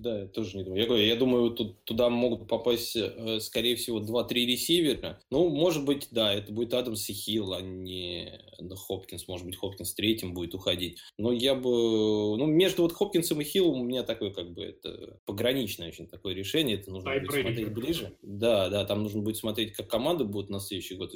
Да, 0.00 0.20
я 0.20 0.26
тоже 0.26 0.56
не 0.56 0.64
думаю. 0.64 0.80
Я, 0.80 0.86
говорю, 0.86 1.04
я 1.04 1.16
думаю, 1.16 1.50
тут, 1.50 1.82
туда 1.84 2.08
могут 2.10 2.48
попасть, 2.48 2.96
э, 2.96 3.40
скорее 3.40 3.76
всего, 3.76 4.00
2-3 4.00 4.34
ресивера. 4.46 5.20
Ну, 5.30 5.48
может 5.48 5.84
быть, 5.84 6.08
да, 6.10 6.32
это 6.32 6.52
будет 6.52 6.74
Адамс 6.74 7.08
и 7.08 7.12
Хилл, 7.12 7.54
а 7.54 7.60
не 7.60 8.40
Хопкинс. 8.58 9.28
Может 9.28 9.46
быть, 9.46 9.56
Хопкинс 9.56 9.94
третьим 9.94 10.34
будет 10.34 10.54
уходить. 10.54 11.00
Но 11.18 11.32
я 11.32 11.54
бы... 11.54 11.70
Ну, 12.36 12.46
между 12.46 12.82
вот 12.82 12.92
Хопкинсом 12.92 13.40
и 13.40 13.44
Хиллом 13.44 13.80
у 13.80 13.84
меня 13.84 14.02
такое, 14.02 14.30
как 14.30 14.52
бы, 14.52 14.62
это 14.62 15.18
пограничное 15.24 15.88
очень 15.88 16.06
такое 16.06 16.34
решение. 16.34 16.76
Это 16.76 16.90
нужно 16.90 17.12
будет 17.12 17.30
смотреть 17.30 17.72
ближе. 17.72 18.16
Да, 18.22 18.68
да, 18.68 18.84
там 18.84 19.02
нужно 19.02 19.22
будет 19.22 19.36
смотреть, 19.36 19.72
как 19.72 19.88
команды 19.88 20.24
будут 20.24 20.50
на 20.50 20.60
следующий 20.60 20.96
год. 20.96 21.12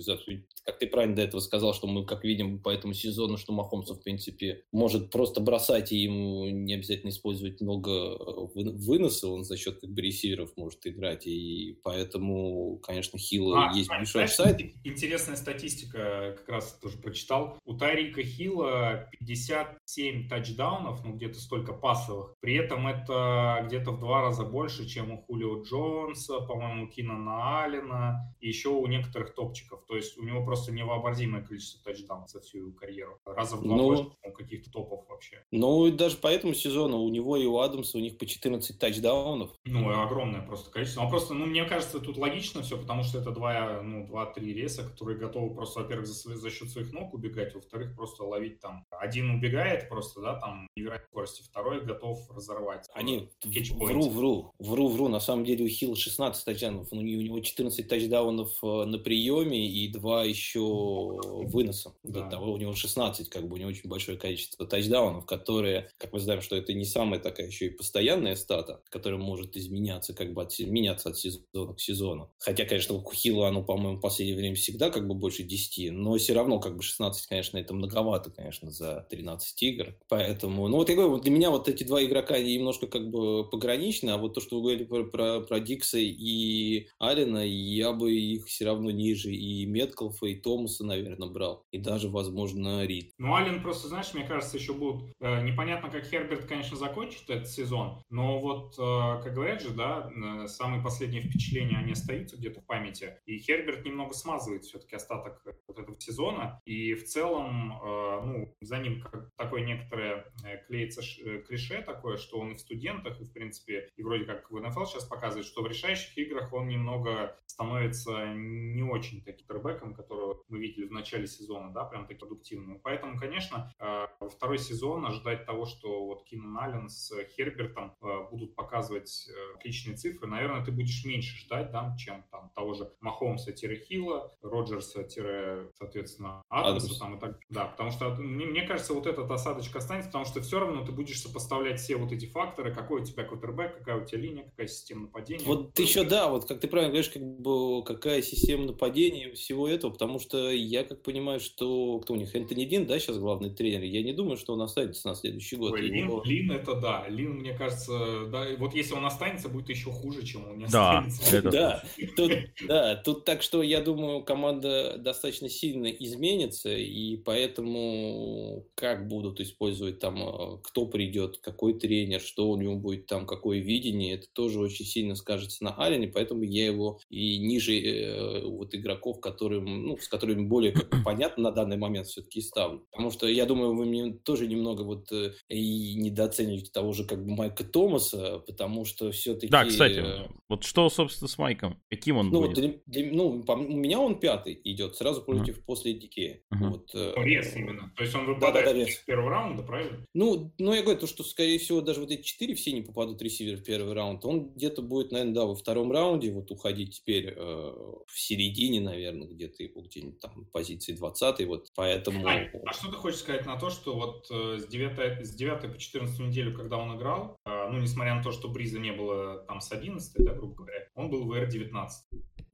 Как 0.64 0.78
ты 0.78 0.86
правильно 0.86 1.16
до 1.16 1.22
этого 1.22 1.40
сказал, 1.40 1.74
что 1.74 1.86
мы, 1.86 2.04
как 2.04 2.24
видим, 2.30 2.60
по 2.60 2.70
этому 2.70 2.94
сезону, 2.94 3.36
что 3.36 3.52
Махомцев, 3.52 3.98
в 3.98 4.02
принципе, 4.02 4.64
может 4.72 5.10
просто 5.10 5.40
бросать, 5.40 5.92
и 5.92 5.98
ему 5.98 6.48
не 6.48 6.74
обязательно 6.74 7.10
использовать 7.10 7.60
много 7.60 7.90
э, 7.90 8.48
выноса, 8.54 9.28
он 9.28 9.44
за 9.44 9.56
счет 9.56 9.80
как 9.80 9.90
бы 9.90 10.00
ресиверов 10.00 10.56
может 10.56 10.86
играть, 10.86 11.26
и 11.26 11.78
поэтому, 11.82 12.78
конечно, 12.78 13.18
Хилла 13.18 13.70
а, 13.70 13.76
есть 13.76 13.88
большой 13.88 14.28
сайт. 14.28 14.60
Интересная 14.84 15.36
статистика, 15.36 16.36
как 16.38 16.48
раз 16.48 16.78
тоже 16.80 16.98
прочитал. 16.98 17.58
У 17.64 17.74
Тайрика 17.76 18.22
Хилла 18.22 19.08
57 19.18 20.28
тачдаунов, 20.28 21.04
ну 21.04 21.14
где-то 21.14 21.40
столько 21.40 21.72
пасовых, 21.72 22.34
при 22.40 22.54
этом 22.54 22.86
это 22.86 23.64
где-то 23.66 23.92
в 23.92 24.00
два 24.00 24.22
раза 24.22 24.44
больше, 24.44 24.86
чем 24.86 25.12
у 25.12 25.18
Хулио 25.18 25.62
Джонса, 25.62 26.40
по-моему, 26.40 26.88
Кинана 26.88 27.62
Аллена, 27.62 28.34
и 28.40 28.48
еще 28.48 28.68
у 28.68 28.86
некоторых 28.86 29.34
топчиков, 29.34 29.84
то 29.86 29.96
есть 29.96 30.16
у 30.18 30.22
него 30.22 30.44
просто 30.44 30.72
невообразимое 30.72 31.42
количество 31.42 31.82
тачдаунов. 31.84 32.19
Набрал 32.20 32.28
за 32.28 32.40
всю 32.40 32.72
карьеру. 32.72 33.18
Раза 33.24 33.56
в 33.56 33.62
два 33.62 33.76
ну, 33.76 33.86
больше 33.86 34.10
каких-то 34.36 34.70
топов 34.70 35.08
вообще. 35.08 35.44
Ну, 35.50 35.90
даже 35.90 36.16
по 36.16 36.28
этому 36.28 36.54
сезону 36.54 36.98
у 36.98 37.08
него 37.08 37.36
и 37.36 37.46
у 37.46 37.58
Адамса 37.58 37.98
у 37.98 38.00
них 38.00 38.18
по 38.18 38.26
14 38.26 38.78
тачдаунов. 38.78 39.50
Ну, 39.64 39.90
огромное 39.90 40.42
просто 40.42 40.70
количество. 40.70 41.02
Ну, 41.02 41.10
просто, 41.10 41.34
ну, 41.34 41.46
мне 41.46 41.64
кажется, 41.64 42.00
тут 42.00 42.16
логично 42.16 42.62
все, 42.62 42.78
потому 42.78 43.02
что 43.02 43.18
это 43.18 43.30
два, 43.30 43.82
ну, 43.82 44.06
два-три 44.06 44.52
реса, 44.54 44.84
которые 44.84 45.18
готовы 45.18 45.54
просто, 45.54 45.80
во-первых, 45.80 46.06
за, 46.06 46.36
за 46.36 46.50
счет 46.50 46.70
своих 46.70 46.92
ног 46.92 47.12
убегать, 47.14 47.54
во-вторых, 47.54 47.94
просто 47.96 48.24
ловить 48.24 48.60
там. 48.60 48.86
Один 48.90 49.30
убегает 49.30 49.88
просто, 49.88 50.20
да, 50.20 50.38
там 50.38 50.68
невероятной 50.76 51.08
скорости, 51.08 51.42
второй 51.42 51.84
готов 51.84 52.30
разорвать. 52.30 52.88
Они, 52.94 53.30
вру, 53.74 54.08
вру, 54.08 54.54
вру, 54.58 54.88
вру, 54.88 55.08
на 55.08 55.20
самом 55.20 55.44
деле 55.44 55.64
у 55.64 55.68
Хилла 55.68 55.96
16 55.96 56.44
тачдаунов, 56.44 56.88
у 56.92 56.96
него 56.96 57.40
14 57.40 57.86
тачдаунов 57.88 58.52
э, 58.62 58.84
на 58.84 58.98
приеме 58.98 59.68
и 59.68 59.88
два 59.88 60.24
еще 60.24 60.60
выносом. 60.60 61.94
Да. 62.10 62.24
До 62.24 62.30
того 62.30 62.52
у 62.52 62.56
него 62.56 62.74
16, 62.74 63.28
как 63.28 63.48
бы 63.48 63.54
у 63.54 63.56
него 63.56 63.70
очень 63.70 63.88
большое 63.88 64.18
количество 64.18 64.66
тачдаунов, 64.66 65.26
которые, 65.26 65.90
как 65.98 66.12
мы 66.12 66.20
знаем, 66.20 66.40
что 66.40 66.56
это 66.56 66.72
не 66.72 66.84
самая 66.84 67.20
такая 67.20 67.46
еще 67.46 67.66
и 67.66 67.70
постоянная 67.70 68.36
стата, 68.36 68.82
которая 68.88 69.20
может 69.20 69.56
изменяться, 69.56 70.14
как 70.14 70.32
бы 70.32 70.42
от, 70.42 70.58
меняться 70.58 71.10
от 71.10 71.18
сезона 71.18 71.74
к 71.74 71.80
сезону. 71.80 72.32
Хотя, 72.38 72.64
конечно, 72.64 72.94
у 72.96 73.12
Хилла 73.12 73.48
оно, 73.48 73.62
по-моему, 73.62 73.98
в 73.98 74.00
последнее 74.00 74.36
время 74.36 74.56
всегда 74.56 74.90
как 74.90 75.06
бы 75.06 75.14
больше 75.14 75.42
10, 75.42 75.92
но 75.92 76.16
все 76.16 76.34
равно 76.34 76.58
как 76.58 76.76
бы 76.76 76.82
16, 76.82 77.26
конечно, 77.26 77.58
это 77.58 77.74
многовато, 77.74 78.30
конечно, 78.30 78.70
за 78.70 79.06
13 79.10 79.62
игр. 79.62 79.96
Поэтому, 80.08 80.68
ну 80.68 80.76
вот 80.76 80.88
я 80.88 80.96
говорю, 80.96 81.18
для 81.18 81.30
меня 81.30 81.50
вот 81.50 81.68
эти 81.68 81.84
два 81.84 82.02
игрока 82.02 82.34
они 82.34 82.54
немножко 82.54 82.86
как 82.86 83.10
бы 83.10 83.48
пограничны, 83.48 84.10
а 84.10 84.18
вот 84.18 84.34
то, 84.34 84.40
что 84.40 84.56
вы 84.56 84.62
говорили 84.62 84.84
про, 84.84 85.04
про, 85.04 85.40
про 85.40 85.60
Дикса 85.60 85.98
и 85.98 86.88
Алина, 86.98 87.38
я 87.46 87.92
бы 87.92 88.12
их 88.12 88.46
все 88.46 88.64
равно 88.64 88.90
ниже 88.90 89.32
и 89.32 89.66
Меткалфа, 89.66 90.26
и 90.26 90.34
Томаса, 90.34 90.84
наверное, 90.84 91.28
брал. 91.28 91.64
И 91.70 91.78
даже, 91.78 91.99
возможно, 92.08 92.84
Рид. 92.86 93.12
Ну, 93.18 93.34
Ален 93.34 93.62
просто, 93.62 93.88
знаешь, 93.88 94.14
мне 94.14 94.24
кажется, 94.24 94.56
еще 94.56 94.72
будут... 94.72 95.12
Э, 95.20 95.42
непонятно, 95.42 95.90
как 95.90 96.04
Херберт, 96.04 96.46
конечно, 96.46 96.76
закончит 96.76 97.28
этот 97.28 97.48
сезон, 97.48 98.02
но 98.10 98.38
вот, 98.38 98.74
э, 98.78 99.22
как 99.22 99.34
говорят 99.34 99.62
же, 99.62 99.70
да, 99.70 100.10
самые 100.46 100.82
последние 100.82 101.22
впечатления, 101.22 101.78
они 101.78 101.92
остаются 101.92 102.36
где-то 102.36 102.60
в 102.60 102.66
памяти. 102.66 103.18
И 103.26 103.38
Херберт 103.38 103.84
немного 103.84 104.14
смазывает 104.14 104.64
все-таки 104.64 104.96
остаток 104.96 105.42
вот 105.66 105.78
этого 105.78 105.98
сезона. 106.00 106.60
И 106.64 106.94
в 106.94 107.04
целом, 107.04 107.72
э, 107.72 108.20
ну, 108.24 108.54
за 108.60 108.78
ним 108.78 109.00
как 109.00 109.30
такое 109.36 109.64
некоторое 109.64 110.24
э, 110.44 110.58
клеится 110.66 111.02
э, 111.02 111.38
клише 111.42 111.82
такое, 111.82 112.16
что 112.16 112.38
он 112.38 112.52
и 112.52 112.54
в 112.54 112.60
студентах, 112.60 113.20
и, 113.20 113.24
в 113.24 113.32
принципе, 113.32 113.88
и 113.96 114.02
вроде 114.02 114.24
как 114.24 114.50
в 114.50 114.58
НФЛ 114.58 114.84
сейчас 114.84 115.04
показывает, 115.04 115.46
что 115.46 115.62
в 115.62 115.66
решающих 115.66 116.16
играх 116.18 116.52
он 116.52 116.68
немного 116.68 117.36
становится 117.46 118.32
не 118.34 118.82
очень 118.82 119.22
таким 119.22 119.46
тербеком, 119.46 119.94
которого 119.94 120.42
мы 120.48 120.58
видели 120.58 120.86
в 120.86 120.92
начале 120.92 121.26
сезона, 121.26 121.72
да, 121.72 121.79
прям 121.84 122.06
таки 122.06 122.18
продуктивным. 122.18 122.80
Поэтому, 122.82 123.18
конечно, 123.18 123.72
во 123.78 124.28
второй 124.28 124.58
сезон 124.58 125.06
ожидать 125.06 125.46
того, 125.46 125.66
что 125.66 126.06
вот 126.06 126.24
Кинан 126.24 126.58
Аллен 126.58 126.88
с 126.88 127.12
Хербертом 127.36 127.94
будут 128.30 128.54
показывать 128.54 129.28
отличные 129.56 129.96
цифры, 129.96 130.28
наверное, 130.28 130.64
ты 130.64 130.72
будешь 130.72 131.04
меньше 131.04 131.36
ждать, 131.38 131.70
да, 131.70 131.94
чем 131.98 132.24
там 132.30 132.50
того 132.54 132.74
же 132.74 132.92
Махомса-Хилла, 133.00 134.30
Роджерса-соответственно 134.42 136.42
Адамса 136.48 136.98
там 136.98 137.16
и 137.16 137.20
так. 137.20 137.38
Да, 137.48 137.66
потому 137.66 137.90
что 137.90 138.10
мне, 138.16 138.46
мне 138.46 138.62
кажется, 138.62 138.94
вот 138.94 139.06
этот 139.06 139.30
осадочка 139.30 139.78
останется, 139.78 140.08
потому 140.08 140.24
что 140.24 140.40
все 140.40 140.60
равно 140.60 140.84
ты 140.84 140.92
будешь 140.92 141.20
сопоставлять 141.20 141.80
все 141.80 141.96
вот 141.96 142.12
эти 142.12 142.26
факторы, 142.26 142.74
какой 142.74 143.02
у 143.02 143.04
тебя 143.04 143.24
квотербек, 143.24 143.78
какая 143.78 144.02
у 144.02 144.04
тебя 144.04 144.20
линия, 144.20 144.44
какая 144.44 144.66
система 144.66 145.02
нападения. 145.02 145.44
Вот 145.44 145.78
еще, 145.78 146.04
да, 146.04 146.30
вот 146.30 146.46
как 146.46 146.60
ты 146.60 146.68
правильно 146.68 146.92
говоришь, 146.92 147.10
как 147.10 147.22
бы 147.22 147.84
какая 147.84 148.22
система 148.22 148.66
нападения 148.66 149.32
всего 149.32 149.68
этого, 149.68 149.92
потому 149.92 150.18
что 150.18 150.50
я 150.50 150.84
как 150.84 151.02
понимаю, 151.02 151.40
что 151.40 151.69
кто 152.02 152.14
у 152.14 152.16
них, 152.16 152.34
Энтони 152.34 152.64
Дин, 152.64 152.86
да, 152.86 152.98
сейчас 152.98 153.18
главный 153.18 153.50
тренер, 153.50 153.82
я 153.82 154.02
не 154.02 154.12
думаю, 154.12 154.36
что 154.36 154.54
он 154.54 154.62
останется 154.62 155.08
на 155.08 155.14
следующий 155.14 155.56
год. 155.56 155.72
Ой, 155.72 155.86
Его... 155.86 156.22
Лин, 156.24 156.48
Лин 156.48 156.52
это 156.52 156.74
да, 156.74 157.06
Лин, 157.08 157.40
мне 157.40 157.52
кажется, 157.54 158.26
да, 158.26 158.46
вот 158.58 158.74
если 158.74 158.94
он 158.94 159.04
останется, 159.04 159.48
будет 159.48 159.68
еще 159.68 159.90
хуже, 159.90 160.24
чем 160.24 160.48
он 160.48 160.58
не 160.58 160.64
останется. 160.64 161.42
Да, 161.42 161.50
да, 161.50 161.84
тут, 162.16 162.32
да, 162.66 162.96
тут 162.96 163.24
так 163.24 163.42
что 163.42 163.62
я 163.62 163.80
думаю, 163.80 164.22
команда 164.22 164.96
достаточно 164.98 165.48
сильно 165.48 165.86
изменится, 165.86 166.74
и 166.74 167.16
поэтому 167.16 168.66
как 168.74 169.08
будут 169.08 169.40
использовать 169.40 169.98
там, 169.98 170.22
э, 170.22 170.58
кто 170.62 170.86
придет, 170.86 171.38
какой 171.38 171.74
тренер, 171.74 172.20
что 172.20 172.48
у 172.50 172.56
него 172.56 172.76
будет 172.76 173.06
там, 173.06 173.26
какое 173.26 173.58
видение, 173.58 174.14
это 174.14 174.26
тоже 174.32 174.60
очень 174.60 174.84
сильно 174.84 175.14
скажется 175.14 175.64
на 175.64 175.74
Алене, 175.74 176.08
поэтому 176.08 176.42
я 176.42 176.66
его 176.66 177.00
и 177.08 177.38
ниже 177.38 177.78
э, 177.78 178.44
вот 178.44 178.74
игроков, 178.74 179.20
которым, 179.20 179.86
ну, 179.86 179.98
с 179.98 180.08
которыми 180.08 180.46
более 180.46 180.74
понятно 181.04 181.44
на 181.44 181.52
данный 181.60 181.76
момент 181.76 182.06
все-таки 182.06 182.40
ставлю. 182.40 182.86
Потому 182.90 183.10
что 183.10 183.26
я 183.26 183.46
думаю, 183.46 183.74
вы 183.74 183.84
мне 183.84 184.12
тоже 184.12 184.46
немного 184.46 184.82
вот 184.82 185.10
э, 185.12 185.32
и 185.48 185.94
недооцениваете 185.94 186.70
того 186.70 186.92
же 186.92 187.04
как 187.04 187.24
бы 187.24 187.34
Майка 187.34 187.64
Томаса, 187.64 188.38
потому 188.46 188.84
что 188.84 189.10
все-таки... 189.12 189.48
Да, 189.48 189.64
кстати, 189.64 190.04
вот 190.48 190.64
что, 190.64 190.88
собственно, 190.90 191.28
с 191.28 191.38
Майком? 191.38 191.80
Каким 191.88 192.16
он 192.16 192.30
ну, 192.30 192.42
будет? 192.42 192.54
Для, 192.54 192.74
для, 192.86 193.12
ну, 193.12 193.44
у 193.46 193.56
меня 193.56 194.00
он 194.00 194.18
пятый 194.18 194.60
идет, 194.64 194.96
сразу 194.96 195.22
против 195.22 195.58
uh-huh. 195.58 195.64
после 195.64 195.94
Дикея. 195.94 196.40
Uh-huh. 196.52 196.70
Вот, 196.70 196.90
э, 196.94 197.12
Рез 197.16 197.54
именно. 197.54 197.92
То 197.96 198.02
есть 198.02 198.14
он 198.14 198.26
выпадает 198.26 198.66
да, 198.66 198.72
да, 198.72 198.84
да, 198.84 198.90
с 198.90 198.96
первого 198.96 199.30
раунда, 199.30 199.62
правильно? 199.62 200.04
Ну, 200.14 200.52
ну, 200.58 200.72
я 200.74 200.82
говорю, 200.82 200.98
то, 200.98 201.06
что, 201.06 201.22
скорее 201.22 201.58
всего, 201.58 201.80
даже 201.80 202.00
вот 202.00 202.10
эти 202.10 202.22
четыре 202.22 202.54
все 202.54 202.72
не 202.72 202.82
попадут 202.82 203.22
ресиверы 203.22 203.58
в 203.58 203.64
первый 203.64 203.94
раунд. 203.94 204.24
Он 204.24 204.50
где-то 204.54 204.82
будет, 204.82 205.12
наверное, 205.12 205.34
да, 205.34 205.44
во 205.44 205.54
втором 205.54 205.92
раунде 205.92 206.32
вот 206.32 206.50
уходить 206.50 206.96
теперь 206.96 207.34
э, 207.36 207.72
в 208.06 208.18
середине, 208.18 208.80
наверное, 208.80 209.28
где-то 209.28 209.62
его 209.62 209.82
где-нибудь 209.82 210.20
там 210.20 210.46
позиции 210.52 210.92
20 210.92 211.46
вот, 211.50 211.68
поэтому... 211.74 212.26
Ань, 212.26 212.48
а 212.64 212.72
что 212.72 212.90
ты 212.90 212.96
хочешь 212.96 213.20
сказать 213.20 213.44
на 213.44 213.58
то, 213.58 213.70
что 213.70 213.94
вот 213.94 214.26
э, 214.30 214.58
с 214.58 214.66
9, 214.66 215.26
с 215.26 215.34
9 215.34 215.72
по 215.72 215.78
14 215.78 216.18
неделю, 216.20 216.56
когда 216.56 216.76
он 216.76 216.96
играл, 216.96 217.36
э, 217.44 217.68
ну, 217.70 217.78
несмотря 217.78 218.14
на 218.14 218.22
то, 218.22 218.30
что 218.30 218.48
Бриза 218.48 218.78
не 218.78 218.92
было 218.92 219.44
там 219.48 219.60
с 219.60 219.72
11, 219.72 220.24
да, 220.24 220.32
грубо 220.32 220.54
говоря, 220.54 220.86
он 220.94 221.10
был 221.10 221.24
в 221.24 221.32
R19. 221.32 221.88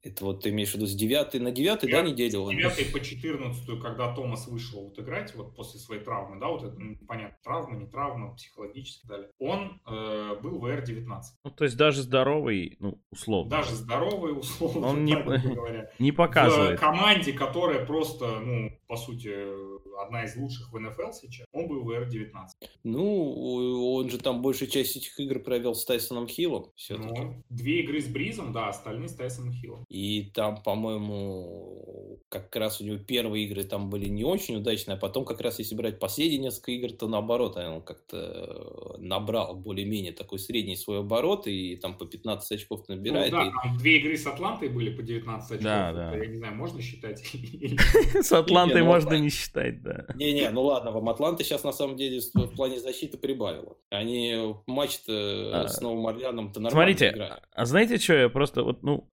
Это 0.07 0.25
вот 0.25 0.43
ты 0.43 0.51
имеешь 0.51 0.71
в 0.71 0.75
виду 0.75 0.87
с 0.87 0.95
9 0.95 1.35
на 1.41 1.51
9, 1.51 1.91
да, 1.91 2.03
неделю? 2.03 2.47
С 2.47 2.77
9 2.77 2.93
по 2.93 3.01
14, 3.01 3.81
когда 3.83 4.15
Томас 4.15 4.47
вышел 4.47 4.85
вот 4.85 4.99
играть, 4.99 5.35
вот 5.35 5.57
после 5.57 5.81
своей 5.81 6.03
травмы, 6.03 6.39
да, 6.39 6.47
вот 6.47 6.63
это 6.63 6.81
непонятно, 6.81 7.37
травма, 7.43 7.77
не 7.77 7.87
травма, 7.87 8.35
психологически 8.37 9.05
и 9.05 9.09
далее, 9.09 9.29
он 9.41 9.81
э, 9.87 10.37
был 10.41 10.61
в 10.61 10.67
R19. 10.67 11.23
Ну, 11.45 11.51
то 11.51 11.65
есть 11.65 11.77
даже 11.77 12.03
здоровый, 12.03 12.77
ну, 12.79 13.01
условно. 13.11 13.51
Даже 13.51 13.75
здоровый, 13.75 14.39
условно, 14.39 14.87
он 14.87 15.05
не, 15.05 15.17
не 15.99 16.13
показывает. 16.13 16.79
В 16.79 16.81
команде, 16.81 17.33
которая 17.33 17.85
просто, 17.85 18.39
ну, 18.41 18.71
по 18.87 18.97
сути, 18.97 19.29
одна 20.01 20.25
из 20.25 20.37
лучших 20.37 20.73
в 20.73 20.79
НФЛ 20.79 21.13
сейчас, 21.13 21.47
он 21.53 21.67
был 21.67 21.83
в 21.83 21.91
R19. 21.91 22.33
Ну, 22.85 23.95
он 23.95 24.11
же 24.11 24.19
там 24.19 24.43
большую 24.43 24.71
часть 24.71 24.97
этих 24.97 25.19
игр 25.19 25.41
провел 25.41 25.75
с 25.75 25.85
Тайсоном 25.85 26.29
Хиллом. 26.29 26.71
Ну, 26.91 27.43
две 27.51 27.83
игры 27.83 28.01
с 28.01 28.07
Бризом, 28.07 28.53
да, 28.53 28.69
остальные 28.69 29.09
с 29.09 29.15
Тайсоном 29.15 29.53
Хиллом. 29.53 29.85
И 29.97 30.31
там, 30.35 30.63
по-моему, 30.63 32.21
как 32.29 32.55
раз 32.55 32.83
у 32.83 32.85
него 32.85 32.99
первые 32.99 33.47
игры 33.47 33.65
там 33.65 33.89
были 33.89 34.11
не 34.11 34.25
очень 34.25 34.57
удачные, 34.57 34.97
а 34.97 34.99
потом 34.99 35.25
как 35.25 35.41
раз 35.41 35.59
если 35.59 35.75
брать 35.75 35.99
последние 35.99 36.39
несколько 36.39 36.73
игр, 36.73 36.93
то 36.93 37.09
наоборот, 37.09 37.57
он 37.57 37.81
как-то 37.81 38.97
набрал 38.99 39.55
более-менее 39.55 40.13
такой 40.13 40.39
средний 40.39 40.77
свой 40.77 41.01
оборот 41.01 41.47
и 41.47 41.77
там 41.77 41.97
по 41.97 42.05
15 42.05 42.53
очков 42.53 42.87
набирает. 42.89 43.33
Ну, 43.33 43.39
да, 43.39 43.47
и... 43.47 43.51
там 43.51 43.79
две 43.79 43.97
игры 43.97 44.19
с 44.19 44.27
Атлантой 44.27 44.69
были 44.69 44.95
по 44.95 45.03
19 45.03 45.51
очков. 45.51 45.65
Да, 45.65 45.93
да. 45.95 46.15
Я 46.15 46.27
не 46.27 46.37
знаю, 46.37 46.55
можно 46.57 46.83
считать? 46.83 47.23
С 48.23 48.33
Атлантой 48.33 48.83
ну, 48.83 48.89
можно 48.89 49.15
не 49.15 49.31
считать, 49.31 49.83
да. 49.83 50.05
Не-не, 50.15 50.51
ну 50.51 50.63
ладно, 50.63 50.91
вам 50.91 51.09
Атланта 51.09 51.43
сейчас 51.43 51.65
на 51.65 51.73
самом 51.73 51.97
деле 51.97 52.21
в 52.35 52.55
плане 52.55 52.81
защиты 52.81 53.17
прибавила. 53.17 53.79
Они 53.89 54.55
матч-то 54.67 55.63
а. 55.63 55.69
с 55.69 55.81
Новым 55.81 56.07
Орлеаном-то 56.07 56.61
нормально 56.61 56.99
Смотрите, 56.99 57.39
а 57.55 57.65
знаете 57.65 57.97
что, 57.97 58.13
я 58.13 58.29
просто 58.29 58.63
вот, 58.63 58.83
ну, 58.83 59.09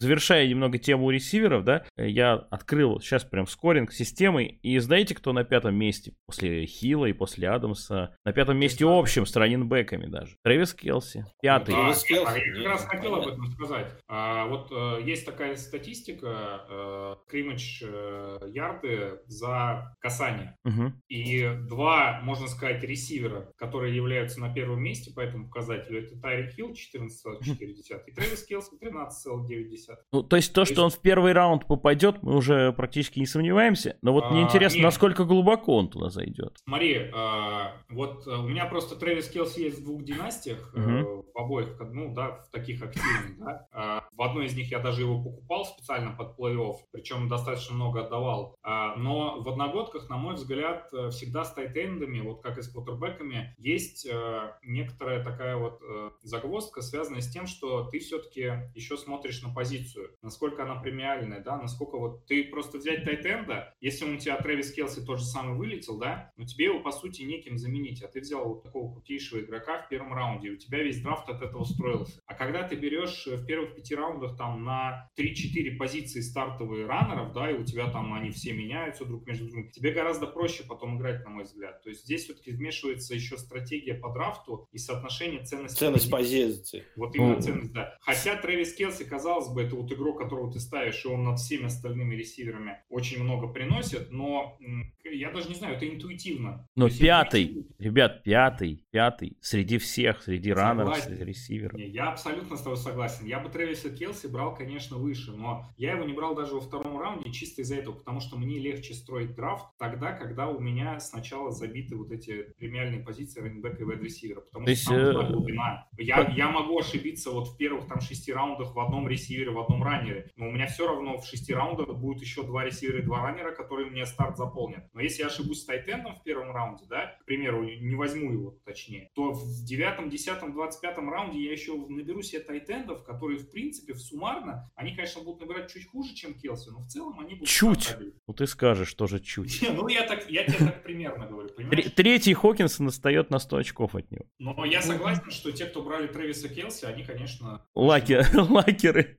завершая 0.00 0.48
немного 0.48 0.78
тему 0.78 1.10
ресиверов, 1.10 1.64
да, 1.64 1.84
я 1.96 2.34
открыл 2.34 3.00
сейчас 3.00 3.24
прям 3.24 3.46
скоринг 3.46 3.92
системы, 3.92 4.44
и 4.44 4.78
знаете, 4.78 5.14
кто 5.14 5.32
на 5.32 5.44
пятом 5.44 5.76
месте 5.76 6.14
после 6.26 6.66
Хила 6.66 7.06
и 7.06 7.12
после 7.12 7.48
Адамса? 7.48 8.16
На 8.24 8.32
пятом 8.32 8.58
месте 8.58 8.84
общим 8.86 9.26
с 9.26 9.36
раненбеками 9.36 10.06
даже. 10.06 10.36
Трэвис 10.42 10.74
Келси. 10.74 11.26
Пятый. 11.42 11.74
А, 11.74 11.92
я 12.08 12.54
как 12.54 12.64
раз 12.64 12.84
хотел 12.86 13.14
об 13.14 13.28
этом 13.28 13.46
сказать. 13.52 13.86
А, 14.08 14.46
вот 14.46 14.72
э, 14.72 15.02
есть 15.04 15.26
такая 15.26 15.56
статистика, 15.56 16.64
э, 16.68 17.14
кримидж 17.28 17.82
э, 17.84 18.38
ярды 18.48 19.20
за 19.26 19.94
касание. 20.00 20.56
Угу. 20.64 20.92
И 21.08 21.48
два, 21.68 22.20
можно 22.22 22.48
сказать, 22.48 22.82
ресивера, 22.82 23.52
которые 23.56 23.94
являются 23.94 24.40
на 24.40 24.52
первом 24.52 24.82
месте 24.82 25.12
по 25.12 25.20
этому 25.20 25.46
показателю, 25.46 26.02
это 26.02 26.18
Тайрик 26.20 26.52
Хилл 26.52 26.72
14,4 26.72 28.00
и 28.06 28.12
Трэвис 28.12 28.44
Келси 28.44 28.78
13,9. 28.80 29.89
Ну, 30.12 30.22
то 30.22 30.36
есть 30.36 30.52
то, 30.52 30.64
что 30.64 30.84
он 30.84 30.90
в 30.90 30.98
первый 31.00 31.32
раунд 31.32 31.66
попадет, 31.66 32.22
мы 32.22 32.36
уже 32.36 32.72
практически 32.72 33.18
не 33.18 33.26
сомневаемся. 33.26 33.96
Но 34.02 34.12
вот 34.12 34.24
а, 34.24 34.30
мне 34.30 34.42
интересно, 34.42 34.78
нет. 34.78 34.84
насколько 34.84 35.24
глубоко 35.24 35.76
он 35.76 35.88
туда 35.88 36.10
зайдет. 36.10 36.58
Смотри, 36.64 37.10
а, 37.14 37.72
вот 37.88 38.26
э, 38.26 38.30
у 38.30 38.48
меня 38.48 38.66
просто 38.66 38.96
Трэвис 38.96 39.28
Келси 39.28 39.60
есть 39.60 39.80
в 39.80 39.84
двух 39.84 40.02
династиях, 40.02 40.72
угу. 40.74 41.26
в 41.34 41.38
обоих, 41.38 41.76
ну 41.80 42.14
да, 42.14 42.42
в 42.42 42.50
таких 42.50 42.82
активных, 42.82 43.38
да. 43.38 43.66
А, 43.72 44.04
в 44.12 44.22
одной 44.22 44.46
из 44.46 44.56
них 44.56 44.70
я 44.70 44.78
даже 44.78 45.02
его 45.02 45.22
покупал 45.22 45.64
специально 45.64 46.12
под 46.12 46.38
плей-офф, 46.38 46.76
причем 46.92 47.28
достаточно 47.28 47.74
много 47.74 48.04
отдавал. 48.04 48.56
А, 48.62 48.96
но 48.96 49.40
в 49.40 49.48
одногодках, 49.48 50.08
на 50.08 50.16
мой 50.16 50.34
взгляд, 50.34 50.88
э, 50.92 51.10
всегда 51.10 51.44
с 51.44 51.52
тайтендами, 51.52 52.20
вот 52.20 52.42
как 52.42 52.58
и 52.58 52.62
с 52.62 52.68
квотербеками, 52.68 53.54
есть 53.58 54.06
э, 54.06 54.52
некоторая 54.62 55.24
такая 55.24 55.56
вот 55.56 55.80
э, 55.82 56.10
загвоздка, 56.22 56.82
связанная 56.82 57.20
с 57.20 57.30
тем, 57.30 57.46
что 57.46 57.84
ты 57.84 57.98
все-таки 57.98 58.70
еще 58.74 58.96
смотришь 58.96 59.42
на 59.42 59.52
позицию, 59.52 59.79
насколько 60.22 60.62
она 60.62 60.76
премиальная, 60.76 61.40
да, 61.40 61.60
насколько 61.60 61.98
вот 61.98 62.26
ты 62.26 62.44
просто 62.44 62.78
взять 62.78 63.04
тайтенда, 63.04 63.74
если 63.80 64.04
он 64.04 64.14
у 64.14 64.18
тебя 64.18 64.36
Трэвис 64.36 64.72
Келси 64.72 65.04
тот 65.04 65.18
же 65.18 65.24
самый 65.24 65.56
вылетел, 65.56 65.98
да, 65.98 66.32
но 66.36 66.44
тебе 66.44 66.66
его, 66.66 66.80
по 66.80 66.92
сути, 66.92 67.22
неким 67.22 67.58
заменить, 67.58 68.02
а 68.02 68.08
ты 68.08 68.20
взял 68.20 68.46
вот 68.46 68.62
такого 68.62 68.92
крутейшего 68.92 69.40
игрока 69.40 69.82
в 69.82 69.88
первом 69.88 70.14
раунде, 70.14 70.50
у 70.50 70.56
тебя 70.56 70.82
весь 70.82 71.02
драфт 71.02 71.28
от 71.28 71.42
этого 71.42 71.64
строился. 71.64 72.20
А 72.26 72.34
когда 72.34 72.66
ты 72.66 72.76
берешь 72.76 73.26
в 73.26 73.46
первых 73.46 73.74
пяти 73.74 73.94
раундах 73.94 74.36
там 74.36 74.64
на 74.64 75.08
3-4 75.18 75.76
позиции 75.76 76.20
стартовые 76.20 76.86
раннеров, 76.86 77.32
да, 77.32 77.50
и 77.50 77.54
у 77.54 77.64
тебя 77.64 77.90
там 77.90 78.12
они 78.14 78.30
все 78.30 78.52
меняются 78.52 79.04
друг 79.04 79.26
между 79.26 79.46
другом, 79.46 79.70
тебе 79.70 79.92
гораздо 79.92 80.26
проще 80.26 80.64
потом 80.64 80.98
играть, 80.98 81.24
на 81.24 81.30
мой 81.30 81.44
взгляд. 81.44 81.82
То 81.82 81.90
есть 81.90 82.02
здесь 82.04 82.24
все-таки 82.24 82.52
вмешивается 82.52 83.14
еще 83.14 83.36
стратегия 83.38 83.94
по 83.94 84.12
драфту 84.12 84.68
и 84.72 84.78
соотношение 84.78 85.44
ценности. 85.44 85.78
Ценность 85.78 86.10
позиции. 86.10 86.84
Вот 86.96 87.14
именно 87.14 87.34
mm. 87.34 87.40
ценность, 87.40 87.72
да. 87.72 87.96
Хотя 88.00 88.36
Трэвис 88.36 88.74
Келси, 88.74 89.04
казалось 89.04 89.48
бы, 89.48 89.64
это 89.70 89.76
вот 89.76 89.92
игрок, 89.92 90.18
которого 90.18 90.52
ты 90.52 90.58
ставишь, 90.58 91.04
и 91.04 91.08
он 91.08 91.24
над 91.24 91.38
всеми 91.38 91.66
остальными 91.66 92.14
ресиверами 92.14 92.78
очень 92.88 93.22
много 93.22 93.46
приносит, 93.46 94.10
но 94.10 94.58
я 95.04 95.30
даже 95.30 95.48
не 95.48 95.54
знаю, 95.54 95.76
это 95.76 95.88
интуитивно. 95.88 96.66
Но 96.74 96.88
пятый, 96.88 97.44
интуитивно. 97.44 97.74
ребят, 97.78 98.22
пятый, 98.22 98.84
пятый, 98.90 99.36
среди 99.40 99.78
всех, 99.78 100.22
среди 100.22 100.52
раннеров, 100.52 100.98
среди 100.98 101.24
ресиверов. 101.24 101.74
Не, 101.74 101.88
я 101.88 102.10
абсолютно 102.10 102.56
с 102.56 102.62
тобой 102.62 102.76
согласен. 102.76 103.26
Я 103.26 103.38
бы 103.40 103.48
Трэвиса 103.48 103.90
Келси 103.90 104.26
брал, 104.26 104.54
конечно, 104.54 104.96
выше, 104.96 105.32
но 105.32 105.66
я 105.76 105.92
его 105.92 106.04
не 106.04 106.12
брал 106.12 106.34
даже 106.34 106.54
во 106.54 106.60
втором 106.60 106.98
раунде 106.98 107.30
чисто 107.30 107.62
из-за 107.62 107.76
этого, 107.76 107.94
потому 107.94 108.20
что 108.20 108.36
мне 108.36 108.58
легче 108.58 108.94
строить 108.94 109.34
драфт 109.34 109.66
тогда, 109.78 110.12
когда 110.12 110.48
у 110.48 110.58
меня 110.58 110.98
сначала 111.00 111.50
забиты 111.52 111.96
вот 111.96 112.10
эти 112.10 112.52
премиальные 112.58 113.04
позиции 113.04 113.40
раннинбека 113.40 113.82
и 113.82 113.84
вайд-ресивера, 113.84 114.40
потому 114.40 114.66
То 114.66 114.74
что 114.74 114.94
есть, 114.94 115.12
там 115.12 115.26
э... 115.26 115.32
глубина. 115.32 115.88
Я, 115.96 116.28
я 116.36 116.50
могу 116.50 116.78
ошибиться 116.78 117.30
вот 117.30 117.48
в 117.48 117.56
первых 117.56 117.86
там 117.86 118.00
шести 118.00 118.32
раундах 118.32 118.74
в 118.74 118.80
одном 118.80 119.08
ресивере, 119.08 119.50
в 119.50 119.58
одном 119.60 119.82
раннере, 119.82 120.30
но 120.36 120.48
у 120.48 120.50
меня 120.50 120.66
все 120.66 120.86
равно 120.86 121.18
в 121.18 121.26
шести 121.26 121.52
раундах 121.54 121.88
будет 121.96 122.20
еще 122.20 122.42
два 122.42 122.64
ресивера 122.64 122.98
и 122.98 123.02
два 123.02 123.22
раннера, 123.22 123.52
которые 123.52 123.90
мне 123.90 124.06
старт 124.06 124.36
заполнят. 124.36 124.88
Но 124.92 125.00
если 125.00 125.22
я 125.22 125.28
ошибусь 125.28 125.62
с 125.62 125.64
тайтендом 125.64 126.14
в 126.14 126.22
первом 126.22 126.52
раунде, 126.52 126.84
да, 126.88 127.16
к 127.20 127.24
примеру, 127.24 127.64
не 127.64 127.94
возьму 127.94 128.32
его 128.32 128.58
точнее, 128.64 129.10
то 129.14 129.32
в 129.32 129.64
девятом, 129.64 130.10
десятом, 130.10 130.52
двадцать 130.52 130.80
пятом 130.80 131.10
раунде 131.10 131.42
я 131.42 131.52
еще 131.52 131.76
наберу 131.76 132.22
себе 132.22 132.40
тайтендов, 132.40 133.04
которые, 133.04 133.38
в 133.38 133.50
принципе, 133.50 133.92
в 133.92 134.00
суммарно, 134.00 134.70
они, 134.74 134.94
конечно, 134.94 135.22
будут 135.22 135.40
набирать 135.40 135.72
чуть 135.72 135.88
хуже, 135.88 136.14
чем 136.14 136.34
Келси, 136.34 136.70
но 136.70 136.80
в 136.80 136.86
целом 136.86 137.20
они 137.20 137.34
будут... 137.34 137.48
Чуть! 137.48 137.96
Ну 138.26 138.34
ты 138.34 138.46
скажешь 138.46 138.94
тоже 138.94 139.20
чуть. 139.20 139.62
ну 139.68 139.88
я, 139.88 140.06
так, 140.06 140.28
я 140.30 140.44
тебе 140.44 140.58
так 140.58 140.82
примерно 140.82 141.26
говорю, 141.26 141.48
понимаешь? 141.56 141.90
Третий 141.92 142.34
Хокинсон 142.34 142.88
отстает 142.88 143.30
на 143.30 143.38
100 143.38 143.56
очков 143.56 143.94
от 143.94 144.10
него. 144.10 144.24
Но 144.38 144.64
я 144.64 144.82
согласен, 144.82 145.30
что 145.30 145.52
те, 145.52 145.66
кто 145.66 145.82
брали 145.82 146.06
Трэвиса 146.06 146.48
Келси, 146.48 146.84
они, 146.84 147.04
конечно... 147.04 147.66
Лаки, 147.74 148.20
лакеры. 148.34 149.18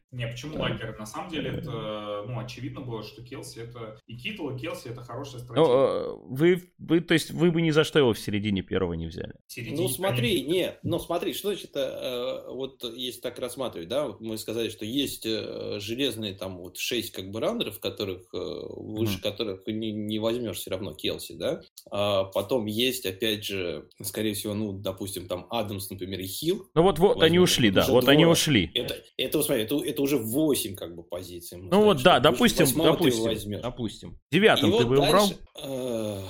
Не, 0.11 0.27
почему 0.27 0.57
лакеры? 0.57 0.95
На 0.97 1.05
самом 1.05 1.29
деле 1.29 1.51
это, 1.51 2.25
ну, 2.27 2.39
очевидно 2.39 2.81
было, 2.81 3.01
что 3.03 3.23
Келси 3.23 3.59
это... 3.59 3.97
И 4.07 4.17
Китл, 4.17 4.49
и 4.49 4.59
Келси 4.59 4.89
это 4.89 5.01
хорошая 5.03 5.41
стратегия. 5.41 5.65
Ну, 5.65 6.25
вы, 6.27 6.61
вы, 6.79 6.99
то 6.99 7.13
есть 7.13 7.31
вы 7.31 7.51
бы 7.51 7.61
ни 7.61 7.71
за 7.71 7.85
что 7.85 7.99
его 7.99 8.13
в 8.13 8.19
середине 8.19 8.61
первого 8.61 8.93
не 8.93 9.07
взяли? 9.07 9.33
Середине, 9.47 9.77
ну, 9.77 9.87
смотри, 9.87 10.43
конечно. 10.43 10.51
не, 10.51 10.79
ну, 10.83 10.99
смотри, 10.99 11.33
что 11.33 11.49
значит, 11.49 11.71
э, 11.75 12.43
вот 12.49 12.83
если 12.83 13.21
так 13.21 13.39
рассматривать, 13.39 13.87
да, 13.87 14.09
мы 14.19 14.37
сказали, 14.37 14.67
что 14.69 14.83
есть 14.83 15.25
э, 15.25 15.79
железные 15.79 16.33
там 16.33 16.57
вот 16.57 16.77
шесть 16.77 17.11
как 17.11 17.31
бы 17.31 17.39
раннеров, 17.39 17.79
которых, 17.79 18.33
э, 18.33 18.37
выше 18.37 19.19
mm. 19.19 19.21
которых 19.21 19.67
не, 19.67 19.91
не 19.91 20.19
возьмешь 20.19 20.57
все 20.57 20.71
равно 20.71 20.93
Келси, 20.93 21.33
да, 21.33 21.61
а 21.89 22.25
потом 22.25 22.65
есть, 22.65 23.05
опять 23.05 23.45
же, 23.45 23.87
скорее 24.01 24.33
всего, 24.33 24.53
ну, 24.53 24.73
допустим, 24.73 25.27
там 25.27 25.47
Адамс, 25.49 25.89
например, 25.89 26.19
и 26.19 26.27
Хилл. 26.27 26.67
Ну, 26.73 26.83
вот, 26.83 26.99
вот 26.99 27.23
они 27.23 27.39
ушли, 27.39 27.71
да, 27.71 27.85
вот 27.87 28.01
двое. 28.01 28.15
они 28.15 28.25
ушли. 28.25 28.69
Это, 28.73 29.01
это, 29.17 29.41
смотри, 29.41 29.63
это, 29.63 29.75
это 29.83 30.00
уже 30.01 30.17
8 30.17 30.75
как 30.75 30.95
бы 30.95 31.03
позиций. 31.03 31.57
Ну 31.57 31.67
знаем, 31.67 31.83
вот 31.85 32.03
да, 32.03 32.19
допустим, 32.19 32.65
допустим, 32.81 33.61
допустим. 33.61 34.19
Девятым 34.31 34.69
И 34.69 34.77
ты 34.77 34.83
вот 34.83 34.87
бы 34.87 34.97
убрал? 34.99 35.29
Э, 35.63 36.21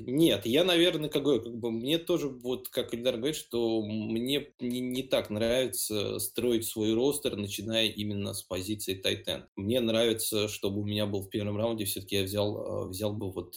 нет, 0.00 0.46
я, 0.46 0.64
наверное, 0.64 1.08
как, 1.08 1.24
бы, 1.24 1.40
как 1.40 1.56
бы 1.56 1.70
мне 1.70 1.98
тоже, 1.98 2.28
вот 2.28 2.68
как 2.68 2.94
Ильдар 2.94 3.16
говорит, 3.16 3.36
что 3.36 3.82
мне 3.82 4.48
не, 4.60 4.80
не 4.80 5.02
так 5.02 5.30
нравится 5.30 6.18
строить 6.18 6.66
свой 6.66 6.94
ростер, 6.94 7.36
начиная 7.36 7.86
именно 7.86 8.34
с 8.34 8.42
позиции 8.42 8.94
Тайтен. 8.94 9.46
Мне 9.56 9.80
нравится, 9.80 10.48
чтобы 10.48 10.80
у 10.80 10.84
меня 10.84 11.06
был 11.06 11.22
в 11.22 11.30
первом 11.30 11.56
раунде, 11.56 11.84
все-таки 11.84 12.16
я 12.16 12.22
взял, 12.22 12.84
э, 12.84 12.88
взял 12.88 13.12
бы 13.12 13.32
вот 13.32 13.56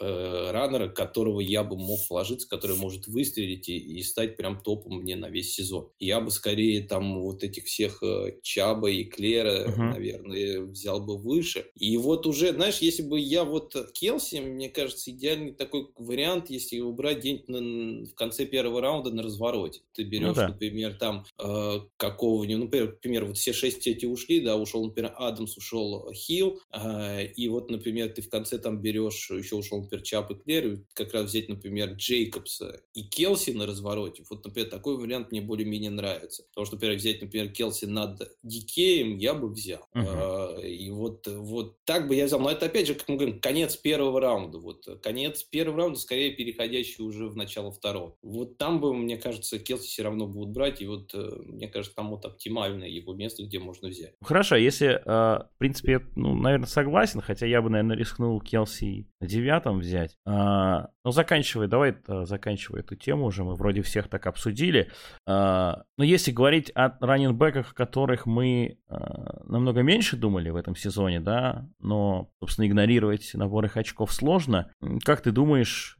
э, 0.00 0.50
раннера, 0.50 0.88
которого 0.88 1.40
я 1.40 1.64
бы 1.64 1.76
мог 1.76 2.00
вложиться, 2.08 2.48
который 2.48 2.76
может 2.76 3.06
выстрелить 3.06 3.68
и, 3.68 3.76
и 3.76 4.02
стать 4.02 4.36
прям 4.36 4.60
топом 4.60 5.00
мне 5.00 5.16
на 5.16 5.28
весь 5.28 5.54
сезон. 5.54 5.88
Я 5.98 6.20
бы 6.20 6.30
скорее 6.30 6.82
там 6.82 7.20
вот 7.20 7.42
этих 7.42 7.64
всех 7.64 8.02
э, 8.02 8.38
Чаба 8.42 8.90
и 8.90 9.04
Клера, 9.04 9.66
uh-huh. 9.66 9.76
наверное, 9.76 10.60
взял 10.60 11.00
бы 11.00 11.16
выше. 11.16 11.66
И 11.74 11.96
вот 11.96 12.26
уже, 12.26 12.52
знаешь, 12.52 12.78
если 12.78 13.02
бы 13.02 13.18
я 13.18 13.44
вот 13.44 13.74
Келси, 13.94 14.40
мне 14.40 14.68
кажется, 14.68 15.10
идеальный 15.10 15.52
такой 15.52 15.88
вариант, 15.96 16.50
если 16.50 16.80
убрать 16.80 17.20
день 17.20 17.44
на, 17.46 18.04
в 18.06 18.14
конце 18.14 18.46
первого 18.46 18.80
раунда 18.80 19.10
на 19.10 19.22
развороте. 19.22 19.80
Ты 19.92 20.04
берешь, 20.04 20.28
ну, 20.28 20.34
да. 20.34 20.48
например, 20.48 20.94
там 20.94 21.24
э, 21.38 21.80
какого-нибудь, 21.96 22.70
ну, 22.72 22.86
например, 22.86 23.24
вот 23.26 23.36
все 23.36 23.52
шесть 23.52 23.86
эти 23.86 24.06
ушли, 24.06 24.40
да, 24.40 24.56
ушел, 24.56 24.84
например, 24.84 25.14
Адамс, 25.16 25.56
ушел 25.56 26.10
Хилл, 26.12 26.60
э, 26.72 27.26
и 27.26 27.48
вот, 27.48 27.70
например, 27.70 28.10
ты 28.10 28.22
в 28.22 28.28
конце 28.28 28.58
там 28.58 28.80
берешь, 28.80 29.30
еще 29.30 29.56
ушел, 29.56 29.75
Шон 29.76 29.88
Перчап 29.88 30.30
и 30.30 30.34
Клерю, 30.34 30.84
как 30.94 31.12
раз 31.12 31.26
взять, 31.26 31.48
например, 31.48 31.90
Джейкобса 31.92 32.80
и 32.94 33.02
Келси 33.02 33.50
на 33.50 33.66
развороте. 33.66 34.24
Вот, 34.28 34.44
например, 34.44 34.70
такой 34.70 34.96
вариант 34.96 35.30
мне 35.30 35.40
более-менее 35.40 35.90
нравится. 35.90 36.44
Потому 36.50 36.66
что, 36.66 36.76
например, 36.76 36.96
взять, 36.96 37.20
например, 37.20 37.50
Келси 37.50 37.86
над 37.86 38.20
Дикеем 38.42 39.18
я 39.18 39.34
бы 39.34 39.48
взял. 39.48 39.86
Uh-huh. 39.94 40.66
И 40.66 40.90
вот, 40.90 41.26
вот 41.26 41.76
так 41.84 42.08
бы 42.08 42.14
я 42.14 42.26
взял. 42.26 42.40
Но 42.40 42.50
это, 42.50 42.66
опять 42.66 42.86
же, 42.86 42.94
как 42.94 43.08
мы 43.08 43.16
говорим, 43.16 43.40
конец 43.40 43.76
первого 43.76 44.20
раунда. 44.20 44.58
Вот 44.58 44.86
конец 45.02 45.42
первого 45.42 45.78
раунда, 45.78 45.98
скорее 45.98 46.32
переходящий 46.32 47.02
уже 47.02 47.28
в 47.28 47.36
начало 47.36 47.70
второго. 47.70 48.16
Вот 48.22 48.58
там 48.58 48.80
бы, 48.80 48.94
мне 48.94 49.16
кажется, 49.16 49.58
Келси 49.58 49.88
все 49.88 50.02
равно 50.02 50.26
будут 50.26 50.50
брать. 50.50 50.80
И 50.80 50.86
вот, 50.86 51.10
э, 51.14 51.30
мне 51.46 51.68
кажется, 51.68 51.94
там 51.94 52.10
вот 52.10 52.24
оптимальное 52.24 52.88
его 52.88 53.14
место, 53.14 53.42
где 53.42 53.58
можно 53.58 53.88
взять. 53.88 54.14
Хорошо, 54.22 54.56
если, 54.56 54.88
э, 54.88 55.00
в 55.04 55.58
принципе, 55.58 55.92
я, 55.92 56.00
ну, 56.14 56.34
наверное, 56.34 56.66
согласен, 56.66 57.20
хотя 57.20 57.46
я 57.46 57.62
бы, 57.62 57.70
наверное, 57.70 57.96
рискнул 57.96 58.40
Келси 58.40 59.06
9 59.20 59.65
там 59.66 59.80
взять. 59.80 60.16
А, 60.24 60.90
ну, 61.04 61.10
заканчивай, 61.10 61.66
давай 61.66 61.96
э, 62.06 62.24
заканчивай 62.24 62.82
эту 62.82 62.94
тему 62.94 63.24
уже, 63.24 63.42
мы 63.42 63.56
вроде 63.56 63.82
всех 63.82 64.06
так 64.06 64.28
обсудили. 64.28 64.92
А, 65.26 65.82
но 65.98 66.04
если 66.04 66.30
говорить 66.30 66.70
о 66.76 66.96
раненбеках, 67.00 67.74
которых 67.74 68.26
мы 68.26 68.78
а, 68.88 69.42
намного 69.44 69.82
меньше 69.82 70.16
думали 70.16 70.50
в 70.50 70.56
этом 70.56 70.76
сезоне, 70.76 71.18
да, 71.18 71.68
но, 71.80 72.30
собственно, 72.38 72.68
игнорировать 72.68 73.28
набор 73.34 73.64
их 73.64 73.76
очков 73.76 74.12
сложно. 74.12 74.70
Как 75.04 75.20
ты 75.20 75.32
думаешь, 75.32 75.96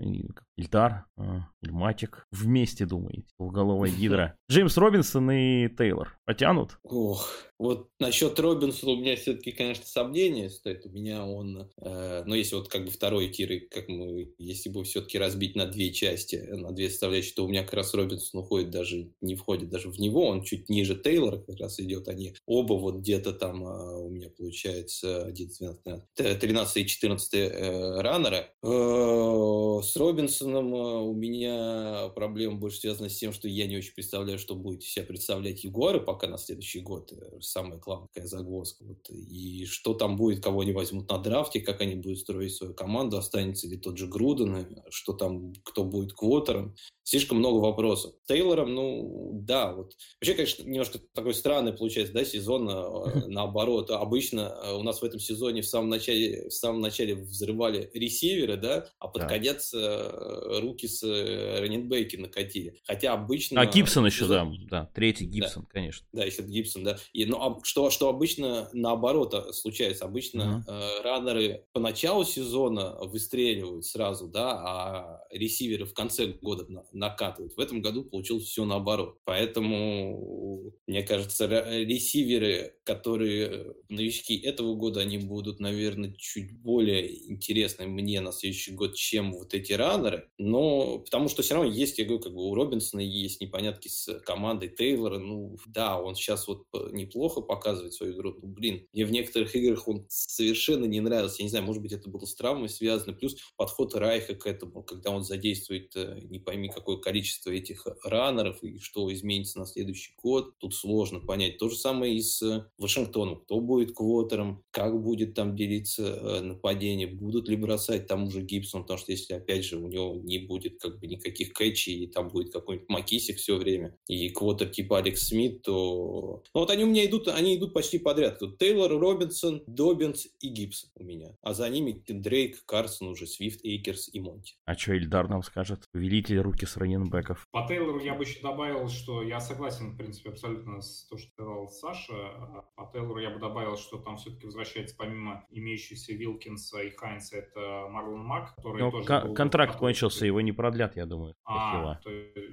Ильдар, 0.57 1.07
э, 1.17 1.41
Ильматик 1.61 2.25
вместе 2.31 2.87
думаете, 2.87 3.27
уголовая 3.37 3.91
гидра? 3.91 4.37
Джеймс 4.49 4.77
Робинсон 4.77 5.29
и 5.33 5.69
Тейлор 5.69 6.17
потянут? 6.25 6.79
Ох, 6.85 7.29
вот 7.59 7.89
насчет 7.99 8.39
Робинсона 8.39 8.93
у 8.93 8.97
меня 8.97 9.17
все-таки, 9.17 9.53
конечно, 9.53 9.87
сомнения 9.87 10.51
стоит. 10.51 10.85
У 10.85 10.91
меня 10.91 11.25
он, 11.25 11.71
э, 11.81 12.23
ну, 12.27 12.35
если 12.35 12.57
вот 12.57 12.69
как 12.69 12.85
бы 12.85 12.91
второй 12.91 13.29
тир, 13.29 13.67
как 13.71 13.89
мы, 13.89 14.35
если 14.39 14.69
бы 14.69 14.85
все-таки 14.85 15.19
разбить 15.19 15.57
на 15.57 15.67
две 15.67 15.93
части, 15.93 16.37
на 16.37 16.73
две 16.73 16.91
составляющие, 16.91 17.35
то 17.35 17.45
у 17.45 17.49
меня 17.49 17.63
как 17.63 17.75
раз 17.75 17.95
Робинсон 17.95 18.41
уходит 18.41 18.71
даже, 18.71 19.11
не 19.21 19.35
входит 19.37 19.71
даже 19.71 19.89
в 19.89 19.99
него, 19.99 20.27
он 20.27 20.43
чуть 20.43 20.69
ниже 20.69 20.97
Тейлора 20.97 21.39
как 21.39 21.59
раз 21.59 21.81
идет. 21.81 22.09
Они 22.09 22.35
оба 22.47 22.75
вот 22.75 22.97
где-то 22.97 23.33
там 23.33 23.65
э, 23.65 23.97
у 23.97 24.11
меня 24.11 24.29
получается 24.31 25.25
11, 25.25 25.59
12, 25.59 25.83
13, 26.15 26.41
13 26.41 26.77
и 26.77 26.87
14 26.87 27.35
э, 27.35 28.01
раннера. 28.01 28.49
Э, 28.63 29.81
с 29.83 29.97
Робинсоном 29.97 30.75
э, 30.75 31.01
у 31.01 31.15
меня 31.15 32.11
проблема 32.15 32.57
больше 32.57 32.81
связана 32.81 33.09
с 33.09 33.17
тем, 33.17 33.33
что 33.33 33.49
я 33.49 33.67
не 33.67 33.79
очень 33.79 33.95
представляю, 33.95 34.39
что 34.39 34.55
будет 34.55 34.83
себя 34.83 35.07
представлять 35.07 35.65
Егоры 35.65 36.01
пока 36.01 36.27
на 36.27 36.39
следующий 36.39 36.81
год. 36.81 37.13
Э, 37.47 37.49
самая 37.49 37.79
главная 37.79 38.09
загвоздка. 38.25 38.85
Вот. 38.85 39.11
И 39.11 39.65
что 39.67 39.95
там 39.95 40.17
будет, 40.17 40.43
кого 40.43 40.61
они 40.61 40.73
возьмут 40.73 41.09
на 41.11 41.19
драфте, 41.19 41.61
как 41.61 41.81
они 41.81 41.95
будут 41.95 42.19
строить 42.19 42.55
свою 42.55 42.75
команду, 42.75 43.17
останется 43.17 43.69
ли 43.69 43.77
тот 43.77 43.97
же 43.97 44.07
Груден, 44.07 44.83
что 44.91 45.13
там, 45.13 45.55
кто 45.65 45.85
будет 45.85 46.13
квотером 46.13 46.75
слишком 47.07 47.39
много 47.39 47.59
вопросов. 47.59 48.15
С 48.25 48.27
Тейлором, 48.27 48.75
ну, 48.75 49.31
да, 49.33 49.73
вот. 49.73 49.93
Вообще, 50.21 50.35
конечно, 50.35 50.65
немножко 50.65 50.99
такой 51.15 51.35
странный 51.35 51.73
получается, 51.73 52.13
да, 52.13 52.25
сезон, 52.25 52.69
э, 52.69 53.27
наоборот. 53.29 53.91
Обычно 53.93 54.41
э, 54.41 54.75
у 54.75 54.83
нас 54.83 55.01
в 55.01 55.05
этом 55.05 55.21
сезоне 55.21 55.63
в 55.63 55.67
самом 55.67 55.89
начале, 55.89 56.49
в 56.49 56.53
самом 56.53 56.81
начале 56.81 57.15
взрывали 57.15 57.89
ресиверы, 57.95 58.57
да, 58.57 58.89
а 58.99 59.07
под 59.07 59.23
да. 59.23 59.29
конец 59.29 59.73
э, 59.73 60.61
руки 60.61 60.89
с 60.89 61.03
раненбеки 61.05 62.17
накатили. 62.17 62.81
Хотя 62.85 63.13
обычно... 63.13 63.61
А 63.61 63.67
Гибсон 63.67 64.07
еще, 64.07 64.27
да, 64.27 64.51
да, 64.69 64.91
третий 64.93 65.27
Гибсон, 65.27 65.63
да, 65.63 65.69
конечно. 65.73 66.07
Да, 66.13 66.25
еще 66.25 66.43
Гибсон, 66.43 66.83
да. 66.83 66.99
И, 67.13 67.25
но 67.39 67.49
Ну, 67.57 67.61
что, 67.65 67.91
что 67.91 68.09
обычно 68.09 68.69
наоборот 68.73 69.35
а, 69.35 69.53
случается. 69.53 70.05
Обычно 70.05 70.65
mm-hmm. 70.67 70.73
э, 70.73 71.03
раннеры 71.03 71.65
по 71.73 71.81
началу 71.81 72.25
сезона 72.25 72.97
выстреливают 73.01 73.85
сразу, 73.85 74.29
да, 74.29 74.53
а 74.53 75.27
ресиверы 75.31 75.85
в 75.85 75.95
конце 75.95 76.27
года 76.27 76.67
на, 76.69 76.85
накатывают. 76.93 77.57
В 77.57 77.61
этом 77.61 77.83
году 77.83 78.05
получилось 78.05 78.45
все 78.45 78.65
наоборот. 78.65 79.19
Поэтому, 79.25 80.73
мне 80.87 81.03
кажется, 81.03 81.47
ресиверы, 81.47 82.75
которые 82.85 83.75
новички 83.89 84.37
этого 84.37 84.75
года, 84.75 85.01
они 85.01 85.19
будут, 85.19 85.61
наверное, 85.61 86.15
чуть 86.19 86.61
более 86.61 87.31
интересны 87.31 87.87
мне 87.87 88.21
на 88.21 88.33
следующий 88.33 88.73
год, 88.73 88.95
чем 88.95 89.33
вот 89.33 89.55
эти 89.55 89.73
раннеры. 89.73 90.29
Но 90.39 90.99
потому 90.99 91.29
что 91.29 91.43
все 91.43 91.55
равно 91.55 91.71
есть, 91.71 91.99
я 91.99 92.05
говорю, 92.05 92.23
как 92.23 92.35
бы 92.35 92.49
у 92.49 92.55
Робинсона 92.55 93.01
есть 93.01 93.41
непонятки 93.41 93.89
с 93.89 94.21
командой 94.21 94.69
Тейлора. 94.69 95.19
Ну, 95.19 95.57
да, 95.67 96.01
он 96.01 96.15
сейчас 96.15 96.49
вот 96.49 96.65
неплохо 96.93 97.26
показывает 97.29 97.95
свою 97.95 98.15
игру. 98.15 98.35
Ну, 98.41 98.49
блин, 98.49 98.87
мне 98.93 99.05
в 99.05 99.11
некоторых 99.11 99.55
играх 99.55 99.87
он 99.89 100.07
совершенно 100.09 100.85
не 100.85 101.01
нравился. 101.01 101.37
Я 101.39 101.45
не 101.45 101.51
знаю, 101.51 101.65
может 101.65 101.83
быть, 101.83 101.93
это 101.93 102.09
было 102.09 102.25
с 102.25 102.35
травмой 102.35 102.69
связано. 102.69 103.13
Плюс 103.13 103.37
подход 103.57 103.95
Райха 103.95 104.35
к 104.35 104.47
этому, 104.47 104.83
когда 104.83 105.11
он 105.11 105.23
задействует 105.23 105.95
э, 105.97 106.21
не 106.23 106.39
пойми 106.39 106.69
какое 106.69 106.99
количество 106.99 107.51
этих 107.51 107.87
раннеров 108.05 108.63
и 108.63 108.79
что 108.79 109.13
изменится 109.13 109.59
на 109.59 109.67
следующий 109.67 110.15
год. 110.23 110.59
Тут 110.59 110.75
сложно 110.75 111.21
понять. 111.21 111.59
То 111.59 111.69
же 111.69 111.77
самое 111.77 112.17
и 112.17 112.21
с 112.21 112.69
Вашингтоном. 112.79 113.41
Кто 113.41 113.61
будет 113.61 113.95
квотербеком, 113.95 114.65
как 114.71 115.03
будет 115.03 115.35
там 115.35 115.57
делиться 115.57 116.03
э, 116.03 116.41
нападение, 116.41 117.07
будут 117.07 117.49
ли 117.49 117.57
бросать 117.57 118.07
там 118.07 118.25
уже 118.25 118.43
Гибсон, 118.43 118.83
потому 118.83 118.99
что 118.99 119.13
если, 119.13 119.35
опять 119.35 119.65
же, 119.65 119.79
у 119.79 119.89
него 119.89 120.15
не 120.23 120.39
будет 120.39 120.81
как 120.81 120.99
бы 120.99 121.07
никаких 121.07 121.53
кэчей, 121.53 122.05
и 122.05 122.07
там 122.07 122.29
будет 122.29 122.53
какой-нибудь 122.53 122.89
Макисик 122.89 123.39
все 123.39 123.57
время, 123.57 123.99
и 124.07 124.29
квотербек 124.29 124.69
типа 124.69 124.99
Алекс 124.99 125.27
Смит, 125.27 125.63
то... 125.63 126.43
Ну 126.55 126.61
вот 126.61 126.71
они 126.71 126.85
у 126.85 126.89
меня 126.89 127.05
идут, 127.05 127.16
они 127.29 127.57
идут 127.57 127.73
почти 127.73 127.99
подряд. 127.99 128.39
Тут 128.39 128.59
Тейлор, 128.59 128.91
Робинсон, 128.93 129.63
Доббинс 129.67 130.27
и 130.41 130.49
Гибсон 130.49 130.91
у 130.95 131.05
меня. 131.05 131.37
А 131.43 131.55
за 131.55 131.69
ними 131.69 132.03
Дрейк, 132.07 132.65
Карсон 132.67 133.09
уже, 133.09 133.27
Свифт, 133.27 133.65
Эйкерс 133.65 134.09
и 134.13 134.21
Монти. 134.21 134.55
А 134.65 134.75
что 134.75 134.95
Ильдар 134.95 135.29
нам 135.29 135.43
скажет? 135.43 135.85
Велите 135.95 136.41
руки 136.41 136.67
с 136.67 136.77
раненбеков. 136.77 137.47
По 137.51 137.67
Тейлору 137.67 138.01
я 138.01 138.15
бы 138.15 138.25
еще 138.25 138.41
добавил, 138.41 138.89
что 138.89 139.23
я 139.23 139.41
согласен, 139.41 139.93
в 139.93 139.97
принципе, 139.97 140.31
абсолютно 140.31 140.81
с 140.81 141.07
то, 141.09 141.17
что 141.19 141.31
сказал 141.33 141.69
Саша. 141.69 142.15
А 142.15 142.65
по 142.77 142.91
Тейлору 142.93 143.21
я 143.21 143.31
бы 143.31 143.39
добавил, 143.39 143.77
что 143.77 143.99
там 143.99 144.17
все-таки 144.17 144.47
возвращается 144.47 144.97
помимо 144.97 145.45
имеющихся 145.51 146.13
Вилкинса 146.13 146.81
и 146.81 146.91
Хайнса, 146.91 147.37
это 147.37 147.89
Марлон 147.91 148.21
Мак, 148.21 148.55
который 148.57 148.83
Но 148.83 148.91
тоже... 148.91 149.07
К- 149.07 149.35
контракт 149.35 149.77
кончился, 149.77 150.27
его 150.27 150.41
не 150.41 150.53
продлят, 150.53 150.97
я 150.97 151.07
думаю. 151.07 151.35
А, 151.45 151.97
то, 151.97 152.11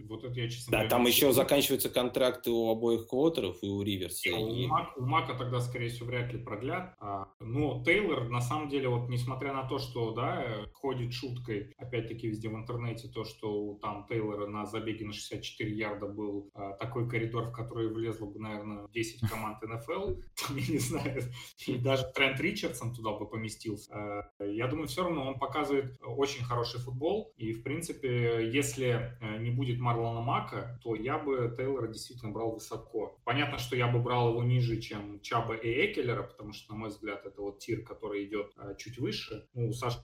вот 0.07 0.23
это 0.23 0.39
я, 0.39 0.49
честно 0.49 0.71
Да, 0.71 0.87
там 0.87 1.05
еще 1.05 1.31
заканчиваются 1.31 1.89
контракты 1.89 2.51
у 2.51 2.69
обоих 2.69 3.07
квотеров 3.07 3.57
и 3.61 3.67
у 3.67 3.81
Риверса. 3.81 4.29
И... 4.29 4.33
У, 4.53 4.67
Мак, 4.67 4.97
у 4.97 5.05
Мака 5.05 5.33
тогда, 5.33 5.59
скорее 5.59 5.89
всего, 5.89 6.07
вряд 6.07 6.31
ли 6.33 6.39
продлят. 6.39 6.93
А, 6.99 7.27
но 7.39 7.83
Тейлор, 7.83 8.29
на 8.29 8.41
самом 8.41 8.69
деле, 8.69 8.89
вот 8.89 9.09
несмотря 9.09 9.53
на 9.53 9.63
то, 9.63 9.79
что, 9.79 10.11
да, 10.11 10.65
ходит 10.73 11.13
шуткой, 11.13 11.73
опять-таки 11.77 12.27
везде 12.27 12.49
в 12.49 12.55
интернете, 12.55 13.07
то, 13.07 13.23
что 13.23 13.77
там 13.81 14.05
Тейлора 14.07 14.47
на 14.47 14.65
забеге 14.65 15.05
на 15.05 15.13
64 15.13 15.75
ярда 15.75 16.07
был 16.07 16.49
а, 16.53 16.73
такой 16.73 17.09
коридор, 17.09 17.45
в 17.45 17.51
который 17.51 17.87
влезло 17.87 18.27
бы, 18.27 18.39
наверное, 18.39 18.87
10 18.89 19.29
команд 19.29 19.61
НФЛ, 19.61 20.15
я 20.49 20.73
не 20.73 20.79
знаю, 20.79 21.23
и 21.67 21.77
даже 21.77 22.05
Трент 22.13 22.39
Ричардсон 22.39 22.93
туда 22.93 23.11
бы 23.11 23.27
поместился. 23.27 23.91
А, 23.93 24.43
я 24.43 24.67
думаю, 24.67 24.87
все 24.87 25.03
равно 25.03 25.27
он 25.27 25.39
показывает 25.39 25.97
очень 26.01 26.43
хороший 26.43 26.79
футбол, 26.79 27.33
и, 27.37 27.53
в 27.53 27.63
принципе, 27.63 28.49
если 28.51 29.17
э, 29.19 29.37
не 29.39 29.49
будет 29.49 29.79
Марлона 29.79 30.21
Мака, 30.21 30.79
то 30.83 30.95
я 30.95 31.17
бы 31.17 31.53
Тейлора 31.55 31.87
действительно 31.87 32.31
брал 32.31 32.51
высоко. 32.51 33.17
Понятно, 33.23 33.57
что 33.57 33.75
я 33.75 33.87
бы 33.87 33.99
брал 33.99 34.31
его 34.31 34.42
ниже, 34.43 34.79
чем 34.79 35.19
Чаба 35.21 35.55
и 35.55 35.85
Экелера, 35.85 36.23
потому 36.23 36.53
что, 36.53 36.73
на 36.73 36.79
мой 36.79 36.89
взгляд, 36.89 37.25
это 37.25 37.41
вот 37.41 37.59
тир, 37.59 37.83
который 37.83 38.25
идет 38.25 38.51
а, 38.57 38.75
чуть 38.75 38.97
выше. 38.97 39.47
Ну, 39.53 39.69
у 39.69 39.73
Саши 39.73 39.99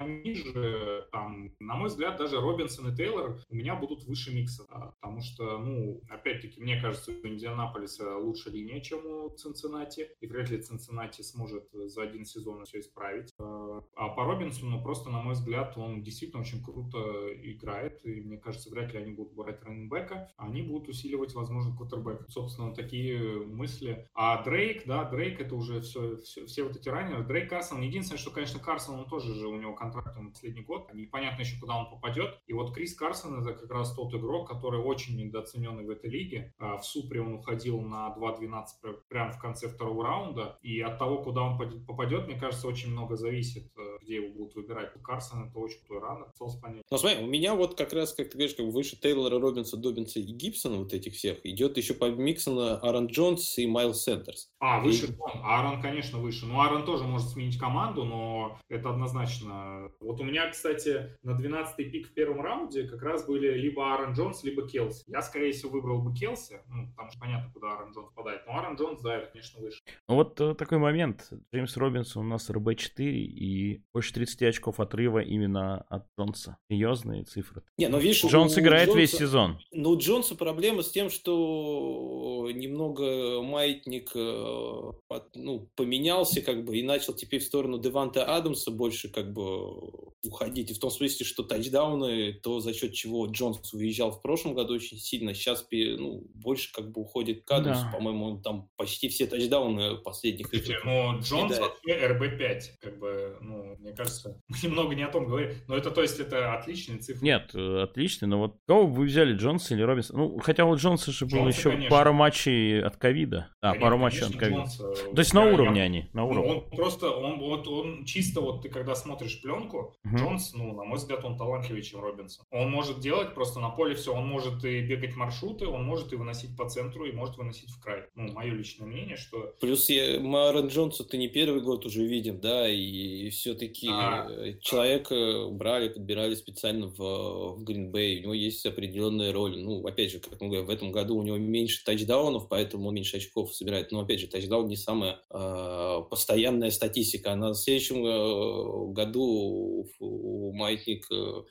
ниже, 0.00 1.08
там, 1.12 1.54
на 1.60 1.74
мой 1.74 1.88
взгляд, 1.88 2.18
даже 2.18 2.40
Робинсон 2.40 2.92
и 2.92 2.96
Тейлор 2.96 3.40
у 3.48 3.54
меня 3.54 3.74
будут 3.74 4.04
выше 4.04 4.34
микса, 4.34 4.66
да, 4.68 4.94
потому 5.00 5.20
что, 5.20 5.58
ну, 5.58 6.00
опять-таки, 6.08 6.60
мне 6.60 6.80
кажется, 6.80 7.12
у 7.12 7.26
Индианаполиса 7.26 8.16
лучше 8.16 8.50
линия, 8.50 8.80
чем 8.80 9.06
у 9.06 9.30
Цинциннати, 9.30 10.08
и 10.20 10.26
вряд 10.26 10.50
ли 10.50 10.58
Цинциннати 10.58 11.22
сможет 11.22 11.68
за 11.72 12.02
один 12.02 12.24
сезон 12.24 12.64
все 12.64 12.80
исправить. 12.80 13.32
А, 13.38 13.82
а 13.94 14.08
по 14.08 14.24
Робинсону 14.24 14.82
просто, 14.82 15.10
на 15.10 15.22
мой 15.22 15.34
взгляд, 15.34 15.76
он 15.76 16.02
действительно 16.02 16.42
очень 16.42 16.62
круто 16.62 16.98
играет, 17.42 18.04
и 18.04 18.20
мне 18.20 18.38
кажется, 18.38 18.70
вряд 18.70 18.92
ли 18.92 18.98
они 18.98 19.12
будут 19.12 19.34
брать 19.34 19.62
раненбека, 19.62 20.30
они 20.36 20.62
будут 20.62 20.88
усиливать, 20.88 21.34
возможно, 21.34 21.76
квотербек. 21.76 22.26
Собственно, 22.28 22.74
такие 22.74 23.40
мысли. 23.60 24.08
А 24.14 24.42
Дрейк, 24.42 24.86
да, 24.86 25.04
Дрейк 25.04 25.40
это 25.40 25.54
уже 25.54 25.80
все, 25.80 26.16
все, 26.16 26.46
все 26.46 26.64
вот 26.64 26.76
эти 26.76 26.88
раннеры. 26.88 27.24
Дрейк 27.24 27.50
Карсон, 27.50 27.82
единственное, 27.82 28.18
что, 28.18 28.30
конечно, 28.30 28.58
Карсон, 28.58 29.00
он 29.00 29.06
тоже 29.06 29.34
же, 29.34 29.46
у 29.46 29.56
него 29.56 29.74
контракт 29.74 30.16
он 30.18 30.32
последний 30.32 30.62
год, 30.62 30.92
непонятно 30.94 31.42
еще, 31.42 31.58
куда 31.60 31.76
он 31.76 31.90
попадет. 31.90 32.38
И 32.46 32.52
вот 32.52 32.74
Крис 32.74 32.94
Карсон 32.94 33.42
это 33.42 33.54
как 33.54 33.70
раз 33.70 33.94
тот 33.94 34.14
игрок, 34.14 34.48
который 34.48 34.80
очень 34.80 35.16
недооцененный 35.16 35.84
в 35.84 35.90
этой 35.90 36.10
лиге. 36.10 36.54
А 36.58 36.76
в 36.78 36.84
Супре 36.84 37.20
он 37.20 37.34
уходил 37.34 37.80
на 37.80 38.14
2-12 38.16 38.64
прямо 39.08 39.32
в 39.32 39.38
конце 39.38 39.68
второго 39.68 40.04
раунда. 40.04 40.58
И 40.62 40.80
от 40.80 40.98
того, 40.98 41.22
куда 41.22 41.42
он 41.42 41.58
попадет, 41.86 42.26
мне 42.26 42.38
кажется, 42.38 42.66
очень 42.66 42.90
много 42.90 43.16
зависит, 43.16 43.70
э, 43.76 43.98
где 44.02 44.16
его 44.16 44.34
будут 44.34 44.54
выбирать. 44.54 44.92
Карсон 45.02 45.48
это 45.48 45.58
очень 45.58 45.78
крутой 45.86 46.08
раннер, 46.08 46.26
понять. 46.62 46.82
Ну, 46.90 46.98
смотри, 46.98 47.22
у 47.22 47.26
меня 47.26 47.54
вот 47.54 47.76
как 47.76 47.92
раз, 47.92 48.12
как 48.12 48.30
ты 48.30 48.36
говоришь, 48.36 48.54
как 48.54 48.66
выше 48.66 48.96
Тейлора, 48.96 49.38
Робинса, 49.38 49.76
Добинса 49.76 50.20
и 50.20 50.24
Гибсона, 50.24 50.76
вот 50.76 50.92
этих 50.92 51.14
всех, 51.14 51.44
идет 51.44 51.76
еще 51.76 51.94
по 51.94 52.10
Миксона 52.10 52.78
Аарон 52.78 53.06
Джонс 53.06 53.39
и 53.58 53.66
Майлз 53.66 54.02
Сендерс. 54.02 54.50
А, 54.58 54.80
выше 54.80 55.06
и... 55.06 55.16
он. 55.18 55.40
Аарон, 55.42 55.80
конечно, 55.80 56.18
выше. 56.18 56.46
Ну, 56.46 56.60
Аарон 56.60 56.84
тоже 56.84 57.04
может 57.04 57.28
сменить 57.28 57.58
команду, 57.58 58.04
но 58.04 58.58
это 58.68 58.90
однозначно. 58.90 59.90
Вот 60.00 60.20
у 60.20 60.24
меня, 60.24 60.50
кстати, 60.50 61.16
на 61.22 61.32
12-й 61.32 61.84
пик 61.84 62.08
в 62.08 62.14
первом 62.14 62.40
раунде 62.40 62.84
как 62.84 63.02
раз 63.02 63.26
были 63.26 63.52
либо 63.58 63.92
Аарон 63.92 64.14
Джонс, 64.14 64.42
либо 64.44 64.66
Келси. 64.68 65.04
Я, 65.06 65.22
скорее 65.22 65.52
всего, 65.52 65.70
выбрал 65.70 66.02
бы 66.02 66.14
Келси, 66.14 66.60
ну, 66.68 66.88
потому 66.90 67.10
что 67.10 67.20
понятно, 67.20 67.50
куда 67.52 67.72
Аарон 67.72 67.92
Джонс 67.92 68.08
попадает. 68.10 68.42
Но 68.46 68.52
Аарон 68.52 68.76
Джонс, 68.76 69.00
да, 69.00 69.16
это, 69.16 69.30
конечно, 69.30 69.60
выше. 69.60 69.80
Ну, 70.08 70.16
вот 70.16 70.40
э, 70.40 70.54
такой 70.54 70.78
момент. 70.78 71.30
Джеймс 71.54 71.76
Робинсон 71.76 72.26
у 72.26 72.28
нас 72.28 72.50
РБ-4 72.50 73.04
и 73.04 73.82
больше 73.92 74.12
30 74.14 74.42
очков 74.42 74.80
отрыва 74.80 75.20
именно 75.20 75.82
от 75.88 76.06
Джонса. 76.18 76.56
Серьезные 76.70 77.24
цифры. 77.24 77.62
Не, 77.78 77.88
ну 77.88 77.98
видишь, 77.98 78.24
Джонс 78.24 78.58
играет 78.58 78.88
Джонса, 78.88 78.98
весь 78.98 79.12
сезон. 79.12 79.58
Ну, 79.72 79.90
у 79.90 79.98
Джонса 79.98 80.34
проблема 80.34 80.82
с 80.82 80.90
тем, 80.90 81.10
что 81.10 82.48
немного 82.52 83.29
маятник 83.42 84.10
э, 84.14 84.92
ну, 85.34 85.70
поменялся 85.76 86.42
как 86.42 86.64
бы 86.64 86.78
и 86.78 86.82
начал 86.82 87.14
теперь 87.14 87.40
в 87.40 87.44
сторону 87.44 87.78
Деванта 87.78 88.24
Адамса 88.24 88.70
больше 88.70 89.08
как 89.08 89.32
бы 89.32 90.10
уходить. 90.24 90.70
И 90.70 90.74
в 90.74 90.78
том 90.78 90.90
смысле, 90.90 91.24
что 91.24 91.42
тачдауны, 91.42 92.34
то 92.34 92.60
за 92.60 92.74
счет 92.74 92.92
чего 92.92 93.26
Джонс 93.26 93.72
уезжал 93.72 94.10
в 94.10 94.20
прошлом 94.22 94.54
году 94.54 94.74
очень 94.74 94.98
сильно, 94.98 95.34
сейчас 95.34 95.66
ну, 95.70 96.24
больше 96.34 96.72
как 96.72 96.90
бы 96.90 97.02
уходит 97.02 97.44
к 97.44 97.50
Адамсу. 97.50 97.84
Да. 97.84 97.92
По-моему, 97.92 98.24
он 98.26 98.42
там 98.42 98.68
почти 98.76 99.08
все 99.08 99.26
тачдауны 99.26 99.96
последних. 99.96 100.48
Слушайте, 100.48 100.78
ну, 100.84 101.18
Джонс 101.20 101.58
вообще 101.58 102.06
РБ-5, 102.06 102.60
как 102.80 102.98
бы, 102.98 103.38
ну, 103.40 103.76
мне 103.78 103.92
кажется, 103.92 104.40
мы 104.48 104.56
немного 104.62 104.94
не 104.94 105.02
о 105.02 105.08
том 105.08 105.26
говорим. 105.26 105.52
Но 105.68 105.76
это, 105.76 105.90
то 105.90 106.02
есть, 106.02 106.18
это 106.20 106.54
отличные 106.54 106.98
цифры. 106.98 107.24
Нет, 107.24 107.50
э, 107.54 107.82
отличный, 107.82 108.28
но 108.28 108.38
вот 108.38 108.56
кого 108.66 108.86
вы 108.86 109.06
взяли, 109.06 109.34
Джонса 109.34 109.74
или 109.74 109.82
Робинса? 109.82 110.16
Ну, 110.16 110.38
хотя 110.38 110.64
у 110.64 110.76
Джонса 110.76 111.12
же 111.12 111.26
было 111.26 111.48
еще 111.48 111.70
конечно. 111.70 111.90
пара 111.90 112.12
матчей 112.12 112.82
от 112.82 112.96
ковида. 112.96 113.19
А, 113.60 113.74
пару 113.74 113.98
матчей 113.98 114.26
от 114.26 114.36
ковида. 114.36 114.66
То 114.78 115.18
есть 115.18 115.34
на 115.34 115.44
уровне 115.44 115.80
я, 115.80 115.86
они, 115.86 116.10
на 116.12 116.22
ну, 116.22 116.28
уровне. 116.28 116.52
Он 116.52 116.70
просто, 116.70 117.10
он, 117.10 117.38
вот, 117.38 117.66
он 117.68 118.04
чисто 118.04 118.40
вот 118.40 118.62
ты 118.62 118.68
когда 118.68 118.94
смотришь 118.94 119.40
пленку, 119.42 119.94
угу. 120.04 120.16
Джонс, 120.16 120.52
ну, 120.54 120.74
на 120.74 120.84
мой 120.84 120.98
взгляд, 120.98 121.24
он 121.24 121.36
талантливее, 121.36 121.82
чем 121.82 122.00
Робинсон. 122.00 122.44
Он 122.50 122.70
может 122.70 123.00
делать 123.00 123.34
просто 123.34 123.60
на 123.60 123.70
поле 123.70 123.94
все. 123.94 124.14
Он 124.14 124.26
может 124.26 124.64
и 124.64 124.80
бегать 124.80 125.16
маршруты, 125.16 125.66
он 125.66 125.84
может 125.84 126.12
и 126.12 126.16
выносить 126.16 126.56
по 126.56 126.68
центру, 126.68 127.04
и 127.04 127.12
может 127.12 127.36
выносить 127.36 127.70
в 127.70 127.80
край. 127.80 128.04
Ну, 128.14 128.32
мое 128.32 128.52
личное 128.52 128.86
мнение, 128.86 129.16
что... 129.16 129.54
Плюс 129.60 129.88
я, 129.90 130.20
мы 130.20 130.46
Аарон 130.46 130.68
Джонса 130.68 131.04
ты 131.04 131.18
не 131.18 131.28
первый 131.28 131.60
год 131.60 131.86
уже 131.86 132.04
видим, 132.04 132.40
да, 132.40 132.68
и 132.68 133.28
все-таки 133.30 133.88
а, 133.90 134.54
человека 134.60 135.48
брали, 135.50 135.88
подбирали 135.88 136.34
специально 136.34 136.86
в, 136.86 137.56
в 137.56 137.64
Гринбей, 137.64 138.20
у 138.20 138.22
него 138.22 138.34
есть 138.34 138.64
определенная 138.66 139.32
роль. 139.32 139.58
Ну, 139.58 139.86
опять 139.86 140.12
же, 140.12 140.20
как 140.20 140.40
мы 140.40 140.48
говорим, 140.48 140.66
в 140.66 140.70
этом 140.70 140.92
году 140.92 141.16
у 141.16 141.22
него 141.22 141.36
меньше 141.36 141.84
тачдаунов, 141.84 142.48
поэтому 142.48 142.90
меньше 142.90 143.09
очков 143.14 143.54
собирает. 143.54 143.92
Но, 143.92 144.00
опять 144.00 144.20
же, 144.20 144.26
тачдаун 144.26 144.68
не 144.68 144.76
самая 144.76 145.20
э, 145.30 146.00
постоянная 146.10 146.70
статистика. 146.70 147.32
А 147.32 147.36
на 147.36 147.54
следующем 147.54 148.04
э, 148.04 148.92
году 148.92 149.88
у 149.98 150.52
Маятник 150.52 151.06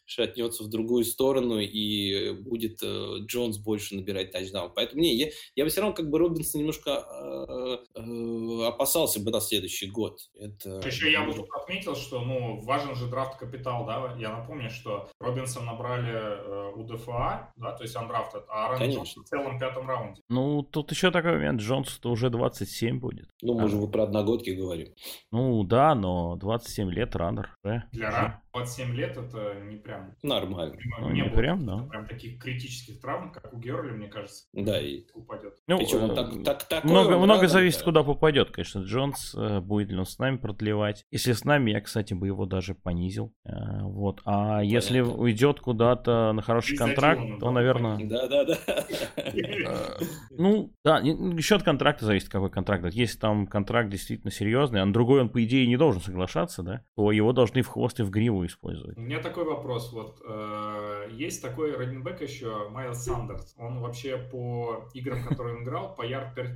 шатнется 0.05 0.63
в 0.63 0.69
другую 0.69 1.05
сторону 1.05 1.59
и 1.59 2.31
будет 2.31 2.81
Джонс 2.81 3.57
больше 3.57 3.95
набирать 3.95 4.31
тачдаун. 4.31 4.71
Поэтому 4.75 5.01
не, 5.01 5.15
я, 5.15 5.29
я 5.55 5.63
бы 5.63 5.69
все 5.69 5.81
равно 5.81 5.95
как 5.95 6.09
бы 6.09 6.19
Робинсон 6.19 6.61
немножко 6.61 7.05
опасался 8.67 9.19
бы 9.19 9.31
на 9.31 9.41
следующий 9.41 9.89
год. 9.89 10.19
Это... 10.35 10.81
Еще 10.85 11.11
я 11.11 11.23
бы 11.23 11.33
тут 11.33 11.47
отметил, 11.51 11.95
что 11.95 12.21
ну, 12.21 12.59
важен 12.61 12.95
же 12.95 13.07
драфт 13.07 13.37
капитал, 13.37 13.85
да, 13.85 14.15
я 14.17 14.35
напомню, 14.35 14.69
что 14.69 15.09
Робинсон 15.19 15.65
набрали 15.65 16.11
э, 16.11 16.71
у 16.75 16.83
ДФА, 16.83 17.51
да, 17.55 17.71
то 17.71 17.83
есть 17.83 17.95
андрафтед, 17.95 18.45
а 18.47 18.67
Аарон 18.67 18.89
Джонс 18.89 19.15
в 19.15 19.23
целом 19.23 19.59
пятом 19.59 19.87
раунде. 19.87 20.21
Ну, 20.29 20.63
тут 20.63 20.91
еще 20.91 21.11
такой 21.11 21.33
момент, 21.33 21.48
Джонс-то 21.57 22.11
уже 22.11 22.29
27 22.29 22.99
будет. 22.99 23.29
Ну, 23.41 23.53
мы 23.53 23.65
а. 23.65 23.67
же 23.67 23.87
про 23.87 24.03
одногодки 24.03 24.51
говорим. 24.51 24.89
Ну, 25.31 25.63
да, 25.63 25.95
но 25.95 26.35
27 26.35 26.91
лет 26.91 27.15
раннер. 27.15 27.49
Да? 27.63 27.85
Для 27.91 28.11
раннера 28.11 28.41
27 28.53 28.95
лет 28.95 29.17
это 29.17 29.59
не 29.63 29.77
прям... 29.77 30.15
Нормально. 30.23 30.75
Ну, 30.99 31.09
не, 31.09 31.21
не 31.21 31.29
прям, 31.29 31.65
да. 31.65 31.77
Прям 31.89 32.07
таких 32.07 32.41
критических 32.41 32.99
травм, 32.99 33.31
как 33.31 33.53
у 33.53 33.57
Герли, 33.57 33.91
мне 33.91 34.07
кажется. 34.07 34.45
Да, 34.53 34.79
и... 34.81 35.03
Упадет. 35.13 35.53
Ну, 35.67 35.77
Причем, 35.77 36.15
так, 36.15 36.43
так, 36.43 36.63
так 36.67 36.83
много, 36.83 37.17
много 37.17 37.47
зависит, 37.47 37.81
куда 37.83 38.03
попадет, 38.03 38.51
конечно. 38.51 38.79
Джонс, 38.79 39.35
э, 39.35 39.59
будет 39.59 39.89
ли 39.89 39.97
он 39.97 40.05
с 40.05 40.17
нами 40.17 40.37
продлевать. 40.37 41.05
Если 41.11 41.33
с 41.33 41.43
нами, 41.45 41.71
я, 41.71 41.81
кстати, 41.81 42.13
бы 42.13 42.27
его 42.27 42.45
даже 42.45 42.73
понизил. 42.73 43.33
Э, 43.45 43.81
вот. 43.83 44.21
А 44.25 44.57
Понятно. 44.57 44.61
если 44.63 45.01
уйдет 45.01 45.59
куда-то 45.59 46.33
на 46.33 46.41
хороший 46.41 46.75
контракт, 46.75 47.21
то, 47.39 47.51
наверное... 47.51 47.99
Да, 48.07 48.27
да, 48.27 48.45
да. 48.45 48.57
Ну, 50.31 50.71
да, 50.83 51.01
еще 51.39 51.55
от 51.55 51.63
контракта 51.63 52.05
зависит, 52.05 52.29
какой 52.29 52.49
контракт. 52.49 52.85
Если 52.93 53.17
там 53.17 53.47
контракт 53.47 53.89
действительно 53.89 54.31
серьезный, 54.31 54.81
а 54.81 54.85
на 54.85 54.93
другой 54.93 55.21
он, 55.21 55.29
по 55.29 55.43
идее, 55.43 55.67
не 55.67 55.77
должен 55.77 56.01
соглашаться, 56.01 56.63
да, 56.63 56.83
то 56.95 57.11
его 57.11 57.33
должны 57.33 57.61
в 57.61 57.67
хвост 57.67 57.99
и 57.99 58.03
в 58.03 58.09
гриву 58.09 58.45
использовать. 58.45 58.97
У 58.97 59.01
меня 59.01 59.19
такой 59.19 59.45
вопрос. 59.45 59.91
Вот 59.91 60.21
э, 60.27 61.09
есть 61.11 61.41
такой 61.41 61.75
раненбэк 61.75 62.21
еще, 62.21 62.69
Майлз 62.69 63.03
Сандерс. 63.03 63.55
Он 63.57 63.79
вообще 63.79 64.17
по 64.17 64.89
играм, 64.93 65.23
которые 65.23 65.57
он 65.57 65.63
играл, 65.63 65.95
по 65.95 66.03
ярд 66.03 66.35
пер 66.35 66.49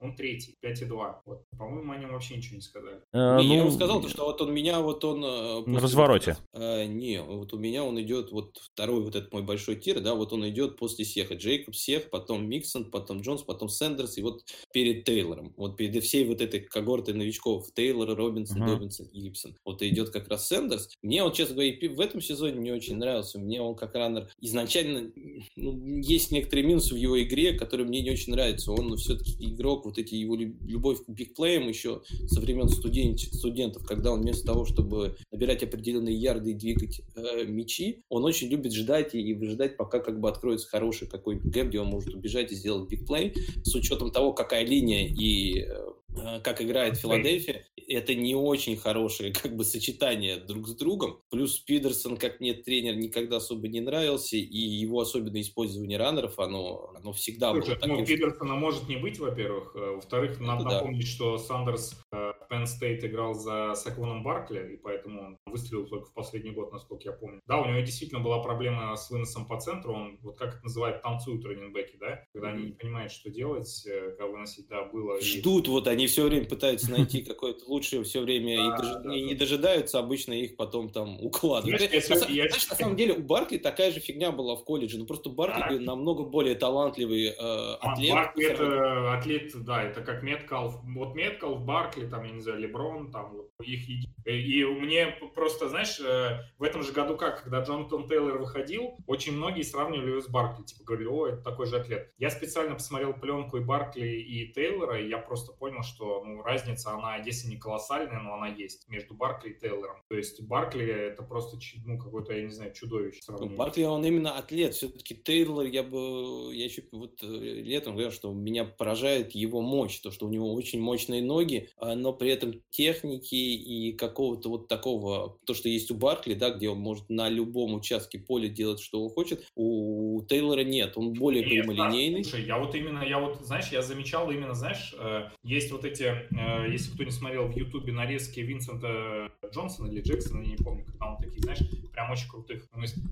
он 0.00 0.14
третий, 0.14 0.56
5,2. 0.64 1.14
Вот, 1.26 1.44
по-моему, 1.58 1.92
о 1.92 1.96
нем 1.96 2.12
вообще 2.12 2.36
ничего 2.36 2.56
не 2.56 2.62
сказали. 2.62 3.00
Э, 3.12 3.38
не, 3.40 3.48
ну, 3.48 3.54
я 3.54 3.62
вам 3.64 3.72
сказал, 3.72 4.02
что 4.08 4.24
вот 4.24 4.40
он 4.40 4.54
меня, 4.54 4.80
вот 4.80 5.04
он... 5.04 5.24
Э, 5.24 5.62
на 5.66 5.80
развороте. 5.80 6.36
Э, 6.52 6.84
не, 6.84 7.22
вот 7.22 7.52
у 7.52 7.58
меня 7.58 7.84
он 7.84 8.00
идет, 8.00 8.32
вот 8.32 8.58
второй 8.58 9.02
вот 9.02 9.16
этот 9.16 9.32
мой 9.32 9.42
большой 9.42 9.76
тир, 9.76 10.00
да, 10.00 10.14
вот 10.14 10.32
он 10.32 10.48
идет 10.48 10.76
после 10.76 11.04
Сеха. 11.04 11.34
Джейкоб, 11.34 11.74
Сех, 11.74 12.10
потом 12.10 12.48
Миксон, 12.48 12.90
потом 12.90 13.20
Джонс, 13.20 13.42
потом 13.42 13.68
Сэндерс, 13.68 14.16
и 14.20 14.22
вот 14.22 14.44
перед 14.72 15.04
Тейлором. 15.04 15.54
Вот 15.56 15.76
перед 15.76 16.04
всей 16.04 16.24
вот 16.24 16.40
этой 16.40 16.60
когортой 16.60 17.14
новичков, 17.14 17.72
Тейлор, 17.74 18.14
Робинсон, 18.14 18.62
uh-huh. 18.62 18.74
Добинсон, 18.74 19.08
Гибсон. 19.12 19.56
Вот 19.64 19.82
идет 19.82 20.10
как 20.10 20.28
раз 20.28 20.46
Сэндерс. 20.46 20.90
Мне 21.02 21.24
он, 21.24 21.32
честно 21.32 21.54
говоря, 21.54 21.74
в 21.90 22.00
этом 22.00 22.20
сезоне 22.20 22.60
не 22.60 22.70
очень 22.70 22.96
нравился. 22.96 23.38
Мне 23.38 23.60
он 23.60 23.74
как 23.74 23.94
раннер 23.94 24.30
изначально... 24.40 25.10
Ну, 25.56 26.00
есть 26.00 26.30
некоторые 26.30 26.66
минусы 26.66 26.94
в 26.94 26.98
его 26.98 27.20
игре, 27.22 27.54
которые 27.54 27.86
мне 27.86 28.02
не 28.02 28.10
очень 28.10 28.32
нравятся. 28.32 28.72
Он 28.72 28.96
все-таки 28.96 29.32
игрок, 29.40 29.86
вот 29.86 29.98
эти 29.98 30.14
его 30.14 30.36
любовь 30.36 31.04
к 31.04 31.08
бигплеям 31.08 31.68
еще 31.68 32.02
со 32.26 32.40
времен 32.40 32.68
студент, 32.68 33.20
студентов, 33.20 33.86
когда 33.86 34.12
он 34.12 34.20
вместо 34.20 34.46
того, 34.46 34.66
чтобы 34.66 35.16
набирать 35.40 35.62
определенные 35.62 36.14
ярды 36.14 36.50
и 36.50 36.54
двигать 36.54 37.00
э, 37.16 37.44
мячи, 37.46 38.04
он 38.10 38.24
очень 38.24 38.48
любит 38.48 38.72
ждать 38.74 39.14
и, 39.14 39.20
и 39.20 39.32
выжидать, 39.32 39.76
пока 39.76 39.98
как 40.00 40.20
бы 40.20 40.28
откроется 40.28 40.68
хороший 40.68 41.08
какой-то 41.08 41.48
гэп, 41.48 41.68
где 41.68 41.80
он 41.80 41.88
может 41.88 42.14
убежать 42.14 42.52
и 42.52 42.54
сделать 42.54 42.90
бигплей. 42.90 43.34
С 43.64 43.74
учетом 43.74 44.10
того, 44.10 44.34
какая 44.34 44.64
линия 44.64 45.06
и 45.06 45.62
э, 45.62 45.90
Э, 46.16 46.40
как 46.40 46.60
играет 46.60 46.96
Филадельфия, 46.96 47.64
это 47.88 48.14
не 48.14 48.34
очень 48.34 48.76
хорошее 48.76 49.32
как 49.42 49.56
бы 49.56 49.64
сочетание 49.64 50.36
друг 50.36 50.68
с 50.68 50.74
другом. 50.74 51.20
Плюс 51.30 51.58
Пидерсон, 51.58 52.16
как 52.16 52.40
мне 52.40 52.54
тренер, 52.54 52.96
никогда 52.96 53.36
особо 53.36 53.68
не 53.68 53.80
нравился, 53.80 54.36
и 54.36 54.58
его 54.58 55.00
особенное 55.00 55.40
использование 55.40 55.98
раннеров, 55.98 56.38
оно, 56.38 56.92
оно 56.96 57.12
всегда 57.12 57.52
Слушай, 57.52 57.68
было 57.68 57.76
таким. 57.76 57.96
Ну, 57.96 58.06
Пидерсона 58.06 58.54
может 58.54 58.88
не 58.88 58.96
быть, 58.96 59.18
во-первых. 59.18 59.72
Э, 59.74 59.94
во-вторых, 59.96 60.40
надо 60.40 60.64
да. 60.64 60.70
напомнить, 60.76 61.06
что 61.06 61.38
Сандерс 61.38 61.96
э, 62.12 62.29
Penn 62.50 62.64
State 62.64 63.06
играл 63.06 63.34
за 63.34 63.74
Саквоном 63.74 64.22
Баркли, 64.22 64.74
и 64.74 64.76
поэтому 64.76 65.22
он 65.22 65.38
выстрелил 65.46 65.86
только 65.86 66.06
в 66.06 66.14
последний 66.14 66.50
год, 66.50 66.72
насколько 66.72 67.08
я 67.08 67.12
помню. 67.12 67.40
Да, 67.46 67.60
у 67.60 67.66
него 67.66 67.80
действительно 67.80 68.20
была 68.20 68.42
проблема 68.42 68.96
с 68.96 69.10
выносом 69.10 69.46
по 69.46 69.60
центру, 69.60 69.94
он, 69.94 70.18
вот 70.22 70.38
как 70.38 70.54
это 70.54 70.64
называют, 70.64 71.02
танцуют 71.02 71.44
раненбеки, 71.44 71.96
да, 72.00 72.24
когда 72.32 72.48
они 72.48 72.66
не 72.66 72.72
понимают, 72.72 73.12
что 73.12 73.30
делать, 73.30 73.86
как 74.18 74.30
выносить, 74.30 74.68
да, 74.68 74.84
было. 74.84 75.20
Ждут, 75.20 75.68
и... 75.68 75.70
вот 75.70 75.86
они 75.86 76.06
все 76.06 76.24
время 76.24 76.46
пытаются 76.46 76.90
найти 76.90 77.22
какое-то 77.22 77.64
лучшее, 77.66 78.02
все 78.02 78.20
время 78.20 78.76
и 79.12 79.22
не 79.22 79.34
дожидаются, 79.34 79.98
обычно 79.98 80.32
их 80.32 80.56
потом 80.56 80.90
там 80.90 81.20
укладывают. 81.20 81.80
Знаешь, 81.80 82.68
на 82.68 82.76
самом 82.76 82.96
деле 82.96 83.14
у 83.14 83.22
Баркли 83.22 83.58
такая 83.58 83.92
же 83.92 84.00
фигня 84.00 84.32
была 84.32 84.56
в 84.56 84.64
колледже, 84.64 84.98
но 84.98 85.06
просто 85.06 85.30
Баркли 85.30 85.78
намного 85.78 86.24
более 86.24 86.54
талантливый 86.54 87.26
э, 87.26 87.34
а, 87.38 87.78
атлет. 87.80 88.12
Баркли 88.12 88.46
это 88.46 89.14
атлет, 89.14 89.64
да, 89.64 89.82
это 89.82 90.02
как 90.02 90.22
Меткалф. 90.22 90.80
Вот 90.82 91.14
Меткалф, 91.14 91.64
Баркли, 91.64 92.06
там, 92.06 92.24
я 92.24 92.32
не 92.32 92.39
знаю, 92.40 92.60
Леброн, 92.60 93.10
там, 93.10 93.32
вот 93.32 93.50
их 93.60 93.88
и 94.24 94.64
мне 94.64 95.06
просто, 95.34 95.68
знаешь, 95.68 95.98
э, 96.00 96.40
в 96.58 96.62
этом 96.62 96.82
же 96.82 96.92
году 96.92 97.16
как, 97.16 97.42
когда 97.42 97.62
Джонатан 97.62 98.06
Тейлор 98.06 98.38
выходил, 98.38 98.96
очень 99.06 99.32
многие 99.32 99.62
сравнивали 99.62 100.10
его 100.10 100.20
с 100.20 100.28
Баркли, 100.28 100.64
типа 100.64 100.84
говорили, 100.84 101.08
о, 101.08 101.26
это 101.28 101.42
такой 101.42 101.66
же 101.66 101.76
атлет. 101.76 102.12
Я 102.18 102.30
специально 102.30 102.74
посмотрел 102.74 103.14
пленку 103.14 103.56
и 103.56 103.60
Баркли, 103.60 104.06
и 104.06 104.52
Тейлора, 104.52 105.00
и 105.00 105.08
я 105.08 105.18
просто 105.18 105.52
понял, 105.52 105.82
что 105.82 106.22
ну, 106.24 106.42
разница, 106.42 106.92
она, 106.92 107.16
если 107.16 107.48
не 107.48 107.56
колоссальная, 107.56 108.20
но 108.20 108.34
она 108.34 108.48
есть 108.48 108.88
между 108.88 109.14
Баркли 109.14 109.50
и 109.50 109.58
Тейлором. 109.58 109.96
То 110.08 110.16
есть 110.16 110.42
Баркли 110.42 110.86
это 110.86 111.22
просто, 111.22 111.58
ну, 111.84 111.98
какой-то, 111.98 112.34
я 112.34 112.42
не 112.42 112.50
знаю, 112.50 112.72
чудовище. 112.72 113.20
Ну, 113.28 113.48
Баркли, 113.56 113.84
он 113.84 114.04
именно 114.04 114.36
атлет. 114.36 114.74
Все-таки 114.74 115.14
Тейлор, 115.14 115.66
я 115.66 115.82
бы, 115.82 116.54
я 116.54 116.64
еще 116.64 116.82
вот 116.92 117.22
э, 117.22 117.26
летом 117.26 117.94
говорил, 117.94 118.12
что 118.12 118.32
меня 118.32 118.64
поражает 118.64 119.32
его 119.32 119.60
мощь, 119.60 119.98
то, 120.00 120.10
что 120.10 120.26
у 120.26 120.30
него 120.30 120.52
очень 120.52 120.80
мощные 120.80 121.22
ноги, 121.22 121.70
а, 121.76 121.94
но 121.94 122.12
при 122.12 122.29
этом 122.30 122.62
техники 122.70 123.34
и 123.34 123.92
какого-то 123.92 124.48
вот 124.48 124.68
такого, 124.68 125.38
то, 125.46 125.54
что 125.54 125.68
есть 125.68 125.90
у 125.90 125.94
Баркли, 125.94 126.34
да, 126.34 126.50
где 126.50 126.68
он 126.68 126.78
может 126.78 127.08
на 127.08 127.28
любом 127.28 127.74
участке 127.74 128.18
поля 128.18 128.48
делать, 128.48 128.80
что 128.80 129.02
он 129.02 129.10
хочет, 129.10 129.46
у 129.54 130.22
Тейлора 130.28 130.64
нет, 130.64 130.96
он 130.96 131.12
более 131.12 131.44
нет, 131.44 131.66
прямолинейный. 131.66 132.22
Да, 132.22 132.28
слушай, 132.28 132.46
я 132.46 132.58
вот 132.58 132.74
именно, 132.74 133.02
я 133.02 133.18
вот, 133.18 133.40
знаешь, 133.42 133.68
я 133.68 133.82
замечал 133.82 134.30
именно, 134.30 134.54
знаешь, 134.54 134.94
э, 134.98 135.28
есть 135.42 135.70
вот 135.72 135.84
эти, 135.84 136.04
э, 136.04 136.70
если 136.70 136.92
кто 136.92 137.04
не 137.04 137.10
смотрел 137.10 137.46
в 137.46 137.56
Ютубе 137.56 137.92
нарезки 137.92 138.40
Винсента 138.40 139.32
Джонсона 139.52 139.88
или 139.88 140.00
Джексона, 140.00 140.42
я 140.42 140.50
не 140.50 140.56
помню, 140.56 140.84
когда 140.84 141.12
он 141.12 141.16
такие, 141.18 141.40
знаешь, 141.40 141.60
прям 141.92 142.10
очень 142.10 142.28
крутых. 142.28 142.68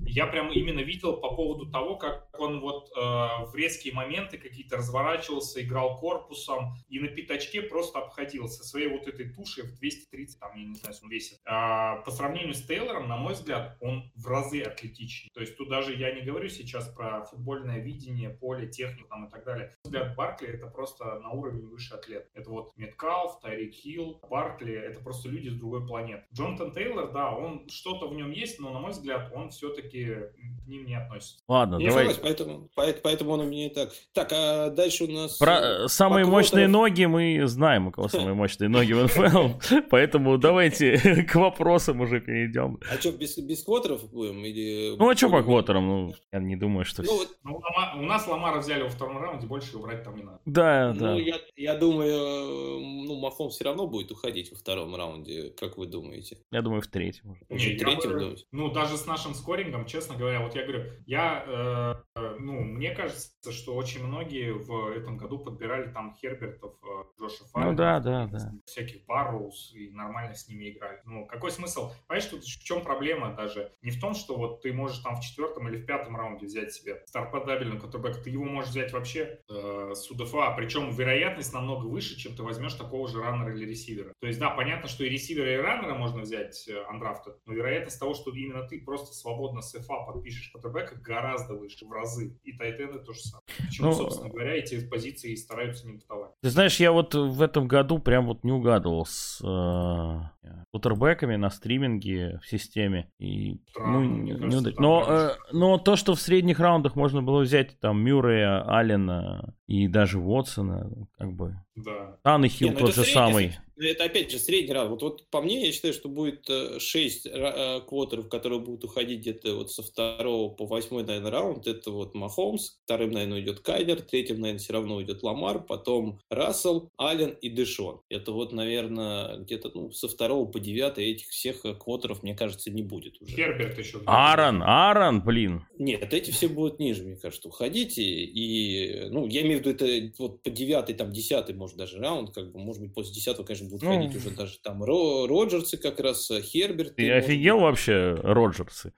Я 0.07 0.27
прям 0.27 0.53
именно 0.53 0.81
видел 0.81 1.16
по 1.16 1.35
поводу 1.35 1.66
того, 1.70 1.97
как 1.97 2.28
он 2.39 2.61
вот 2.61 2.90
э, 2.97 3.01
в 3.01 3.53
резкие 3.55 3.95
моменты 3.95 4.39
какие-то 4.39 4.77
разворачивался, 4.77 5.62
играл 5.62 5.99
корпусом 5.99 6.74
и 6.89 6.99
на 6.99 7.09
пятачке 7.09 7.62
просто 7.62 7.99
обходился 7.99 8.65
своей 8.65 8.89
вот 8.89 9.07
этой 9.09 9.30
тушей 9.30 9.64
в 9.64 9.78
230, 9.78 10.39
там, 10.39 10.56
я 10.56 10.64
не 10.64 10.74
знаю, 10.74 10.94
он 11.02 11.10
весит. 11.10 11.39
А, 11.44 11.97
по 12.02 12.10
сравнению 12.10 12.55
с 12.55 12.62
Тейлором, 12.62 13.09
на 13.09 13.16
мой 13.16 13.35
взгляд, 13.35 13.76
он 13.80 14.10
в 14.14 14.26
разы 14.26 14.62
атлетичнее. 14.62 15.30
То 15.35 15.40
есть 15.40 15.56
тут 15.56 15.68
даже 15.68 15.94
я 15.94 16.12
не 16.14 16.22
говорю 16.22 16.48
сейчас 16.48 16.89
про 16.89 17.24
футбольное 17.24 17.78
видение, 17.80 18.30
поле, 18.30 18.68
технику 18.68 19.09
там, 19.09 19.26
и 19.26 19.30
так 19.30 19.44
далее. 19.44 19.72
На 19.85 19.89
взгляд 19.89 20.16
Баркли 20.16 20.48
это 20.48 20.66
просто 20.66 21.18
на 21.20 21.30
уровень 21.30 21.66
выше 21.66 21.94
атлет. 21.94 22.28
Это 22.35 22.51
вот 22.51 22.72
Меткалф, 22.76 23.40
Тайрик 23.40 23.74
Хилл, 23.74 24.20
Баркли, 24.28 24.74
это 24.74 25.01
просто 25.01 25.28
люди 25.28 25.48
с 25.48 25.55
другой 25.55 25.86
планеты. 25.86 26.24
Джонатан 26.35 26.72
Тейлор, 26.72 27.12
да, 27.12 27.30
он 27.30 27.68
что-то 27.68 28.09
в 28.09 28.14
нем 28.14 28.30
есть, 28.30 28.59
но, 28.60 28.72
на 28.72 28.80
мой 28.80 28.93
взгляд, 28.93 29.32
он 29.35 29.51
все-таки 29.51 30.05
к 30.06 30.66
ним 30.66 30.86
не 30.86 30.94
относится. 30.94 31.43
Ладно, 31.48 31.76
не 31.76 31.89
давай. 31.89 32.14
Поэтому, 32.20 32.68
поэтому 32.74 33.32
он 33.32 33.40
у 33.40 33.47
меня 33.47 33.66
и 33.66 33.70
так. 33.70 33.90
Так, 34.12 34.32
а 34.32 34.70
дальше 34.70 35.05
у 35.05 35.12
нас... 35.12 35.39
Про 35.39 35.59
э, 35.59 35.89
самые 35.89 36.26
мощные 36.26 36.68
ноги 36.68 37.05
мы 37.05 37.47
знаем, 37.47 37.89
у 37.89 37.90
кого 37.90 38.09
самые 38.09 38.35
мощные 38.35 38.68
ноги 38.68 38.88
в 38.94 39.05
НФЛ, 39.05 39.82
поэтому 39.90 40.39
давайте 40.39 41.24
к 41.24 41.35
вопросам 41.35 42.01
уже 42.01 42.20
перейдем. 42.20 42.78
А 42.90 42.97
что, 43.01 43.12
без, 43.12 43.36
без 43.39 43.62
квотеров 43.65 44.10
будем? 44.10 44.44
Или... 44.44 44.97
Ну, 44.97 45.09
а 45.09 45.16
что 45.16 45.31
по 45.31 45.43
квотерам? 45.43 45.86
Ну, 45.86 46.15
я 46.32 46.39
не 46.40 46.56
думаю, 46.56 46.85
что... 46.85 47.02
Ну, 47.02 47.16
вот... 47.16 47.28
ну, 47.44 47.60
у 47.97 48.02
нас 48.02 48.27
Ламара 48.27 48.59
взяли 48.59 48.82
во 48.82 48.89
втором 48.89 49.19
раунде, 49.19 49.47
больше 49.47 49.77
убрать 49.77 50.02
там 50.05 50.16
не 50.16 50.23
надо. 50.23 50.40
Да, 50.44 50.93
ну, 50.94 51.01
да. 51.01 51.15
Я, 51.15 51.36
я 51.56 51.74
думаю, 51.77 52.81
ну, 52.81 53.20
Мафон 53.20 53.51
все 53.51 53.65
равно 53.65 53.86
будет 53.86 54.10
уходить 54.10 54.51
во 54.51 54.56
втором 54.56 54.94
раунде, 54.94 55.51
как 55.51 55.78
вы 55.78 55.86
думаете? 55.86 56.39
Я 56.51 56.62
думаю, 56.62 56.82
в 56.82 56.86
третьем. 56.86 57.39
Не, 57.48 57.56
в 57.56 57.78
третьем, 57.78 58.12
бы, 58.12 58.36
Ну, 58.52 58.70
даже 58.70 58.97
с 58.97 59.06
нашим 59.06 59.35
скорингом, 59.35 59.86
честно 59.86 60.16
говоря, 60.16 60.40
вот 60.40 60.55
я 60.55 60.62
говорю, 60.62 60.85
я, 61.06 62.05
э, 62.16 62.35
ну, 62.39 62.52
мне 62.60 62.94
кажется, 62.94 63.52
что 63.52 63.74
очень 63.74 64.05
многие 64.05 64.52
в 64.52 64.90
этом 64.97 65.16
году 65.16 65.39
подбирали 65.39 65.90
там 65.93 66.15
Хербертов, 66.15 66.74
э, 66.82 67.20
Джоша 67.20 67.44
Файна, 67.52 67.70
ну, 67.70 67.77
да, 67.77 68.01
да, 68.01 68.27
да. 68.27 68.52
Всяких 68.78 69.05
Барроуз 69.06 69.72
и 69.74 69.90
нормально 69.90 70.34
с 70.34 70.48
ними 70.48 70.70
играли. 70.70 71.00
Ну, 71.05 71.26
какой 71.26 71.50
смысл? 71.50 71.92
Понимаешь, 72.06 72.30
тут 72.30 72.44
в 72.44 72.62
чем 72.62 72.82
проблема 72.82 73.34
даже? 73.34 73.72
Не 73.82 73.90
в 73.90 74.00
том, 74.00 74.14
что 74.14 74.36
вот 74.36 74.62
ты 74.62 74.72
можешь 74.72 74.98
там 74.98 75.16
в 75.16 75.20
четвертом 75.20 75.68
или 75.68 75.76
в 75.76 75.86
пятом 75.86 76.16
раунде 76.16 76.46
взять 76.46 76.72
себе 76.72 77.02
старподабельный 77.06 77.78
квотербек, 77.78 78.22
ты 78.22 78.30
его 78.30 78.44
можешь 78.44 78.70
взять 78.70 78.92
вообще 78.92 79.40
э, 79.48 79.92
с 79.94 80.10
УДФА, 80.10 80.55
причем 80.56 80.90
вероятность 80.90 81.52
намного 81.52 81.86
выше, 81.86 82.16
чем 82.16 82.36
ты 82.36 82.42
возьмешь 82.42 82.74
такого 82.74 83.09
же 83.09 83.20
раннера 83.20 83.55
или 83.55 83.64
ресивера. 83.64 84.12
То 84.20 84.26
есть, 84.26 84.38
да, 84.38 84.50
понятно, 84.50 84.88
что 84.88 85.05
и 85.05 85.09
ресивера, 85.09 85.55
и 85.55 85.56
раннера 85.56 85.94
можно 85.94 86.20
взять 86.20 86.68
андрафта, 86.88 87.36
но 87.46 87.55
вероятность 87.55 87.98
того, 87.98 88.14
что 88.14 88.30
именно 88.30 88.66
ты 88.66 88.80
просто 88.80 89.14
свободно 89.14 89.60
с 89.60 89.74
FA 89.74 90.06
подпишешь 90.06 90.50
квотербека, 90.50 90.96
гораздо 90.96 91.55
выше, 91.55 91.84
в 91.84 91.92
разы. 91.92 92.38
И 92.44 92.52
тайтенды 92.52 92.98
то 93.00 93.12
же 93.12 93.20
самое. 93.20 93.44
Почему, 93.66 93.88
ну, 93.88 93.94
собственно 93.94 94.30
говоря, 94.30 94.55
эти 94.55 94.86
позиции 94.86 95.34
стараются 95.34 95.86
не 95.86 95.94
бытовать. 95.94 96.30
Ты 96.42 96.50
знаешь, 96.50 96.78
я 96.80 96.92
вот 96.92 97.14
в 97.14 97.42
этом 97.42 97.66
году 97.66 97.98
прям 97.98 98.26
вот 98.26 98.44
не 98.44 98.52
угадывал 98.52 98.68
Garos. 98.69 99.40
Uh, 99.43 99.49
eh, 99.49 100.38
квотербеками 100.70 101.36
на 101.36 101.50
стриминге 101.50 102.40
в 102.42 102.48
системе. 102.48 103.10
И, 103.18 103.60
Странно, 103.70 104.00
ну, 104.00 104.04
не, 104.04 104.34
кажется, 104.34 104.70
не 104.70 104.76
но, 104.78 105.04
э, 105.08 105.30
но 105.52 105.78
то, 105.78 105.96
что 105.96 106.14
в 106.14 106.20
средних 106.20 106.60
раундах 106.60 106.96
можно 106.96 107.22
было 107.22 107.40
взять 107.40 107.78
там 107.80 108.02
Мюррея, 108.02 108.62
Аллена 108.68 109.54
и 109.66 109.86
даже 109.88 110.18
Уотсона, 110.18 110.90
как 111.16 111.32
бы... 111.32 111.56
Да. 111.76 112.16
Танахил 112.22 112.70
ну 112.70 112.78
тот 112.78 112.94
же 112.94 113.04
самый. 113.04 113.52
Это 113.80 114.04
опять 114.04 114.30
же 114.30 114.38
средний 114.38 114.72
раунд. 114.72 114.90
Вот, 114.90 115.02
вот 115.02 115.30
по 115.30 115.40
мне, 115.40 115.66
я 115.66 115.72
считаю, 115.72 115.94
что 115.94 116.08
будет 116.08 116.48
6 116.78 117.26
э, 117.26 117.30
э, 117.30 117.80
квотеров, 117.82 118.28
которые 118.28 118.60
будут 118.60 118.84
уходить 118.84 119.20
где-то 119.20 119.54
вот 119.54 119.70
со 119.70 119.82
второго 119.82 120.52
по 120.52 120.66
восьмой, 120.66 121.04
наверное, 121.04 121.30
раунд. 121.30 121.66
Это 121.66 121.90
вот 121.90 122.14
Махомс, 122.14 122.78
вторым, 122.84 123.12
наверное, 123.12 123.40
идет 123.40 123.60
Кайдер, 123.60 124.00
третьим, 124.00 124.40
наверное, 124.40 124.58
все 124.58 124.72
равно 124.72 125.00
идет 125.02 125.22
Ламар, 125.22 125.62
потом 125.62 126.20
Рассел, 126.28 126.90
Аллен 126.96 127.30
и 127.40 127.50
Дэшон. 127.50 128.00
Это 128.08 128.32
вот, 128.32 128.52
наверное, 128.52 129.38
где-то 129.38 129.70
ну, 129.74 129.92
со 129.92 130.08
второго 130.08 130.38
по 130.47 130.60
девятый 130.60 131.10
этих 131.10 131.28
всех 131.28 131.65
э, 131.65 131.74
квотеров, 131.74 132.23
мне 132.23 132.35
кажется, 132.35 132.70
не 132.70 132.82
будет 132.82 133.20
уже. 133.20 133.35
Херберт 133.35 133.78
еще. 133.78 134.01
Аарон, 134.06 134.62
Аарон, 134.62 135.23
блин. 135.23 135.66
Нет, 135.78 136.12
эти 136.12 136.31
все 136.31 136.48
будут 136.48 136.78
ниже, 136.78 137.05
мне 137.05 137.16
кажется, 137.16 137.48
уходить. 137.48 137.98
И, 137.98 139.09
ну, 139.10 139.27
я 139.27 139.43
имею 139.43 139.59
в 139.59 139.66
виду, 139.66 139.70
это 139.70 140.12
вот 140.19 140.43
по 140.43 140.51
девятый, 140.51 140.94
там, 140.94 141.12
десятый, 141.12 141.55
может, 141.55 141.77
даже 141.77 141.98
раунд, 141.98 142.35
как 142.35 142.52
бы, 142.52 142.59
может 142.59 142.82
быть, 142.82 142.94
после 142.94 143.15
десятого, 143.15 143.44
конечно, 143.44 143.69
будут 143.69 143.82
ну, 143.82 143.94
ходить 143.94 144.16
уже 144.16 144.31
даже 144.31 144.59
там 144.60 144.82
Ро, 144.82 145.27
Роджерсы 145.27 145.77
как 145.77 146.01
раз, 146.01 146.31
э, 146.31 146.40
Херберт. 146.43 146.97
Ты 146.97 147.10
офигел 147.10 147.56
быть. 147.56 147.65
вообще, 147.65 148.15
Роджерсы? 148.23 148.93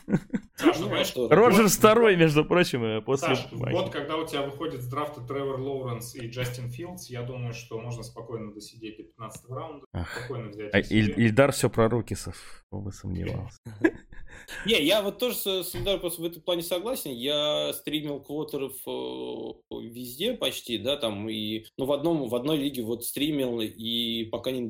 Саша, 0.62 1.12
ну, 1.16 1.28
Роджерс 1.28 1.76
второй, 1.76 2.16
между 2.16 2.44
прочим, 2.44 2.84
э, 2.84 3.00
после 3.02 3.36
Саш, 3.36 3.48
вот 3.50 3.90
когда 3.90 4.16
у 4.16 4.26
тебя 4.26 4.42
выходит 4.42 4.82
с 4.82 4.88
драфта 4.88 5.20
Тревор 5.20 5.60
Лоуренс 5.60 6.14
и 6.14 6.28
Джастин 6.28 6.70
Филдс, 6.70 7.10
я 7.10 7.22
думаю, 7.22 7.52
что 7.52 7.78
можно 7.80 8.02
спокойно 8.02 8.52
досидеть 8.52 8.96
до 8.96 9.02
15 9.04 9.50
раунда, 9.50 9.86
спокойно 10.16 10.48
взять. 10.48 10.74
А 10.74 10.78
Иль, 10.78 11.12
Ильдар 11.16 11.52
все 11.52 11.68
про 11.68 11.88
Рукисов, 11.88 12.64
кто 12.68 12.78
бы 12.78 12.92
сомневался. 12.92 13.58
Не, 14.66 14.82
я 14.84 15.02
вот 15.02 15.18
тоже 15.18 15.34
с 15.34 15.74
Ильдаром 15.74 16.00
просто 16.00 16.22
в 16.22 16.24
этом 16.24 16.42
плане 16.42 16.62
согласен. 16.62 17.10
Я 17.10 17.72
стримил 17.72 18.20
квотеров 18.20 18.72
э, 18.86 19.78
везде 19.82 20.34
почти, 20.34 20.78
да, 20.78 20.96
там 20.96 21.28
и, 21.28 21.64
ну, 21.76 21.86
в 21.86 21.92
одном, 21.92 22.28
в 22.28 22.34
одной 22.34 22.58
лиге 22.58 22.82
вот 22.82 23.04
стримил 23.04 23.60
и 23.60 24.24
пока 24.26 24.50
не, 24.50 24.60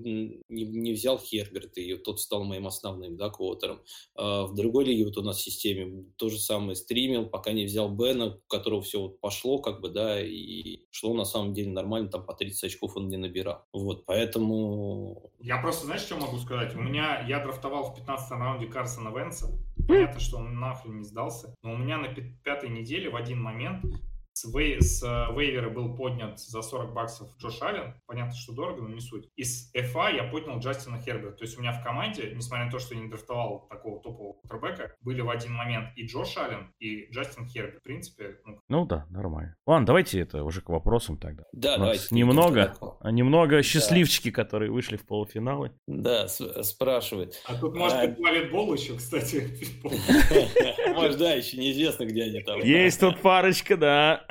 не, 0.49 0.65
не 0.65 0.93
взял 0.93 1.19
Херберт, 1.19 1.77
и 1.79 1.97
тот 1.97 2.21
стал 2.21 2.45
моим 2.45 2.67
основным, 2.67 3.17
да, 3.17 3.31
квотером. 3.31 3.83
А 4.15 4.47
в 4.47 4.55
другой 4.55 4.85
лиге 4.85 5.05
вот 5.05 5.17
у 5.17 5.23
нас 5.23 5.39
в 5.39 5.43
системе 5.43 5.82
то 6.17 6.29
же 6.29 6.39
самое 6.39 6.75
стримил, 6.75 7.27
пока 7.27 7.53
не 7.53 7.65
взял 7.65 7.91
Бена, 7.91 8.37
у 8.37 8.49
которого 8.49 8.83
все 8.83 9.01
вот 9.01 9.21
пошло, 9.21 9.59
как 9.59 9.81
бы, 9.81 9.89
да, 9.89 10.21
и 10.21 10.81
шло 10.91 11.15
на 11.15 11.25
самом 11.25 11.55
деле 11.55 11.71
нормально, 11.71 12.09
там 12.09 12.25
по 12.25 12.35
30 12.35 12.65
очков 12.65 12.97
он 12.97 13.09
не 13.09 13.17
набирал. 13.17 13.65
Вот, 13.73 14.05
поэтому... 14.07 15.31
Я 15.41 15.59
просто, 15.59 15.87
знаешь, 15.87 16.03
что 16.03 16.17
могу 16.17 16.39
сказать? 16.39 16.75
У 16.75 16.81
меня, 16.81 17.25
я 17.29 17.43
драфтовал 17.43 17.93
в 17.93 17.95
15 17.95 18.31
раунде 18.33 18.67
Карсона 18.67 19.09
Венса, 19.09 19.49
Понятно, 19.89 20.21
что 20.21 20.39
он 20.39 20.59
нахрен 20.59 20.99
не 20.99 21.05
сдался. 21.05 21.55
Но 21.63 21.73
у 21.73 21.77
меня 21.77 21.99
на 21.99 22.09
пятой 22.45 22.69
неделе 22.69 23.11
в 23.11 23.17
один 23.17 23.41
момент 23.41 23.85
с, 24.33 24.45
вей, 24.53 24.81
с 24.81 25.03
э, 25.03 25.35
вейвера 25.35 25.71
был 25.71 25.95
поднят 25.95 26.39
за 26.39 26.63
40 26.63 26.93
баксов 26.93 27.29
Джош 27.39 27.61
Аллен. 27.63 27.95
Понятно, 28.07 28.35
что 28.35 28.53
дорого, 28.53 28.83
но 28.83 28.89
не 28.89 29.01
суть. 29.01 29.29
Из 29.37 29.73
FA 29.75 30.15
я 30.15 30.25
поднял 30.25 30.59
Джастина 30.59 30.99
Херберта. 31.01 31.39
То 31.39 31.45
есть 31.45 31.59
у 31.59 31.61
меня 31.61 31.73
в 31.73 31.83
команде, 31.83 32.33
несмотря 32.35 32.67
на 32.67 32.71
то, 32.71 32.79
что 32.79 32.95
я 32.95 33.01
не 33.01 33.09
драфтовал 33.09 33.67
такого 33.69 34.01
топового 34.01 34.41
квотербека, 34.41 34.95
были 35.01 35.21
в 35.21 35.31
один 35.31 35.53
момент 35.53 35.91
и 35.97 36.07
Джош 36.07 36.37
Аллен, 36.37 36.73
и 36.79 37.11
Джастин 37.11 37.47
Херберт. 37.47 37.81
В 37.81 37.83
принципе, 37.83 38.37
ну... 38.45 38.59
ну 38.69 38.87
да, 38.87 39.07
нормально. 39.11 39.55
Ладно, 39.67 39.87
давайте 39.87 40.21
это 40.21 40.45
уже 40.45 40.61
к 40.61 40.69
вопросам 40.69 41.19
тогда. 41.19 41.45
Да, 41.53 41.77
давайте. 41.77 42.15
Немного, 42.15 42.75
немного 43.05 43.63
счастливчики, 43.63 44.31
да. 44.31 44.43
которые 44.43 44.71
вышли 44.71 44.97
в 44.97 45.07
полуфиналы. 45.07 45.73
Да, 45.87 46.29
спрашивает. 46.29 47.41
А 47.47 47.55
тут, 47.55 47.75
может 47.75 47.99
а... 47.99 48.07
быть, 48.07 48.19
волейбол 48.19 48.75
еще, 48.75 48.97
кстати. 48.97 49.53
Может, 50.95 51.19
да, 51.19 51.33
еще 51.33 51.57
неизвестно, 51.57 52.05
где 52.05 52.25
они 52.25 52.41
там. 52.43 52.61
Есть 52.61 53.01
тут 53.01 53.21
парочка, 53.21 53.77
да. 53.77 54.22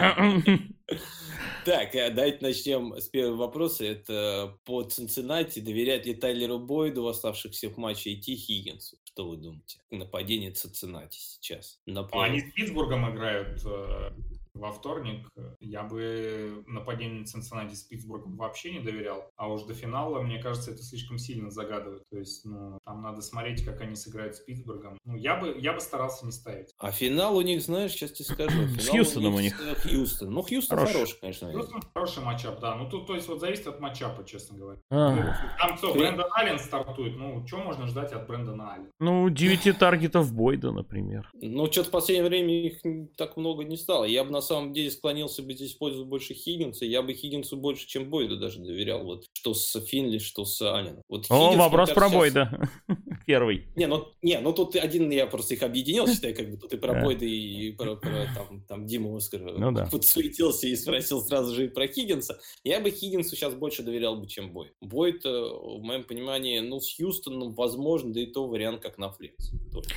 Так, 1.63 1.93
э, 1.93 2.09
давайте 2.09 2.39
начнем 2.41 2.95
с 2.97 3.07
первого 3.07 3.35
вопроса. 3.35 3.85
Это 3.85 4.57
по 4.65 4.81
Цинциннати. 4.83 5.59
Доверять 5.59 6.07
ли 6.07 6.15
Тайлеру 6.15 6.57
Бойду 6.57 7.03
в 7.03 7.07
оставшихся 7.07 7.69
в 7.69 7.77
матче 7.77 8.13
идти 8.13 8.35
Хиггинсу? 8.35 8.97
Что 9.03 9.29
вы 9.29 9.37
думаете? 9.37 9.79
Нападение 9.91 10.51
Цинциннати 10.51 11.19
сейчас. 11.19 11.79
Они 12.13 12.41
с 12.41 12.51
Питтсбургом 12.53 13.13
играют 13.13 13.61
э, 13.63 14.11
во 14.53 14.71
вторник, 14.71 15.27
я 15.59 15.83
бы 15.83 16.63
нападение 16.67 17.25
Цинциннати 17.25 17.73
с 17.73 17.83
Питтсбургом 17.83 18.37
вообще 18.37 18.71
не 18.71 18.79
доверял. 18.79 19.31
А 19.35 19.47
уж 19.47 19.63
до 19.63 19.73
финала, 19.73 20.21
мне 20.21 20.41
кажется, 20.41 20.71
это 20.71 20.83
слишком 20.83 21.17
сильно 21.17 21.49
загадывает. 21.49 22.03
То 22.09 22.17
есть, 22.17 22.45
ну, 22.45 22.77
там 22.85 23.01
надо 23.01 23.21
смотреть, 23.21 23.63
как 23.63 23.81
они 23.81 23.95
сыграют 23.95 24.35
с 24.35 24.39
Питтсбургом. 24.39 24.97
Ну, 25.05 25.15
я 25.15 25.35
бы, 25.35 25.55
я 25.57 25.73
бы 25.73 25.79
старался 25.79 26.25
не 26.25 26.31
ставить. 26.31 26.73
А 26.77 26.91
финал 26.91 27.37
у 27.37 27.41
них, 27.41 27.61
знаешь, 27.61 27.91
сейчас 27.91 28.11
тебе 28.11 28.25
скажу. 28.25 28.67
С 28.79 28.89
Хьюстоном 28.89 29.35
у 29.35 29.39
них. 29.39 29.59
Хьюстон. 29.83 30.31
Ну, 30.31 30.41
Хьюстон 30.41 30.79
хороший, 30.79 30.93
хороший 30.93 31.19
конечно. 31.19 31.51
Хьюстон 31.51 31.81
хороший 31.93 32.23
матчап, 32.23 32.59
да. 32.59 32.75
Ну, 32.75 32.89
тут, 32.89 33.07
то 33.07 33.15
есть, 33.15 33.27
вот 33.27 33.39
зависит 33.39 33.67
от 33.67 33.79
матчапа, 33.79 34.23
честно 34.23 34.57
говоря. 34.57 34.79
А. 34.89 35.15
Ну, 35.15 35.23
там 35.59 35.77
кто, 35.77 35.93
Брэндон 35.93 36.27
Аллен 36.33 36.59
стартует. 36.59 37.17
Ну, 37.17 37.45
что 37.47 37.57
можно 37.57 37.87
ждать 37.87 38.11
от 38.13 38.27
Брэндона 38.27 38.73
Аллена? 38.73 38.89
Ну, 38.99 39.29
9 39.29 39.77
таргетов 39.77 40.33
Бойда, 40.33 40.71
например. 40.71 41.29
Ну, 41.33 41.71
что-то 41.71 41.89
в 41.89 41.91
последнее 41.91 42.27
время 42.27 42.53
их 42.53 42.81
так 43.15 43.37
много 43.37 43.63
не 43.63 43.77
стало. 43.77 44.05
Я 44.05 44.23
бы 44.23 44.31
на 44.31 44.40
самом 44.41 44.73
деле 44.73 44.91
склонился 44.91 45.41
бы 45.41 45.53
здесь 45.53 45.71
использовать 45.71 46.07
больше 46.07 46.33
Хиггинса. 46.33 46.85
Я 46.85 47.01
бы 47.01 47.13
Хиггинсу 47.13 47.57
больше, 47.57 47.87
чем 47.87 48.09
Бойду 48.09 48.37
даже 48.37 48.59
доверял. 48.59 49.03
Вот 49.03 49.25
что 49.33 49.53
с 49.53 49.79
Финли, 49.81 50.17
что 50.17 50.45
с 50.45 50.61
Анином. 50.61 51.01
Вот 51.09 51.25
О, 51.29 51.49
Хиггинс, 51.49 51.57
вопрос 51.57 51.89
про 51.91 52.07
сейчас... 52.07 52.13
Бойда. 52.13 52.69
Первый. 53.25 53.67
Не, 53.75 53.87
ну, 53.87 54.07
не, 54.21 54.39
ну 54.39 54.53
тут 54.53 54.75
один 54.75 55.09
я 55.11 55.27
просто 55.27 55.53
их 55.53 55.63
объединил, 55.63 56.07
считай, 56.07 56.33
как 56.33 56.49
бы 56.49 56.57
тут 56.57 56.73
и 56.73 56.77
про 56.77 56.93
да. 56.93 57.01
Бойда, 57.01 57.25
и 57.25 57.71
про, 57.71 57.95
про 57.95 58.27
там, 58.35 58.61
там 58.67 58.85
Диму 58.85 59.15
Оскара 59.15 59.53
ну, 59.57 59.71
да. 59.71 59.85
подсуетился 59.91 60.67
и 60.67 60.75
спросил 60.75 61.21
сразу 61.21 61.53
же 61.53 61.65
и 61.65 61.69
про 61.69 61.87
Хиггинса. 61.87 62.39
Я 62.63 62.79
бы 62.79 62.91
Хиггинсу 62.91 63.35
сейчас 63.35 63.53
больше 63.53 63.83
доверял 63.83 64.15
бы, 64.15 64.27
чем 64.27 64.51
Бойд. 64.51 64.73
Бойд, 64.81 65.25
э, 65.25 65.29
в 65.29 65.81
моем 65.81 66.03
понимании, 66.03 66.59
ну, 66.59 66.79
с 66.79 66.95
Хьюстоном, 66.95 67.53
возможно, 67.53 68.13
да 68.13 68.21
и 68.21 68.25
то 68.25 68.47
вариант, 68.47 68.81
как 68.81 68.97
на 68.97 69.11
флекс. 69.11 69.51
Только. 69.71 69.93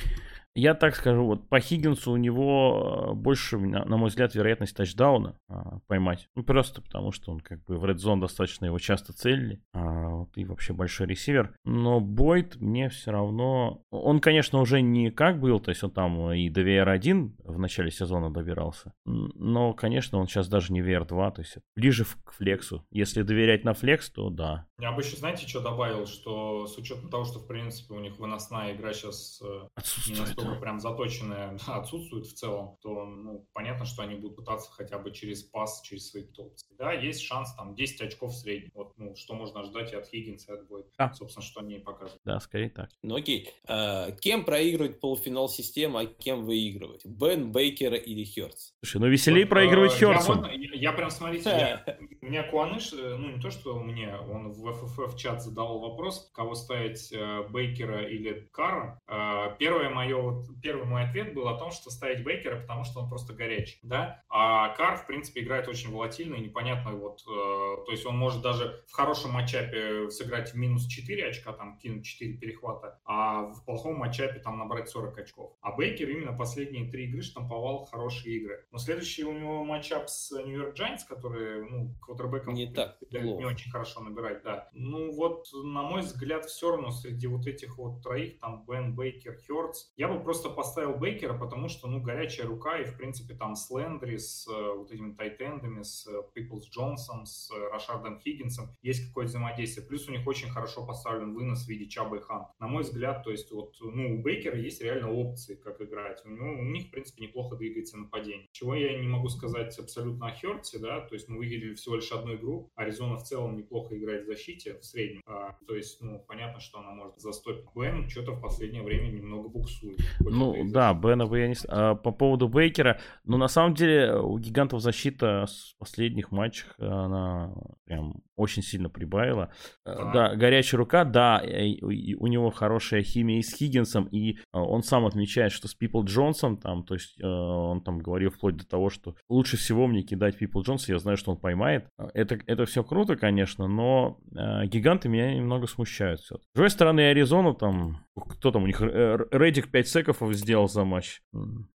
Я 0.55 0.73
так 0.73 0.95
скажу, 0.95 1.25
вот 1.25 1.49
по 1.49 1.59
Хиггинсу 1.59 2.13
у 2.13 2.17
него 2.17 3.09
э, 3.11 3.13
больше, 3.13 3.57
на, 3.57 3.97
мой 3.97 4.07
взгляд, 4.09 4.33
вероятность 4.35 4.75
тачдауна 4.75 5.37
а, 5.49 5.79
поймать. 5.87 6.29
Ну, 6.33 6.43
просто 6.43 6.81
потому, 6.81 7.11
что 7.11 7.31
он 7.31 7.41
как 7.41 7.63
бы 7.65 7.77
в 7.77 7.83
Red 7.83 7.97
Zone 7.97 8.21
достаточно 8.21 8.65
его 8.65 8.79
часто 8.79 9.11
целили. 9.11 9.61
А, 9.73 10.09
вот, 10.09 10.29
и 10.37 10.45
вообще 10.45 10.71
большой 10.71 11.07
ресивер. 11.07 11.53
Но 11.65 11.99
Бойд 11.99 12.55
мне 12.61 12.87
все 12.87 13.11
равно... 13.11 13.81
Он, 13.91 14.21
конечно, 14.21 14.61
уже 14.61 14.81
не 14.81 15.11
как 15.11 15.41
был, 15.41 15.59
то 15.59 15.71
есть 15.71 15.83
он 15.83 15.91
там 15.91 16.31
и 16.31 16.49
до 16.49 16.61
VR1 16.61 17.33
в 17.43 17.59
начале 17.59 17.91
сезона 17.91 18.31
добирался. 18.31 18.93
Но, 19.03 19.73
конечно, 19.73 20.19
он 20.19 20.27
сейчас 20.27 20.47
даже 20.47 20.71
не 20.71 20.81
VR2, 20.81 21.33
то 21.33 21.41
есть 21.41 21.57
ближе 21.75 22.05
к 22.23 22.31
флексу. 22.31 22.85
Если 22.91 23.23
доверять 23.23 23.65
на 23.65 23.73
флекс, 23.73 24.09
то 24.09 24.29
да. 24.29 24.67
Я 24.79 24.93
бы 24.93 25.01
еще, 25.01 25.17
знаете, 25.17 25.47
что 25.47 25.59
добавил, 25.59 26.05
что 26.05 26.65
с 26.67 26.77
учетом 26.77 27.09
того, 27.09 27.25
что, 27.25 27.39
в 27.39 27.47
принципе, 27.47 27.93
у 27.93 27.99
них 27.99 28.17
выносная 28.19 28.73
игра 28.73 28.93
сейчас 28.93 29.41
э, 29.41 29.67
Отсутствует 29.75 30.19
настолько 30.19 30.44
прям 30.59 30.79
заточенная 30.79 31.57
да, 31.67 31.77
отсутствует 31.77 32.25
в 32.25 32.33
целом, 32.33 32.77
то 32.81 33.05
ну, 33.05 33.47
понятно, 33.53 33.85
что 33.85 34.03
они 34.03 34.15
будут 34.15 34.37
пытаться 34.37 34.71
хотя 34.71 34.99
бы 34.99 35.11
через 35.11 35.43
пас, 35.43 35.81
через 35.81 36.09
свои 36.09 36.23
опции. 36.37 36.67
Да, 36.77 36.91
есть 36.91 37.21
шанс 37.21 37.53
там 37.55 37.75
10 37.75 38.01
очков 38.01 38.31
в 38.31 38.35
среднем. 38.35 38.71
Вот, 38.73 38.93
ну, 38.97 39.15
что 39.15 39.33
можно 39.33 39.63
ждать 39.63 39.93
и 39.93 39.95
от 39.95 40.07
Хиггинса, 40.07 40.53
и 40.53 40.55
от 40.57 40.67
Бойда. 40.67 40.89
А. 40.97 41.13
Собственно, 41.13 41.45
что 41.45 41.61
они 41.61 41.75
и 41.75 41.79
показывают. 41.79 42.21
Да, 42.25 42.39
скорее 42.39 42.69
так. 42.69 42.89
Ну 43.01 43.15
окей. 43.15 43.49
А, 43.67 44.11
кем 44.11 44.43
проигрывать 44.45 44.99
полуфинал 44.99 45.49
системы, 45.49 46.01
а 46.01 46.05
кем 46.05 46.45
выигрывать? 46.45 47.05
Бен, 47.05 47.51
Бейкера 47.51 47.95
или 47.95 48.23
Хёртс? 48.25 48.73
Слушай, 48.83 49.01
ну 49.01 49.07
веселее 49.07 49.45
вот, 49.45 49.49
проигрывать 49.49 49.93
э. 49.93 50.05
Я, 50.05 50.51
я, 50.51 50.73
я 50.73 50.91
прям, 50.93 51.09
смотрите, 51.09 51.49
я, 51.49 51.97
у 52.21 52.25
меня 52.25 52.43
Куаныш, 52.43 52.93
э, 52.93 53.15
ну 53.17 53.31
не 53.31 53.41
то, 53.41 53.51
что 53.51 53.79
мне, 53.79 54.15
он 54.15 54.51
в 54.51 54.73
ФФФ 54.73 55.15
чат 55.15 55.41
задал 55.41 55.79
вопрос, 55.79 56.31
кого 56.33 56.55
ставить, 56.55 57.11
э, 57.11 57.43
Бейкера 57.49 58.07
или 58.07 58.47
Кара. 58.51 58.99
Э, 59.07 59.55
первое 59.57 59.89
мое, 59.89 60.17
вот, 60.17 60.34
первый 60.61 60.85
мой 60.85 61.03
ответ 61.03 61.33
был 61.33 61.47
о 61.47 61.57
том, 61.57 61.71
что 61.71 61.89
ставить 61.89 62.23
Бейкера, 62.23 62.59
потому 62.59 62.83
что 62.83 63.01
он 63.01 63.09
просто 63.09 63.33
горячий, 63.33 63.79
да. 63.83 64.23
А 64.29 64.69
Кар, 64.75 64.97
в 64.97 65.07
принципе, 65.07 65.41
играет 65.41 65.67
очень 65.67 65.91
волатильно 65.91 66.35
и 66.35 66.41
непонятно, 66.41 66.91
вот, 66.91 67.21
э, 67.21 67.85
то 67.85 67.91
есть 67.91 68.05
он 68.05 68.17
может 68.17 68.41
даже 68.41 68.83
в 68.87 68.93
хорошем 68.93 69.31
матчапе 69.31 70.09
сыграть 70.09 70.53
в 70.53 70.55
минус 70.55 70.87
4 70.87 71.27
очка, 71.27 71.53
там, 71.53 71.77
кинуть 71.79 72.05
4 72.05 72.37
перехвата, 72.37 72.99
а 73.05 73.43
в 73.43 73.65
плохом 73.65 73.97
матчапе 73.97 74.39
там 74.39 74.57
набрать 74.57 74.89
40 74.89 75.17
очков. 75.17 75.53
А 75.61 75.71
Бейкер 75.71 76.09
именно 76.09 76.33
последние 76.33 76.89
три 76.89 77.05
игры 77.05 77.21
штамповал 77.21 77.85
хорошие 77.85 78.37
игры. 78.37 78.65
Но 78.71 78.77
следующий 78.77 79.23
у 79.23 79.33
него 79.33 79.63
матчап 79.63 80.09
с 80.09 80.31
Нью-Йорк 80.31 80.77
Giants, 80.77 81.01
который, 81.07 81.69
ну, 81.69 81.95
квотербеком 82.01 82.53
не 82.53 82.71
так 82.71 82.97
не 83.11 83.45
очень 83.45 83.71
хорошо 83.71 84.01
набирать, 84.01 84.43
да. 84.43 84.69
Ну 84.73 85.11
вот, 85.13 85.47
на 85.53 85.83
мой 85.83 86.01
взгляд, 86.01 86.45
все 86.45 86.71
равно 86.71 86.91
среди 86.91 87.27
вот 87.27 87.47
этих 87.47 87.77
вот 87.77 88.01
троих, 88.01 88.39
там 88.39 88.65
Бен, 88.65 88.95
Бейкер, 88.95 89.39
Хёртс, 89.47 89.93
я 89.97 90.07
бы 90.07 90.19
просто 90.25 90.49
поставил 90.49 90.95
Бейкера, 90.95 91.37
потому 91.37 91.69
что, 91.69 91.87
ну, 91.87 92.01
горячая 92.01 92.47
рука, 92.47 92.79
и, 92.79 92.83
в 92.83 92.97
принципе, 92.97 93.35
там 93.35 93.55
с 93.55 93.69
Лендри, 93.69 94.17
с 94.17 94.47
э, 94.47 94.73
вот 94.75 94.91
этими 94.91 95.13
тайтендами, 95.13 95.83
с 95.83 96.09
Пиплс 96.33 96.67
Джонсом, 96.69 97.25
с 97.25 97.51
Рашардом 97.71 98.19
Хиггинсом 98.19 98.75
есть 98.81 99.07
какое-то 99.07 99.29
взаимодействие. 99.29 99.87
Плюс 99.87 100.09
у 100.09 100.11
них 100.11 100.25
очень 100.27 100.49
хорошо 100.49 100.85
поставлен 100.85 101.33
вынос 101.35 101.65
в 101.65 101.69
виде 101.69 101.87
Чаба 101.87 102.17
и 102.17 102.21
Хан. 102.21 102.47
На 102.59 102.67
мой 102.67 102.81
взгляд, 102.81 103.23
то 103.23 103.29
есть 103.29 103.51
вот, 103.51 103.75
ну, 103.79 104.15
у 104.15 104.21
Бейкера 104.23 104.57
есть 104.57 104.81
реально 104.81 105.11
опции, 105.11 105.55
как 105.55 105.79
играть. 105.79 106.25
У, 106.25 106.29
него, 106.29 106.59
у 106.59 106.63
них, 106.63 106.87
в 106.87 106.91
принципе, 106.91 107.23
неплохо 107.23 107.55
двигается 107.55 107.97
нападение. 107.97 108.49
Чего 108.51 108.73
я 108.73 108.99
не 108.99 109.07
могу 109.07 109.29
сказать 109.29 109.77
абсолютно 109.77 110.27
о 110.27 110.35
Хёртсе, 110.35 110.79
да, 110.79 111.01
то 111.01 111.13
есть 111.13 111.29
мы 111.29 111.37
выиграли 111.37 111.75
всего 111.75 111.97
лишь 111.97 112.11
одну 112.11 112.35
игру. 112.35 112.71
Аризона 112.75 113.17
в 113.17 113.23
целом 113.23 113.55
неплохо 113.55 113.95
играет 113.95 114.23
в 114.23 114.27
защите, 114.27 114.79
в 114.79 114.83
среднем. 114.83 115.21
А, 115.27 115.55
то 115.67 115.75
есть, 115.75 116.01
ну, 116.01 116.19
понятно, 116.27 116.59
что 116.59 116.79
она 116.79 116.91
может 116.91 117.19
застопить. 117.19 117.65
Бен 117.75 118.09
что-то 118.09 118.31
в 118.31 118.41
последнее 118.41 118.81
время 118.81 119.09
немного 119.09 119.49
буксует. 119.49 119.99
Ну, 120.19 120.55
да, 120.71 120.93
Бена 120.93 121.25
бы 121.25 121.39
я 121.39 121.47
не... 121.47 121.55
А, 121.67 121.95
по 121.95 122.11
поводу 122.11 122.47
Бейкера, 122.47 122.99
ну, 123.23 123.37
на 123.37 123.47
самом 123.47 123.73
деле, 123.73 124.15
у 124.15 124.37
гигантов 124.37 124.81
защита 124.81 125.45
с 125.47 125.75
последних 125.77 126.31
матчах, 126.31 126.75
она 126.79 127.53
прям 127.85 128.23
очень 128.35 128.63
сильно 128.63 128.89
прибавила. 128.89 129.51
А. 129.85 130.11
Да, 130.11 130.35
горячая 130.35 130.79
рука, 130.79 131.05
да, 131.05 131.41
у 131.43 132.27
него 132.27 132.49
хорошая 132.51 133.03
химия 133.03 133.39
и 133.39 133.43
с 133.43 133.55
Хиггинсом, 133.55 134.05
и 134.05 134.37
он 134.51 134.83
сам 134.83 135.05
отмечает, 135.05 135.51
что 135.51 135.67
с 135.67 135.73
Пипл 135.73 136.03
Джонсом, 136.03 136.57
там, 136.57 136.83
то 136.83 136.95
есть 136.95 137.19
э, 137.21 137.25
он 137.25 137.81
там 137.81 137.99
говорил 137.99 138.31
вплоть 138.31 138.57
до 138.57 138.67
того, 138.67 138.89
что 138.89 139.15
лучше 139.29 139.57
всего 139.57 139.87
мне 139.87 140.01
кидать 140.03 140.37
Пипл 140.37 140.61
Джонса, 140.61 140.91
я 140.91 140.99
знаю, 140.99 141.17
что 141.17 141.31
он 141.31 141.37
поймает. 141.37 141.87
Это, 142.13 142.39
это 142.45 142.65
все 142.65 142.83
круто, 142.83 143.15
конечно, 143.15 143.67
но 143.67 144.19
э, 144.35 144.65
гиганты 144.65 145.09
меня 145.09 145.33
немного 145.33 145.67
смущают. 145.67 146.21
С 146.21 146.33
другой 146.53 146.69
стороны, 146.69 147.01
Аризона 147.01 147.53
там, 147.53 148.04
кто 148.15 148.51
там 148.51 148.63
у 148.63 148.67
них, 148.67 148.79
Редик 148.79 149.71
5 149.71 149.87
секов 149.87 150.21
сделал 150.33 150.69
за 150.69 150.85
матч. 150.85 151.21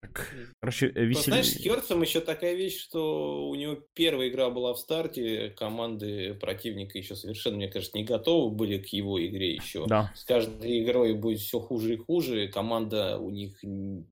Так, 0.02 0.36
короче, 0.62 0.88
веселее. 0.88 1.42
Знаешь, 1.42 1.48
с 1.48 1.58
Херцем 1.58 2.02
еще 2.04 2.20
такая 2.20 2.54
вещь, 2.54 2.80
что 2.80 3.50
у 3.50 3.56
него 3.56 3.78
первая 3.94 4.30
игра 4.30 4.52
была 4.52 4.76
в 4.76 4.78
старте, 4.78 5.50
команды 5.58 6.36
противника 6.36 6.98
еще 6.98 7.16
совершенно, 7.16 7.58
мне 7.58 7.68
кажется, 7.68 7.98
не 7.98 8.04
готовы 8.04 8.52
были 8.52 8.78
к 8.78 8.88
его 8.88 9.24
игре 9.26 9.56
еще. 9.56 9.88
Да. 9.88 10.12
С 10.16 10.26
каждой 10.26 10.84
игрой 10.84 11.16
будет 11.16 11.40
все 11.40 11.60
хуже 11.60 11.96
и 11.96 11.98
хуже. 11.98 12.48
Команда 12.50 13.18
у 13.18 13.32
них 13.32 13.58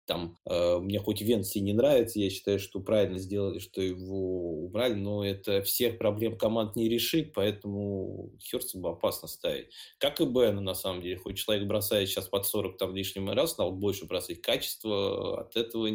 там, 0.06 0.36
э, 0.46 0.80
мне 0.80 0.98
хоть 1.00 1.22
Венции 1.22 1.60
не 1.60 1.74
нравится, 1.74 2.20
я 2.20 2.32
считаю, 2.32 2.60
что 2.60 2.80
правильно 2.80 3.20
сделали, 3.20 3.60
что 3.60 3.82
его 3.82 4.64
убрали, 4.64 4.96
но 4.96 5.24
это 5.24 5.62
всех 5.62 6.00
проблем 6.00 6.38
команд 6.38 6.76
не 6.76 6.90
решит, 6.90 7.34
поэтому 7.34 8.32
Херцу 8.42 8.80
бы 8.80 8.90
опасно 8.90 9.28
ставить. 9.28 9.68
Как 10.00 10.20
и 10.20 10.26
Бена, 10.26 10.62
на 10.62 10.74
самом 10.74 11.04
деле. 11.04 11.18
Хоть 11.18 11.38
человек 11.38 11.68
бросает 11.68 12.15
сейчас 12.16 12.28
под 12.28 12.46
40 12.46 12.78
там 12.78 12.96
лишним 12.96 13.30
раз, 13.30 13.52
стал 13.52 13.72
больше 13.72 14.06
бросать 14.06 14.42
качество, 14.42 15.42
от 15.42 15.56
этого 15.56 15.90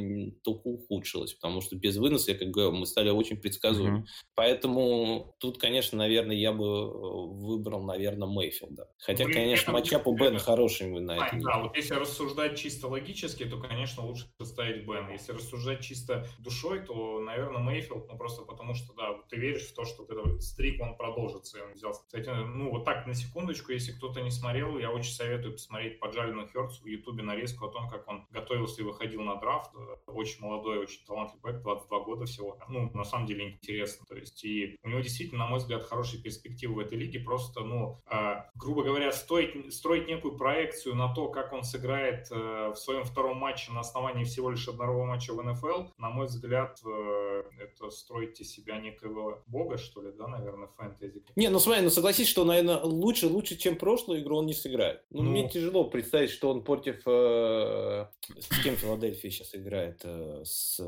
только 0.45 0.63
ухудшилось, 0.65 1.33
потому 1.35 1.61
что 1.61 1.77
без 1.77 1.97
выноса, 1.97 2.33
я 2.33 2.39
как 2.39 2.49
говорю, 2.49 2.73
мы 2.73 2.87
стали 2.87 3.11
очень 3.11 3.37
предсказуемы. 3.37 4.01
Mm-hmm. 4.01 4.25
Поэтому 4.35 5.35
тут, 5.39 5.59
конечно, 5.59 5.99
наверное, 5.99 6.37
я 6.37 6.53
бы 6.53 6.65
э, 6.65 6.89
выбрал, 6.91 7.83
наверное, 7.83 8.29
Мейфилда. 8.29 8.89
Хотя, 8.99 9.25
Блин, 9.25 9.37
конечно, 9.37 9.73
матчап 9.73 10.07
у 10.07 10.17
Бена 10.17 10.39
хороший 10.39 10.89
на 11.01 11.15
а, 11.15 11.27
это. 11.27 11.37
Да, 11.41 11.59
вот 11.63 11.77
если 11.77 11.95
рассуждать 11.95 12.59
чисто 12.59 12.89
логически, 12.89 13.45
то, 13.45 13.59
конечно, 13.59 14.05
лучше 14.05 14.27
ставить 14.43 14.87
Бена. 14.87 15.11
Если 15.11 15.33
рассуждать 15.33 15.81
чисто 15.81 16.27
душой, 16.39 16.81
то, 16.81 17.21
наверное, 17.21 17.63
Мейфилд, 17.63 18.09
ну 18.09 18.17
просто 18.17 18.43
потому 18.43 18.75
что, 18.75 18.93
да, 18.95 19.15
ты 19.29 19.37
веришь 19.37 19.69
в 19.69 19.75
то, 19.75 19.85
что 19.85 20.05
этот 20.05 20.43
стрик, 20.43 20.81
он 20.81 20.97
продолжится, 20.97 21.59
и 21.59 21.63
он 21.63 21.73
взял. 21.75 21.93
Кстати, 21.93 22.29
ну 22.29 22.71
вот 22.71 22.85
так, 22.85 23.07
на 23.07 23.15
секундочку, 23.15 23.73
если 23.73 23.93
кто-то 23.93 24.21
не 24.21 24.31
смотрел, 24.31 24.79
я 24.79 24.91
очень 24.91 25.13
советую 25.13 25.53
посмотреть 25.53 26.01
по 26.01 26.10
Джалину 26.11 26.47
Херцу 26.47 26.83
в 26.83 26.87
Ютубе 26.87 27.23
нарезку 27.23 27.67
о 27.67 27.71
том, 27.71 27.89
как 27.89 28.09
он 28.09 28.27
готовился 28.31 28.83
и 28.83 28.85
выходил 28.85 29.23
на 29.23 29.37
драфт. 29.37 29.71
Очень 30.07 30.43
молодой, 30.43 30.79
очень 30.79 31.05
талантливый 31.07 31.55
бэк, 31.55 31.63
22 31.63 32.01
года 32.01 32.25
всего. 32.27 32.59
Ну, 32.69 32.91
на 32.95 33.05
самом 33.05 33.27
деле 33.27 33.51
интересно. 33.51 34.07
То 34.07 34.17
есть, 34.17 34.45
и 34.45 34.79
у 34.83 34.89
него 34.89 35.01
действительно, 35.01 35.45
на 35.45 35.51
мой 35.51 35.59
взгляд, 35.59 35.83
хорошие 35.83 36.23
перспективы 36.23 36.75
в 36.75 36.79
этой 36.79 36.99
лиге. 36.99 37.21
Просто, 37.21 37.61
ну, 37.61 38.01
э, 38.11 38.43
грубо 38.55 38.83
говоря, 38.83 39.13
стоить, 39.13 39.73
строить 39.73 40.09
некую 40.09 40.37
проекцию 40.37 40.95
на 40.95 41.13
то, 41.15 41.29
как 41.29 41.53
он 41.53 41.63
сыграет 41.63 42.29
э, 42.31 42.73
в 42.75 42.77
своем 42.77 43.05
втором 43.05 43.39
матче 43.39 43.73
на 43.73 43.81
основании 43.81 44.25
всего 44.25 44.51
лишь 44.51 44.69
одного 44.69 45.05
матча 45.05 45.33
в 45.33 45.43
НФЛ, 45.43 45.93
на 45.99 46.11
мой 46.11 46.27
взгляд, 46.27 46.81
э, 46.85 47.43
это 47.59 47.91
строить 47.91 48.41
из 48.41 48.53
себя 48.53 48.79
некого 48.79 49.43
бога, 49.47 49.79
что 49.79 50.03
ли, 50.03 50.13
да, 50.13 50.27
наверное, 50.27 50.69
фэнтези. 50.77 51.25
Не, 51.37 51.49
ну 51.49 51.59
смотри, 51.59 51.83
ну 51.83 51.91
согласись, 51.91 52.29
что, 52.29 52.45
наверное, 52.45 52.81
лучше, 52.83 53.27
лучше, 53.27 53.57
чем 53.57 53.77
прошлую 53.77 54.21
игру 54.21 54.39
он 54.39 54.47
не 54.47 54.55
сыграет. 54.55 55.03
Ну, 55.11 55.23
ну... 55.23 55.31
мне 55.31 55.49
тяжело 55.49 55.85
представить, 56.01 56.31
что 56.31 56.51
он 56.51 56.65
против... 56.65 57.03
Э, 57.07 58.07
с 58.39 58.63
кем 58.63 58.77
Филадельфия 58.77 59.31
сейчас 59.31 59.55
играет? 59.55 60.01
Э, 60.05 60.43
с... 60.45 60.81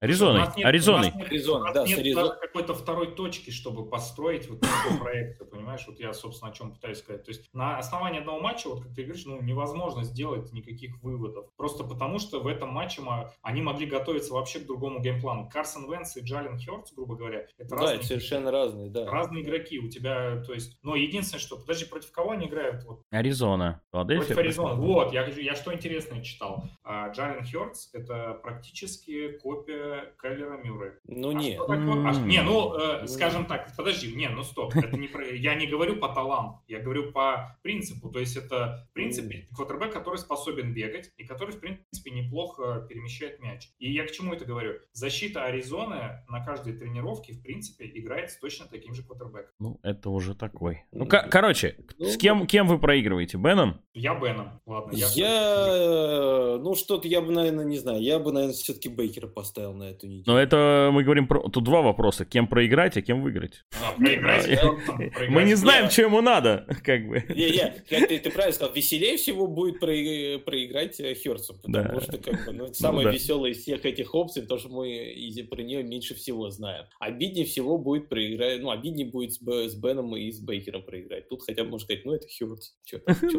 Аризоной. 0.00 0.44
Аризоной. 0.62 1.08
Аризона, 1.08 1.72
да, 1.72 1.86
нет 1.86 1.98
Аризон... 1.98 2.32
какой-то 2.38 2.74
второй 2.74 3.14
точки, 3.14 3.50
чтобы 3.50 3.88
построить 3.88 4.48
вот 4.48 4.60
такой 4.60 4.98
проект, 4.98 5.50
понимаешь? 5.50 5.84
Вот 5.86 5.98
я, 5.98 6.12
собственно, 6.12 6.50
о 6.50 6.54
чем 6.54 6.72
пытаюсь 6.74 6.98
сказать. 6.98 7.24
То 7.24 7.30
есть 7.30 7.48
на 7.54 7.78
основании 7.78 8.20
одного 8.20 8.38
матча, 8.40 8.68
вот 8.68 8.82
как 8.82 8.94
ты 8.94 9.04
говоришь, 9.04 9.24
ну, 9.24 9.40
невозможно 9.40 10.04
сделать 10.04 10.52
никаких 10.52 11.02
выводов. 11.02 11.46
Просто 11.56 11.82
потому, 11.84 12.18
что 12.18 12.40
в 12.40 12.46
этом 12.46 12.70
матче 12.70 13.00
они 13.42 13.62
могли 13.62 13.86
готовиться 13.86 14.34
вообще 14.34 14.58
к 14.58 14.66
другому 14.66 15.00
геймплану. 15.00 15.48
Карсон 15.48 15.90
Венс 15.90 16.16
и 16.16 16.20
Джален 16.20 16.58
Хёртс, 16.58 16.92
грубо 16.92 17.16
говоря, 17.16 17.46
это 17.56 17.70
да, 17.70 17.76
разные, 17.76 18.02
совершенно 18.02 18.50
разные, 18.50 18.90
да. 18.90 19.10
Разные 19.10 19.42
игроки. 19.44 19.78
У 19.78 19.88
тебя, 19.88 20.42
то 20.44 20.52
есть, 20.52 20.78
но 20.82 20.94
единственное, 20.94 21.40
что, 21.40 21.56
подожди, 21.56 21.86
против 21.86 22.12
кого 22.12 22.32
они 22.32 22.46
играют? 22.46 22.84
Вот, 22.84 23.02
Аризона. 23.10 23.80
Против 23.90 24.36
Аризона. 24.36 24.74
Вот, 24.74 25.12
я, 25.12 25.26
я 25.26 25.54
что 25.54 25.72
интересное 25.72 26.22
читал. 26.22 26.64
А, 26.84 27.08
Джален 27.10 27.44
Хёртс— 27.46 27.90
это 27.94 28.38
практически 28.42 29.38
копия 29.38 29.85
Кайлера 30.16 30.56
Мюррея. 30.56 30.98
Ну, 31.04 31.30
а 31.30 31.34
не. 31.34 31.58
А, 31.58 32.12
не, 32.20 32.42
ну, 32.42 32.74
э, 32.74 33.06
скажем 33.06 33.46
так, 33.46 33.74
подожди, 33.76 34.14
не, 34.14 34.28
ну 34.28 34.42
стоп, 34.42 34.74
это 34.74 34.96
не 34.96 35.08
про, 35.08 35.24
я 35.24 35.54
не 35.54 35.66
говорю 35.66 35.96
по 35.96 36.08
таланту, 36.08 36.62
я 36.68 36.80
говорю 36.80 37.12
по 37.12 37.58
принципу, 37.62 38.08
то 38.10 38.18
есть 38.18 38.36
это 38.36 38.88
принцип 38.92 39.26
квотербек, 39.54 39.92
который 39.92 40.16
способен 40.16 40.72
бегать 40.74 41.10
и 41.16 41.24
который, 41.24 41.52
в 41.52 41.60
принципе, 41.60 42.10
неплохо 42.10 42.86
перемещает 42.88 43.40
мяч. 43.40 43.68
И 43.78 43.92
я 43.92 44.06
к 44.06 44.12
чему 44.12 44.34
это 44.34 44.44
говорю? 44.44 44.74
Защита 44.92 45.44
Аризоны 45.44 46.24
на 46.28 46.44
каждой 46.44 46.74
тренировке, 46.74 47.32
в 47.32 47.42
принципе, 47.42 47.90
играет 47.94 48.30
с 48.30 48.38
точно 48.38 48.66
таким 48.66 48.94
же 48.94 49.02
квотербеком. 49.02 49.52
Ну, 49.58 49.80
это 49.82 50.10
уже 50.10 50.34
такой. 50.34 50.84
Ну, 50.92 51.06
короче, 51.06 51.76
ну, 51.98 52.06
с 52.06 52.16
кем, 52.16 52.46
кем 52.46 52.66
вы 52.66 52.78
проигрываете? 52.78 53.38
Беном? 53.38 53.80
Я 53.94 54.14
Беном, 54.14 54.60
ладно. 54.66 54.92
Я, 54.94 55.08
я 55.14 55.66
э, 55.68 56.58
ну, 56.58 56.74
что-то 56.74 57.08
я 57.08 57.20
бы, 57.20 57.32
наверное, 57.32 57.64
не 57.64 57.78
знаю, 57.78 58.02
я 58.02 58.18
бы, 58.18 58.32
наверное, 58.32 58.54
все-таки 58.54 58.88
Бейкера 58.88 59.26
поставил 59.26 59.72
на 59.76 59.90
эту 59.90 60.06
неделю. 60.06 60.24
Но 60.26 60.38
это 60.38 60.90
мы 60.92 61.04
говорим 61.04 61.26
про... 61.26 61.48
Тут 61.48 61.64
два 61.64 61.82
вопроса. 61.82 62.24
Кем 62.24 62.48
проиграть, 62.48 62.96
а 62.96 63.02
кем 63.02 63.22
выиграть? 63.22 63.64
А, 63.80 63.94
мы 63.98 65.44
не 65.44 65.54
знаем, 65.54 65.90
что 65.90 66.02
ему 66.02 66.20
надо, 66.20 66.66
как 66.84 67.06
бы. 67.06 67.24
Не-не, 67.28 67.82
ты 67.88 68.30
правильно 68.30 68.52
сказал, 68.52 68.74
веселее 68.74 69.16
всего 69.16 69.46
будет 69.46 69.80
проиграть 69.80 70.98
э, 71.00 71.14
Херцу, 71.14 71.54
потому 71.62 72.00
что, 72.00 72.18
как 72.18 72.46
бы, 72.46 72.52
ну, 72.52 72.72
самая 72.72 73.12
веселая 73.12 73.52
из 73.52 73.62
всех 73.62 73.84
этих 73.84 74.14
опций, 74.14 74.42
потому 74.42 74.60
что 74.60 74.68
мы 74.70 75.14
про 75.50 75.62
нее 75.62 75.82
меньше 75.82 76.14
всего 76.14 76.50
знаем. 76.50 76.86
Обиднее 76.98 77.44
всего 77.46 77.78
будет 77.78 78.08
проиграть, 78.08 78.60
ну, 78.60 78.70
обиднее 78.70 79.06
будет 79.06 79.32
с 79.32 79.74
Беном 79.74 80.16
и 80.16 80.30
с 80.30 80.40
Бейкером 80.40 80.82
проиграть. 80.82 81.28
Тут 81.28 81.42
хотя 81.42 81.64
бы 81.64 81.70
можно 81.70 81.84
сказать, 81.84 82.04
ну, 82.04 82.12
это 82.12 82.26
Херц. 82.28 82.72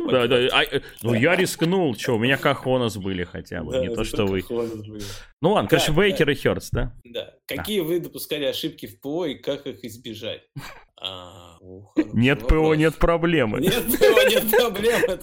Да, 0.09 0.27
да, 0.27 0.47
а, 0.51 0.63
э, 0.63 0.81
ну, 1.01 1.13
я 1.13 1.35
рискнул, 1.35 1.95
что, 1.95 2.15
у 2.15 2.19
меня 2.19 2.37
Кахонос 2.37 2.97
были 2.97 3.23
хотя 3.23 3.63
бы, 3.63 3.77
не 3.77 3.93
то, 3.93 4.03
что 4.03 4.25
вы. 4.25 4.43
Ну 5.41 5.51
ладно, 5.51 5.69
короче, 5.69 5.91
Бейкер 5.91 6.26
Херц, 6.35 6.69
да? 6.71 6.95
Да. 7.03 7.35
Какие 7.45 7.81
вы 7.81 7.99
допускали 7.99 8.45
ошибки 8.45 8.85
в 8.85 8.99
ПО 8.99 9.25
и 9.25 9.35
как 9.35 9.67
их 9.67 9.83
избежать? 9.83 10.43
А, 10.99 11.57
нет 12.13 12.47
ПО, 12.47 12.73
нет 12.75 12.95
проблемы. 12.95 13.61
Нет 13.61 13.85
ПО, 13.85 14.29
нет 14.29 14.51
проблем. 14.51 15.19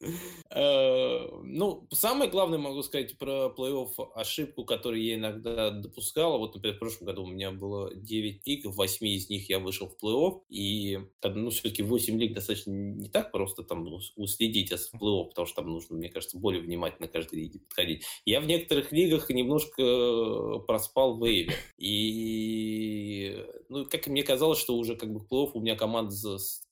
Э, 0.50 1.28
ну, 1.44 1.86
самое 1.92 2.30
главное 2.30 2.58
могу 2.58 2.82
сказать 2.82 3.18
про 3.18 3.52
плей-офф 3.56 4.12
ошибку, 4.14 4.64
которую 4.64 5.02
я 5.02 5.16
иногда 5.16 5.70
допускал. 5.70 6.38
Вот, 6.38 6.54
например, 6.54 6.76
в 6.76 6.78
прошлом 6.78 7.06
году 7.06 7.24
у 7.24 7.26
меня 7.26 7.50
было 7.50 7.94
9 7.94 8.46
лиг, 8.46 8.64
в 8.64 8.72
8 8.72 9.06
из 9.06 9.28
них 9.28 9.48
я 9.50 9.58
вышел 9.58 9.88
в 9.88 10.02
плей-офф. 10.02 10.40
И, 10.48 11.00
ну, 11.22 11.50
все-таки 11.50 11.82
8 11.82 12.18
лиг 12.18 12.34
достаточно 12.34 12.70
не 12.70 13.08
так 13.08 13.30
просто 13.30 13.62
там 13.62 13.84
ну, 13.84 14.00
уследить 14.16 14.72
от 14.72 14.80
плей-офф, 14.94 15.28
потому 15.28 15.46
что 15.46 15.56
там 15.56 15.70
нужно, 15.70 15.96
мне 15.96 16.08
кажется, 16.08 16.38
более 16.38 16.62
внимательно 16.62 17.08
каждой 17.08 17.40
лиге 17.40 17.60
подходить. 17.60 18.04
Я 18.24 18.40
в 18.40 18.46
некоторых 18.46 18.90
лигах 18.92 19.28
немножко 19.30 19.82
э, 19.82 20.60
проспал 20.66 21.22
вейвер. 21.22 21.54
И, 21.76 23.44
ну, 23.68 23.84
как 23.84 24.06
мне 24.06 24.22
казалось, 24.22 24.58
что 24.58 24.76
уже 24.76 24.87
как 24.96 25.12
бы 25.12 25.20
в 25.20 25.24
плей-офф 25.24 25.50
у 25.54 25.60
меня 25.60 25.76
команда 25.76 26.10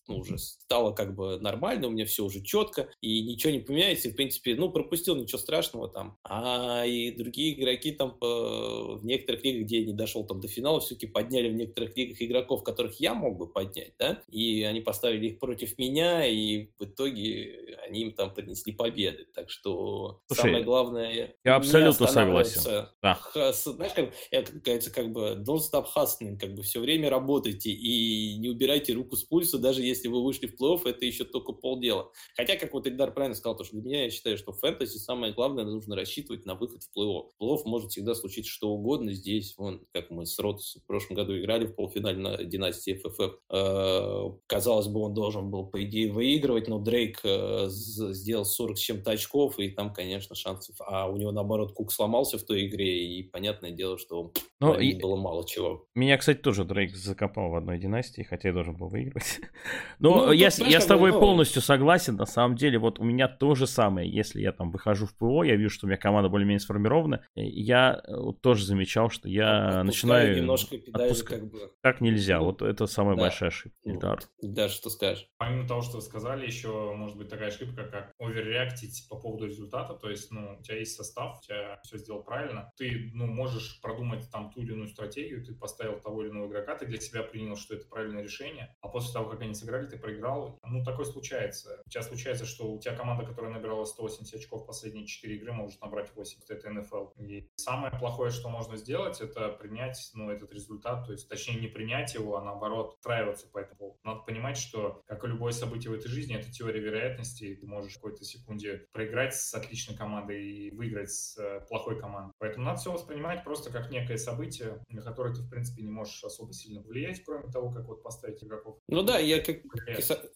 ну, 0.08 0.18
уже 0.18 0.38
стало 0.38 0.92
как 0.92 1.14
бы 1.14 1.38
нормально, 1.40 1.88
у 1.88 1.90
меня 1.90 2.04
все 2.04 2.24
уже 2.24 2.42
четко, 2.42 2.88
и 3.00 3.22
ничего 3.22 3.52
не 3.52 3.60
поменяется, 3.60 4.08
и, 4.08 4.12
в 4.12 4.16
принципе, 4.16 4.54
ну, 4.54 4.70
пропустил, 4.70 5.16
ничего 5.16 5.38
страшного 5.38 5.88
там. 5.88 6.18
А 6.24 6.84
и 6.86 7.10
другие 7.10 7.58
игроки 7.58 7.92
там 7.92 8.18
по, 8.18 8.96
в 8.96 9.04
некоторых 9.04 9.44
лигах, 9.44 9.66
где 9.66 9.80
я 9.80 9.86
не 9.86 9.92
дошел 9.92 10.26
там 10.26 10.40
до 10.40 10.48
финала, 10.48 10.80
все-таки 10.80 11.06
подняли 11.06 11.48
в 11.48 11.54
некоторых 11.54 11.96
лигах 11.96 12.20
игроков, 12.20 12.62
которых 12.62 13.00
я 13.00 13.14
мог 13.14 13.36
бы 13.38 13.48
поднять, 13.50 13.94
да, 13.98 14.22
и 14.28 14.62
они 14.62 14.80
поставили 14.80 15.28
их 15.28 15.38
против 15.38 15.78
меня, 15.78 16.26
и 16.26 16.68
в 16.78 16.84
итоге 16.84 17.76
они 17.86 18.02
им 18.02 18.12
там 18.12 18.34
принесли 18.34 18.72
победы. 18.72 19.26
Так 19.34 19.50
что 19.50 20.20
Слушай, 20.26 20.40
самое 20.40 20.64
главное... 20.64 21.34
Я 21.44 21.56
абсолютно 21.56 22.06
согласен. 22.06 22.88
Да. 23.02 23.20
Знаешь, 23.32 23.92
как, 23.94 24.12
это, 24.30 24.60
как, 24.60 24.82
как 24.92 25.12
бы 25.12 25.42
don't 25.46 25.60
stop 25.60 25.86
hustling, 25.94 26.38
как 26.38 26.54
бы 26.54 26.62
все 26.62 26.80
время 26.80 27.10
работайте 27.10 27.70
и 27.70 28.36
не 28.38 28.48
убирайте 28.48 28.92
руку 28.92 29.16
с 29.16 29.24
пульса, 29.24 29.58
даже 29.58 29.82
если 29.82 29.95
вы 30.04 30.22
вышли 30.22 30.46
в 30.46 30.60
плей-офф, 30.60 30.82
это 30.84 31.04
еще 31.04 31.24
только 31.24 31.52
полдела. 31.52 32.10
Хотя, 32.36 32.56
как 32.56 32.72
вот 32.72 32.86
Эльдар 32.86 33.12
правильно 33.12 33.34
сказал, 33.34 33.56
то, 33.56 33.64
что 33.64 33.76
для 33.76 33.84
меня, 33.84 34.04
я 34.04 34.10
считаю, 34.10 34.36
что 34.36 34.52
в 34.52 34.58
фэнтези 34.58 34.98
самое 34.98 35.32
главное, 35.32 35.64
нужно 35.64 35.96
рассчитывать 35.96 36.44
на 36.44 36.54
выход 36.54 36.82
в 36.82 36.96
плей-офф. 36.96 37.30
Плей-офф 37.40 37.62
может 37.64 37.90
всегда 37.90 38.14
случиться 38.14 38.50
что 38.50 38.70
угодно. 38.70 39.12
Здесь, 39.12 39.54
вон, 39.56 39.86
как 39.92 40.10
мы 40.10 40.26
с 40.26 40.38
Ротс 40.38 40.76
в 40.76 40.86
прошлом 40.86 41.16
году 41.16 41.38
играли 41.38 41.66
в 41.66 41.74
полуфинале 41.74 42.18
на 42.18 42.44
династии 42.44 42.94
ФФФ, 42.94 43.40
э, 43.50 44.30
казалось 44.46 44.88
бы, 44.88 45.00
он 45.00 45.14
должен 45.14 45.50
был, 45.50 45.66
по 45.66 45.82
идее, 45.82 46.12
выигрывать, 46.12 46.68
но 46.68 46.78
Дрейк 46.78 47.20
э, 47.24 47.66
сделал 47.68 48.44
40 48.44 48.78
с 48.78 48.80
чем-то 48.80 49.10
очков, 49.12 49.58
и 49.58 49.70
там, 49.70 49.92
конечно, 49.92 50.34
шансов. 50.34 50.76
А 50.80 51.08
у 51.08 51.16
него, 51.16 51.32
наоборот, 51.32 51.72
Кук 51.72 51.92
сломался 51.92 52.38
в 52.38 52.42
той 52.42 52.66
игре, 52.66 53.06
и 53.06 53.22
понятное 53.22 53.70
дело, 53.70 53.98
что 53.98 54.32
ну, 54.60 54.78
и... 54.78 54.98
было 54.98 55.16
мало 55.16 55.46
чего. 55.46 55.86
Меня, 55.94 56.16
кстати, 56.18 56.38
тоже 56.38 56.64
Дрейк 56.64 56.94
закопал 56.94 57.50
в 57.50 57.56
одной 57.56 57.78
династии, 57.78 58.22
хотя 58.22 58.48
я 58.48 58.54
должен 58.54 58.76
был 58.76 58.88
выигрывать. 58.88 59.40
Но 59.98 60.26
ну, 60.26 60.32
я, 60.32 60.48
я 60.56 60.80
с 60.80 60.86
тобой 60.86 61.12
ну... 61.12 61.20
полностью 61.20 61.62
согласен. 61.62 62.16
На 62.16 62.26
самом 62.26 62.56
деле, 62.56 62.78
вот 62.78 62.98
у 62.98 63.04
меня 63.04 63.28
то 63.28 63.54
же 63.54 63.66
самое. 63.66 64.10
Если 64.10 64.40
я 64.40 64.52
там 64.52 64.70
выхожу 64.70 65.06
в 65.06 65.14
ПО, 65.14 65.44
я 65.44 65.56
вижу, 65.56 65.70
что 65.70 65.86
у 65.86 65.88
меня 65.88 65.98
команда 65.98 66.28
более-менее 66.28 66.60
сформирована, 66.60 67.24
я 67.34 68.00
э, 68.06 68.16
вот, 68.16 68.40
тоже 68.40 68.64
замечал, 68.64 69.10
что 69.10 69.28
я 69.28 69.82
начинаю... 69.84 70.36
немножко 70.36 70.78
педали, 70.78 71.04
отпускать. 71.04 71.40
как 71.40 71.50
бы. 71.50 71.72
Так 71.82 72.00
нельзя. 72.00 72.38
Ну, 72.38 72.46
вот 72.46 72.62
это 72.62 72.86
самая 72.86 73.16
да. 73.16 73.22
большая 73.22 73.48
ошибка. 73.48 73.78
Ну, 73.84 74.18
да, 74.42 74.68
что 74.68 74.90
скажешь. 74.90 75.28
Помимо 75.38 75.66
того, 75.68 75.82
что 75.82 75.96
вы 75.96 76.02
сказали, 76.02 76.46
еще 76.46 76.94
может 76.94 77.16
быть 77.16 77.28
такая 77.28 77.48
ошибка, 77.48 77.84
как 77.84 78.12
оверреактить 78.18 79.06
по 79.08 79.16
поводу 79.16 79.46
результата. 79.46 79.94
То 79.94 80.10
есть, 80.10 80.30
ну, 80.30 80.56
у 80.58 80.62
тебя 80.62 80.78
есть 80.78 80.96
состав, 80.96 81.38
у 81.38 81.42
тебя 81.42 81.80
все 81.82 81.98
сделал 81.98 82.22
правильно. 82.22 82.72
Ты, 82.76 83.10
ну, 83.14 83.26
можешь 83.26 83.80
продумать 83.80 84.30
там 84.30 84.50
ту 84.50 84.62
или 84.62 84.72
иную 84.72 84.88
стратегию, 84.88 85.44
ты 85.44 85.54
поставил 85.54 86.00
того 86.00 86.22
или 86.22 86.30
иного 86.30 86.48
игрока, 86.48 86.76
ты 86.76 86.86
для 86.86 87.00
себя 87.00 87.22
принял, 87.22 87.56
что 87.56 87.74
это 87.74 87.86
правильное 87.88 88.22
решение, 88.22 88.74
а 88.80 88.88
после 88.88 89.12
того, 89.12 89.28
как 89.28 89.42
они 89.42 89.54
сыграли, 89.54 89.75
ты 89.84 89.98
проиграл. 89.98 90.58
Ну, 90.64 90.82
такое 90.84 91.04
случается. 91.04 91.82
У 91.84 91.90
тебя 91.90 92.02
случается, 92.02 92.46
что 92.46 92.72
у 92.72 92.80
тебя 92.80 92.96
команда, 92.96 93.26
которая 93.26 93.52
набирала 93.52 93.84
180 93.84 94.34
очков 94.34 94.66
последние 94.66 95.06
4 95.06 95.36
игры, 95.36 95.52
может 95.52 95.80
набрать 95.80 96.10
8. 96.14 96.40
Это 96.48 96.70
НФЛ. 96.70 97.08
И 97.18 97.48
самое 97.56 97.92
плохое, 97.92 98.30
что 98.30 98.48
можно 98.48 98.76
сделать, 98.76 99.20
это 99.20 99.50
принять, 99.50 100.10
ну, 100.14 100.30
этот 100.30 100.52
результат, 100.52 101.06
то 101.06 101.12
есть, 101.12 101.28
точнее, 101.28 101.60
не 101.60 101.68
принять 101.68 102.14
его, 102.14 102.36
а 102.36 102.44
наоборот, 102.44 102.94
устраиваться 102.94 103.48
по 103.48 103.58
этому. 103.58 103.98
Надо 104.04 104.20
понимать, 104.20 104.56
что, 104.56 105.02
как 105.06 105.24
и 105.24 105.26
любое 105.26 105.52
событие 105.52 105.90
в 105.90 105.94
этой 105.94 106.08
жизни, 106.08 106.36
это 106.36 106.50
теория 106.50 106.80
вероятности, 106.80 107.56
ты 107.60 107.66
можешь 107.66 107.92
в 107.92 107.96
какой-то 107.96 108.24
секунде 108.24 108.86
проиграть 108.92 109.34
с 109.34 109.54
отличной 109.54 109.96
командой 109.96 110.44
и 110.44 110.70
выиграть 110.70 111.10
с 111.10 111.38
э, 111.38 111.60
плохой 111.68 111.98
командой. 112.00 112.32
Поэтому 112.38 112.66
надо 112.66 112.78
все 112.80 112.92
воспринимать 112.92 113.44
просто 113.44 113.70
как 113.70 113.90
некое 113.90 114.16
событие, 114.16 114.82
на 114.88 115.02
которое 115.02 115.34
ты, 115.34 115.42
в 115.42 115.50
принципе, 115.50 115.82
не 115.82 115.90
можешь 115.90 116.22
особо 116.24 116.52
сильно 116.52 116.82
влиять, 116.82 117.22
кроме 117.24 117.50
того, 117.50 117.70
как 117.70 117.86
вот 117.86 118.02
поставить 118.02 118.42
игроков. 118.42 118.78
Ну 118.88 119.02
да, 119.02 119.18
я 119.18 119.42
как 119.42 119.65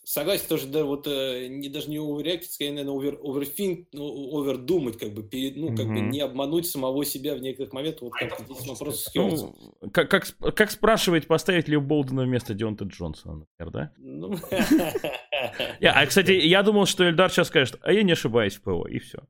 согласен 0.05 0.45
тоже, 0.49 0.67
да, 0.67 0.85
вот 0.85 1.07
э, 1.07 1.47
не 1.49 1.69
даже 1.69 1.91
не 1.91 1.99
оверреактить, 1.99 2.53
скорее, 2.53 2.73
наверное, 2.73 2.95
овер, 2.95 3.19
оверфинк, 3.23 3.89
ну, 3.93 4.41
овердумать, 4.41 4.99
как 4.99 5.13
бы, 5.13 5.23
перед, 5.23 5.57
ну, 5.57 5.69
как 5.69 5.87
mm-hmm. 5.87 5.95
бы 5.95 6.01
не 6.01 6.21
обмануть 6.21 6.67
самого 6.67 7.05
себя 7.05 7.35
в 7.35 7.41
некоторых 7.41 7.73
моментах. 7.73 8.03
Вот 8.03 8.13
а 8.21 8.27
как 8.27 8.47
здесь 8.47 8.67
вопрос 8.67 9.05
с 9.05 9.15
ну, 9.15 9.55
как, 9.93 10.11
как, 10.11 10.27
как 10.55 10.71
спрашивает, 10.71 11.27
поставить 11.27 11.69
ли 11.69 11.77
Болдена 11.77 12.25
вместо 12.25 12.55
Дионта 12.55 12.85
Джонсона, 12.85 13.47
например, 13.59 13.73
да? 13.73 13.93
Ну... 13.99 14.35
А, 15.83 16.07
кстати, 16.07 16.33
я 16.33 16.63
думал, 16.63 16.87
что 16.87 17.09
Эльдар 17.09 17.31
сейчас 17.31 17.49
скажет, 17.49 17.79
а 17.83 17.93
я 17.93 18.03
не 18.03 18.13
ошибаюсь 18.13 18.57
в 18.57 18.63
ПО, 18.63 18.87
и 18.87 18.99
все. 18.99 19.21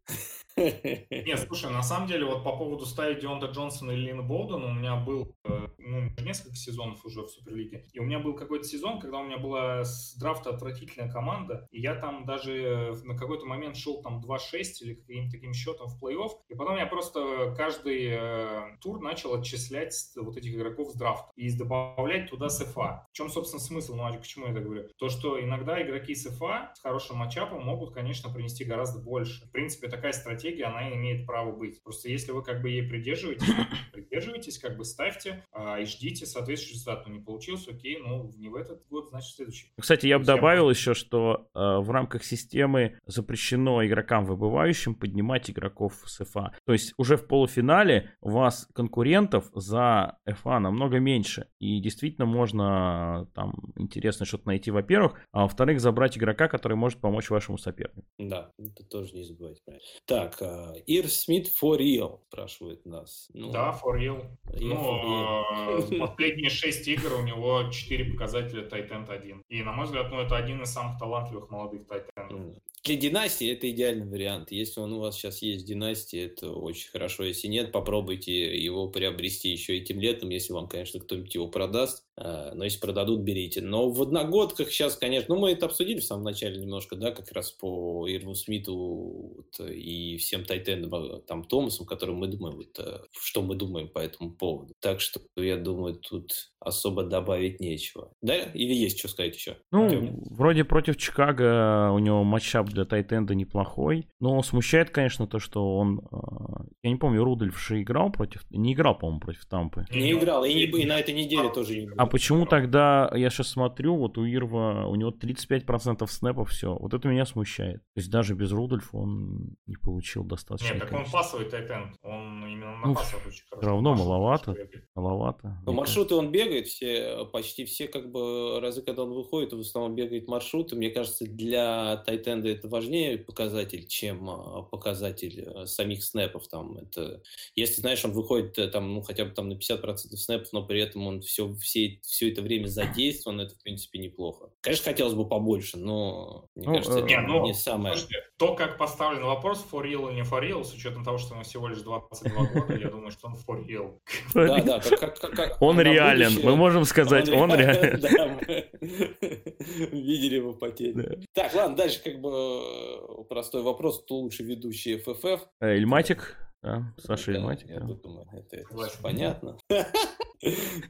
Нет, 0.57 1.41
слушай, 1.47 1.71
на 1.71 1.83
самом 1.83 2.09
деле, 2.09 2.25
вот 2.27 2.45
по 2.45 2.57
поводу 2.57 2.87
ставить 2.87 3.21
Дионта 3.21 3.47
Джонсона 3.47 3.93
или 3.93 4.09
Лина 4.09 4.23
Болдена, 4.23 4.67
у 4.67 4.73
меня 4.73 4.97
был 4.97 5.37
э, 5.45 5.69
ну, 5.79 6.11
несколько 6.23 6.57
сезонов 6.57 7.05
уже 7.05 7.23
в 7.23 7.29
Суперлиге. 7.29 7.87
И 7.93 7.99
у 7.99 8.05
меня 8.05 8.19
был 8.19 8.35
какой-то 8.35 8.65
сезон, 8.65 9.01
когда 9.01 9.19
у 9.19 9.25
меня 9.25 9.39
была 9.39 9.85
с 9.85 10.15
драфта 10.17 10.51
отвратительная 10.51 11.11
команда, 11.11 11.67
и 11.71 11.81
я 11.81 11.95
там 11.95 12.25
даже 12.27 12.95
на 13.05 13.17
какой-то 13.17 13.47
момент 13.47 13.77
шел 13.77 14.03
там 14.03 14.21
2-6 14.21 14.63
или 14.81 14.95
каким-то 14.95 15.31
таким 15.33 15.53
счетом 15.53 15.89
в 15.89 16.03
плей-офф, 16.03 16.31
и 16.49 16.55
потом 16.55 16.77
я 16.77 16.87
просто 16.87 17.55
каждый 17.57 18.09
э, 18.11 18.77
тур 18.81 19.01
начал 19.01 19.35
отчислять 19.35 19.95
вот 20.17 20.37
этих 20.37 20.55
игроков 20.55 20.91
с 20.91 20.95
драфта 20.95 21.31
и 21.37 21.51
добавлять 21.57 22.31
туда 22.31 22.49
СФА. 22.49 23.07
В 23.11 23.13
чем, 23.13 23.29
собственно, 23.29 23.61
смысл? 23.61 23.97
Ну, 23.97 24.05
а 24.05 24.17
к 24.17 24.27
чему 24.27 24.47
я 24.47 24.53
это 24.53 24.61
говорю? 24.61 24.89
То, 24.99 25.09
что 25.09 25.43
иногда 25.43 25.81
игроки 25.83 26.15
СФА 26.15 26.73
с 26.75 26.81
хорошим 26.81 27.17
матчапом 27.17 27.65
могут, 27.65 27.95
конечно, 27.95 28.33
принести 28.33 28.65
гораздо 28.65 29.01
больше. 29.01 29.47
В 29.47 29.53
принципе, 29.53 29.89
такая 29.89 30.13
стратегия 30.13 30.40
стратегия, 30.41 30.65
она 30.65 30.93
имеет 30.95 31.27
право 31.27 31.53
быть. 31.53 31.83
Просто 31.83 32.09
если 32.09 32.33
вы 32.33 32.43
как 32.43 32.63
бы 32.63 32.71
ей 32.71 32.83
придерживаетесь, 32.83 33.47
придерживайтесь, 33.93 34.59
как 34.59 34.77
бы 34.77 34.85
ставьте 34.85 35.45
а, 35.53 35.79
и 35.79 35.85
ждите 35.85 36.27
соответствующий 36.27 36.75
результат. 36.75 37.07
Ну, 37.07 37.15
не 37.15 37.21
получился, 37.21 37.71
окей, 37.71 37.99
ну, 37.99 38.31
не 38.37 38.49
в 38.49 38.55
этот 38.55 38.87
год, 38.89 39.09
значит, 39.11 39.35
следующий. 39.35 39.73
Кстати, 39.79 40.07
я 40.07 40.19
бы 40.19 40.25
добавил 40.25 40.71
еще, 40.71 40.95
что 40.95 41.49
э, 41.55 41.59
в 41.59 41.91
рамках 41.91 42.25
системы 42.25 42.99
запрещено 43.07 43.85
игрокам 43.87 44.25
выбывающим 44.25 44.95
поднимать 44.95 45.51
игроков 45.51 46.03
с 46.07 46.25
ФА. 46.25 46.53
То 46.65 46.73
есть 46.73 46.95
уже 46.97 47.17
в 47.17 47.27
полуфинале 47.27 48.13
у 48.21 48.31
вас 48.31 48.69
конкурентов 48.75 49.51
за 49.55 50.19
ФА 50.27 50.59
намного 50.59 50.99
меньше. 50.99 51.49
И 51.59 51.81
действительно 51.81 52.27
можно 52.27 53.29
там 53.35 53.73
интересно 53.77 54.27
что-то 54.27 54.49
найти, 54.49 54.71
во-первых, 54.71 55.21
а 55.33 55.43
во-вторых, 55.43 55.81
забрать 55.81 56.17
игрока, 56.17 56.49
который 56.49 56.77
может 56.77 57.01
помочь 57.01 57.31
вашему 57.31 57.59
сопернику. 57.59 58.05
Да, 58.19 58.51
это 58.59 58.85
тоже 58.85 59.15
не 59.15 59.25
забывайте. 59.25 59.61
Так, 60.07 60.30
так, 60.31 60.77
Ир 60.87 61.09
Смит 61.09 61.49
for 61.49 61.79
real, 61.79 62.21
спрашивает 62.29 62.87
нас. 62.87 63.29
Ну, 63.35 63.51
да, 63.51 63.79
for 63.83 63.99
real. 63.99 64.25
ну, 64.59 64.75
for 64.75 65.03
real. 65.05 65.99
последние 66.07 66.51
шесть 66.51 66.87
игр 66.89 67.15
у 67.15 67.23
него 67.23 67.71
четыре 67.71 68.05
показателя 68.05 68.67
Titan 68.67 69.11
1. 69.11 69.45
И, 69.49 69.63
на 69.63 69.73
мой 69.73 69.87
взгляд, 69.87 70.11
ну, 70.11 70.21
это 70.21 70.37
один 70.37 70.63
из 70.63 70.71
самых 70.71 70.99
талантливых 70.99 71.51
молодых 71.51 71.87
Тайтенов. 71.87 72.57
Для 72.83 72.97
династии 72.97 73.53
это 73.53 73.71
идеальный 73.71 74.07
вариант. 74.07 74.53
Если 74.53 74.81
он 74.81 74.95
у 74.95 75.01
вас 75.01 75.15
сейчас 75.15 75.43
есть 75.43 75.65
в 75.65 75.69
династии, 75.69 76.19
это 76.19 76.51
очень 76.51 76.89
хорошо. 76.89 77.25
Если 77.25 77.47
нет, 77.47 77.73
попробуйте 77.73 78.59
его 78.59 78.89
приобрести 78.89 79.51
еще 79.51 79.77
этим 79.77 80.01
летом, 80.01 80.31
если 80.31 80.55
вам, 80.55 80.67
конечно, 80.67 80.99
кто-нибудь 80.99 81.35
его 81.35 81.49
продаст. 81.49 82.05
А, 82.23 82.53
но 82.55 82.65
если 82.65 82.79
продадут, 82.79 83.21
берите. 83.21 83.63
Но 83.63 83.89
в 83.89 84.03
одногодках 84.03 84.71
сейчас, 84.71 84.97
конечно, 84.97 85.35
ну 85.35 85.41
мы 85.41 85.53
это 85.53 85.67
обсудили 85.67 86.01
в 86.01 86.05
самом 86.05 86.25
начале 86.25 86.61
немножко, 86.61 86.97
да, 86.97 87.13
как 87.13 87.33
раз 87.33 87.51
по 87.51 88.07
Ирву 88.07 88.35
Смиту 88.35 89.37
вот, 89.37 89.69
и 89.69 90.19
всем 90.19 90.45
Тайтендам, 90.45 90.95
а, 90.95 91.21
там, 91.21 91.45
Томасам, 91.45 91.87
которым 91.87 92.17
мы 92.17 92.29
думаем, 92.29 92.57
вот, 92.57 92.79
э, 92.79 93.01
что 93.19 93.43
мы 93.43 93.55
думаем 93.55 93.89
по 93.89 94.01
этому 94.01 94.33
поводу. 94.33 94.75
Так 94.81 95.01
что, 95.01 95.21
я 95.37 95.57
думаю, 95.57 95.95
тут 95.95 96.51
особо 96.61 97.05
добавить 97.05 97.59
нечего. 97.59 98.13
Да? 98.21 98.37
Или 98.37 98.75
есть 98.75 98.99
что 98.99 99.09
сказать 99.09 99.35
еще? 99.35 99.57
Ну, 99.73 99.87
Артем? 99.87 100.23
вроде 100.31 100.65
против 100.65 100.99
Чикаго 100.99 101.91
у 101.91 101.99
него 101.99 102.23
матчап 102.23 102.69
для 102.69 102.85
Тайтенда 102.85 103.35
неплохой. 103.35 104.09
Но 104.21 104.43
смущает, 104.43 104.91
конечно, 104.91 105.27
то, 105.27 105.39
что 105.39 105.77
он... 105.77 106.01
Э, 106.13 106.65
я 106.83 106.91
не 106.91 106.97
помню, 106.97 107.25
Рудольф 107.25 107.59
же 107.59 107.81
играл 107.81 108.13
против... 108.13 108.45
Не 108.51 108.75
играл, 108.75 108.99
по-моему, 108.99 109.21
против 109.21 109.47
Тампы. 109.47 109.87
Не 109.91 110.13
играл, 110.13 110.45
и, 110.45 110.53
не, 110.53 110.65
и 110.65 110.85
на 110.85 111.01
этой 111.01 111.15
неделе 111.15 111.49
а, 111.49 111.53
тоже 111.53 111.77
не 111.77 111.85
играл. 111.87 111.97
А 111.99 112.10
почему 112.11 112.47
тогда, 112.47 113.11
я 113.15 113.31
сейчас 113.31 113.49
смотрю, 113.49 113.97
вот 113.97 114.19
у 114.19 114.27
Ирва, 114.27 114.87
у 114.87 114.95
него 114.95 115.11
35% 115.11 116.07
снэпов, 116.07 116.51
все. 116.51 116.75
Вот 116.75 116.93
это 116.95 117.09
меня 117.09 117.25
смущает. 117.25 117.79
То 117.95 118.01
есть 118.01 118.11
даже 118.11 118.35
без 118.35 118.53
Рудольфа 118.53 118.97
он 118.97 119.57
не 119.67 119.77
получил 119.77 120.25
достаточно. 120.25 120.75
Нет, 120.75 120.83
так 120.83 120.93
он 120.93 121.05
пасовый 121.11 121.47
Тайтенд. 121.47 121.97
Он 122.03 122.45
именно 122.47 122.77
на 122.79 122.87
ну, 122.89 122.95
пасовых 122.95 123.27
очень 123.27 123.45
хорошо. 123.49 123.61
Все 123.61 123.67
равно 123.67 123.95
маловато. 123.95 124.57
Маловато. 124.95 125.63
Но 125.65 125.73
маршруты 125.73 126.15
он 126.15 126.31
бегает 126.31 126.51
бегает, 126.51 126.67
все, 126.69 127.25
почти 127.33 127.65
все 127.65 127.89
как 127.89 128.11
бы 128.11 128.61
разы, 128.61 128.83
когда 128.83 129.03
он 129.05 129.13
выходит, 129.13 129.53
в 129.53 129.61
основном 129.61 129.95
бегает 129.95 130.29
маршруты. 130.29 130.77
Мне 130.77 130.91
кажется, 130.91 131.25
для 131.25 131.97
Тайтенда 131.99 132.49
это 132.49 132.69
важнее 132.69 133.19
показатель, 133.19 133.87
чем 133.87 134.29
а, 134.29 134.63
показатель 134.63 135.45
э, 135.47 135.67
самих 135.67 136.03
снэпов. 136.03 136.49
Там, 136.49 136.79
это, 136.79 137.23
если, 137.55 137.81
знаешь, 137.81 138.05
он 138.05 138.13
выходит 138.13 138.59
э, 138.59 138.69
там, 138.69 138.95
ну, 138.95 139.03
хотя 139.03 139.25
бы 139.25 139.33
там 139.33 139.49
на 139.49 139.55
50% 139.55 139.95
снэпов, 140.17 140.53
но 140.53 140.67
при 140.67 140.81
этом 140.81 141.07
он 141.07 141.21
все, 141.21 141.53
все, 141.55 142.00
все 142.03 142.31
это 142.31 142.43
время 142.43 142.67
задействован, 142.67 143.41
это, 143.41 143.55
в 143.55 143.63
принципе, 143.63 143.99
неплохо. 143.99 144.51
Конечно, 144.61 144.85
хотелось 144.85 145.15
бы 145.15 145.29
побольше, 145.29 145.79
но, 145.79 146.47
мне 146.55 146.69
ну, 146.69 146.75
кажется, 146.75 146.99
э, 146.99 147.03
это 147.03 147.09
не, 147.09 147.21
ну, 147.21 147.45
не 147.45 147.55
самое... 147.55 147.95
Слушайте, 147.95 148.25
то, 148.37 148.55
как 148.55 148.79
поставлен 148.79 149.25
вопрос, 149.25 149.67
for 149.71 149.83
real 149.83 150.09
или 150.09 150.17
не 150.17 150.23
for 150.23 150.43
real, 150.43 150.65
с 150.65 150.73
учетом 150.73 151.05
того, 151.05 151.19
что 151.19 151.35
ему 151.35 151.45
всего 151.45 151.69
лишь 151.69 151.81
22 151.81 152.45
года, 152.47 152.77
я 152.77 152.89
думаю, 152.89 153.11
что 153.11 153.29
он 153.29 153.35
for 153.35 153.65
real. 153.67 153.99
Да, 154.35 154.81
да. 154.81 155.57
Он 155.61 155.81
реален 155.81 156.41
Мы 156.43 156.57
можем 156.57 156.85
сказать, 156.85 157.29
он, 157.29 157.51
мы 157.51 157.57
видели 158.81 160.37
его 160.37 160.53
потерю. 160.53 161.21
Так, 161.33 161.55
ладно, 161.55 161.77
дальше 161.77 162.03
как 162.03 162.21
бы 162.21 162.31
э, 162.31 163.25
простой 163.29 163.63
вопрос. 163.63 164.03
Кто 164.03 164.17
лучше 164.17 164.43
ведущий 164.43 164.99
ФФФ? 164.99 165.47
Эльматик. 165.61 166.37
Да, 166.63 166.93
Саша 166.99 167.33
да, 167.33 167.41
Матик. 167.41 167.71
Я 167.71 167.81
да. 167.81 167.95
думаю, 167.95 168.27
это, 168.33 168.57
это 168.57 168.91
понятно. 169.03 169.57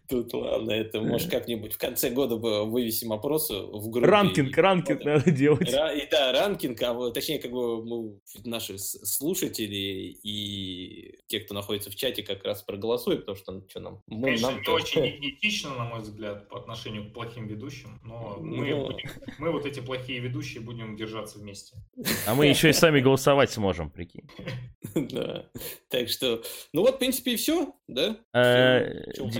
Тут 0.09 0.33
ладно, 0.33 0.71
это 0.71 1.01
может 1.01 1.31
как-нибудь 1.31 1.73
в 1.73 1.79
конце 1.79 2.11
года 2.11 2.37
вывесим 2.37 3.13
опросы 3.13 3.55
в 3.55 3.91
группе. 3.91 4.09
Ранкинг, 4.09 4.57
ранкинг 4.57 5.05
надо 5.05 5.31
делать. 5.31 5.69
И 5.69 6.09
да, 6.11 6.33
ранкинг, 6.33 6.81
а 6.83 7.11
точнее, 7.11 7.41
как 7.41 7.51
бы 7.51 7.85
мы, 7.85 8.21
наши 8.45 8.79
слушатели 8.79 10.17
и 10.23 11.19
те, 11.27 11.41
кто 11.41 11.55
находится 11.55 11.91
в 11.91 11.97
чате, 11.97 12.23
как 12.23 12.45
раз 12.45 12.63
проголосуют, 12.63 13.27
потому 13.27 13.37
что 13.37 13.53
ну, 13.53 13.65
что 13.69 13.81
нам... 13.81 14.03
Мы, 14.07 14.27
Конечно, 14.27 14.51
нам 14.51 14.61
это 14.61 14.71
очень 14.73 15.03
этично, 15.21 15.75
на 15.75 15.85
мой 15.85 16.01
взгляд, 16.01 16.49
по 16.49 16.59
отношению 16.59 17.11
к 17.11 17.13
плохим 17.13 17.49
ведущим, 17.49 18.01
но 18.05 18.37
мы, 18.41 18.71
но... 18.71 18.77
Ну. 18.77 18.87
Будем, 18.87 19.11
мы 19.39 19.51
вот 19.51 19.67
эти 19.67 19.81
плохие 19.81 20.21
ведущие 20.21 20.63
будем 20.63 20.97
держаться 20.97 21.39
вместе. 21.39 21.77
А 22.27 22.35
мы 22.35 22.47
еще 22.47 22.71
и 22.71 22.73
сами 22.73 23.01
голосовать 23.01 23.51
сможем, 23.51 23.91
прикинь. 23.91 24.29
Да. 24.95 25.49
Так 25.89 26.09
что, 26.09 26.43
ну 26.73 26.83
вот, 26.83 26.97
в 26.97 26.99
принципе, 26.99 27.35
и 27.35 27.37
все, 27.37 27.75
да? 27.87 28.17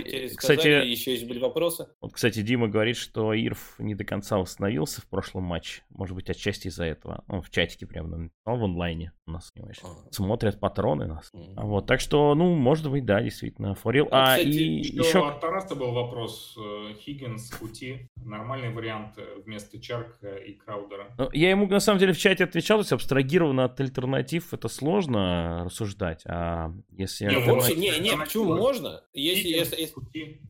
Э, 0.05 0.29
кстати, 0.35 0.67
еще 0.67 1.11
есть 1.11 1.27
были 1.27 1.39
вопросы. 1.39 1.87
Вот, 2.01 2.13
кстати, 2.13 2.41
Дима 2.41 2.67
говорит, 2.67 2.97
что 2.97 3.33
Ирф 3.33 3.75
не 3.79 3.95
до 3.95 4.03
конца 4.03 4.37
восстановился 4.37 5.01
в 5.01 5.07
прошлом 5.07 5.43
матче. 5.43 5.83
Может 5.89 6.15
быть, 6.15 6.29
отчасти 6.29 6.67
из-за 6.67 6.85
этого. 6.85 7.23
Он 7.27 7.41
в 7.41 7.49
чатике 7.49 7.85
прямо 7.85 8.09
написал 8.09 8.57
в 8.57 8.63
онлайне 8.63 9.13
у 9.27 9.31
нас, 9.31 9.51
понимаешь. 9.51 9.79
Смотрят 10.11 10.59
патроны 10.59 11.07
нас. 11.07 11.31
А 11.55 11.65
вот, 11.65 11.87
так 11.87 11.99
что, 11.99 12.33
ну, 12.35 12.55
может 12.55 12.89
быть, 12.89 13.05
да, 13.05 13.21
действительно, 13.21 13.75
Форил. 13.75 14.07
А, 14.11 14.37
кстати, 14.37 14.47
и 14.47 14.97
еще... 14.97 15.27
От 15.27 15.39
Тараса 15.39 15.75
был 15.75 15.91
вопрос. 15.91 16.57
Э, 16.57 16.93
Хиггинс, 16.99 17.49
Кути. 17.51 18.09
Нормальный 18.23 18.73
вариант 18.73 19.17
э, 19.17 19.41
вместо 19.45 19.79
Чарка 19.79 20.35
и 20.35 20.53
Краудера. 20.53 21.13
Ну, 21.17 21.29
я 21.33 21.49
ему, 21.49 21.67
на 21.67 21.79
самом 21.79 21.99
деле, 21.99 22.13
в 22.13 22.17
чате 22.17 22.43
отвечал, 22.43 22.79
то 22.79 22.81
есть 22.81 22.93
абстрагированно 22.93 23.65
от 23.65 23.79
альтернатив 23.79 24.53
это 24.53 24.67
сложно 24.67 25.63
рассуждать. 25.65 26.23
А 26.25 26.71
если... 26.91 27.25
Не, 27.25 27.39
вообще, 27.39 27.75
не, 27.75 27.99
не, 27.99 28.17
почему 28.17 28.55
можно? 28.55 29.03
Если, 29.13 29.49
если, 29.49 29.79
если... 29.79 29.90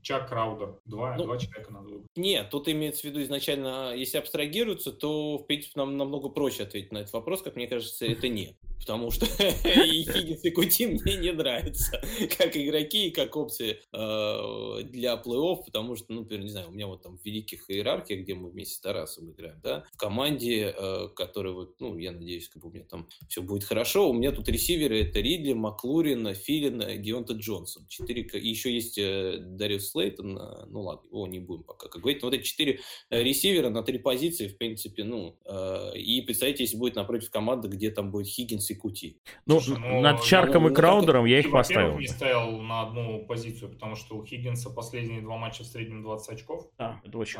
Чак 0.01 0.29
Краудер. 0.29 0.79
Два, 0.85 1.15
ну, 1.17 1.23
два 1.23 1.37
человека 1.37 1.71
надо 1.71 1.89
выбрать. 1.89 2.07
Нет, 2.15 2.49
тут 2.49 2.67
имеется 2.67 3.01
в 3.01 3.03
виду 3.05 3.21
изначально, 3.23 3.93
если 3.95 4.17
абстрагируются, 4.17 4.91
то, 4.91 5.37
в 5.37 5.45
принципе, 5.45 5.73
нам 5.75 5.97
намного 5.97 6.29
проще 6.29 6.63
ответить 6.63 6.91
на 6.91 6.99
этот 6.99 7.13
вопрос, 7.13 7.41
как 7.41 7.55
мне 7.55 7.67
кажется, 7.67 8.05
это 8.05 8.27
нет. 8.27 8.55
Потому 8.81 9.11
что 9.11 9.25
Хиггинс, 9.63 10.43
и 10.43 10.49
Кути 10.49 10.87
мне 10.87 11.15
не 11.17 11.31
нравятся 11.31 12.01
как 12.37 12.57
игроки 12.57 13.07
и 13.07 13.11
как 13.11 13.35
опции 13.35 13.79
э, 13.93 14.83
для 14.85 15.13
плей-офф, 15.23 15.65
потому 15.65 15.95
что, 15.95 16.07
ну, 16.09 16.21
например, 16.21 16.43
не 16.43 16.49
знаю, 16.49 16.69
у 16.69 16.71
меня 16.71 16.87
вот 16.87 17.03
там 17.03 17.19
в 17.19 17.23
великих 17.23 17.69
иерархиях, 17.69 18.21
где 18.23 18.33
мы 18.33 18.49
вместе 18.49 18.75
с 18.75 18.79
Тарасом 18.79 19.31
играем, 19.31 19.59
да, 19.61 19.85
в 19.93 19.97
команде, 19.97 20.73
э, 20.75 21.09
которая 21.15 21.53
вот, 21.53 21.79
ну, 21.79 21.95
я 21.95 22.11
надеюсь, 22.11 22.49
как 22.49 22.63
бы 22.63 22.69
у 22.69 22.71
меня 22.71 22.83
там 22.85 23.07
все 23.29 23.43
будет 23.43 23.63
хорошо, 23.63 24.09
у 24.09 24.13
меня 24.13 24.31
тут 24.31 24.49
ресиверы 24.49 25.01
это 25.01 25.19
Ридли, 25.19 25.53
Маклурин, 25.53 26.33
Филин, 26.33 27.01
Геонта 27.01 27.33
Джонсон. 27.33 27.85
Четыре, 27.87 28.23
и 28.23 28.47
еще 28.47 28.73
есть 28.73 28.97
э, 28.97 29.30
Дариус 29.39 29.89
Слейтон, 29.89 30.37
э, 30.37 30.65
ну 30.67 30.81
ладно, 30.81 31.07
его 31.07 31.27
не 31.27 31.39
будем 31.39 31.63
пока. 31.63 31.87
Как 31.87 32.01
говорить, 32.01 32.23
вот 32.23 32.33
эти 32.33 32.43
четыре 32.43 32.79
э, 33.09 33.21
ресивера 33.23 33.69
на 33.69 33.83
три 33.83 33.97
позиции, 33.97 34.47
в 34.47 34.57
принципе, 34.57 35.03
ну, 35.03 35.37
э, 35.45 35.97
и 35.97 36.21
представьте, 36.21 36.63
если 36.63 36.77
будет 36.77 36.95
напротив 36.95 37.29
команды, 37.29 37.67
где 37.67 37.91
там 37.91 38.11
будет 38.11 38.27
Хиггинс 38.27 38.69
и 38.69 38.75
Кути. 38.75 39.17
Ну, 39.45 39.59
Слушай, 39.59 39.79
ну 39.79 40.01
над 40.01 40.23
Чарком 40.23 40.63
ну, 40.63 40.69
и 40.69 40.73
Краудером 40.73 41.25
я 41.25 41.39
их 41.39 41.51
поставил. 41.51 41.97
не 41.97 42.07
ставил 42.07 42.61
на 42.61 42.81
одну 42.81 43.25
позицию, 43.25 43.71
потому 43.71 43.95
что 43.95 44.17
у 44.17 44.25
Хиггинса 44.25 44.69
последние 44.69 45.21
два 45.21 45.37
матча 45.37 45.63
в 45.63 45.67
среднем 45.67 46.03
20 46.03 46.29
очков. 46.29 46.67
А, 46.77 46.99
это 47.03 47.17
очень. 47.17 47.39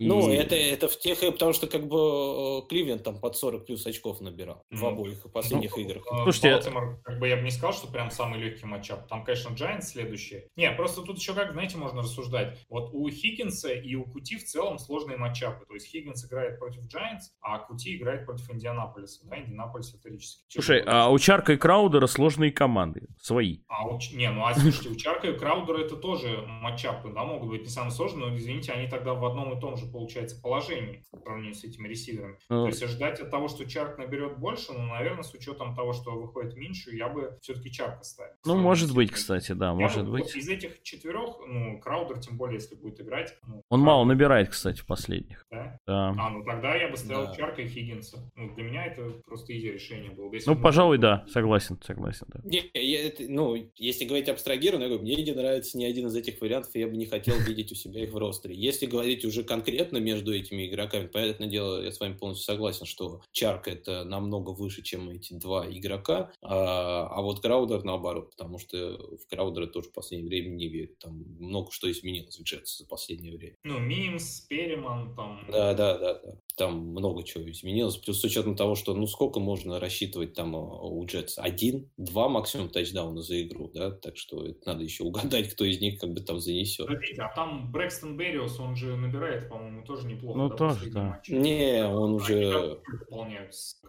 Ну, 0.00 0.30
это, 0.30 0.54
это 0.54 0.88
в 0.88 0.98
тех, 0.98 1.20
потому 1.20 1.52
что 1.52 1.66
как 1.66 1.88
бы 1.88 2.66
Кливленд 2.68 3.02
там 3.02 3.20
под 3.20 3.36
40 3.36 3.66
плюс 3.66 3.86
очков 3.86 4.20
набирал 4.20 4.64
mm. 4.72 4.76
в 4.76 4.86
обоих 4.86 5.32
последних 5.32 5.76
ну, 5.76 5.82
играх. 5.82 6.04
Слушайте, 6.22 6.50
Балтимор, 6.52 7.00
как 7.02 7.18
бы 7.18 7.28
я 7.28 7.36
бы 7.36 7.42
не 7.42 7.50
сказал, 7.50 7.72
что 7.72 7.88
прям 7.88 8.10
самый 8.10 8.40
легкий 8.40 8.66
матчап. 8.66 9.08
Там, 9.08 9.24
конечно, 9.24 9.50
Giants 9.50 9.82
следующие. 9.82 10.48
Не, 10.56 10.70
просто 10.72 11.02
тут 11.02 11.18
еще 11.26 11.34
как, 11.34 11.52
знаете, 11.52 11.76
можно 11.76 12.02
рассуждать. 12.02 12.56
Вот 12.68 12.90
у 12.92 13.08
Хиггинса 13.10 13.72
и 13.72 13.94
у 13.96 14.04
Кути 14.04 14.36
в 14.36 14.44
целом 14.44 14.78
сложные 14.78 15.16
матчапы. 15.16 15.66
То 15.66 15.74
есть 15.74 15.86
Хиггинс 15.88 16.24
играет 16.26 16.58
против 16.58 16.82
Giants, 16.82 17.32
а 17.40 17.58
Кути 17.58 17.96
играет 17.96 18.24
против 18.24 18.48
Индианаполиса. 18.50 19.26
Да, 19.26 19.38
Индианаполис 19.38 19.92
исторически. 19.92 20.44
Слушай, 20.48 20.82
а 20.86 21.10
у 21.10 21.18
Чарка 21.18 21.54
и 21.54 21.56
Краудера 21.56 22.06
сложные 22.06 22.52
команды, 22.52 23.08
свои. 23.20 23.58
А 23.66 23.86
у, 23.88 23.98
не, 24.12 24.30
ну 24.30 24.44
а 24.44 24.54
слушайте, 24.54 24.90
у 24.90 24.94
Чарка 24.94 25.28
и 25.28 25.36
Краудера 25.36 25.78
это 25.78 25.96
тоже 25.96 26.44
матчапы, 26.46 27.12
да, 27.12 27.24
могут 27.24 27.48
быть 27.48 27.62
не 27.62 27.68
самые 27.68 27.90
сложные, 27.90 28.28
но, 28.28 28.36
извините, 28.36 28.72
они 28.72 28.88
тогда 28.88 29.14
в 29.14 29.24
одном 29.24 29.56
и 29.56 29.60
том 29.60 29.76
же, 29.76 29.86
получается, 29.86 30.40
положении 30.40 31.04
по 31.10 31.18
сравнению 31.18 31.54
с 31.54 31.64
этими 31.64 31.88
ресиверами. 31.88 32.38
Ну... 32.48 32.62
То 32.62 32.68
есть 32.68 32.82
ожидать 32.82 33.18
от 33.20 33.30
того, 33.30 33.48
что 33.48 33.68
Чарк 33.68 33.98
наберет 33.98 34.38
больше, 34.38 34.72
ну, 34.72 34.86
наверное, 34.86 35.24
с 35.24 35.34
учетом 35.34 35.74
того, 35.74 35.92
что 35.92 36.12
выходит 36.12 36.56
меньше, 36.56 36.94
я 36.94 37.08
бы 37.08 37.36
все-таки 37.42 37.72
Чарка 37.72 38.04
ставил. 38.04 38.32
Ну, 38.44 38.56
может 38.56 38.94
быть, 38.94 39.10
кстати, 39.10 39.52
да, 39.52 39.68
я 39.68 39.72
может 39.72 40.08
быть. 40.08 40.34
Из 40.36 40.48
этих 40.48 40.82
четырех, 40.82 41.15
ну, 41.46 41.80
Краудер, 41.80 42.18
тем 42.18 42.36
более, 42.36 42.56
если 42.56 42.74
будет 42.74 43.00
играть. 43.00 43.34
Ну, 43.46 43.62
Он 43.68 43.80
мало 43.80 44.04
набирает, 44.04 44.48
кстати, 44.48 44.80
в 44.80 44.86
последних. 44.86 45.44
Да? 45.50 45.78
Да. 45.86 46.14
А, 46.18 46.30
ну 46.30 46.44
тогда 46.44 46.74
я 46.74 46.88
бы 46.88 46.96
ставил 46.96 47.26
да. 47.26 47.34
Чарка 47.34 47.62
и 47.62 47.68
Хиггинса. 47.68 48.18
Ну, 48.34 48.54
для 48.54 48.64
меня 48.64 48.86
это 48.86 49.10
просто 49.24 49.56
изи 49.56 49.72
решение 49.72 50.10
было. 50.10 50.32
Если 50.32 50.50
ну, 50.50 50.60
пожалуй, 50.60 50.98
да, 50.98 51.24
согласен, 51.28 51.78
согласен, 51.84 52.26
да. 52.28 52.40
Не, 52.44 52.64
я, 52.74 53.06
это, 53.06 53.24
ну, 53.28 53.56
если 53.76 54.04
говорить 54.04 54.28
абстрагированно, 54.28 54.84
я 54.84 54.88
говорю, 54.88 55.04
мне 55.04 55.16
не 55.16 55.32
нравится 55.32 55.78
ни 55.78 55.84
один 55.84 56.06
из 56.06 56.16
этих 56.16 56.40
вариантов, 56.40 56.74
я 56.74 56.86
бы 56.86 56.96
не 56.96 57.06
хотел 57.06 57.36
видеть 57.38 57.72
у 57.72 57.74
себя 57.74 58.02
их 58.02 58.12
в 58.12 58.18
ростере. 58.18 58.54
Если 58.54 58.86
говорить 58.86 59.24
уже 59.24 59.44
конкретно 59.44 59.98
между 59.98 60.34
этими 60.34 60.68
игроками, 60.68 61.06
понятное 61.06 61.48
дело, 61.48 61.82
я 61.82 61.92
с 61.92 62.00
вами 62.00 62.14
полностью 62.14 62.44
согласен, 62.44 62.86
что 62.86 63.20
Чарка 63.32 63.70
это 63.70 64.04
намного 64.04 64.50
выше, 64.50 64.82
чем 64.82 65.08
эти 65.10 65.34
два 65.34 65.66
игрока, 65.68 66.32
а, 66.42 67.06
а 67.06 67.22
вот 67.22 67.40
Краудер 67.40 67.84
наоборот, 67.84 68.30
потому 68.30 68.58
что 68.58 68.76
в 68.76 69.28
Краудера 69.28 69.66
тоже 69.66 69.88
в 69.88 69.92
последнее 69.92 70.28
время 70.28 70.54
не 70.54 70.68
верю. 70.68 70.94
Там 71.00 71.24
много 71.38 71.70
что 71.72 71.90
изменилось 71.90 72.38
в 72.38 72.42
Джетс 72.42 72.78
за 72.78 72.86
последнее 72.86 73.36
время. 73.36 73.56
Ну, 73.64 73.78
Мимс, 73.78 74.40
Переман 74.42 75.14
там. 75.14 75.44
Да, 75.50 75.74
да, 75.74 75.98
да, 75.98 76.14
да. 76.14 76.40
Там 76.56 76.88
много 76.88 77.22
чего 77.22 77.50
изменилось. 77.50 77.96
Плюс 77.96 78.20
с 78.20 78.24
учетом 78.24 78.56
того, 78.56 78.74
что 78.74 78.94
ну 78.94 79.06
сколько 79.06 79.40
можно 79.40 79.78
рассчитывать 79.78 80.34
там 80.34 80.56
а, 80.56 80.82
у 80.82 81.04
Джетс? 81.04 81.38
Один, 81.38 81.90
два 81.96 82.28
максимум 82.28 82.70
тачдауна 82.70 83.22
за 83.22 83.42
игру, 83.42 83.70
да? 83.74 83.90
Так 83.90 84.16
что 84.16 84.44
это 84.44 84.58
надо 84.66 84.82
еще 84.82 85.04
угадать, 85.04 85.52
кто 85.52 85.64
из 85.64 85.80
них 85.80 86.00
как 86.00 86.12
бы 86.12 86.20
там 86.20 86.40
занесет. 86.40 86.86
Подождите, 86.86 87.22
а 87.22 87.34
там 87.34 87.70
Брэкстон 87.70 88.16
Берриус, 88.16 88.58
он 88.58 88.74
же 88.76 88.96
набирает, 88.96 89.48
по-моему, 89.48 89.84
тоже 89.84 90.06
неплохо. 90.06 90.38
Ну, 90.38 90.48
да, 90.48 90.56
тоже, 90.56 90.90
да. 90.90 91.02
Матче. 91.02 91.36
Не, 91.36 91.84
он 91.84 92.14
уже... 92.14 92.80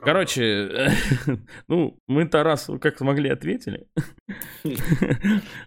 Короче, 0.02 0.92
ну, 1.68 2.00
мы 2.08 2.28
Тарасу 2.28 2.80
как 2.80 2.98
смогли 2.98 3.30
ответили. 3.30 3.88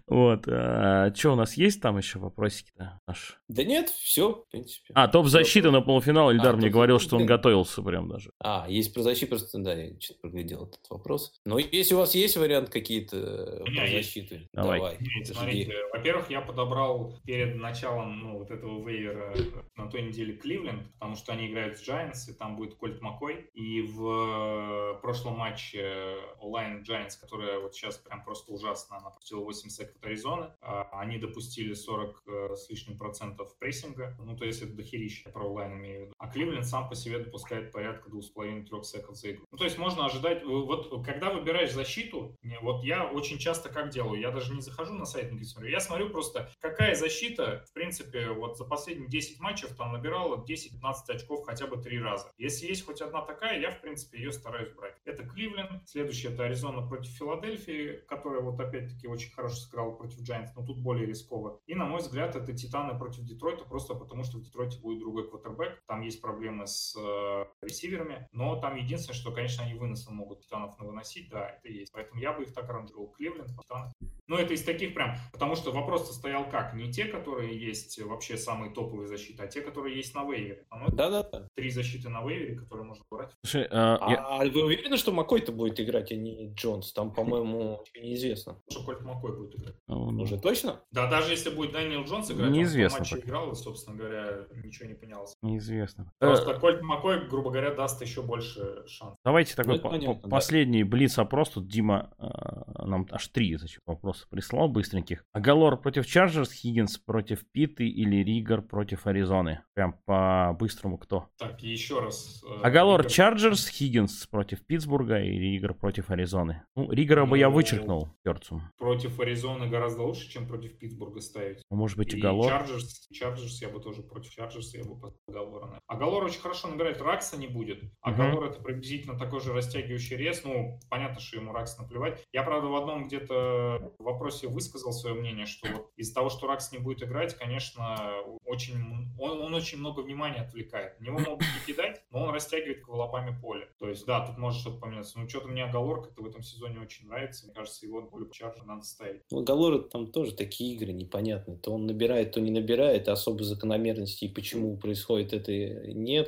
Вот. 0.07 0.47
А, 0.47 1.13
что 1.15 1.33
у 1.33 1.35
нас 1.35 1.55
есть 1.55 1.81
там 1.81 1.97
еще 1.97 2.19
вопросики-то? 2.19 2.99
Да 3.47 3.63
нет, 3.63 3.89
все, 3.89 4.33
в 4.33 4.49
принципе. 4.49 4.93
А, 4.93 5.07
топ-защита 5.07 5.71
на 5.71 5.81
полуфинал. 5.81 6.31
Ильдар 6.31 6.53
а, 6.53 6.57
мне 6.57 6.69
говорил, 6.69 6.90
что 6.99 7.17
он 7.17 7.25
готовился 7.25 7.81
прям 7.81 8.09
даже. 8.09 8.31
А, 8.39 8.65
есть 8.69 8.93
про 8.93 9.01
защиту, 9.01 9.29
просто, 9.29 9.59
да, 9.59 9.73
я 9.73 9.99
что-то 9.99 10.21
проглядел 10.21 10.65
этот 10.65 10.89
вопрос. 10.89 11.39
Но 11.45 11.59
если 11.59 11.95
у 11.95 11.99
вас 11.99 12.15
есть 12.15 12.37
вариант 12.37 12.69
какие-то 12.69 13.17
э, 13.17 13.75
про 13.75 13.87
защиты, 13.87 14.49
давай. 14.53 14.97
Смотрите, 15.23 15.75
во-первых, 15.93 16.29
я 16.29 16.41
подобрал 16.41 17.15
перед 17.25 17.55
началом 17.55 18.19
ну, 18.19 18.37
вот 18.39 18.51
этого 18.51 18.87
вейвера 18.87 19.33
на 19.75 19.87
той 19.87 20.03
неделе 20.03 20.33
Кливленд, 20.33 20.91
потому 20.93 21.15
что 21.15 21.33
они 21.33 21.47
играют 21.47 21.77
с 21.77 21.87
Giants, 21.87 22.29
и 22.29 22.33
там 22.33 22.55
будет 22.55 22.75
Кольт 22.75 23.01
Маккой. 23.01 23.49
И 23.53 23.81
в 23.81 24.99
прошлом 25.01 25.37
матче 25.37 26.15
онлайн 26.39 26.83
Giants, 26.83 27.19
которая 27.19 27.59
вот 27.59 27.75
сейчас 27.75 27.97
прям 27.97 28.23
просто 28.23 28.51
ужасно, 28.51 28.97
она 28.97 29.09
пропустила 29.09 29.41
8 29.41 29.69
сек 29.69 29.95
от 29.95 30.05
Аризоны, 30.05 30.47
а 30.61 30.89
они 30.99 31.17
допустили 31.17 31.73
40 31.73 32.23
э, 32.27 32.55
с 32.55 32.69
лишним 32.69 32.97
процентов 32.97 33.57
прессинга, 33.57 34.15
ну 34.19 34.35
то 34.35 34.45
есть 34.45 34.61
это 34.61 34.73
дохерища, 34.73 35.29
про 35.29 35.47
онлайн 35.47 35.73
имею 35.73 35.99
в 35.99 36.05
виду. 36.05 36.13
А 36.17 36.27
Кливленд 36.27 36.65
сам 36.65 36.80
по 36.83 36.95
себе 36.95 37.19
допускает 37.19 37.71
порядка 37.71 38.09
2,5-3 38.09 38.83
секов 38.83 39.15
за 39.15 39.31
игру. 39.31 39.45
Ну 39.51 39.57
то 39.57 39.63
есть 39.63 39.77
можно 39.77 40.05
ожидать, 40.05 40.43
вот 40.43 41.05
когда 41.05 41.31
выбираешь 41.31 41.71
защиту, 41.71 42.37
вот 42.61 42.83
я 42.83 43.05
очень 43.05 43.37
часто 43.37 43.69
как 43.69 43.89
делаю, 43.89 44.19
я 44.19 44.31
даже 44.31 44.53
не 44.53 44.61
захожу 44.61 44.93
на 44.93 45.05
сайт, 45.05 45.31
не 45.31 45.43
смотрю, 45.43 45.69
я 45.69 45.79
смотрю 45.79 46.09
просто, 46.09 46.49
какая 46.59 46.95
защита, 46.95 47.63
в 47.69 47.73
принципе, 47.73 48.29
вот 48.29 48.57
за 48.57 48.65
последние 48.65 49.09
10 49.09 49.39
матчев 49.39 49.75
там 49.75 49.93
набирала 49.93 50.43
10-15 50.43 51.15
очков 51.15 51.45
хотя 51.45 51.67
бы 51.67 51.77
три 51.77 52.01
раза. 52.01 52.31
Если 52.37 52.67
есть 52.67 52.85
хоть 52.85 53.01
одна 53.01 53.21
такая, 53.21 53.59
я, 53.59 53.71
в 53.71 53.81
принципе, 53.81 54.17
ее 54.17 54.31
стараюсь 54.31 54.73
брать. 54.73 54.95
Это 55.05 55.23
Кливленд, 55.23 55.87
следующий 55.87 56.27
это 56.27 56.45
Аризона 56.45 56.87
против 56.87 57.11
Филадельфии, 57.11 58.03
которая 58.07 58.41
вот 58.41 58.59
опять-таки 58.59 59.07
очень 59.07 59.31
хорошо 59.31 59.55
сыграла 59.55 59.91
против 59.91 60.19
Giants, 60.21 60.49
но 60.55 60.65
тут 60.65 60.79
более 60.79 61.05
рисково. 61.05 61.59
И, 61.65 61.75
на 61.75 61.85
мой 61.85 61.99
взгляд, 61.99 62.35
это 62.35 62.53
Титаны 62.53 62.97
против 62.97 63.23
Детройта, 63.23 63.65
просто 63.65 63.93
потому 63.95 64.23
что 64.23 64.37
в 64.37 64.41
Детройте 64.41 64.79
будет 64.79 64.99
другой 64.99 65.29
квотербек. 65.29 65.81
Там 65.87 66.01
есть 66.01 66.21
проблемы 66.21 66.67
э, 66.97 67.45
ресиверами, 67.61 68.27
но 68.31 68.55
там 68.55 68.75
единственное, 68.75 69.17
что, 69.17 69.31
конечно, 69.31 69.63
они 69.63 69.73
выносом 69.73 70.15
могут 70.15 70.41
Титанов 70.41 70.77
выносить, 70.79 71.29
да, 71.29 71.49
это 71.49 71.69
есть. 71.69 71.91
Поэтому 71.91 72.21
я 72.21 72.33
бы 72.33 72.43
их 72.43 72.53
так 72.53 72.69
рангировал. 72.69 73.07
Кливленд, 73.11 73.49
Титанов. 73.61 73.91
Ну, 74.27 74.37
это 74.37 74.53
из 74.53 74.63
таких 74.63 74.93
прям, 74.93 75.15
потому 75.33 75.55
что 75.55 75.71
вопрос 75.71 76.07
состоял 76.07 76.49
как? 76.49 76.73
Не 76.73 76.91
те, 76.91 77.05
которые 77.05 77.59
есть 77.59 77.99
вообще 78.01 78.37
самые 78.37 78.73
топовые 78.73 79.07
защиты, 79.07 79.43
а 79.43 79.47
те, 79.47 79.61
которые 79.61 79.97
есть 79.97 80.15
на 80.15 80.23
вейвере. 80.23 80.65
Да-да-да. 80.93 81.47
Три 81.55 81.69
защиты 81.69 82.07
на 82.07 82.21
вейвере, 82.21 82.55
которые 82.55 82.85
можно 82.85 83.03
брать. 83.11 83.31
Слушай, 83.43 83.67
а, 83.69 83.97
а, 83.97 84.11
я... 84.11 84.25
а 84.25 84.45
вы 84.45 84.63
уверены, 84.63 84.95
что 84.95 85.11
Макой-то 85.11 85.51
будет 85.51 85.79
играть, 85.81 86.11
а 86.11 86.15
не 86.15 86.53
Джонс? 86.53 86.93
Там, 86.93 87.13
по-моему, 87.13 87.83
неизвестно. 87.95 88.61
Что 88.69 88.83
Кольт 88.85 89.01
Макой 89.01 89.35
будет 89.35 89.59
играть. 89.59 89.75
Ну, 89.87 90.21
Уже 90.21 90.39
точно? 90.39 90.81
Да, 90.91 91.09
даже 91.09 91.31
если 91.31 91.49
будет 91.49 91.73
Дэниел 91.73 92.05
Джонс 92.05 92.31
играть, 92.31 92.51
неизвестно 92.51 92.99
он 92.99 93.05
в 93.05 93.11
матче 93.11 93.25
играл, 93.25 93.51
и, 93.51 93.55
собственно 93.55 93.97
говоря, 93.97 94.45
ничего 94.63 94.87
не 94.87 94.95
поменялось. 94.95 95.35
Неизвестно. 95.41 96.11
Просто 96.19 96.53
Кольт 96.61 96.81
Макой, 96.81 97.27
грубо 97.27 97.49
говоря, 97.49 97.71
даст 97.71 98.01
еще 98.01 98.21
больше 98.21 98.87
шансов. 98.87 99.17
Давайте 99.25 99.55
такой 99.55 99.75
ну, 99.75 99.81
по 99.81 99.89
понятно, 99.89 100.29
последний 100.29 100.83
да. 100.83 100.89
блиц-опрос. 100.89 101.49
Тут 101.49 101.67
Дима 101.67 102.11
э, 102.17 102.85
нам 102.85 103.07
аж 103.11 103.27
три 103.29 103.55
значит, 103.57 103.81
вопроса 103.85 104.25
прислал 104.29 104.69
быстреньких. 104.69 105.25
Агалор 105.33 105.77
против 105.77 106.05
Чарджерс, 106.05 106.51
Хиггинс 106.51 106.97
против 106.99 107.43
Питы 107.51 107.87
или 107.87 108.23
Ригар 108.23 108.61
против 108.61 109.07
Аризоны? 109.07 109.61
Прям 109.73 109.95
по-быстрому 110.05 110.97
кто? 110.97 111.27
Так, 111.37 111.61
еще 111.63 111.99
раз. 111.99 112.43
Э, 112.43 112.61
Агалор 112.61 113.05
Чарджерс, 113.05 113.67
Хиггинс 113.67 114.27
против 114.27 114.65
Питтсбурга 114.65 115.19
и 115.19 115.31
Ригар 115.31 115.73
против 115.73 116.09
Аризоны. 116.11 116.63
Ну, 116.75 116.91
Ригара 116.91 117.25
ну, 117.25 117.31
бы 117.31 117.37
я 117.37 117.49
ну, 117.49 117.55
вычеркнул 117.55 118.09
первым. 118.23 118.71
Против 118.77 119.19
Аризоны 119.19 119.67
гораздо 119.67 120.03
лучше, 120.03 120.29
чем 120.29 120.47
против 120.47 120.77
Питтсбурга 120.77 121.21
ставить. 121.21 121.61
Ну, 121.69 121.77
может 121.77 121.97
быть, 121.97 122.13
Агалор. 122.13 122.47
Чарджерс, 122.47 123.07
Чарджерс 123.11 123.61
я 123.61 123.69
бы 123.69 123.79
тоже 123.79 124.03
против 124.03 124.31
Чарджерса 124.31 124.77
я 124.77 124.83
бы 124.83 125.01
Агалора. 125.27 125.79
Агалор 125.87 126.25
очень 126.25 126.40
хорошо 126.41 126.67
набирает, 126.67 127.01
Раггса 127.01 127.37
не 127.37 127.47
будет. 127.47 127.83
Агалор 128.01 128.45
uh-huh. 128.45 128.49
это 128.49 128.61
приблизительно 128.61 129.17
такой 129.17 129.39
же 129.39 129.53
растягивающий 129.53 130.17
ресивер. 130.17 130.43
Ну, 130.43 130.79
понятно, 130.89 131.19
что 131.19 131.37
ему 131.37 131.53
Раггс 131.53 131.77
наплевать. 131.77 132.25
Я, 132.33 132.43
правда, 132.43 132.67
в 132.67 132.75
одном 132.75 133.07
где-то 133.07 133.93
вопросе 133.99 134.47
высказал 134.47 134.91
свое 134.91 135.15
мнение, 135.15 135.45
что 135.45 135.67
вот 135.69 135.91
из-за 135.95 136.13
того, 136.13 136.29
что 136.29 136.47
Раггс 136.47 136.71
не 136.71 136.79
будет 136.79 137.03
играть, 137.03 137.35
конечно, 137.35 137.97
очень, 138.45 138.75
он, 139.19 139.41
он 139.41 139.53
очень 139.53 139.77
много 139.77 140.01
внимания 140.01 140.41
отвлекает. 140.41 140.99
Него 140.99 141.19
могут 141.19 141.41
не 141.41 141.73
кидать, 141.73 142.03
но 142.11 142.23
он 142.25 142.33
растягивает 142.33 142.87
лобами 142.87 143.37
поле. 143.39 143.69
То 143.79 143.89
есть, 143.89 144.05
да, 144.05 144.25
тут 144.25 144.37
может 144.37 144.61
что-то 144.61 144.79
поменяться. 144.79 145.19
Но 145.19 145.27
что-то 145.27 145.47
мне 145.47 145.63
оговорка-то 145.63 146.21
в 146.21 146.25
этом 146.25 146.41
сезоне 146.41 146.79
очень 146.79 147.07
нравится. 147.07 147.45
Мне 147.45 147.53
кажется, 147.53 147.85
его 147.85 148.01
более 148.01 148.31
чаржа 148.31 148.63
надо 148.63 148.83
ставить. 148.83 149.21
Ну, 149.31 149.43
Галора 149.43 149.79
там 149.79 150.11
тоже 150.11 150.33
такие 150.33 150.75
игры 150.75 150.91
непонятные. 150.91 151.57
То 151.57 151.73
он 151.73 151.85
набирает, 151.85 152.31
то 152.31 152.41
не 152.41 152.51
набирает. 152.51 153.07
Особо 153.07 153.43
закономерностей, 153.43 154.29
почему 154.29 154.77
происходит 154.77 155.33
это, 155.33 155.51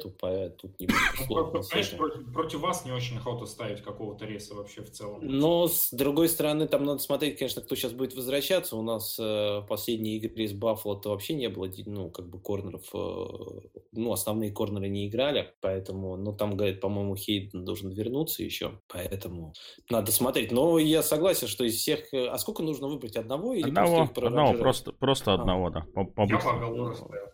нету. 0.03 0.67
Тут 0.67 0.79
не 0.79 0.87
ну, 1.29 1.63
Конечно, 1.69 1.97
против, 1.97 2.33
против 2.33 2.59
вас 2.59 2.85
не 2.85 2.91
очень 2.91 3.17
охота 3.17 3.45
ставить 3.45 3.81
какого-то 3.81 4.25
реса 4.25 4.55
вообще 4.55 4.81
в 4.81 4.91
целом. 4.91 5.19
Но, 5.21 5.67
с 5.67 5.91
другой 5.91 6.29
стороны, 6.29 6.67
там 6.67 6.83
надо 6.83 6.99
смотреть, 6.99 7.37
конечно, 7.37 7.61
кто 7.61 7.75
сейчас 7.75 7.93
будет 7.93 8.15
возвращаться. 8.15 8.75
У 8.75 8.81
нас 8.81 9.17
э, 9.19 9.61
последние 9.67 10.17
игры 10.17 10.43
из 10.43 10.53
Баффало-то 10.53 11.09
вообще 11.09 11.33
не 11.33 11.49
было, 11.49 11.69
ну, 11.85 12.09
как 12.09 12.29
бы 12.29 12.39
корнеров, 12.39 12.83
э, 12.93 13.79
ну, 13.91 14.11
основные 14.11 14.51
корнеры 14.51 14.89
не 14.89 15.07
играли, 15.07 15.53
поэтому, 15.61 16.17
ну, 16.17 16.33
там, 16.33 16.55
говорит, 16.55 16.81
по-моему, 16.81 17.15
Хейден 17.15 17.65
должен 17.65 17.91
вернуться 17.91 18.43
еще, 18.43 18.79
поэтому 18.87 19.53
надо 19.89 20.11
смотреть. 20.11 20.51
Но 20.51 20.77
я 20.77 21.03
согласен, 21.03 21.47
что 21.47 21.63
из 21.63 21.75
всех... 21.75 22.13
Э, 22.13 22.27
а 22.27 22.37
сколько 22.37 22.63
нужно 22.63 22.87
выбрать? 22.87 23.15
Одного 23.15 23.53
или 23.53 23.67
одного, 23.67 24.07
просто 24.07 24.27
одного, 24.27 24.53
просто, 24.53 24.91
просто 24.91 25.31
а. 25.31 25.35
одного, 25.35 25.69
да. 25.69 25.85
По, 25.93 26.03
по 26.05 26.23
я 26.23 26.39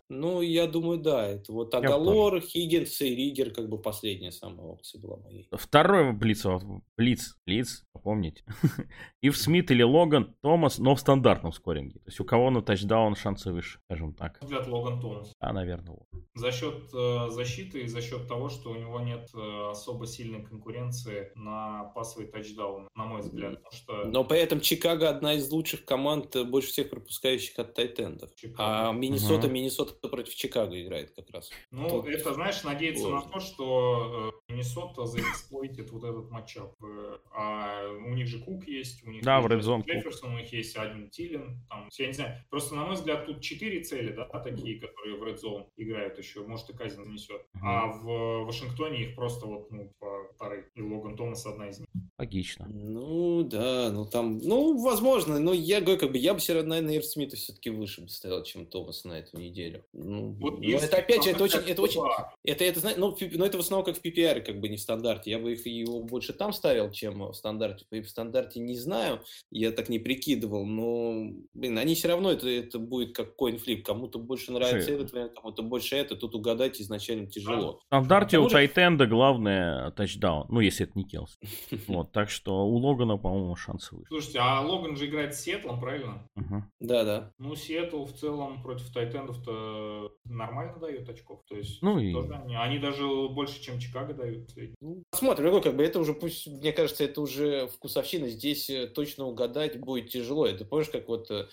ну, 0.09 0.29
ну, 0.29 0.41
я 0.41 0.67
думаю, 0.67 0.99
да. 0.99 1.27
Это 1.27 1.51
вот 1.53 1.73
Агалор, 1.73 2.41
Хиггинс 2.59 3.01
и 3.01 3.15
Ригер, 3.15 3.51
как 3.51 3.69
бы 3.69 3.77
последняя 3.77 4.31
самая 4.31 4.67
опция 4.67 4.99
была 4.99 5.17
моей. 5.17 5.47
Второй 5.51 6.11
Блиц, 6.11 6.45
Блиц, 6.97 7.37
Блиц, 7.45 7.85
помните. 8.03 8.43
Ив 9.21 9.37
Смит 9.37 9.71
или 9.71 9.83
Логан 9.83 10.35
Томас, 10.41 10.79
но 10.79 10.95
в 10.95 10.99
стандартном 10.99 11.53
скоринге. 11.53 11.99
То 11.99 12.07
есть 12.07 12.19
у 12.19 12.25
кого 12.25 12.49
на 12.49 12.61
тачдаун 12.61 13.15
шансы 13.15 13.51
выше, 13.51 13.79
скажем 13.85 14.13
так. 14.13 14.39
Взгляд 14.41 14.67
Логан 14.67 14.99
Томас. 14.99 15.33
А, 15.39 15.53
наверное. 15.53 15.97
За 16.35 16.51
счет 16.51 16.89
э, 16.93 17.29
защиты 17.29 17.81
и 17.81 17.87
за 17.87 18.01
счет 18.01 18.27
того, 18.27 18.49
что 18.49 18.71
у 18.71 18.75
него 18.75 18.99
нет 18.99 19.29
э, 19.33 19.69
особо 19.71 20.05
сильной 20.05 20.43
конкуренции 20.43 21.31
на 21.35 21.85
пасовый 21.95 22.27
тачдаун, 22.27 22.87
на 22.95 23.05
мой 23.05 23.21
взгляд. 23.21 23.55
Потому 23.63 23.71
что... 23.71 24.03
Но 24.05 24.23
при 24.23 24.39
этом 24.39 24.59
Чикаго 24.59 25.09
одна 25.09 25.33
из 25.33 25.49
лучших 25.49 25.85
команд, 25.85 26.35
э, 26.35 26.43
больше 26.43 26.69
всех 26.69 26.89
пропускающих 26.89 27.57
от 27.59 27.73
тайтендов. 27.73 28.29
А 28.57 28.91
Миннесота, 28.91 29.47
угу. 29.47 29.55
Миннесота 29.55 30.07
против 30.07 30.35
Чикаго 30.35 30.81
играет 30.81 31.11
как 31.15 31.29
раз. 31.31 31.49
Ну, 31.71 31.89
Тут... 31.89 32.07
это, 32.07 32.33
знаешь, 32.33 32.48
надеяться 32.63 33.03
сложно. 33.03 33.25
на 33.25 33.33
то, 33.33 33.39
что 33.39 34.33
э, 34.47 34.51
Миннесота 34.51 35.05
заэксплойтит 35.05 35.91
вот 35.91 36.03
этот 36.03 36.29
матчап. 36.31 36.73
Э, 36.83 37.17
а 37.31 37.89
у 38.05 38.13
них 38.13 38.27
же 38.27 38.39
Кук 38.39 38.67
есть, 38.67 39.03
у 39.03 39.11
них 39.11 39.23
да, 39.23 39.39
есть 39.39 39.65
в 39.65 39.81
Джефферсон, 39.81 40.33
у 40.33 40.37
них 40.37 40.51
есть 40.51 40.75
один 40.77 41.09
Тилин. 41.09 41.61
Там, 41.69 41.89
я 41.97 42.07
не 42.07 42.13
знаю, 42.13 42.43
просто, 42.49 42.75
на 42.75 42.85
мой 42.85 42.95
взгляд, 42.95 43.25
тут 43.25 43.41
четыре 43.41 43.83
цели, 43.83 44.11
да, 44.11 44.25
такие, 44.25 44.79
которые 44.79 45.17
в 45.17 45.23
Red 45.23 45.41
Zone 45.41 45.67
играют 45.77 46.17
еще. 46.17 46.45
Может, 46.45 46.69
и 46.69 46.73
Казин 46.73 47.05
занесет. 47.05 47.41
Угу. 47.55 47.63
А 47.63 47.87
в 47.87 48.45
Вашингтоне 48.45 49.03
их 49.03 49.15
просто 49.15 49.45
вот, 49.45 49.71
ну, 49.71 49.93
по 49.99 50.27
вторых. 50.33 50.69
И 50.75 50.81
Логан 50.81 51.15
Томас 51.15 51.45
одна 51.45 51.69
из 51.69 51.79
них. 51.79 51.87
Логично. 52.17 52.67
Ну, 52.67 53.43
да, 53.43 53.91
ну 53.91 54.05
там, 54.05 54.39
ну, 54.39 54.81
возможно, 54.83 55.39
но 55.39 55.53
я 55.53 55.79
говорю, 55.79 55.99
как 55.99 56.11
бы, 56.11 56.17
я 56.17 56.33
бы 56.33 56.39
все 56.39 56.53
равно, 56.53 56.75
наверное, 56.75 57.01
Смита 57.01 57.37
все-таки 57.37 57.69
выше 57.69 58.01
бы 58.01 58.09
стоял, 58.09 58.43
чем 58.43 58.65
Томас 58.65 59.05
на 59.05 59.19
эту 59.19 59.37
неделю. 59.37 59.85
Ну, 59.93 60.31
вот 60.33 60.59
ну 60.59 60.69
это 60.69 60.97
опять 60.97 61.23
же, 61.23 61.31
это 61.31 61.43
очень, 61.43 61.59
это 61.59 61.81
очень, 61.81 62.01
это, 62.49 62.63
это, 62.63 62.93
ну, 62.97 63.15
но 63.33 63.45
это 63.45 63.57
в 63.57 63.61
основном 63.61 63.85
как 63.85 63.97
в 63.97 64.03
PPR, 64.03 64.41
как 64.41 64.59
бы 64.59 64.69
не 64.69 64.77
в 64.77 64.81
стандарте. 64.81 65.31
Я 65.31 65.39
бы 65.39 65.53
их, 65.53 65.65
его 65.65 66.01
больше 66.01 66.33
там 66.33 66.51
ставил, 66.53 66.91
чем 66.91 67.19
в 67.19 67.33
стандарте. 67.33 67.85
В 67.91 68.07
стандарте 68.07 68.59
не 68.59 68.75
знаю, 68.75 69.21
я 69.51 69.71
так 69.71 69.89
не 69.89 69.99
прикидывал, 69.99 70.65
но, 70.65 71.31
блин, 71.53 71.77
они 71.77 71.95
все 71.95 72.07
равно, 72.07 72.31
это, 72.31 72.49
это 72.49 72.79
будет 72.79 73.15
как 73.15 73.35
коинфлип. 73.35 73.85
Кому-то 73.85 74.19
больше 74.19 74.51
нравится 74.51 74.91
этот 74.91 75.11
вариант, 75.11 75.33
кому-то 75.35 75.63
больше 75.63 75.95
это, 75.95 76.15
тут 76.15 76.35
угадать 76.35 76.81
изначально 76.81 77.27
тяжело. 77.27 77.79
В 77.79 77.85
стандарте 77.85 78.39
у 78.39 78.49
Тайтенда 78.49 79.05
главное 79.05 79.91
тачдаун, 79.91 80.47
ну, 80.49 80.59
если 80.59 80.85
это 80.85 80.97
не 80.97 81.05
Келс. 81.05 81.37
Вот, 81.87 82.11
так 82.11 82.29
что 82.29 82.65
у 82.65 82.75
Логана, 82.77 83.17
по-моему, 83.17 83.55
шансы 83.55 83.95
выше. 83.95 84.07
Слушайте, 84.09 84.39
а 84.41 84.61
Логан 84.61 84.95
же 84.95 85.07
играет 85.07 85.35
с 85.35 85.41
Сиэтлом, 85.41 85.79
правильно? 85.79 86.27
Да, 86.79 87.03
да. 87.03 87.31
Ну, 87.37 87.55
Сиэтл 87.55 88.05
в 88.05 88.13
целом 88.13 88.61
против 88.61 88.91
Тайтендов-то 88.93 90.11
нормально 90.25 90.77
дает 90.79 91.09
очков. 91.09 91.41
То 91.47 91.55
есть, 91.55 91.81
ну, 91.81 91.99
и... 91.99 92.13
они, 92.43 92.55
они 92.55 92.79
даже 92.79 93.03
больше, 93.29 93.61
чем 93.61 93.79
Чикаго 93.79 94.13
дают. 94.13 94.49
Ну, 94.81 95.03
посмотрим, 95.09 95.51
ну, 95.51 95.61
как 95.61 95.75
бы 95.75 95.83
это 95.83 95.99
уже 95.99 96.13
пусть, 96.13 96.47
мне 96.47 96.71
кажется, 96.71 97.03
это 97.03 97.21
уже 97.21 97.67
вкусовщина. 97.67 98.29
Здесь 98.29 98.69
э, 98.69 98.87
точно 98.87 99.25
угадать 99.25 99.79
будет 99.79 100.09
тяжело. 100.09 100.45
Это 100.45 100.65
помнишь, 100.65 100.89
как 100.89 101.07
вот, 101.07 101.29
э, 101.31 101.47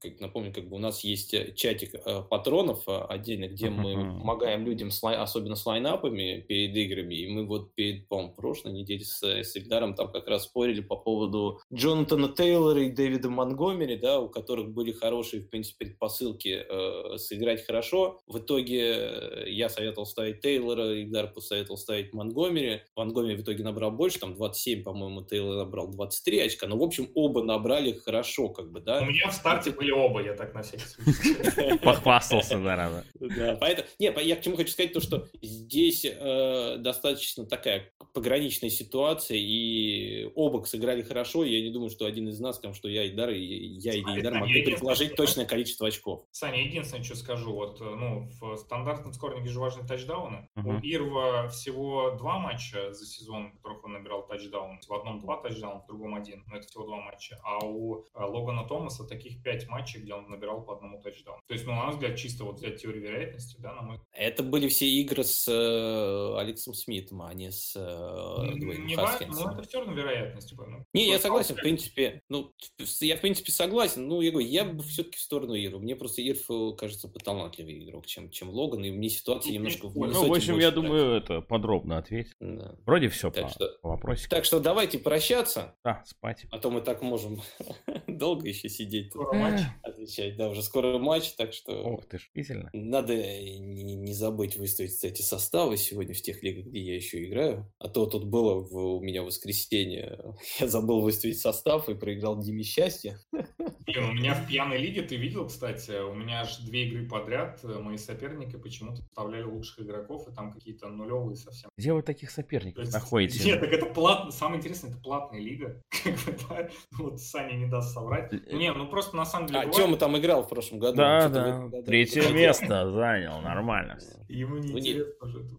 как, 0.00 0.20
напомню, 0.20 0.52
как 0.52 0.68
бы 0.68 0.76
у 0.76 0.78
нас 0.78 1.04
есть 1.04 1.34
э, 1.34 1.52
чатик 1.54 1.94
патронов 2.28 2.82
отдельно, 2.86 3.48
где 3.48 3.70
мы 3.70 3.94
помогаем 3.94 4.64
людям, 4.64 4.90
особенно 5.02 5.56
с 5.56 5.66
лайнапами 5.66 6.44
перед 6.46 6.76
играми. 6.76 7.14
И 7.14 7.28
мы 7.28 7.46
вот 7.46 7.74
перед, 7.74 8.08
по 8.08 8.28
прошлой 8.28 8.72
неделе 8.72 9.04
с, 9.04 9.22
с 9.22 9.56
Ильдаром 9.56 9.94
там 9.94 10.10
как 10.10 10.26
раз 10.28 10.44
спорили 10.44 10.80
по 10.80 10.96
поводу 10.96 11.60
Джонатана 11.72 12.28
Тейлора 12.28 12.82
и 12.82 12.90
Дэвида 12.90 13.30
Монгомери, 13.30 13.96
да, 13.96 14.20
у 14.20 14.28
которых 14.28 14.70
были 14.70 14.92
хорошие, 14.92 15.42
в 15.42 15.48
принципе, 15.48 15.86
предпосылки 15.86 16.64
э, 16.68 17.18
сыграть 17.18 17.64
хорошо. 17.64 18.20
В 18.26 18.38
итоге 18.38 19.44
я 19.46 19.68
советовал 19.68 20.06
ставить 20.16 20.40
Тейлора, 20.40 20.94
Ильдар 20.94 21.28
посоветовал 21.28 21.76
ставить 21.76 22.14
Монгомери. 22.14 22.80
Монгомери 22.96 23.36
в 23.36 23.42
итоге 23.42 23.62
набрал 23.62 23.90
больше, 23.90 24.18
там 24.18 24.34
27, 24.34 24.82
по-моему, 24.82 25.20
Тейлор 25.20 25.56
набрал 25.56 25.88
23 25.88 26.40
очка. 26.40 26.66
Но, 26.66 26.78
в 26.78 26.82
общем, 26.82 27.10
оба 27.14 27.42
набрали 27.42 27.92
хорошо, 27.92 28.48
как 28.48 28.72
бы, 28.72 28.80
да. 28.80 29.00
У 29.02 29.04
меня 29.04 29.28
в 29.28 29.34
старте 29.34 29.72
были 29.72 29.90
оба, 29.90 30.22
я 30.22 30.32
так 30.32 30.54
на 30.54 30.62
всякий 30.62 30.84
случай. 30.86 31.78
Похвастался, 31.84 32.58
да, 32.58 33.04
Да, 33.20 33.58
поэтому... 33.60 33.86
Не, 33.98 34.10
я 34.22 34.36
к 34.36 34.40
чему 34.40 34.56
хочу 34.56 34.70
сказать, 34.70 34.94
то, 34.94 35.00
что 35.00 35.28
здесь 35.42 36.06
э, 36.06 36.76
достаточно 36.78 37.44
такая 37.44 37.92
пограничная 38.14 38.70
ситуация, 38.70 39.36
и 39.38 40.30
оба 40.34 40.64
сыграли 40.64 41.02
хорошо, 41.02 41.44
и 41.44 41.52
я 41.54 41.60
не 41.60 41.70
думаю, 41.70 41.90
что 41.90 42.06
один 42.06 42.28
из 42.28 42.40
нас, 42.40 42.58
там, 42.58 42.72
что 42.72 42.88
я 42.88 43.04
и 43.04 43.10
Дар, 43.10 43.28
и 43.30 43.44
я 43.44 43.92
и 43.92 44.00
Ильдар 44.00 44.32
могли 44.32 44.62
предложить 44.62 45.14
точное 45.14 45.44
количество 45.44 45.88
очков. 45.88 46.24
Саня, 46.30 46.64
единственное, 46.64 47.04
что 47.04 47.16
скажу, 47.16 47.52
вот, 47.52 47.80
ну, 47.80 48.30
в 48.40 48.56
стандартном 48.56 49.12
скоринге 49.12 49.50
же 49.50 49.60
важны 49.60 49.86
тачдауны. 50.06 50.48
Uh-huh. 50.56 50.76
У 50.76 50.80
Ирва 50.82 51.48
всего 51.48 52.12
два 52.12 52.38
матча 52.38 52.92
за 52.92 53.06
сезон, 53.06 53.50
в 53.50 53.56
которых 53.56 53.84
он 53.84 53.92
набирал 53.92 54.26
тачдаун. 54.26 54.80
В 54.86 54.92
одном 54.92 55.20
два 55.20 55.36
тачдауна, 55.38 55.80
в 55.80 55.86
другом 55.86 56.14
один, 56.14 56.44
но 56.46 56.56
это 56.56 56.66
всего 56.66 56.84
два 56.84 57.00
матча. 57.00 57.38
А 57.42 57.64
у 57.64 57.98
э, 57.98 58.04
Логана 58.14 58.66
Томаса 58.66 59.04
таких 59.04 59.42
пять 59.42 59.68
матчей, 59.68 60.00
где 60.00 60.14
он 60.14 60.28
набирал 60.28 60.62
по 60.62 60.74
одному 60.74 61.00
тачдауну. 61.02 61.40
То 61.46 61.54
есть, 61.54 61.66
ну, 61.66 61.72
на 61.72 61.84
мой 61.84 61.92
взгляд, 61.92 62.16
чисто 62.16 62.44
вот 62.44 62.56
взять 62.56 62.80
теорию 62.80 63.02
вероятности, 63.02 63.56
да, 63.60 63.74
на 63.74 63.82
мой 63.82 64.00
Это 64.12 64.42
были 64.42 64.68
все 64.68 64.86
игры 64.86 65.24
с 65.24 65.48
э, 65.48 66.38
Алексом 66.38 66.74
Смитом, 66.74 67.22
а 67.22 67.34
не 67.34 67.50
с 67.50 67.74
э, 67.76 68.58
Дуэйном 68.58 68.86
не 68.86 68.96
Хаскинсом. 68.96 69.44
Ну, 69.44 69.58
это 69.58 69.68
все 69.68 69.78
равно 69.78 69.94
вероятность. 69.94 70.50
Типа, 70.50 70.66
ну, 70.66 70.84
не, 70.92 71.08
я 71.08 71.18
согласен, 71.18 71.56
в 71.56 71.60
принципе. 71.60 72.22
Ну, 72.28 72.52
я, 73.00 73.16
в 73.16 73.20
принципе, 73.20 73.52
согласен. 73.52 74.06
Ну, 74.06 74.20
я 74.20 74.30
говорю, 74.30 74.46
я 74.46 74.64
бы 74.64 74.82
все-таки 74.82 75.18
в 75.18 75.20
сторону 75.20 75.54
Ирфа. 75.54 75.78
Мне 75.78 75.96
просто 75.96 76.22
Ирф 76.22 76.48
кажется 76.76 77.08
поталантливее 77.08 77.84
игрок, 77.84 78.06
чем, 78.06 78.30
чем 78.30 78.50
Логан, 78.50 78.84
и 78.84 78.90
мне 78.90 79.08
ситуация 79.08 79.52
немножко 79.52 79.88
Ну, 79.96 80.28
в 80.28 80.32
общем, 80.32 80.58
я 80.58 80.70
думаю, 80.70 81.16
это 81.16 81.40
подробно 81.40 81.98
ответить. 81.98 82.34
Да. 82.40 82.76
Вроде 82.84 83.08
все 83.08 83.30
так 83.30 83.44
по, 83.44 83.50
что, 83.50 83.78
по 83.82 83.88
вопросику. 83.90 84.30
Так 84.30 84.44
что 84.44 84.60
давайте 84.60 84.98
прощаться. 84.98 85.74
Да, 85.84 86.02
спать. 86.06 86.46
А 86.50 86.58
то 86.58 86.70
мы 86.70 86.80
так 86.80 87.02
можем 87.02 87.40
долго 88.06 88.48
еще 88.48 88.68
сидеть 88.68 89.12
тут. 89.12 89.32
матч. 89.32 89.60
Отвечать. 89.82 90.36
Да, 90.36 90.48
уже 90.48 90.62
скоро 90.62 90.98
матч, 90.98 91.32
так 91.32 91.52
что... 91.52 91.72
Ох 91.72 92.06
ты 92.06 92.18
ж, 92.18 92.30
Надо 92.72 93.14
не, 93.16 93.94
не 93.96 94.14
забыть 94.14 94.56
выставить, 94.56 94.92
кстати, 94.92 95.22
составы 95.22 95.76
сегодня 95.76 96.14
в 96.14 96.20
тех 96.20 96.42
лигах, 96.42 96.66
где 96.66 96.80
я 96.80 96.94
еще 96.96 97.24
играю. 97.24 97.72
А 97.78 97.88
то 97.88 98.06
тут 98.06 98.24
было 98.24 98.54
в, 98.54 98.74
у 98.74 99.00
меня 99.00 99.22
в 99.22 99.26
воскресенье. 99.26 100.18
Я 100.60 100.68
забыл 100.68 101.00
выставить 101.00 101.38
состав 101.38 101.88
и 101.88 101.94
проиграл 101.94 102.38
Диме 102.38 102.62
счастье. 102.62 103.18
Блин, 103.86 104.04
у 104.04 104.12
меня 104.12 104.34
в 104.34 104.48
пьяной 104.48 104.78
лиге, 104.78 105.02
ты 105.02 105.16
видел, 105.16 105.46
кстати, 105.46 106.02
у 106.02 106.12
меня 106.14 106.40
аж 106.40 106.58
две 106.58 106.88
игры 106.88 107.08
подряд 107.08 107.60
э, 107.62 107.78
мои 107.78 107.96
соперники 107.96 108.56
почему-то 108.56 109.02
вставляли 109.02 109.44
лучших 109.44 109.85
игроков, 109.86 110.28
и 110.28 110.32
там 110.32 110.52
какие-то 110.52 110.88
нулевые 110.88 111.36
совсем. 111.36 111.70
Где 111.76 111.92
вы 111.92 112.02
таких 112.02 112.30
соперников 112.30 112.84
есть, 112.84 112.92
находите? 112.92 113.44
Нет, 113.44 113.60
так 113.60 113.72
это 113.72 113.86
платно. 113.86 114.30
Самое 114.30 114.58
интересное, 114.58 114.90
это 114.90 115.00
платная 115.00 115.40
лига. 115.40 115.82
Вот 116.98 117.20
Саня 117.20 117.56
не 117.56 117.66
даст 117.66 117.94
соврать. 117.94 118.32
Э, 118.32 118.56
не, 118.56 118.72
ну 118.72 118.88
просто 118.88 119.16
на 119.16 119.24
самом 119.24 119.46
деле... 119.46 119.60
А, 119.60 119.70
Тёма 119.70 119.96
там 119.96 120.16
играл 120.18 120.42
в 120.42 120.48
прошлом 120.48 120.78
году. 120.78 120.96
Да, 120.96 121.28
да. 121.28 121.68
Третье 121.82 122.30
место 122.32 122.90
занял, 122.90 123.40
нормально. 123.40 123.98
Ему 124.28 124.58
не 124.58 124.72
ну, 124.72 124.78
интересно 124.78 125.14
уже 125.20 125.40
эту 125.40 125.56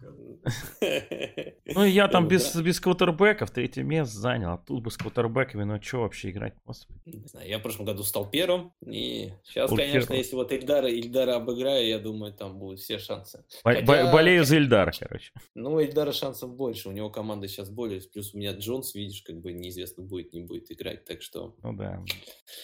Ну, 1.76 1.86
я 1.86 2.08
там 2.08 2.28
без, 2.28 2.56
без 2.56 2.80
квотербеков 2.80 3.52
третье 3.52 3.84
место 3.84 4.18
занял, 4.18 4.54
а 4.54 4.58
тут 4.58 4.84
бы 4.84 4.92
с 4.92 4.98
квотербеками, 4.98 5.64
ну, 5.64 5.82
что 5.82 6.02
вообще 6.02 6.32
играть? 6.32 6.54
Господи. 6.66 7.00
Не 7.06 7.28
знаю, 7.28 7.48
я 7.48 7.60
в 7.60 7.62
прошлом 7.62 7.86
году 7.86 8.04
стал 8.04 8.30
первым, 8.30 8.74
и 8.86 9.32
сейчас, 9.46 9.70
конечно, 9.70 10.14
если 10.14 10.36
вот 10.36 10.52
Ильдара, 10.52 10.90
Ильдара 10.90 11.36
обыграю, 11.36 11.88
я 11.88 12.00
думаю, 12.00 12.34
там 12.34 12.58
будут 12.58 12.80
все 12.80 13.00
шансы. 13.00 13.44
Хотя... 13.64 14.12
Болею 14.18 14.46
за 14.46 14.58
Ильдара, 14.58 14.92
короче. 14.98 15.32
Ну, 15.54 15.80
Ильдара 15.80 16.12
шансов 16.12 16.56
больше, 16.56 16.90
у 16.90 16.92
него 16.92 17.12
команда 17.12 17.48
сейчас 17.48 17.70
более, 17.70 18.02
плюс 18.02 18.34
у 18.34 18.40
меня 18.40 18.54
Джонс, 18.54 18.96
видишь, 18.96 19.22
как 19.22 19.40
бы 19.40 19.54
неизвестно 19.54 20.04
будет, 20.04 20.34
не 20.34 20.42
будет 20.42 20.72
играть, 20.72 21.06
так 21.06 21.22
что... 21.22 21.56
Ну, 21.62 21.74
да. 21.74 22.04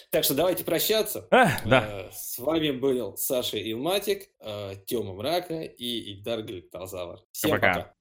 Так 0.09 0.23
что 0.23 0.33
давайте 0.33 0.63
прощаться. 0.63 1.27
А, 1.29 1.49
да. 1.63 2.07
Э, 2.07 2.11
с 2.11 2.39
вами 2.39 2.71
был 2.71 3.17
Саша 3.17 3.57
Илматик, 3.59 4.29
э, 4.39 4.77
Тёма 4.87 5.13
Мрака 5.13 5.61
и 5.61 6.13
Ильдар 6.13 6.41
Гликтозавр. 6.41 7.19
Всем 7.31 7.51
пока. 7.51 7.73
пока. 7.73 7.93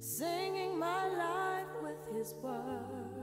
Singing 0.00 0.78
my 0.78 1.08
life 1.16 1.82
with 1.82 1.96
his 2.14 2.34
words, 2.42 3.13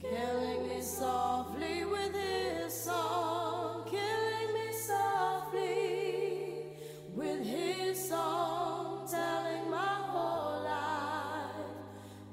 killing 0.00 0.68
me 0.68 0.80
softly 0.80 1.84
with 1.84 2.14
his 2.14 2.72
song, 2.72 3.84
killing 3.88 4.54
me 4.54 4.72
softly 4.72 6.66
with 7.14 7.44
his 7.44 8.08
song, 8.08 9.06
telling 9.10 9.70
my 9.70 9.76
whole 10.12 10.62
life 10.64 11.66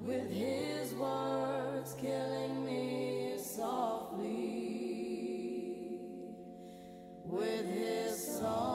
with 0.02 0.30
his 0.30 0.94
words, 0.96 1.96
killing 2.00 2.66
me 2.66 3.36
softly 3.38 4.30
with 7.26 7.66
his 7.66 8.38
song. 8.40 8.74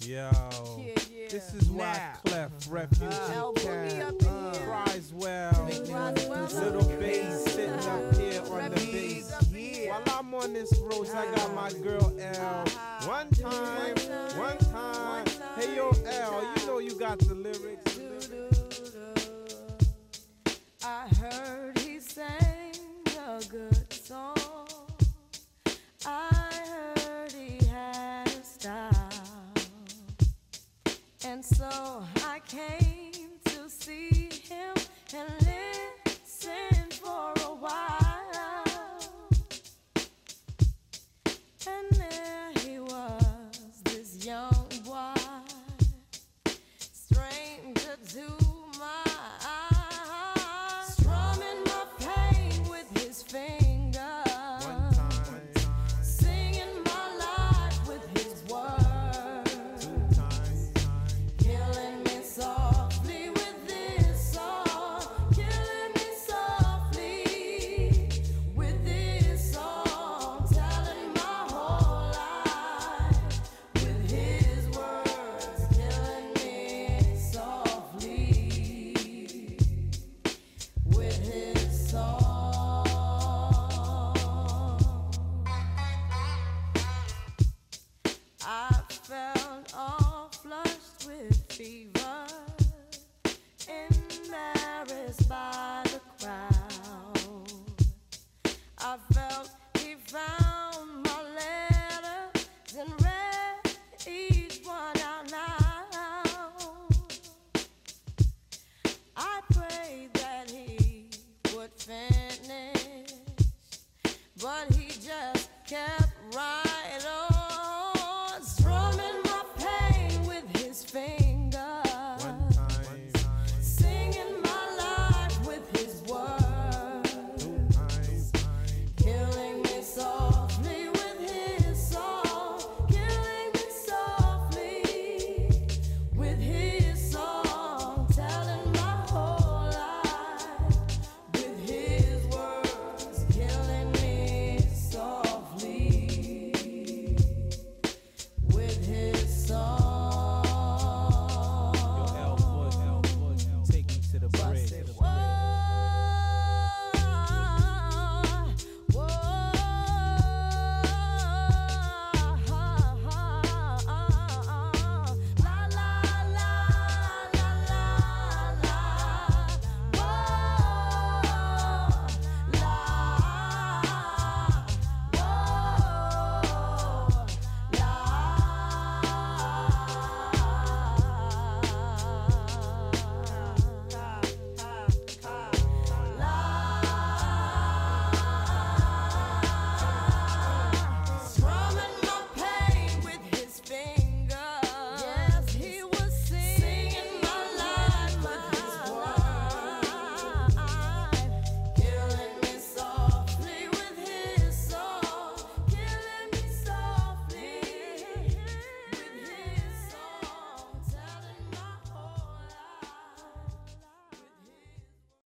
Yo, 0.00 0.30
yeah, 0.78 0.94
yeah. 1.10 1.28
this 1.28 1.52
is 1.54 1.68
why 1.68 2.17
Clef, 2.38 2.52
Refugee 2.70 3.16
uh, 3.34 3.50
Camp, 3.56 4.22
uh, 4.28 4.52
cries 4.64 5.12
well. 5.12 5.66
Little 5.66 6.88
bass 7.00 7.44
sitting 7.46 7.72
up 7.72 8.14
here 8.14 8.42
on 8.52 8.70
the 8.70 8.76
bass. 8.92 9.88
While 9.88 10.02
I'm 10.16 10.34
on 10.34 10.52
this 10.52 10.72
road, 10.78 11.08
I 11.16 11.34
got 11.34 11.52
my 11.52 11.72
girl 11.82 12.12
L. 12.20 12.64
One 13.08 13.28
time, 13.30 13.96
one 14.38 14.58
time. 14.58 15.26
Hey 15.56 15.74
yo, 15.74 15.90
L, 16.06 16.57